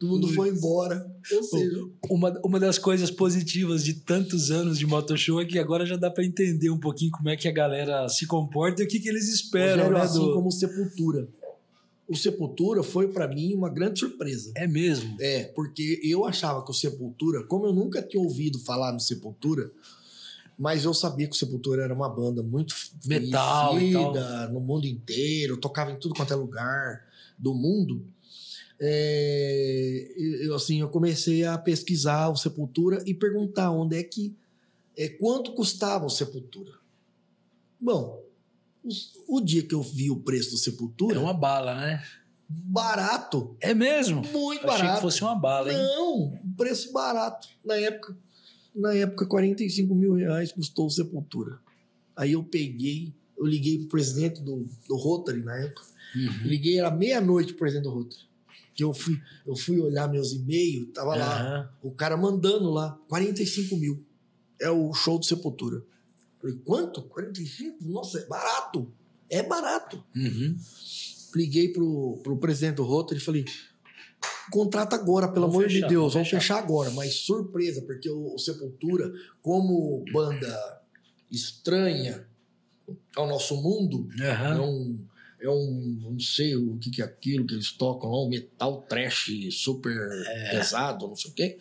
Todo 0.00 0.08
mundo 0.12 0.28
foi 0.32 0.48
embora. 0.48 1.06
Ou 1.30 1.42
seja, 1.44 1.84
Uma, 2.08 2.40
uma 2.42 2.58
das 2.58 2.78
coisas 2.78 3.10
positivas 3.10 3.84
de 3.84 3.92
tantos 3.94 4.50
anos 4.50 4.78
de 4.78 4.86
Motoshow 4.86 5.40
é 5.40 5.44
que 5.44 5.58
agora 5.58 5.84
já 5.84 5.96
dá 5.96 6.10
pra 6.10 6.24
entender 6.24 6.70
um 6.70 6.78
pouquinho 6.80 7.10
como 7.10 7.28
é 7.28 7.36
que 7.36 7.46
a 7.46 7.52
galera 7.52 8.08
se 8.08 8.26
comporta 8.26 8.82
e 8.82 8.86
o 8.86 8.88
que, 8.88 8.98
que 8.98 9.08
eles 9.10 9.28
esperam, 9.28 9.84
Rogério, 9.84 9.92
né? 9.98 10.00
assim 10.02 10.18
do- 10.18 10.32
como 10.32 10.50
Sepultura. 10.50 11.28
O 12.08 12.16
Sepultura 12.16 12.82
foi 12.82 13.08
para 13.08 13.28
mim 13.28 13.54
uma 13.54 13.68
grande 13.68 14.00
surpresa. 14.00 14.50
É 14.56 14.66
mesmo. 14.66 15.16
É, 15.20 15.44
porque 15.54 16.00
eu 16.02 16.24
achava 16.24 16.64
que 16.64 16.70
o 16.70 16.74
Sepultura, 16.74 17.44
como 17.44 17.66
eu 17.66 17.72
nunca 17.72 18.02
tinha 18.02 18.22
ouvido 18.22 18.58
falar 18.58 18.92
no 18.92 18.98
Sepultura, 18.98 19.70
mas 20.58 20.84
eu 20.84 20.92
sabia 20.92 21.26
que 21.28 21.34
o 21.36 21.38
Sepultura 21.38 21.84
era 21.84 21.94
uma 21.94 22.08
banda 22.08 22.42
muito 22.42 22.74
Metal 23.06 23.70
conhecida 23.74 24.48
no 24.48 24.60
mundo 24.60 24.86
inteiro, 24.86 25.56
tocava 25.58 25.92
em 25.92 25.96
tudo 25.98 26.14
quanto 26.14 26.32
é 26.32 26.36
lugar 26.36 27.02
do 27.38 27.54
mundo. 27.54 28.02
É, 28.82 30.12
eu, 30.16 30.54
assim, 30.54 30.80
eu 30.80 30.88
comecei 30.88 31.44
a 31.44 31.56
pesquisar 31.58 32.28
o 32.28 32.36
Sepultura 32.36 33.02
e 33.06 33.12
perguntar 33.14 33.70
onde 33.70 33.96
é 33.98 34.02
que, 34.02 34.34
é, 34.96 35.08
quanto 35.08 35.52
custava 35.52 36.06
o 36.06 36.10
Sepultura. 36.10 36.72
Bom, 37.80 38.22
os- 38.84 39.12
o 39.28 39.40
dia 39.40 39.62
que 39.62 39.74
eu 39.74 39.82
vi 39.82 40.10
o 40.10 40.16
preço 40.20 40.52
do 40.52 40.56
Sepultura, 40.58 41.16
É 41.16 41.18
uma 41.18 41.34
bala, 41.34 41.74
né? 41.74 42.02
barato, 42.48 43.54
É 43.60 43.72
mesmo. 43.74 44.22
muito 44.22 44.64
Eu 44.64 44.70
achei 44.70 44.82
barato. 44.82 44.94
que 44.96 45.02
fosse 45.02 45.22
uma 45.22 45.34
bala, 45.36 45.70
hein? 45.70 45.78
Não, 45.78 46.14
um 46.44 46.52
preço 46.56 46.92
barato. 46.92 47.48
Na 47.64 47.76
época, 47.76 48.16
na 48.74 48.94
época, 48.94 49.26
45 49.26 49.94
mil 49.94 50.14
reais 50.14 50.50
custou 50.52 50.86
o 50.86 50.90
Sepultura. 50.90 51.60
Aí 52.16 52.32
eu 52.32 52.42
peguei, 52.42 53.12
eu 53.38 53.46
liguei 53.46 53.78
pro 53.78 53.88
presidente 53.88 54.40
do, 54.42 54.66
do 54.88 54.96
Rotary 54.96 55.42
na 55.42 55.56
época. 55.58 55.82
Uhum. 56.16 56.42
Liguei, 56.48 56.78
era 56.78 56.90
meia-noite 56.90 57.52
pro 57.52 57.60
presidente 57.60 57.84
do 57.84 57.90
Rotary. 57.90 58.22
Que 58.80 58.84
eu 58.84 58.94
fui, 58.94 59.20
eu 59.46 59.54
fui 59.54 59.78
olhar 59.78 60.08
meus 60.08 60.32
e-mails, 60.32 60.88
tava 60.94 61.14
lá, 61.14 61.38
Aham. 61.42 61.70
o 61.82 61.90
cara 61.90 62.16
mandando 62.16 62.70
lá, 62.70 62.98
45 63.10 63.76
mil. 63.76 64.02
É 64.58 64.70
o 64.70 64.94
show 64.94 65.18
do 65.18 65.24
Sepultura. 65.26 65.84
Falei, 66.40 66.56
quanto? 66.64 67.02
45? 67.02 67.76
Nossa, 67.82 68.20
é 68.20 68.26
barato. 68.26 68.90
É 69.28 69.42
barato. 69.42 70.02
Uhum. 70.16 70.56
Liguei 71.36 71.68
pro, 71.74 72.20
pro 72.22 72.38
presidente 72.38 72.76
do 72.76 72.84
Rotary 72.84 73.20
e 73.20 73.22
falei: 73.22 73.44
contrata 74.50 74.96
agora, 74.96 75.28
pelo 75.28 75.42
Vamos 75.46 75.56
amor 75.56 75.68
fechar, 75.70 75.86
de 75.86 75.92
Deus, 75.94 76.14
vamos 76.14 76.28
fechar." 76.30 76.40
fechar. 76.40 76.58
agora. 76.58 76.90
Mas 76.92 77.16
surpresa, 77.16 77.82
porque 77.82 78.08
o, 78.08 78.34
o 78.34 78.38
Sepultura, 78.38 79.12
como 79.42 80.02
banda 80.10 80.80
estranha 81.30 82.26
ao 83.14 83.28
nosso 83.28 83.60
mundo, 83.60 84.08
é 84.18 84.30
Aham. 84.30 84.98
É 85.40 85.48
um. 85.48 85.98
Não 86.10 86.20
sei 86.20 86.54
o 86.56 86.76
que, 86.78 86.90
que 86.90 87.02
é 87.02 87.04
aquilo 87.04 87.46
que 87.46 87.54
eles 87.54 87.72
tocam 87.72 88.10
lá, 88.10 88.24
um 88.24 88.28
metal 88.28 88.82
trash 88.88 89.30
super 89.52 89.96
É. 90.26 90.50
pesado, 90.50 91.06
não 91.08 91.16
sei 91.16 91.30
o 91.30 91.34
quê, 91.34 91.58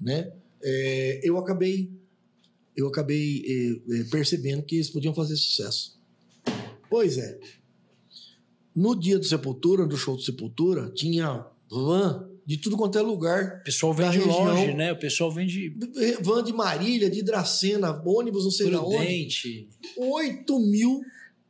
né? 0.00 0.30
É, 0.62 1.20
eu 1.22 1.38
acabei. 1.38 1.90
Eu 2.74 2.88
acabei 2.88 3.42
eh, 3.46 3.96
eh, 4.00 4.04
percebendo 4.10 4.62
que 4.62 4.76
eles 4.76 4.88
podiam 4.88 5.12
fazer 5.12 5.36
sucesso. 5.36 6.00
Pois 6.88 7.18
é. 7.18 7.38
No 8.74 8.98
dia 8.98 9.18
do 9.18 9.24
Sepultura, 9.26 9.86
do 9.86 9.96
show 9.96 10.16
do 10.16 10.22
Sepultura, 10.22 10.90
tinha 10.94 11.44
van 11.70 12.28
de 12.46 12.56
tudo 12.56 12.76
quanto 12.76 12.98
é 12.98 13.02
lugar. 13.02 13.58
O 13.60 13.64
pessoal 13.64 13.92
vem 13.92 14.10
de 14.10 14.18
região. 14.18 14.44
longe, 14.44 14.72
né? 14.74 14.90
O 14.92 14.98
pessoal 14.98 15.30
vem 15.30 15.46
de 15.46 15.70
Van 16.22 16.42
de 16.42 16.52
Marília, 16.52 17.10
de 17.10 17.22
Dracena, 17.22 18.02
ônibus, 18.06 18.44
não 18.44 18.50
sei 18.50 18.70
de 18.70 18.76
onde. 18.76 18.96
Prudente. 18.96 19.68
8 19.98 20.58
mil 20.58 21.02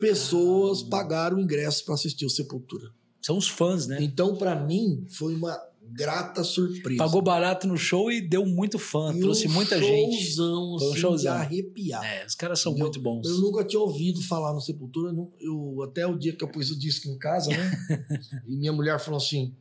pessoas 0.03 0.83
pagaram 0.83 1.37
o 1.37 1.41
ingresso 1.41 1.85
para 1.85 1.95
assistir 1.95 2.27
o 2.27 2.31
Sepultura. 2.31 2.91
São 3.21 3.39
os 3.39 3.47
fãs, 3.49 3.87
né? 3.87 3.99
Então, 4.03 4.35
para 4.35 4.57
mim, 4.57 5.07
foi 5.09 5.33
uma 5.37 5.57
grata 5.93 6.43
surpresa. 6.43 6.99
Pagou 6.99 7.23
barato 7.23 7.69
no 7.69 7.77
show 7.77 8.11
e 8.11 8.21
deu 8.21 8.45
muito 8.45 8.81
fã. 8.81 9.15
E 9.15 9.21
trouxe 9.21 9.47
um 9.47 9.53
muita 9.53 9.79
gente. 9.81 10.25
showzão, 10.25 10.77
Foi 10.79 10.89
um 10.89 10.91
assim, 10.91 11.01
showzão. 11.01 11.33
de 11.37 11.39
arrepiar. 11.41 12.05
É, 12.05 12.27
os 12.27 12.35
caras 12.35 12.59
são 12.59 12.73
Entendeu? 12.73 12.87
muito 12.87 13.01
bons. 13.01 13.29
Eu 13.29 13.39
nunca 13.39 13.63
tinha 13.65 13.79
ouvido 13.79 14.21
falar 14.23 14.53
no 14.53 14.61
Sepultura. 14.61 15.15
Eu, 15.39 15.83
até 15.85 16.05
o 16.05 16.19
dia 16.19 16.33
que 16.33 16.43
eu 16.43 16.49
pus 16.49 16.73
o 16.73 16.79
disco 16.79 17.09
em 17.09 17.17
casa, 17.17 17.51
né? 17.51 17.71
e 18.49 18.57
minha 18.57 18.73
mulher 18.73 18.99
falou 18.99 19.19
assim: 19.19 19.55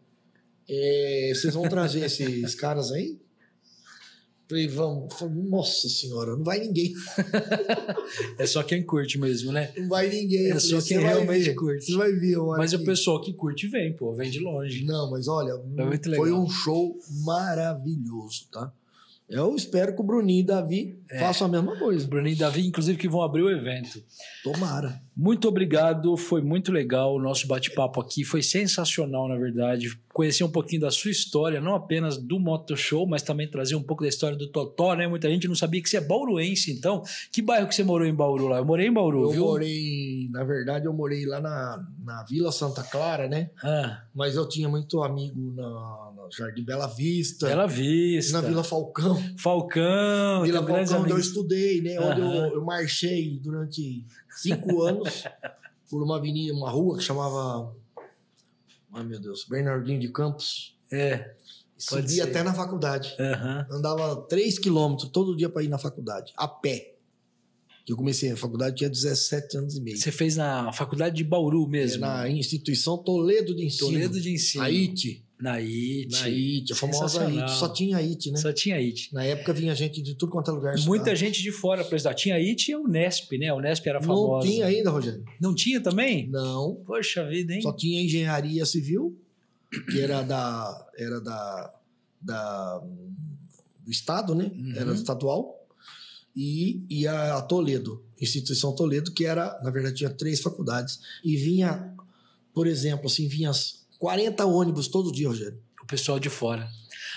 "É, 0.68 1.32
vocês 1.36 1.54
vão 1.54 1.70
trazer 1.70 2.04
esses 2.04 2.56
caras 2.56 2.92
aí? 2.92 3.21
Falei, 4.52 4.68
vamos. 4.68 5.14
Falei, 5.14 5.34
Nossa 5.50 5.88
senhora, 5.88 6.36
não 6.36 6.44
vai 6.44 6.60
ninguém. 6.60 6.94
É 8.38 8.46
só 8.46 8.62
quem 8.64 8.84
curte 8.84 9.18
mesmo, 9.18 9.52
né? 9.52 9.72
Não 9.78 9.88
vai 9.88 10.10
ninguém. 10.10 10.52
É 10.52 10.60
só 10.60 10.82
quem 10.82 10.98
"Você 10.98 11.00
vai 11.00 11.14
realmente 11.14 11.44
ver, 11.46 11.56
curte." 11.56 11.86
Você 11.86 11.96
vai 11.96 12.12
ver. 12.12 12.38
Mas 12.58 12.74
o 12.74 12.80
que- 12.80 12.86
pessoal 12.86 13.22
que 13.22 13.34
curte 13.34 13.68
vem, 13.68 13.96
pô, 13.96 14.14
vem 14.14 14.30
de 14.30 14.40
longe. 14.40 14.84
Não, 14.84 15.10
mas 15.10 15.28
olha, 15.28 15.52
É 15.78 16.16
foi 16.16 16.32
um 16.34 16.50
show 16.50 16.98
maravilhoso, 17.24 18.48
tá? 18.52 18.72
Eu 19.30 19.56
espero 19.56 19.96
que 19.96 20.02
o 20.02 20.04
Bruninho 20.04 20.42
e 20.42 20.44
o 20.44 20.48
Davi 20.48 21.00
É. 21.10 21.20
façam 21.20 21.48
a 21.48 21.50
mesma 21.50 21.78
coisa. 21.80 22.06
Bruninho 22.06 22.36
e 22.36 22.38
Davi, 22.40 22.68
inclusive, 22.68 22.98
que 22.98 23.08
vão 23.08 23.22
abrir 23.22 23.42
o 23.44 23.50
evento. 23.50 24.04
Tomara. 24.44 25.02
Muito 25.16 25.48
obrigado, 25.48 26.16
foi 26.16 26.42
muito 26.42 26.72
legal 26.72 27.14
o 27.16 27.22
nosso 27.22 27.46
bate-papo 27.46 28.00
aqui, 28.00 28.24
foi 28.24 28.42
sensacional, 28.42 29.28
na 29.28 29.38
verdade. 29.38 30.00
conhecer 30.14 30.44
um 30.44 30.50
pouquinho 30.52 30.82
da 30.82 30.92
sua 30.92 31.10
história, 31.12 31.62
não 31.62 31.74
apenas 31.76 32.18
do 32.18 32.38
Moto 32.40 32.76
Show, 32.76 33.06
mas 33.08 33.22
também 33.22 33.50
trazer 33.50 33.76
um 33.76 33.84
pouco 33.84 34.04
da 34.04 34.10
história 34.10 34.38
do 34.38 34.48
Totó, 34.48 34.94
né? 34.94 35.08
Muita 35.08 35.30
gente 35.30 35.48
não 35.48 35.56
sabia 35.56 35.82
que 35.82 35.90
você 35.90 35.98
é 35.98 36.02
bauruense, 36.02 36.72
então. 36.72 37.02
Que 37.32 37.42
bairro 37.42 37.68
que 37.68 37.76
você 37.76 37.84
morou 37.84 38.06
em 38.08 38.14
Bauru 38.14 38.48
lá? 38.48 38.58
Eu 38.58 38.66
morei 38.66 38.88
em 38.88 38.94
Bauru, 38.94 39.24
Eu 39.24 39.30
viu? 39.32 39.46
morei, 39.46 40.28
na 40.32 40.44
verdade, 40.44 40.86
eu 40.86 40.94
morei 40.94 41.26
lá 41.26 41.40
na, 41.40 41.86
na 42.04 42.24
Vila 42.24 42.52
Santa 42.52 42.84
Clara, 42.84 43.28
né? 43.30 43.52
Ah, 43.64 44.04
Mas 44.14 44.36
eu 44.36 44.48
tinha 44.50 44.68
muito 44.68 45.02
amigo 45.02 45.54
na, 45.56 45.64
na 46.16 46.30
Jardim 46.38 46.64
Bela 46.64 46.88
Vista, 46.88 47.48
Bela 47.48 47.68
Vista. 47.68 48.42
na 48.42 48.48
Vila 48.48 48.64
Falcão. 48.66 49.16
Falcão. 49.38 50.44
Vila 50.44 50.60
Falcão, 50.60 50.82
onde 50.84 50.92
eu 50.94 50.98
amigos. 51.00 51.28
estudei, 51.28 51.82
né? 51.82 52.00
Onde 52.00 52.22
Aham. 52.22 52.48
eu, 52.48 52.54
eu 52.56 52.66
marchei 52.66 53.40
durante 53.42 54.06
cinco 54.32 54.82
anos 54.84 55.24
por 55.90 56.02
uma 56.04 56.18
avenida, 56.18 56.54
uma 56.54 56.70
rua 56.70 56.98
que 56.98 57.04
chamava. 57.04 57.76
Ai, 58.94 59.04
meu 59.04 59.20
Deus, 59.20 59.46
Bernardinho 59.50 60.00
de 60.00 60.10
Campos. 60.10 60.76
É. 60.92 61.34
Subia 61.78 62.26
até 62.26 62.44
na 62.44 62.54
faculdade. 62.54 63.16
Aham. 63.20 63.66
Andava 63.72 64.16
três 64.28 64.60
quilômetros 64.60 65.10
todo 65.10 65.36
dia 65.36 65.50
para 65.50 65.64
ir 65.64 65.68
na 65.68 65.78
faculdade, 65.78 66.32
a 66.38 66.48
pé. 66.48 66.96
Eu 67.88 67.98
comecei 67.98 68.32
a 68.32 68.38
faculdade, 68.38 68.76
tinha 68.78 68.90
17 68.90 69.58
anos 69.58 69.76
e 69.76 69.82
meio. 69.82 69.98
Você 69.98 70.12
fez 70.12 70.36
na 70.38 70.72
faculdade 70.72 71.16
de 71.16 71.24
Bauru 71.24 71.66
É, 71.66 71.70
mesmo? 71.70 72.02
na 72.02 72.30
instituição 72.30 72.98
Toledo 72.98 73.56
de 73.56 73.66
Ensino. 73.66 73.88
Toledo 73.90 74.22
de 74.22 74.32
Ensino. 74.32 74.64
A 74.64 74.68
IT. 74.70 75.26
Na 75.42 75.56
IT. 75.60 76.12
Na 76.12 76.28
IT, 76.28 76.74
a 76.74 76.76
famosa. 76.76 77.26
IT. 77.28 77.52
Só 77.52 77.70
tinha 77.70 77.98
IT, 77.98 78.32
né? 78.32 78.38
Só 78.38 78.54
tinha 78.54 78.76
IT. 78.76 79.14
Na 79.14 79.24
época 79.24 79.52
vinha 79.54 79.74
gente 79.74 80.02
de 80.02 80.14
tudo 80.16 80.32
quanto 80.32 80.52
é 80.52 80.54
lugar. 80.54 80.74
Muita 80.86 81.12
estudar. 81.12 81.16
gente 81.16 81.42
de 81.42 81.52
fora 81.52 81.84
para 81.84 81.96
estudar. 81.98 82.14
Tinha 82.14 82.36
IT 82.36 82.70
e 82.70 82.74
a 82.74 82.80
Unesp, 82.80 83.32
né? 83.38 83.48
A 83.48 83.56
Unesp 83.56 83.88
era 83.88 84.00
Não 84.00 84.08
famosa. 84.08 84.48
tinha 84.48 84.66
ainda, 84.68 84.92
Rogério. 84.92 85.26
Não 85.40 85.56
tinha 85.56 85.82
também? 85.82 86.30
Não. 86.30 86.76
Poxa 86.86 87.28
vida, 87.28 87.54
hein? 87.54 87.62
Só 87.62 87.74
tinha 87.74 88.02
engenharia 88.02 88.66
civil, 88.66 89.20
que 89.90 90.00
era 90.00 90.22
da. 90.22 90.88
Era 90.98 91.20
da. 91.20 91.74
da 92.22 92.78
do 93.84 93.90
Estado, 93.90 94.36
né? 94.36 94.52
Uhum. 94.54 94.74
Era 94.76 94.94
estadual. 94.94 95.58
E, 96.36 96.86
e 96.90 97.08
a 97.08 97.42
Toledo, 97.42 98.06
Instituição 98.22 98.74
Toledo, 98.76 99.12
que 99.12 99.26
era, 99.26 99.60
na 99.64 99.72
verdade, 99.72 99.96
tinha 99.98 100.10
três 100.10 100.40
faculdades. 100.40 101.00
E 101.24 101.36
vinha, 101.36 101.94
por 102.54 102.68
exemplo, 102.68 103.08
assim, 103.08 103.28
vinha 103.28 103.52
40 104.02 104.46
ônibus 104.48 104.88
todo 104.88 105.12
dia, 105.12 105.28
Rogério. 105.28 105.60
O 105.84 105.86
pessoal 105.86 106.20
de 106.20 106.28
fora. 106.28 106.68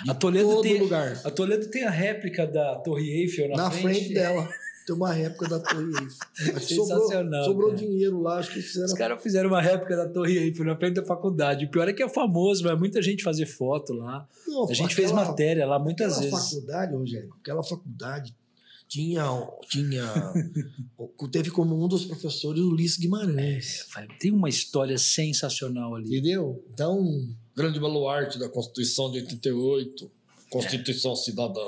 De 0.05 0.11
A 0.11 0.15
Toledo, 0.15 0.51
todo 0.51 0.63
tem, 0.63 0.79
lugar. 0.81 1.19
a 1.25 1.31
Toledo 1.31 1.71
tem 1.71 1.85
a 1.85 1.91
réplica 1.91 2.47
da 2.47 2.77
Torre 2.77 3.09
Eiffel 3.23 3.49
na, 3.49 3.57
Na 3.57 3.71
frente, 3.71 4.13
dela. 4.13 4.47
Tem 4.87 4.95
uma 4.95 5.11
réplica 5.15 5.49
da 5.49 5.59
Torre 5.61 5.87
Eiffel. 5.87 6.61
Sobrou, 6.61 6.61
Sensacional, 6.99 7.45
sobrou 7.47 7.71
cara. 7.71 7.81
dinheiro 7.81 8.21
lá, 8.21 8.39
acho 8.39 8.53
que 8.53 8.61
fizeram. 8.61 8.85
Os 8.85 8.93
caras 8.93 9.23
fizeram 9.23 9.49
uma 9.49 9.63
réplica 9.63 9.97
da 9.97 10.07
Torre 10.11 10.37
Eiffel 10.37 10.67
na 10.67 10.77
frente 10.77 10.97
da 10.97 11.07
faculdade. 11.07 11.65
O 11.65 11.71
pior 11.71 11.89
é 11.89 11.93
que 11.95 12.03
é 12.03 12.09
famoso, 12.09 12.63
vai 12.63 12.77
muita 12.77 13.01
gente 13.01 13.23
fazer 13.25 13.47
foto 13.47 13.95
lá. 13.95 14.29
Não, 14.47 14.69
A 14.69 14.75
gente 14.75 14.95
fez 14.95 15.11
aquela- 15.11 15.27
matéria 15.27 15.67
lá 15.67 15.79
muitas 15.79 16.19
Aquela 16.19 16.31
vezes. 16.33 16.51
faculdade, 16.51 16.95
Rogério, 16.95 17.31
aquela 17.41 17.63
faculdade 17.63 18.37
tinha. 18.89 19.25
tinha 19.69 20.05
teve 21.31 21.51
como 21.51 21.83
um 21.83 21.89
dos 21.89 22.05
professores 22.05 22.61
o 22.61 22.71
Ulisses 22.71 22.99
Guimarães. 22.99 23.87
Tem 24.21 24.31
uma 24.31 24.49
história 24.49 24.97
sensacional 24.99 25.95
ali. 25.95 26.09
Entendeu? 26.09 26.65
Então, 26.73 27.29
grande 27.57 27.81
baluarte 27.81 28.39
da 28.39 28.49
Constituição 28.49 29.11
de 29.11 29.19
88, 29.21 30.11
Constituição 30.51 31.17
Cidadã. 31.17 31.61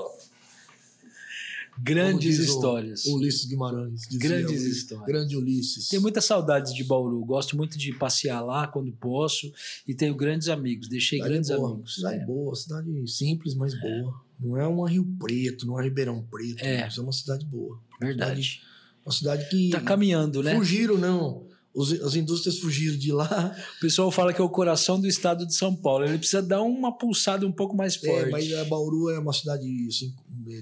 Grandes 1.79 2.39
histórias. 2.39 3.05
O 3.05 3.17
Ulisses 3.17 3.45
Guimarães. 3.45 4.07
Grandes 4.13 4.63
o- 4.63 4.69
histórias. 4.69 5.07
Grande 5.07 5.37
Ulisses. 5.37 5.89
Tenho 5.89 6.01
muitas 6.01 6.25
saudades 6.25 6.73
de 6.73 6.83
Bauru. 6.83 7.23
Gosto 7.25 7.55
muito 7.55 7.77
de 7.77 7.93
passear 7.93 8.41
lá 8.41 8.67
quando 8.67 8.91
posso. 8.93 9.53
E 9.87 9.95
tenho 9.95 10.15
grandes 10.15 10.49
amigos. 10.49 10.89
Deixei 10.89 11.19
Cidade 11.19 11.33
grandes 11.35 11.51
boa, 11.51 11.71
amigos. 11.73 11.95
Cidade 11.97 12.23
É. 12.23 12.25
boa, 12.25 12.55
cidade 12.55 13.09
simples, 13.09 13.55
mas 13.55 13.79
boa. 13.79 14.25
Não 14.39 14.57
é 14.57 14.67
uma 14.67 14.89
Rio 14.89 15.07
Preto, 15.19 15.67
não 15.67 15.81
é 15.81 15.85
Ribeirão 15.85 16.23
Preto. 16.23 16.63
É. 16.63 16.87
Isso 16.87 17.01
é 17.01 17.03
uma 17.03 17.13
cidade 17.13 17.45
boa. 17.45 17.81
Verdade. 18.01 18.61
Uma 19.05 19.13
cidade 19.13 19.49
que. 19.49 19.71
Tá 19.71 19.81
caminhando, 19.81 20.43
né? 20.43 20.55
Fugiram, 20.55 20.99
não. 20.99 21.47
Os, 21.73 21.93
as 22.01 22.15
indústrias 22.15 22.59
fugiram 22.59 22.97
de 22.97 23.13
lá. 23.13 23.55
O 23.77 23.81
pessoal 23.81 24.11
fala 24.11 24.33
que 24.33 24.41
é 24.41 24.45
o 24.45 24.49
coração 24.49 24.99
do 24.99 25.07
estado 25.07 25.47
de 25.47 25.55
São 25.55 25.75
Paulo. 25.77 26.05
Ele 26.07 26.17
precisa 26.17 26.43
dar 26.43 26.63
uma 26.63 26.91
pulsada 26.97 27.47
um 27.47 27.53
pouco 27.53 27.77
mais 27.77 27.97
forte. 27.97 28.29
É, 28.29 28.31
mas 28.31 28.53
a 28.55 28.65
Bauru 28.65 29.11
é 29.11 29.19
uma 29.19 29.33
cidade 29.33 29.67
assim, 29.87 30.15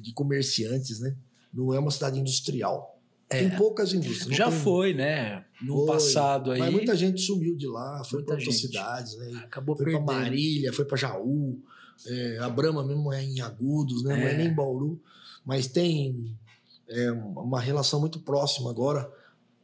de 0.02 0.12
comerciantes, 0.12 0.98
né? 0.98 1.16
Não 1.52 1.72
é 1.72 1.78
uma 1.78 1.92
cidade 1.92 2.18
industrial. 2.18 3.00
Tem 3.28 3.50
poucas 3.50 3.92
indústrias. 3.92 4.32
É. 4.32 4.34
Já 4.34 4.50
tem- 4.50 4.58
foi, 4.60 4.92
né? 4.92 5.44
No 5.62 5.78
Foi, 5.78 5.86
passado 5.86 6.50
aí. 6.50 6.58
Mas 6.58 6.72
muita 6.72 6.96
gente 6.96 7.20
sumiu 7.20 7.56
de 7.56 7.66
lá, 7.66 8.02
foi 8.04 8.22
para 8.22 8.34
outras 8.34 8.56
cidades, 8.60 9.16
né? 9.16 9.42
Acabou 9.44 9.76
Foi 9.76 9.92
para. 9.92 10.00
Marília, 10.00 10.72
foi 10.72 10.84
para 10.84 10.96
Jaú. 10.96 11.60
É, 12.06 12.38
a 12.38 12.48
Brama 12.48 12.84
mesmo 12.84 13.12
é 13.12 13.22
em 13.22 13.40
Agudos, 13.40 14.02
né? 14.04 14.16
Não 14.16 14.22
é 14.26 14.32
É. 14.32 14.36
nem 14.36 14.46
em 14.48 14.54
Bauru. 14.54 15.00
Mas 15.44 15.66
tem 15.66 16.34
é, 16.88 17.10
uma 17.12 17.60
relação 17.60 18.00
muito 18.00 18.18
próxima 18.20 18.70
agora. 18.70 19.10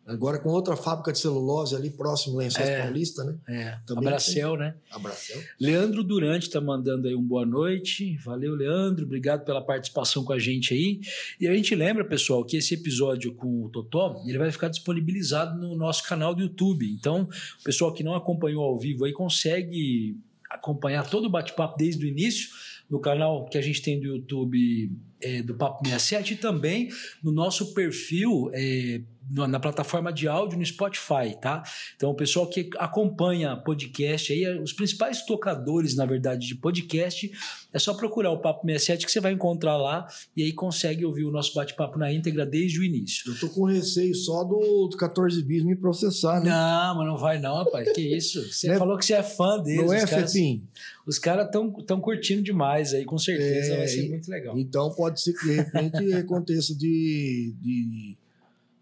Agora 0.07 0.40
com 0.40 0.48
outra 0.48 0.74
fábrica 0.74 1.12
de 1.12 1.19
celulose 1.20 1.77
ali 1.77 1.89
próximo, 1.89 2.39
Lençóis 2.39 2.66
É. 2.69 2.82
Paulista, 2.82 3.23
né? 3.23 3.36
É, 3.47 3.78
Também 3.86 4.09
Abracel, 4.09 4.57
né? 4.57 4.74
Abracel. 4.90 5.40
Leandro 5.61 6.02
Durante 6.02 6.51
tá 6.51 6.61
mandando 6.61 7.07
aí 7.07 7.15
um 7.15 7.23
boa 7.23 7.47
noite. 7.47 8.16
Valeu, 8.24 8.55
Leandro. 8.57 9.05
Obrigado 9.05 9.44
pela 9.44 9.62
participação 9.62 10.24
com 10.24 10.32
a 10.32 10.39
gente 10.39 10.74
aí. 10.74 11.01
E 11.39 11.47
a 11.47 11.55
gente 11.55 11.74
lembra, 11.77 12.05
pessoal, 12.05 12.44
que 12.44 12.57
esse 12.57 12.74
episódio 12.74 13.35
com 13.35 13.65
o 13.65 13.69
Totó, 13.69 14.20
ele 14.27 14.39
vai 14.39 14.51
ficar 14.51 14.69
disponibilizado 14.69 15.57
no 15.61 15.77
nosso 15.77 16.02
canal 16.02 16.35
do 16.35 16.43
YouTube. 16.43 16.90
Então, 16.90 17.28
o 17.61 17.62
pessoal 17.62 17.93
que 17.93 18.02
não 18.02 18.15
acompanhou 18.15 18.65
ao 18.65 18.78
vivo 18.78 19.05
aí 19.05 19.12
consegue 19.12 20.19
acompanhar 20.61 21.09
todo 21.09 21.24
o 21.24 21.31
bate-papo 21.31 21.77
desde 21.77 22.05
o 22.05 22.09
início 22.09 22.51
no 22.89 23.01
canal 23.01 23.47
que 23.47 23.57
a 23.57 23.62
gente 23.62 23.82
tem 23.82 23.99
do 23.99 24.07
YouTube 24.07 24.93
é, 25.20 25.43
do 25.43 25.55
Papo 25.55 25.85
67 25.85 26.35
e 26.35 26.37
também 26.37 26.89
no 27.23 27.32
nosso 27.32 27.73
perfil 27.73 28.51
é, 28.53 29.01
na 29.32 29.61
plataforma 29.61 30.12
de 30.12 30.27
áudio 30.27 30.59
no 30.59 30.65
Spotify, 30.66 31.36
tá? 31.40 31.62
Então, 31.97 32.11
o 32.11 32.15
pessoal 32.15 32.47
que 32.48 32.69
acompanha 32.78 33.57
podcast 33.57 34.32
aí, 34.32 34.59
os 34.61 34.73
principais 34.73 35.24
tocadores, 35.24 35.94
na 35.94 36.05
verdade, 36.07 36.47
de 36.47 36.55
podcast, 36.57 37.31
é 37.73 37.78
só 37.78 37.94
procurar 37.94 38.31
o 38.32 38.39
Papo 38.40 38.66
67 38.66 39.07
que 39.07 39.12
você 39.12 39.20
vai 39.20 39.32
encontrar 39.32 39.77
lá 39.77 40.07
e 40.36 40.43
aí 40.43 40.52
consegue 40.52 41.05
ouvir 41.05 41.24
o 41.24 41.31
nosso 41.31 41.55
bate-papo 41.55 41.98
na 41.98 42.12
íntegra 42.12 42.44
desde 42.44 42.81
o 42.81 42.85
início. 42.85 43.31
Eu 43.31 43.39
tô 43.39 43.48
com 43.48 43.65
receio 43.65 44.15
só 44.15 44.43
do, 44.43 44.89
do 44.89 44.97
14 44.97 45.43
bis 45.44 45.62
me 45.65 45.77
processar, 45.77 46.40
né? 46.43 46.51
Não, 46.51 46.97
mas 46.97 47.07
não 47.07 47.16
vai 47.16 47.39
não, 47.39 47.57
rapaz. 47.57 47.93
Que 47.93 48.01
isso? 48.16 48.52
Você 48.52 48.69
Né? 48.69 48.78
falou 48.78 48.98
que 48.98 49.05
você 49.05 49.15
é 49.15 49.23
fã 49.23 49.59
deles. 49.62 49.86
Não 49.86 49.93
é, 49.94 50.05
caras, 50.07 50.32
Fefim? 50.32 50.66
os 51.07 51.19
caras 51.19 51.47
estão 51.47 51.70
tão 51.85 52.01
curtindo 52.01 52.43
demais 52.43 52.93
aí, 52.93 53.05
com 53.05 53.19
certeza 53.19 53.74
É, 53.74 53.77
vai 53.78 53.86
ser 53.89 54.07
e- 54.07 54.09
muito 54.11 54.28
legal. 54.31 54.59
Então 54.59 54.90
pode 54.94 55.20
ser 55.23 55.32
que 55.35 55.44
de 55.47 55.52
repente 55.57 56.12
aconteça 56.15 56.74
de. 56.74 57.55
de, 57.61 58.16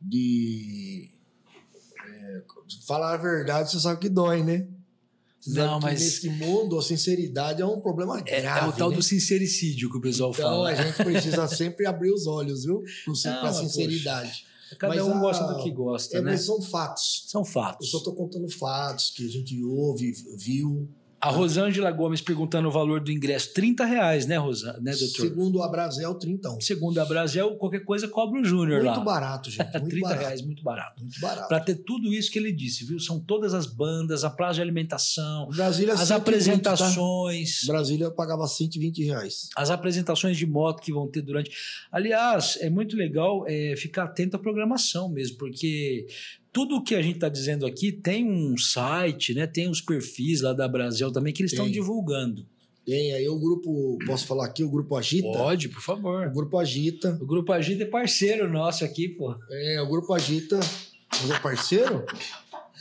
de 0.00 1.10
é, 2.06 2.42
falar 2.86 3.14
a 3.14 3.16
verdade, 3.16 3.70
você 3.70 3.80
sabe 3.80 4.00
que 4.00 4.08
dói, 4.08 4.42
né? 4.42 4.66
Você 5.40 5.58
Não, 5.58 5.78
mas- 5.80 6.00
Nesse 6.00 6.28
mundo, 6.30 6.78
a 6.78 6.82
sinceridade 6.82 7.62
é 7.62 7.66
um 7.66 7.80
problema 7.80 8.18
É, 8.26 8.40
grave. 8.40 8.66
é 8.66 8.68
o 8.68 8.72
tal 8.72 8.90
né? 8.90 8.96
do 8.96 9.02
sincericídio 9.02 9.90
que 9.90 9.96
o 9.96 10.00
pessoal 10.00 10.30
Então 10.32 10.44
fala. 10.44 10.70
a 10.70 10.74
gente 10.74 10.96
precisa 10.96 11.46
sempre 11.48 11.86
abrir 11.86 12.10
os 12.12 12.26
olhos, 12.26 12.64
viu? 12.64 12.82
Não, 13.06 13.14
Para 13.14 13.42
mas, 13.44 13.56
sinceridade. 13.56 14.44
Cada 14.78 14.94
mas 14.94 15.02
um 15.06 15.14
a- 15.14 15.20
gosta 15.20 15.44
do 15.46 15.62
que 15.62 15.70
gosta, 15.70 16.18
É, 16.18 16.20
né? 16.20 16.32
mas 16.32 16.42
são 16.44 16.60
fatos. 16.60 17.24
São 17.28 17.40
Eu 17.42 17.44
fatos. 17.46 17.90
só 17.90 17.98
estou 17.98 18.14
contando 18.14 18.48
fatos 18.50 19.10
que 19.10 19.24
a 19.26 19.30
gente 19.30 19.62
ouve, 19.64 20.12
viu. 20.36 20.88
A 21.20 21.30
Rosângela 21.30 21.90
Gomes 21.90 22.20
perguntando 22.20 22.68
o 22.68 22.70
valor 22.70 23.00
do 23.00 23.10
ingresso. 23.10 23.52
30 23.52 23.84
reais, 23.84 24.26
né, 24.26 24.36
Rosa? 24.36 24.78
Né, 24.80 24.92
doutor? 24.92 25.28
Segundo 25.28 25.56
o 25.56 25.62
Abrazel, 25.62 26.14
30. 26.14 26.58
Segundo 26.60 26.98
a 26.98 27.04
Brasil, 27.04 27.56
qualquer 27.56 27.80
coisa 27.80 28.06
cobra 28.06 28.40
o 28.40 28.44
Júnior 28.44 28.84
lá. 28.84 28.94
Muito 28.94 29.04
barato, 29.04 29.50
gente. 29.50 29.72
Muito 29.78 29.90
30 29.90 30.06
barato. 30.06 30.20
reais, 30.20 30.42
muito 30.42 30.62
barato. 30.62 31.02
Muito 31.02 31.20
barato. 31.20 31.48
Para 31.48 31.60
ter 31.60 31.74
tudo 31.76 32.12
isso 32.12 32.30
que 32.30 32.38
ele 32.38 32.52
disse, 32.52 32.84
viu? 32.84 33.00
São 33.00 33.18
todas 33.18 33.52
as 33.52 33.66
bandas, 33.66 34.22
a 34.22 34.30
praça 34.30 34.54
de 34.54 34.62
alimentação, 34.62 35.48
Brasília, 35.48 35.94
as 35.94 36.00
120, 36.00 36.08
tá? 36.08 36.16
apresentações, 36.16 37.60
Brasília 37.66 38.04
eu 38.04 38.12
pagava 38.12 38.46
120 38.46 39.04
reais. 39.04 39.48
as 39.56 39.70
apresentações 39.70 40.36
de 40.36 40.46
moto 40.46 40.82
que 40.82 40.92
vão 40.92 41.08
ter 41.08 41.22
durante. 41.22 41.50
Aliás, 41.90 42.58
é 42.60 42.70
muito 42.70 42.96
legal 42.96 43.44
é, 43.46 43.74
ficar 43.76 44.04
atento 44.04 44.36
à 44.36 44.38
programação 44.38 45.08
mesmo, 45.08 45.36
porque 45.38 46.06
tudo 46.58 46.74
o 46.74 46.82
que 46.82 46.96
a 46.96 47.00
gente 47.00 47.14
está 47.14 47.28
dizendo 47.28 47.64
aqui 47.64 47.92
tem 47.92 48.28
um 48.28 48.58
site, 48.58 49.32
né? 49.32 49.46
Tem 49.46 49.68
os 49.70 49.80
perfis 49.80 50.40
lá 50.40 50.52
da 50.52 50.66
Brasil 50.66 51.12
também 51.12 51.32
que 51.32 51.40
eles 51.40 51.52
estão 51.52 51.70
divulgando. 51.70 52.44
Tem 52.84 53.12
aí 53.14 53.28
o 53.28 53.38
grupo, 53.38 53.96
posso 54.04 54.26
falar 54.26 54.46
aqui, 54.46 54.64
o 54.64 54.68
grupo 54.68 54.96
Agita? 54.96 55.28
Pode, 55.28 55.68
por 55.68 55.78
O 55.78 55.82
favor. 55.82 56.28
grupo 56.30 56.58
Agita. 56.58 57.16
O 57.22 57.26
Grupo 57.26 57.52
Agita 57.52 57.84
é 57.84 57.86
parceiro 57.86 58.50
nosso 58.52 58.84
aqui, 58.84 59.08
pô. 59.08 59.36
É, 59.52 59.80
o 59.80 59.86
grupo 59.86 60.12
Agita. 60.12 60.58
Mas 61.20 61.30
é 61.30 61.38
parceiro? 61.38 62.04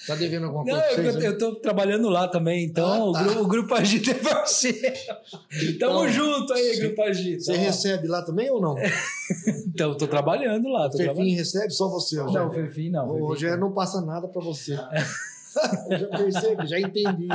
Tá 0.08 0.16
devendo 0.16 0.46
alguma 0.46 0.64
Não, 0.64 0.72
coisa 0.80 0.88
eu, 1.02 1.04
vocês, 1.04 1.16
né? 1.18 1.28
eu 1.28 1.38
tô 1.38 1.56
trabalhando 1.56 2.08
lá 2.10 2.28
também, 2.30 2.64
então 2.64 2.86
Ah, 3.14 3.20
tá. 3.20 3.22
o, 3.22 3.26
grupo, 3.26 3.42
o 3.42 3.48
Grupo 3.48 3.74
Agita 3.76 4.12
é 4.12 4.14
parceiro. 4.14 4.80
Tamo 4.80 6.06
Então, 6.06 6.10
junto 6.10 6.54
aí, 6.54 6.64
você- 6.76 6.82
Grupo 6.88 7.02
Agita. 7.04 7.40
Você 7.44 7.52
Ó, 7.52 7.56
recebe 7.58 8.08
lá 8.08 8.22
também 8.22 8.50
ou 8.50 8.62
não? 8.62 8.76
Então, 9.68 9.90
eu 9.90 9.96
tô 9.98 10.08
trabalhando 10.08 10.70
lá. 10.70 10.88
O 10.88 10.90
Tô 10.90 10.98
Fefim 10.98 11.04
trabalhando. 11.10 11.36
recebe 11.36 11.70
só 11.72 11.90
você, 11.90 12.16
Não, 12.16 12.26
Rogério. 12.28 12.52
Fefim 12.54 12.90
não. 12.90 13.06
O 13.06 13.12
Fefim 13.14 13.22
Rogério 13.26 13.58
não. 13.60 13.68
não 13.68 13.74
passa 13.76 14.00
nada 14.02 14.28
pra 14.28 14.42
você. 14.42 14.76
eu 15.90 16.00
já 16.00 16.08
percebi, 16.08 16.68
já 16.68 16.80
entendi. 16.80 17.28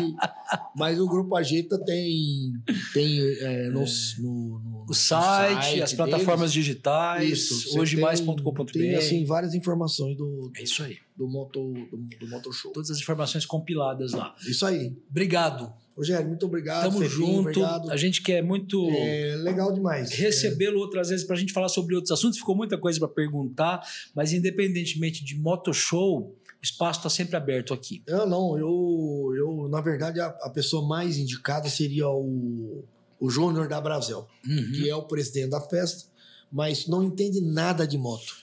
Mas 0.77 0.99
o 0.99 1.07
Grupo 1.07 1.37
Agita 1.37 1.79
tem, 1.85 2.53
tem 2.93 3.21
é, 3.41 3.69
no, 3.69 3.85
no, 4.19 4.59
no, 4.59 4.87
o 4.89 4.95
site, 4.95 5.65
site 5.65 5.83
as 5.83 5.93
plataformas 5.93 6.53
deles. 6.53 6.67
digitais, 6.67 7.31
isso, 7.31 7.79
hoje 7.79 7.97
mais.com.br. 7.99 8.73
Tem 8.73 8.95
assim, 8.95 9.25
várias 9.25 9.55
informações 9.55 10.17
do, 10.17 10.49
do, 10.49 10.53
é 10.57 10.63
isso 10.63 10.83
aí. 10.83 10.99
do, 11.17 11.29
moto, 11.29 11.73
do, 11.73 12.17
do 12.19 12.29
Motor 12.29 12.53
Show. 12.53 12.73
Todas 12.73 12.91
as 12.91 12.99
informações 12.99 13.47
compiladas 13.47 14.13
lá. 14.13 14.35
Isso 14.47 14.65
aí. 14.65 14.97
Obrigado. 15.11 15.73
Rogério, 15.97 16.27
muito 16.27 16.47
obrigado. 16.47 16.91
Tamo 16.91 17.05
junto. 17.05 17.41
Obrigado. 17.41 17.91
A 17.91 17.97
gente 17.97 18.23
quer 18.23 18.43
muito. 18.43 18.89
É 18.91 19.37
legal 19.37 19.73
demais. 19.73 20.11
Recebê-lo 20.13 20.79
é. 20.79 20.81
outras 20.81 21.11
vezes 21.11 21.25
para 21.25 21.37
a 21.37 21.39
gente 21.39 21.53
falar 21.53 21.69
sobre 21.69 21.95
outros 21.95 22.11
assuntos. 22.13 22.39
Ficou 22.39 22.57
muita 22.57 22.79
coisa 22.79 22.99
para 22.99 23.09
perguntar, 23.09 23.83
mas 24.15 24.33
independentemente 24.33 25.23
de 25.23 25.37
Moto 25.37 25.73
Show, 25.73 26.35
espaço 26.63 27.01
está 27.01 27.11
sempre 27.11 27.37
aberto 27.37 27.75
aqui. 27.75 28.03
Eu 28.07 28.27
não, 28.27 28.57
eu, 28.57 29.33
eu 29.37 29.69
na 29.69 29.81
verdade, 29.81 30.21
a, 30.21 30.27
a 30.27 30.51
pessoa 30.51 30.87
mais 30.87 31.19
indicada 31.19 31.69
seria 31.69 32.09
o, 32.09 32.85
o 33.19 33.29
Júnior 33.29 33.69
da 33.69 33.81
Brasil, 33.81 34.25
uhum. 34.47 34.73
que 34.73 34.89
é 34.89 34.95
o 34.95 35.03
presidente 35.03 35.51
da 35.51 35.61
festa, 35.61 36.05
mas 36.51 36.87
não 36.87 37.03
entende 37.03 37.41
nada 37.41 37.87
de 37.87 37.99
moto. 37.99 38.42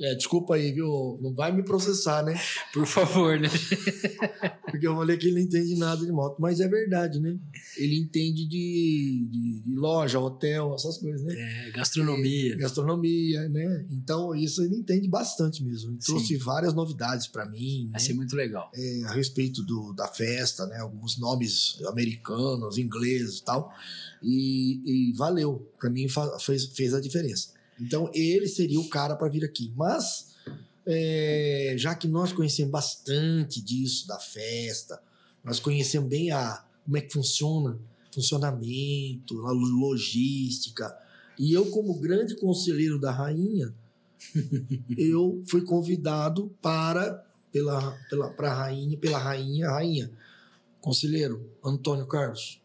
É, 0.00 0.14
desculpa 0.14 0.54
aí, 0.54 0.72
viu? 0.72 1.18
Não 1.20 1.34
vai 1.34 1.52
me 1.52 1.62
processar, 1.62 2.22
né? 2.22 2.38
Por 2.72 2.86
favor, 2.86 3.38
né? 3.38 3.48
Porque 4.70 4.86
eu 4.86 4.94
falei 4.94 5.16
que 5.16 5.26
ele 5.26 5.34
não 5.34 5.42
entende 5.42 5.74
nada 5.76 6.04
de 6.04 6.12
moto, 6.12 6.36
mas 6.40 6.60
é 6.60 6.68
verdade, 6.68 7.20
né? 7.20 7.38
Ele 7.76 7.98
entende 7.98 8.46
de, 8.46 9.28
de, 9.30 9.62
de 9.64 9.74
loja, 9.74 10.18
hotel, 10.18 10.74
essas 10.74 10.98
coisas, 10.98 11.22
né? 11.22 11.34
É, 11.36 11.70
gastronomia. 11.70 12.54
É, 12.54 12.56
gastronomia, 12.56 13.48
né? 13.48 13.86
Então, 13.90 14.34
isso 14.34 14.62
ele 14.62 14.76
entende 14.76 15.08
bastante 15.08 15.62
mesmo. 15.64 15.90
Ele 15.90 15.98
trouxe 15.98 16.36
várias 16.36 16.74
novidades 16.74 17.26
para 17.26 17.46
mim. 17.46 17.88
Vai 17.90 18.00
né? 18.00 18.06
ser 18.06 18.14
muito 18.14 18.36
legal. 18.36 18.70
É, 18.74 19.02
a 19.04 19.12
respeito 19.12 19.62
do, 19.62 19.92
da 19.92 20.08
festa, 20.08 20.66
né? 20.66 20.78
Alguns 20.78 21.18
nomes 21.18 21.80
americanos, 21.86 22.78
ingleses 22.78 23.38
e 23.38 23.44
tal. 23.44 23.72
E, 24.22 25.10
e 25.10 25.12
valeu. 25.16 25.68
Para 25.78 25.90
mim, 25.90 26.06
fez, 26.40 26.66
fez 26.66 26.94
a 26.94 27.00
diferença. 27.00 27.51
Então 27.80 28.10
ele 28.14 28.46
seria 28.46 28.80
o 28.80 28.88
cara 28.88 29.16
para 29.16 29.28
vir 29.28 29.44
aqui. 29.44 29.72
Mas 29.76 30.34
é, 30.86 31.74
já 31.76 31.94
que 31.94 32.08
nós 32.08 32.32
conhecemos 32.32 32.72
bastante 32.72 33.60
disso 33.60 34.06
da 34.06 34.18
festa, 34.18 35.00
nós 35.44 35.60
conhecemos 35.60 36.08
bem 36.08 36.30
a 36.30 36.64
como 36.84 36.96
é 36.96 37.00
que 37.00 37.12
funciona, 37.12 37.78
funcionamento, 38.12 39.46
a 39.46 39.52
logística. 39.52 40.96
E 41.38 41.52
eu 41.52 41.70
como 41.70 41.98
grande 41.98 42.36
conselheiro 42.36 43.00
da 43.00 43.10
rainha, 43.10 43.74
eu 44.96 45.42
fui 45.46 45.62
convidado 45.62 46.54
para 46.60 47.24
pela 47.50 47.92
pela 48.08 48.30
para 48.30 48.54
rainha, 48.54 48.96
pela 48.96 49.18
rainha, 49.18 49.70
rainha, 49.70 50.10
conselheiro 50.80 51.50
Antônio 51.62 52.06
Carlos 52.06 52.61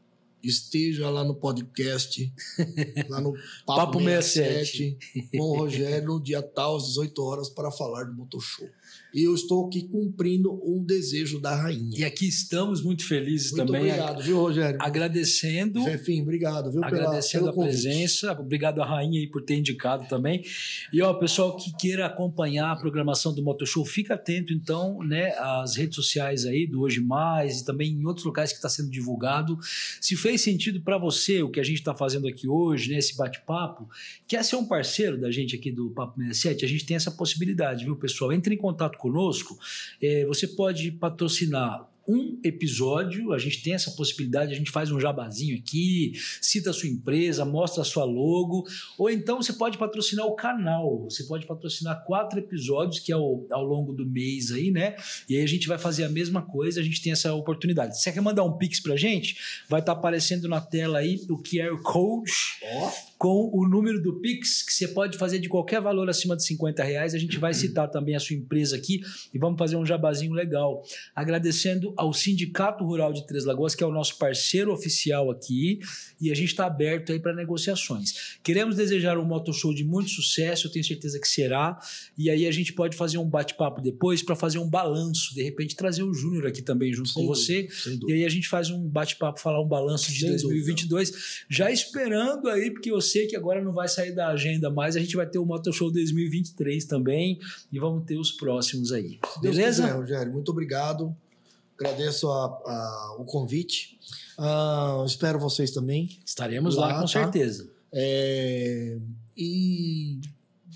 esteja 0.49 1.09
lá 1.09 1.23
no 1.23 1.35
podcast, 1.35 2.33
lá 3.09 3.21
no 3.21 3.33
Papo, 3.65 3.93
Papo 3.93 3.99
67, 3.99 4.97
67, 5.01 5.37
com 5.37 5.43
o 5.43 5.57
Rogério, 5.57 6.07
no 6.07 6.21
dia 6.21 6.41
tal, 6.41 6.77
às 6.77 6.87
18 6.87 7.23
horas, 7.23 7.49
para 7.49 7.71
falar 7.71 8.05
do 8.05 8.13
Motor 8.13 8.41
Show. 8.41 8.69
E 9.17 9.23
eu 9.23 9.33
estou 9.33 9.65
aqui 9.65 9.81
cumprindo 9.81 10.61
um 10.63 10.83
desejo 10.85 11.39
da 11.39 11.55
rainha. 11.55 11.97
E 11.97 12.05
aqui 12.05 12.27
estamos 12.27 12.83
muito 12.83 13.03
felizes 13.03 13.51
muito 13.51 13.65
também. 13.65 13.91
Obrigado, 13.91 14.21
viu, 14.21 14.37
Rogério? 14.37 14.77
Agradecendo. 14.79 15.79
Enfim, 15.89 16.21
obrigado, 16.21 16.71
viu? 16.71 16.83
Agradecendo 16.83 17.51
pela, 17.51 17.63
a 17.63 17.65
presença. 17.65 18.31
Obrigado 18.33 18.79
à 18.79 18.85
rainha 18.85 19.19
aí 19.19 19.25
por 19.25 19.41
ter 19.41 19.55
indicado 19.55 20.07
também. 20.07 20.43
E 20.93 21.01
ó, 21.01 21.11
pessoal 21.15 21.57
que 21.57 21.75
queira 21.75 22.05
acompanhar 22.05 22.71
a 22.71 22.75
programação 22.75 23.33
do 23.33 23.41
Motoshow, 23.41 23.83
fica 23.83 24.13
atento 24.13 24.53
então, 24.53 24.99
né, 24.99 25.33
às 25.39 25.75
redes 25.75 25.95
sociais 25.95 26.45
aí 26.45 26.67
do 26.67 26.81
Hoje 26.81 27.01
Mais 27.01 27.61
e 27.61 27.65
também 27.65 27.93
em 27.93 28.05
outros 28.05 28.23
locais 28.23 28.51
que 28.51 28.57
está 28.57 28.69
sendo 28.69 28.91
divulgado. 28.91 29.57
Se 29.99 30.15
fez 30.15 30.41
sentido 30.41 30.79
para 30.79 30.99
você 30.99 31.41
o 31.41 31.49
que 31.49 31.59
a 31.59 31.63
gente 31.63 31.79
está 31.79 31.95
fazendo 31.95 32.27
aqui 32.27 32.47
hoje, 32.47 32.91
né, 32.91 32.99
esse 32.99 33.17
bate-papo, 33.17 33.89
quer 34.27 34.45
ser 34.45 34.57
um 34.57 34.65
parceiro 34.65 35.19
da 35.19 35.31
gente 35.31 35.55
aqui 35.55 35.71
do 35.71 35.89
Papo 35.89 36.21
67, 36.21 36.63
a 36.63 36.67
gente 36.67 36.85
tem 36.85 36.95
essa 36.95 37.09
possibilidade, 37.09 37.83
viu, 37.83 37.95
pessoal? 37.95 38.31
Entre 38.31 38.53
em 38.53 38.57
contato 38.59 38.95
conosco, 39.07 39.57
é, 40.01 40.25
você 40.25 40.47
pode 40.47 40.91
patrocinar 40.91 41.87
um 42.07 42.39
episódio, 42.43 43.33
a 43.33 43.37
gente 43.37 43.61
tem 43.61 43.73
essa 43.73 43.91
possibilidade, 43.91 44.53
a 44.53 44.55
gente 44.55 44.71
faz 44.71 44.91
um 44.91 44.99
jabazinho 44.99 45.57
aqui, 45.57 46.13
cita 46.41 46.69
a 46.69 46.73
sua 46.73 46.87
empresa, 46.87 47.43
mostra 47.43 47.81
a 47.81 47.85
sua 47.85 48.05
logo, 48.05 48.65
ou 48.97 49.09
então 49.09 49.41
você 49.41 49.53
pode 49.53 49.77
patrocinar 49.77 50.25
o 50.25 50.35
canal, 50.35 51.03
você 51.09 51.23
pode 51.23 51.45
patrocinar 51.45 52.05
quatro 52.05 52.39
episódios 52.39 52.99
que 52.99 53.11
é 53.11 53.15
ao, 53.15 53.45
ao 53.51 53.63
longo 53.63 53.91
do 53.91 54.05
mês 54.05 54.51
aí, 54.51 54.71
né? 54.71 54.95
E 55.27 55.35
aí 55.35 55.43
a 55.43 55.47
gente 55.47 55.67
vai 55.67 55.77
fazer 55.77 56.05
a 56.05 56.09
mesma 56.09 56.41
coisa, 56.41 56.79
a 56.79 56.83
gente 56.83 57.01
tem 57.01 57.11
essa 57.11 57.33
oportunidade. 57.33 57.99
Você 57.99 58.11
quer 58.11 58.21
mandar 58.21 58.43
um 58.43 58.57
pix 58.57 58.79
pra 58.79 58.95
gente? 58.95 59.37
Vai 59.67 59.81
estar 59.81 59.93
tá 59.93 59.99
aparecendo 59.99 60.47
na 60.47 60.61
tela 60.61 60.99
aí 60.99 61.19
o 61.29 61.37
QR 61.37 61.81
Code. 61.83 62.31
Oh 62.63 63.07
com 63.17 63.49
o 63.51 63.67
número 63.67 64.01
do 64.01 64.19
Pix, 64.19 64.61
que 64.61 64.71
você 64.71 64.87
pode 64.87 65.17
fazer 65.17 65.39
de 65.39 65.49
qualquer 65.49 65.81
valor 65.81 66.09
acima 66.09 66.35
de 66.35 66.43
50 66.45 66.83
reais. 66.83 67.15
A 67.15 67.17
gente 67.17 67.37
vai 67.39 67.53
citar 67.53 67.89
também 67.89 68.15
a 68.15 68.19
sua 68.19 68.35
empresa 68.35 68.75
aqui 68.75 69.01
e 69.33 69.39
vamos 69.39 69.57
fazer 69.57 69.75
um 69.75 69.85
jabazinho 69.85 70.33
legal. 70.33 70.83
Agradecendo 71.15 71.93
ao 71.97 72.13
Sindicato 72.13 72.85
Rural 72.85 73.11
de 73.11 73.25
Três 73.27 73.43
Lagoas, 73.43 73.75
que 73.75 73.83
é 73.83 73.87
o 73.87 73.91
nosso 73.91 74.17
parceiro 74.17 74.71
oficial 74.71 75.29
aqui, 75.29 75.79
e 76.21 76.31
a 76.31 76.35
gente 76.35 76.49
está 76.49 76.65
aberto 76.65 77.11
aí 77.11 77.19
para 77.19 77.33
negociações. 77.33 78.37
Queremos 78.41 78.75
desejar 78.75 79.17
um 79.17 79.25
moto 79.25 79.51
show 79.51 79.73
de 79.73 79.83
muito 79.83 80.09
sucesso, 80.09 80.67
eu 80.67 80.71
tenho 80.71 80.85
certeza 80.85 81.19
que 81.19 81.27
será, 81.27 81.77
e 82.17 82.29
aí 82.29 82.47
a 82.47 82.51
gente 82.51 82.71
pode 82.71 82.95
fazer 82.95 83.17
um 83.17 83.25
bate-papo 83.25 83.81
depois 83.81 84.23
para 84.23 84.35
fazer 84.35 84.59
um 84.59 84.69
balanço, 84.69 85.35
de 85.35 85.43
repente 85.43 85.75
trazer 85.75 86.03
o 86.03 86.13
Júnior 86.13 86.47
aqui 86.47 86.61
também 86.61 86.93
junto 86.93 87.09
sem 87.09 87.25
com 87.25 87.33
dúvida, 87.33 87.67
você, 87.67 87.67
e 88.07 88.13
aí 88.13 88.25
a 88.25 88.29
gente 88.29 88.47
faz 88.47 88.69
um 88.69 88.87
bate-papo, 88.87 89.39
falar 89.39 89.61
um 89.61 89.67
balanço 89.67 90.11
de 90.11 90.19
sem 90.19 90.29
2022, 90.29 91.09
dúvida. 91.09 91.27
já 91.49 91.69
esperando 91.69 92.47
aí, 92.47 92.71
porque 92.71 92.89
você 92.91 93.17
sei 93.17 93.27
que 93.27 93.35
agora 93.35 93.61
não 93.61 93.73
vai 93.73 93.87
sair 93.87 94.11
da 94.11 94.27
agenda 94.27 94.69
mais, 94.69 94.95
a 94.95 94.99
gente 94.99 95.15
vai 95.15 95.25
ter 95.25 95.39
o 95.39 95.45
Motor 95.45 95.73
Show 95.73 95.91
2023 95.91 96.85
também 96.85 97.39
e 97.71 97.79
vamos 97.79 98.05
ter 98.05 98.17
os 98.17 98.31
próximos 98.31 98.91
aí. 98.91 99.19
Beleza? 99.41 99.83
Quiser, 99.83 99.95
Rogério, 99.95 100.31
muito 100.31 100.51
obrigado. 100.51 101.15
Agradeço 101.79 102.29
a, 102.31 102.45
a, 102.45 103.15
o 103.19 103.25
convite. 103.25 103.99
Uh, 104.37 105.05
espero 105.05 105.39
vocês 105.39 105.71
também. 105.71 106.19
Estaremos 106.25 106.75
lá, 106.75 106.87
lá 106.87 106.93
com 106.95 107.01
tá? 107.01 107.07
certeza. 107.07 107.69
É, 107.93 108.99
e 109.35 110.19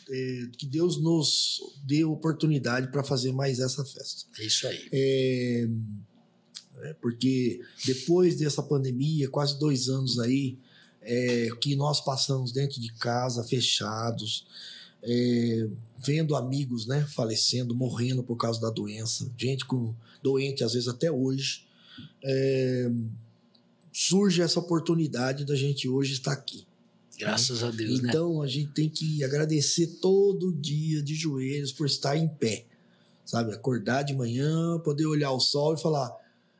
é, 0.10 0.48
que 0.58 0.66
Deus 0.66 1.02
nos 1.02 1.60
dê 1.84 2.04
oportunidade 2.04 2.92
para 2.92 3.04
fazer 3.04 3.32
mais 3.32 3.60
essa 3.60 3.84
festa. 3.84 4.26
É 4.40 4.46
isso 4.46 4.68
aí. 4.68 4.90
É, 4.92 5.68
é, 6.82 6.94
porque 6.96 7.62
depois 7.86 8.38
dessa 8.38 8.62
pandemia, 8.62 9.30
quase 9.30 9.58
dois 9.58 9.90
anos 9.90 10.20
aí, 10.20 10.58
é, 11.02 11.50
que 11.60 11.76
nós 11.76 12.02
passamos 12.02 12.52
dentro 12.52 12.80
de 12.80 12.92
casa, 12.94 13.44
fechados, 13.44 14.46
é, 15.04 15.68
vendo 15.98 16.36
amigos 16.36 16.86
né, 16.86 17.06
falecendo, 17.16 17.74
morrendo 17.74 18.24
por 18.24 18.36
causa 18.36 18.60
da 18.60 18.70
doença, 18.70 19.32
gente 19.38 19.66
com 19.66 19.96
doente 20.22 20.64
às 20.64 20.74
vezes 20.74 20.88
até 20.88 21.12
hoje, 21.12 21.66
é, 22.24 22.92
surge 23.92 24.42
essa 24.42 24.60
oportunidade 24.60 25.46
da 25.46 25.56
gente 25.56 25.88
hoje 25.88 26.14
estar 26.14 26.32
aqui. 26.32 26.66
Graças 27.18 27.62
né? 27.62 27.68
a 27.68 27.72
Deus. 27.72 28.02
Né? 28.02 28.10
Então 28.10 28.40
né? 28.40 28.46
a 28.46 28.48
gente 28.48 28.72
tem 28.72 28.90
que 28.90 29.24
agradecer 29.24 29.88
todo 30.02 30.52
dia 30.52 31.02
de 31.02 31.14
joelhos 31.14 31.72
por 31.72 31.86
estar 31.86 32.18
em 32.18 32.28
pé, 32.28 32.66
sabe? 33.26 33.54
Acordar 33.54 34.04
de 34.04 34.14
manhã, 34.14 34.80
poder 34.80 35.06
olhar 35.06 35.32
o 35.32 35.40
sol 35.40 35.76
e 35.76 35.82
falar: 35.82 36.12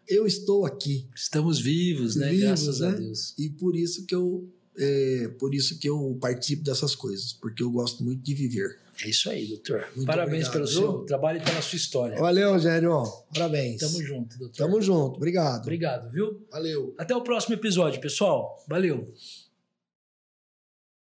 eu 0.08 0.28
estou 0.28 0.66
aqui. 0.66 1.08
Estamos 1.16 1.60
vivos, 1.60 2.16
né? 2.16 2.30
Vivos, 2.30 2.44
Graças 2.44 2.80
né? 2.80 2.88
a 2.90 2.92
Deus. 2.92 3.34
E 3.38 3.50
por 3.50 3.76
isso 3.76 4.06
que 4.06 4.14
eu 4.14 4.48
é, 4.78 5.28
por 5.40 5.54
isso 5.54 5.78
que 5.80 5.90
eu 5.90 6.18
participo 6.20 6.64
dessas 6.64 6.96
coisas, 6.96 7.34
porque 7.34 7.62
eu 7.62 7.72
gosto 7.72 8.04
muito 8.04 8.22
de 8.22 8.34
viver. 8.34 8.80
É 9.04 9.10
isso 9.10 9.30
aí, 9.30 9.48
doutor. 9.48 9.88
Muito 9.96 10.06
Parabéns 10.06 10.48
obrigado, 10.48 10.54
pelo 10.54 10.68
seu 10.68 11.06
trabalho 11.06 11.40
e 11.40 11.44
pela 11.44 11.62
sua 11.62 11.76
história. 11.76 12.18
Valeu, 12.18 12.52
Rogério. 12.52 13.04
Parabéns. 13.34 13.80
Tamo 13.80 14.04
junto, 14.04 14.38
doutor. 14.38 14.58
Tamo 14.58 14.82
junto. 14.82 15.16
Obrigado. 15.18 15.62
Obrigado, 15.62 16.12
viu? 16.12 16.46
Valeu. 16.52 16.94
Até 16.98 17.16
o 17.16 17.22
próximo 17.22 17.56
episódio, 17.56 18.00
pessoal. 18.00 18.64
Valeu. 18.68 19.12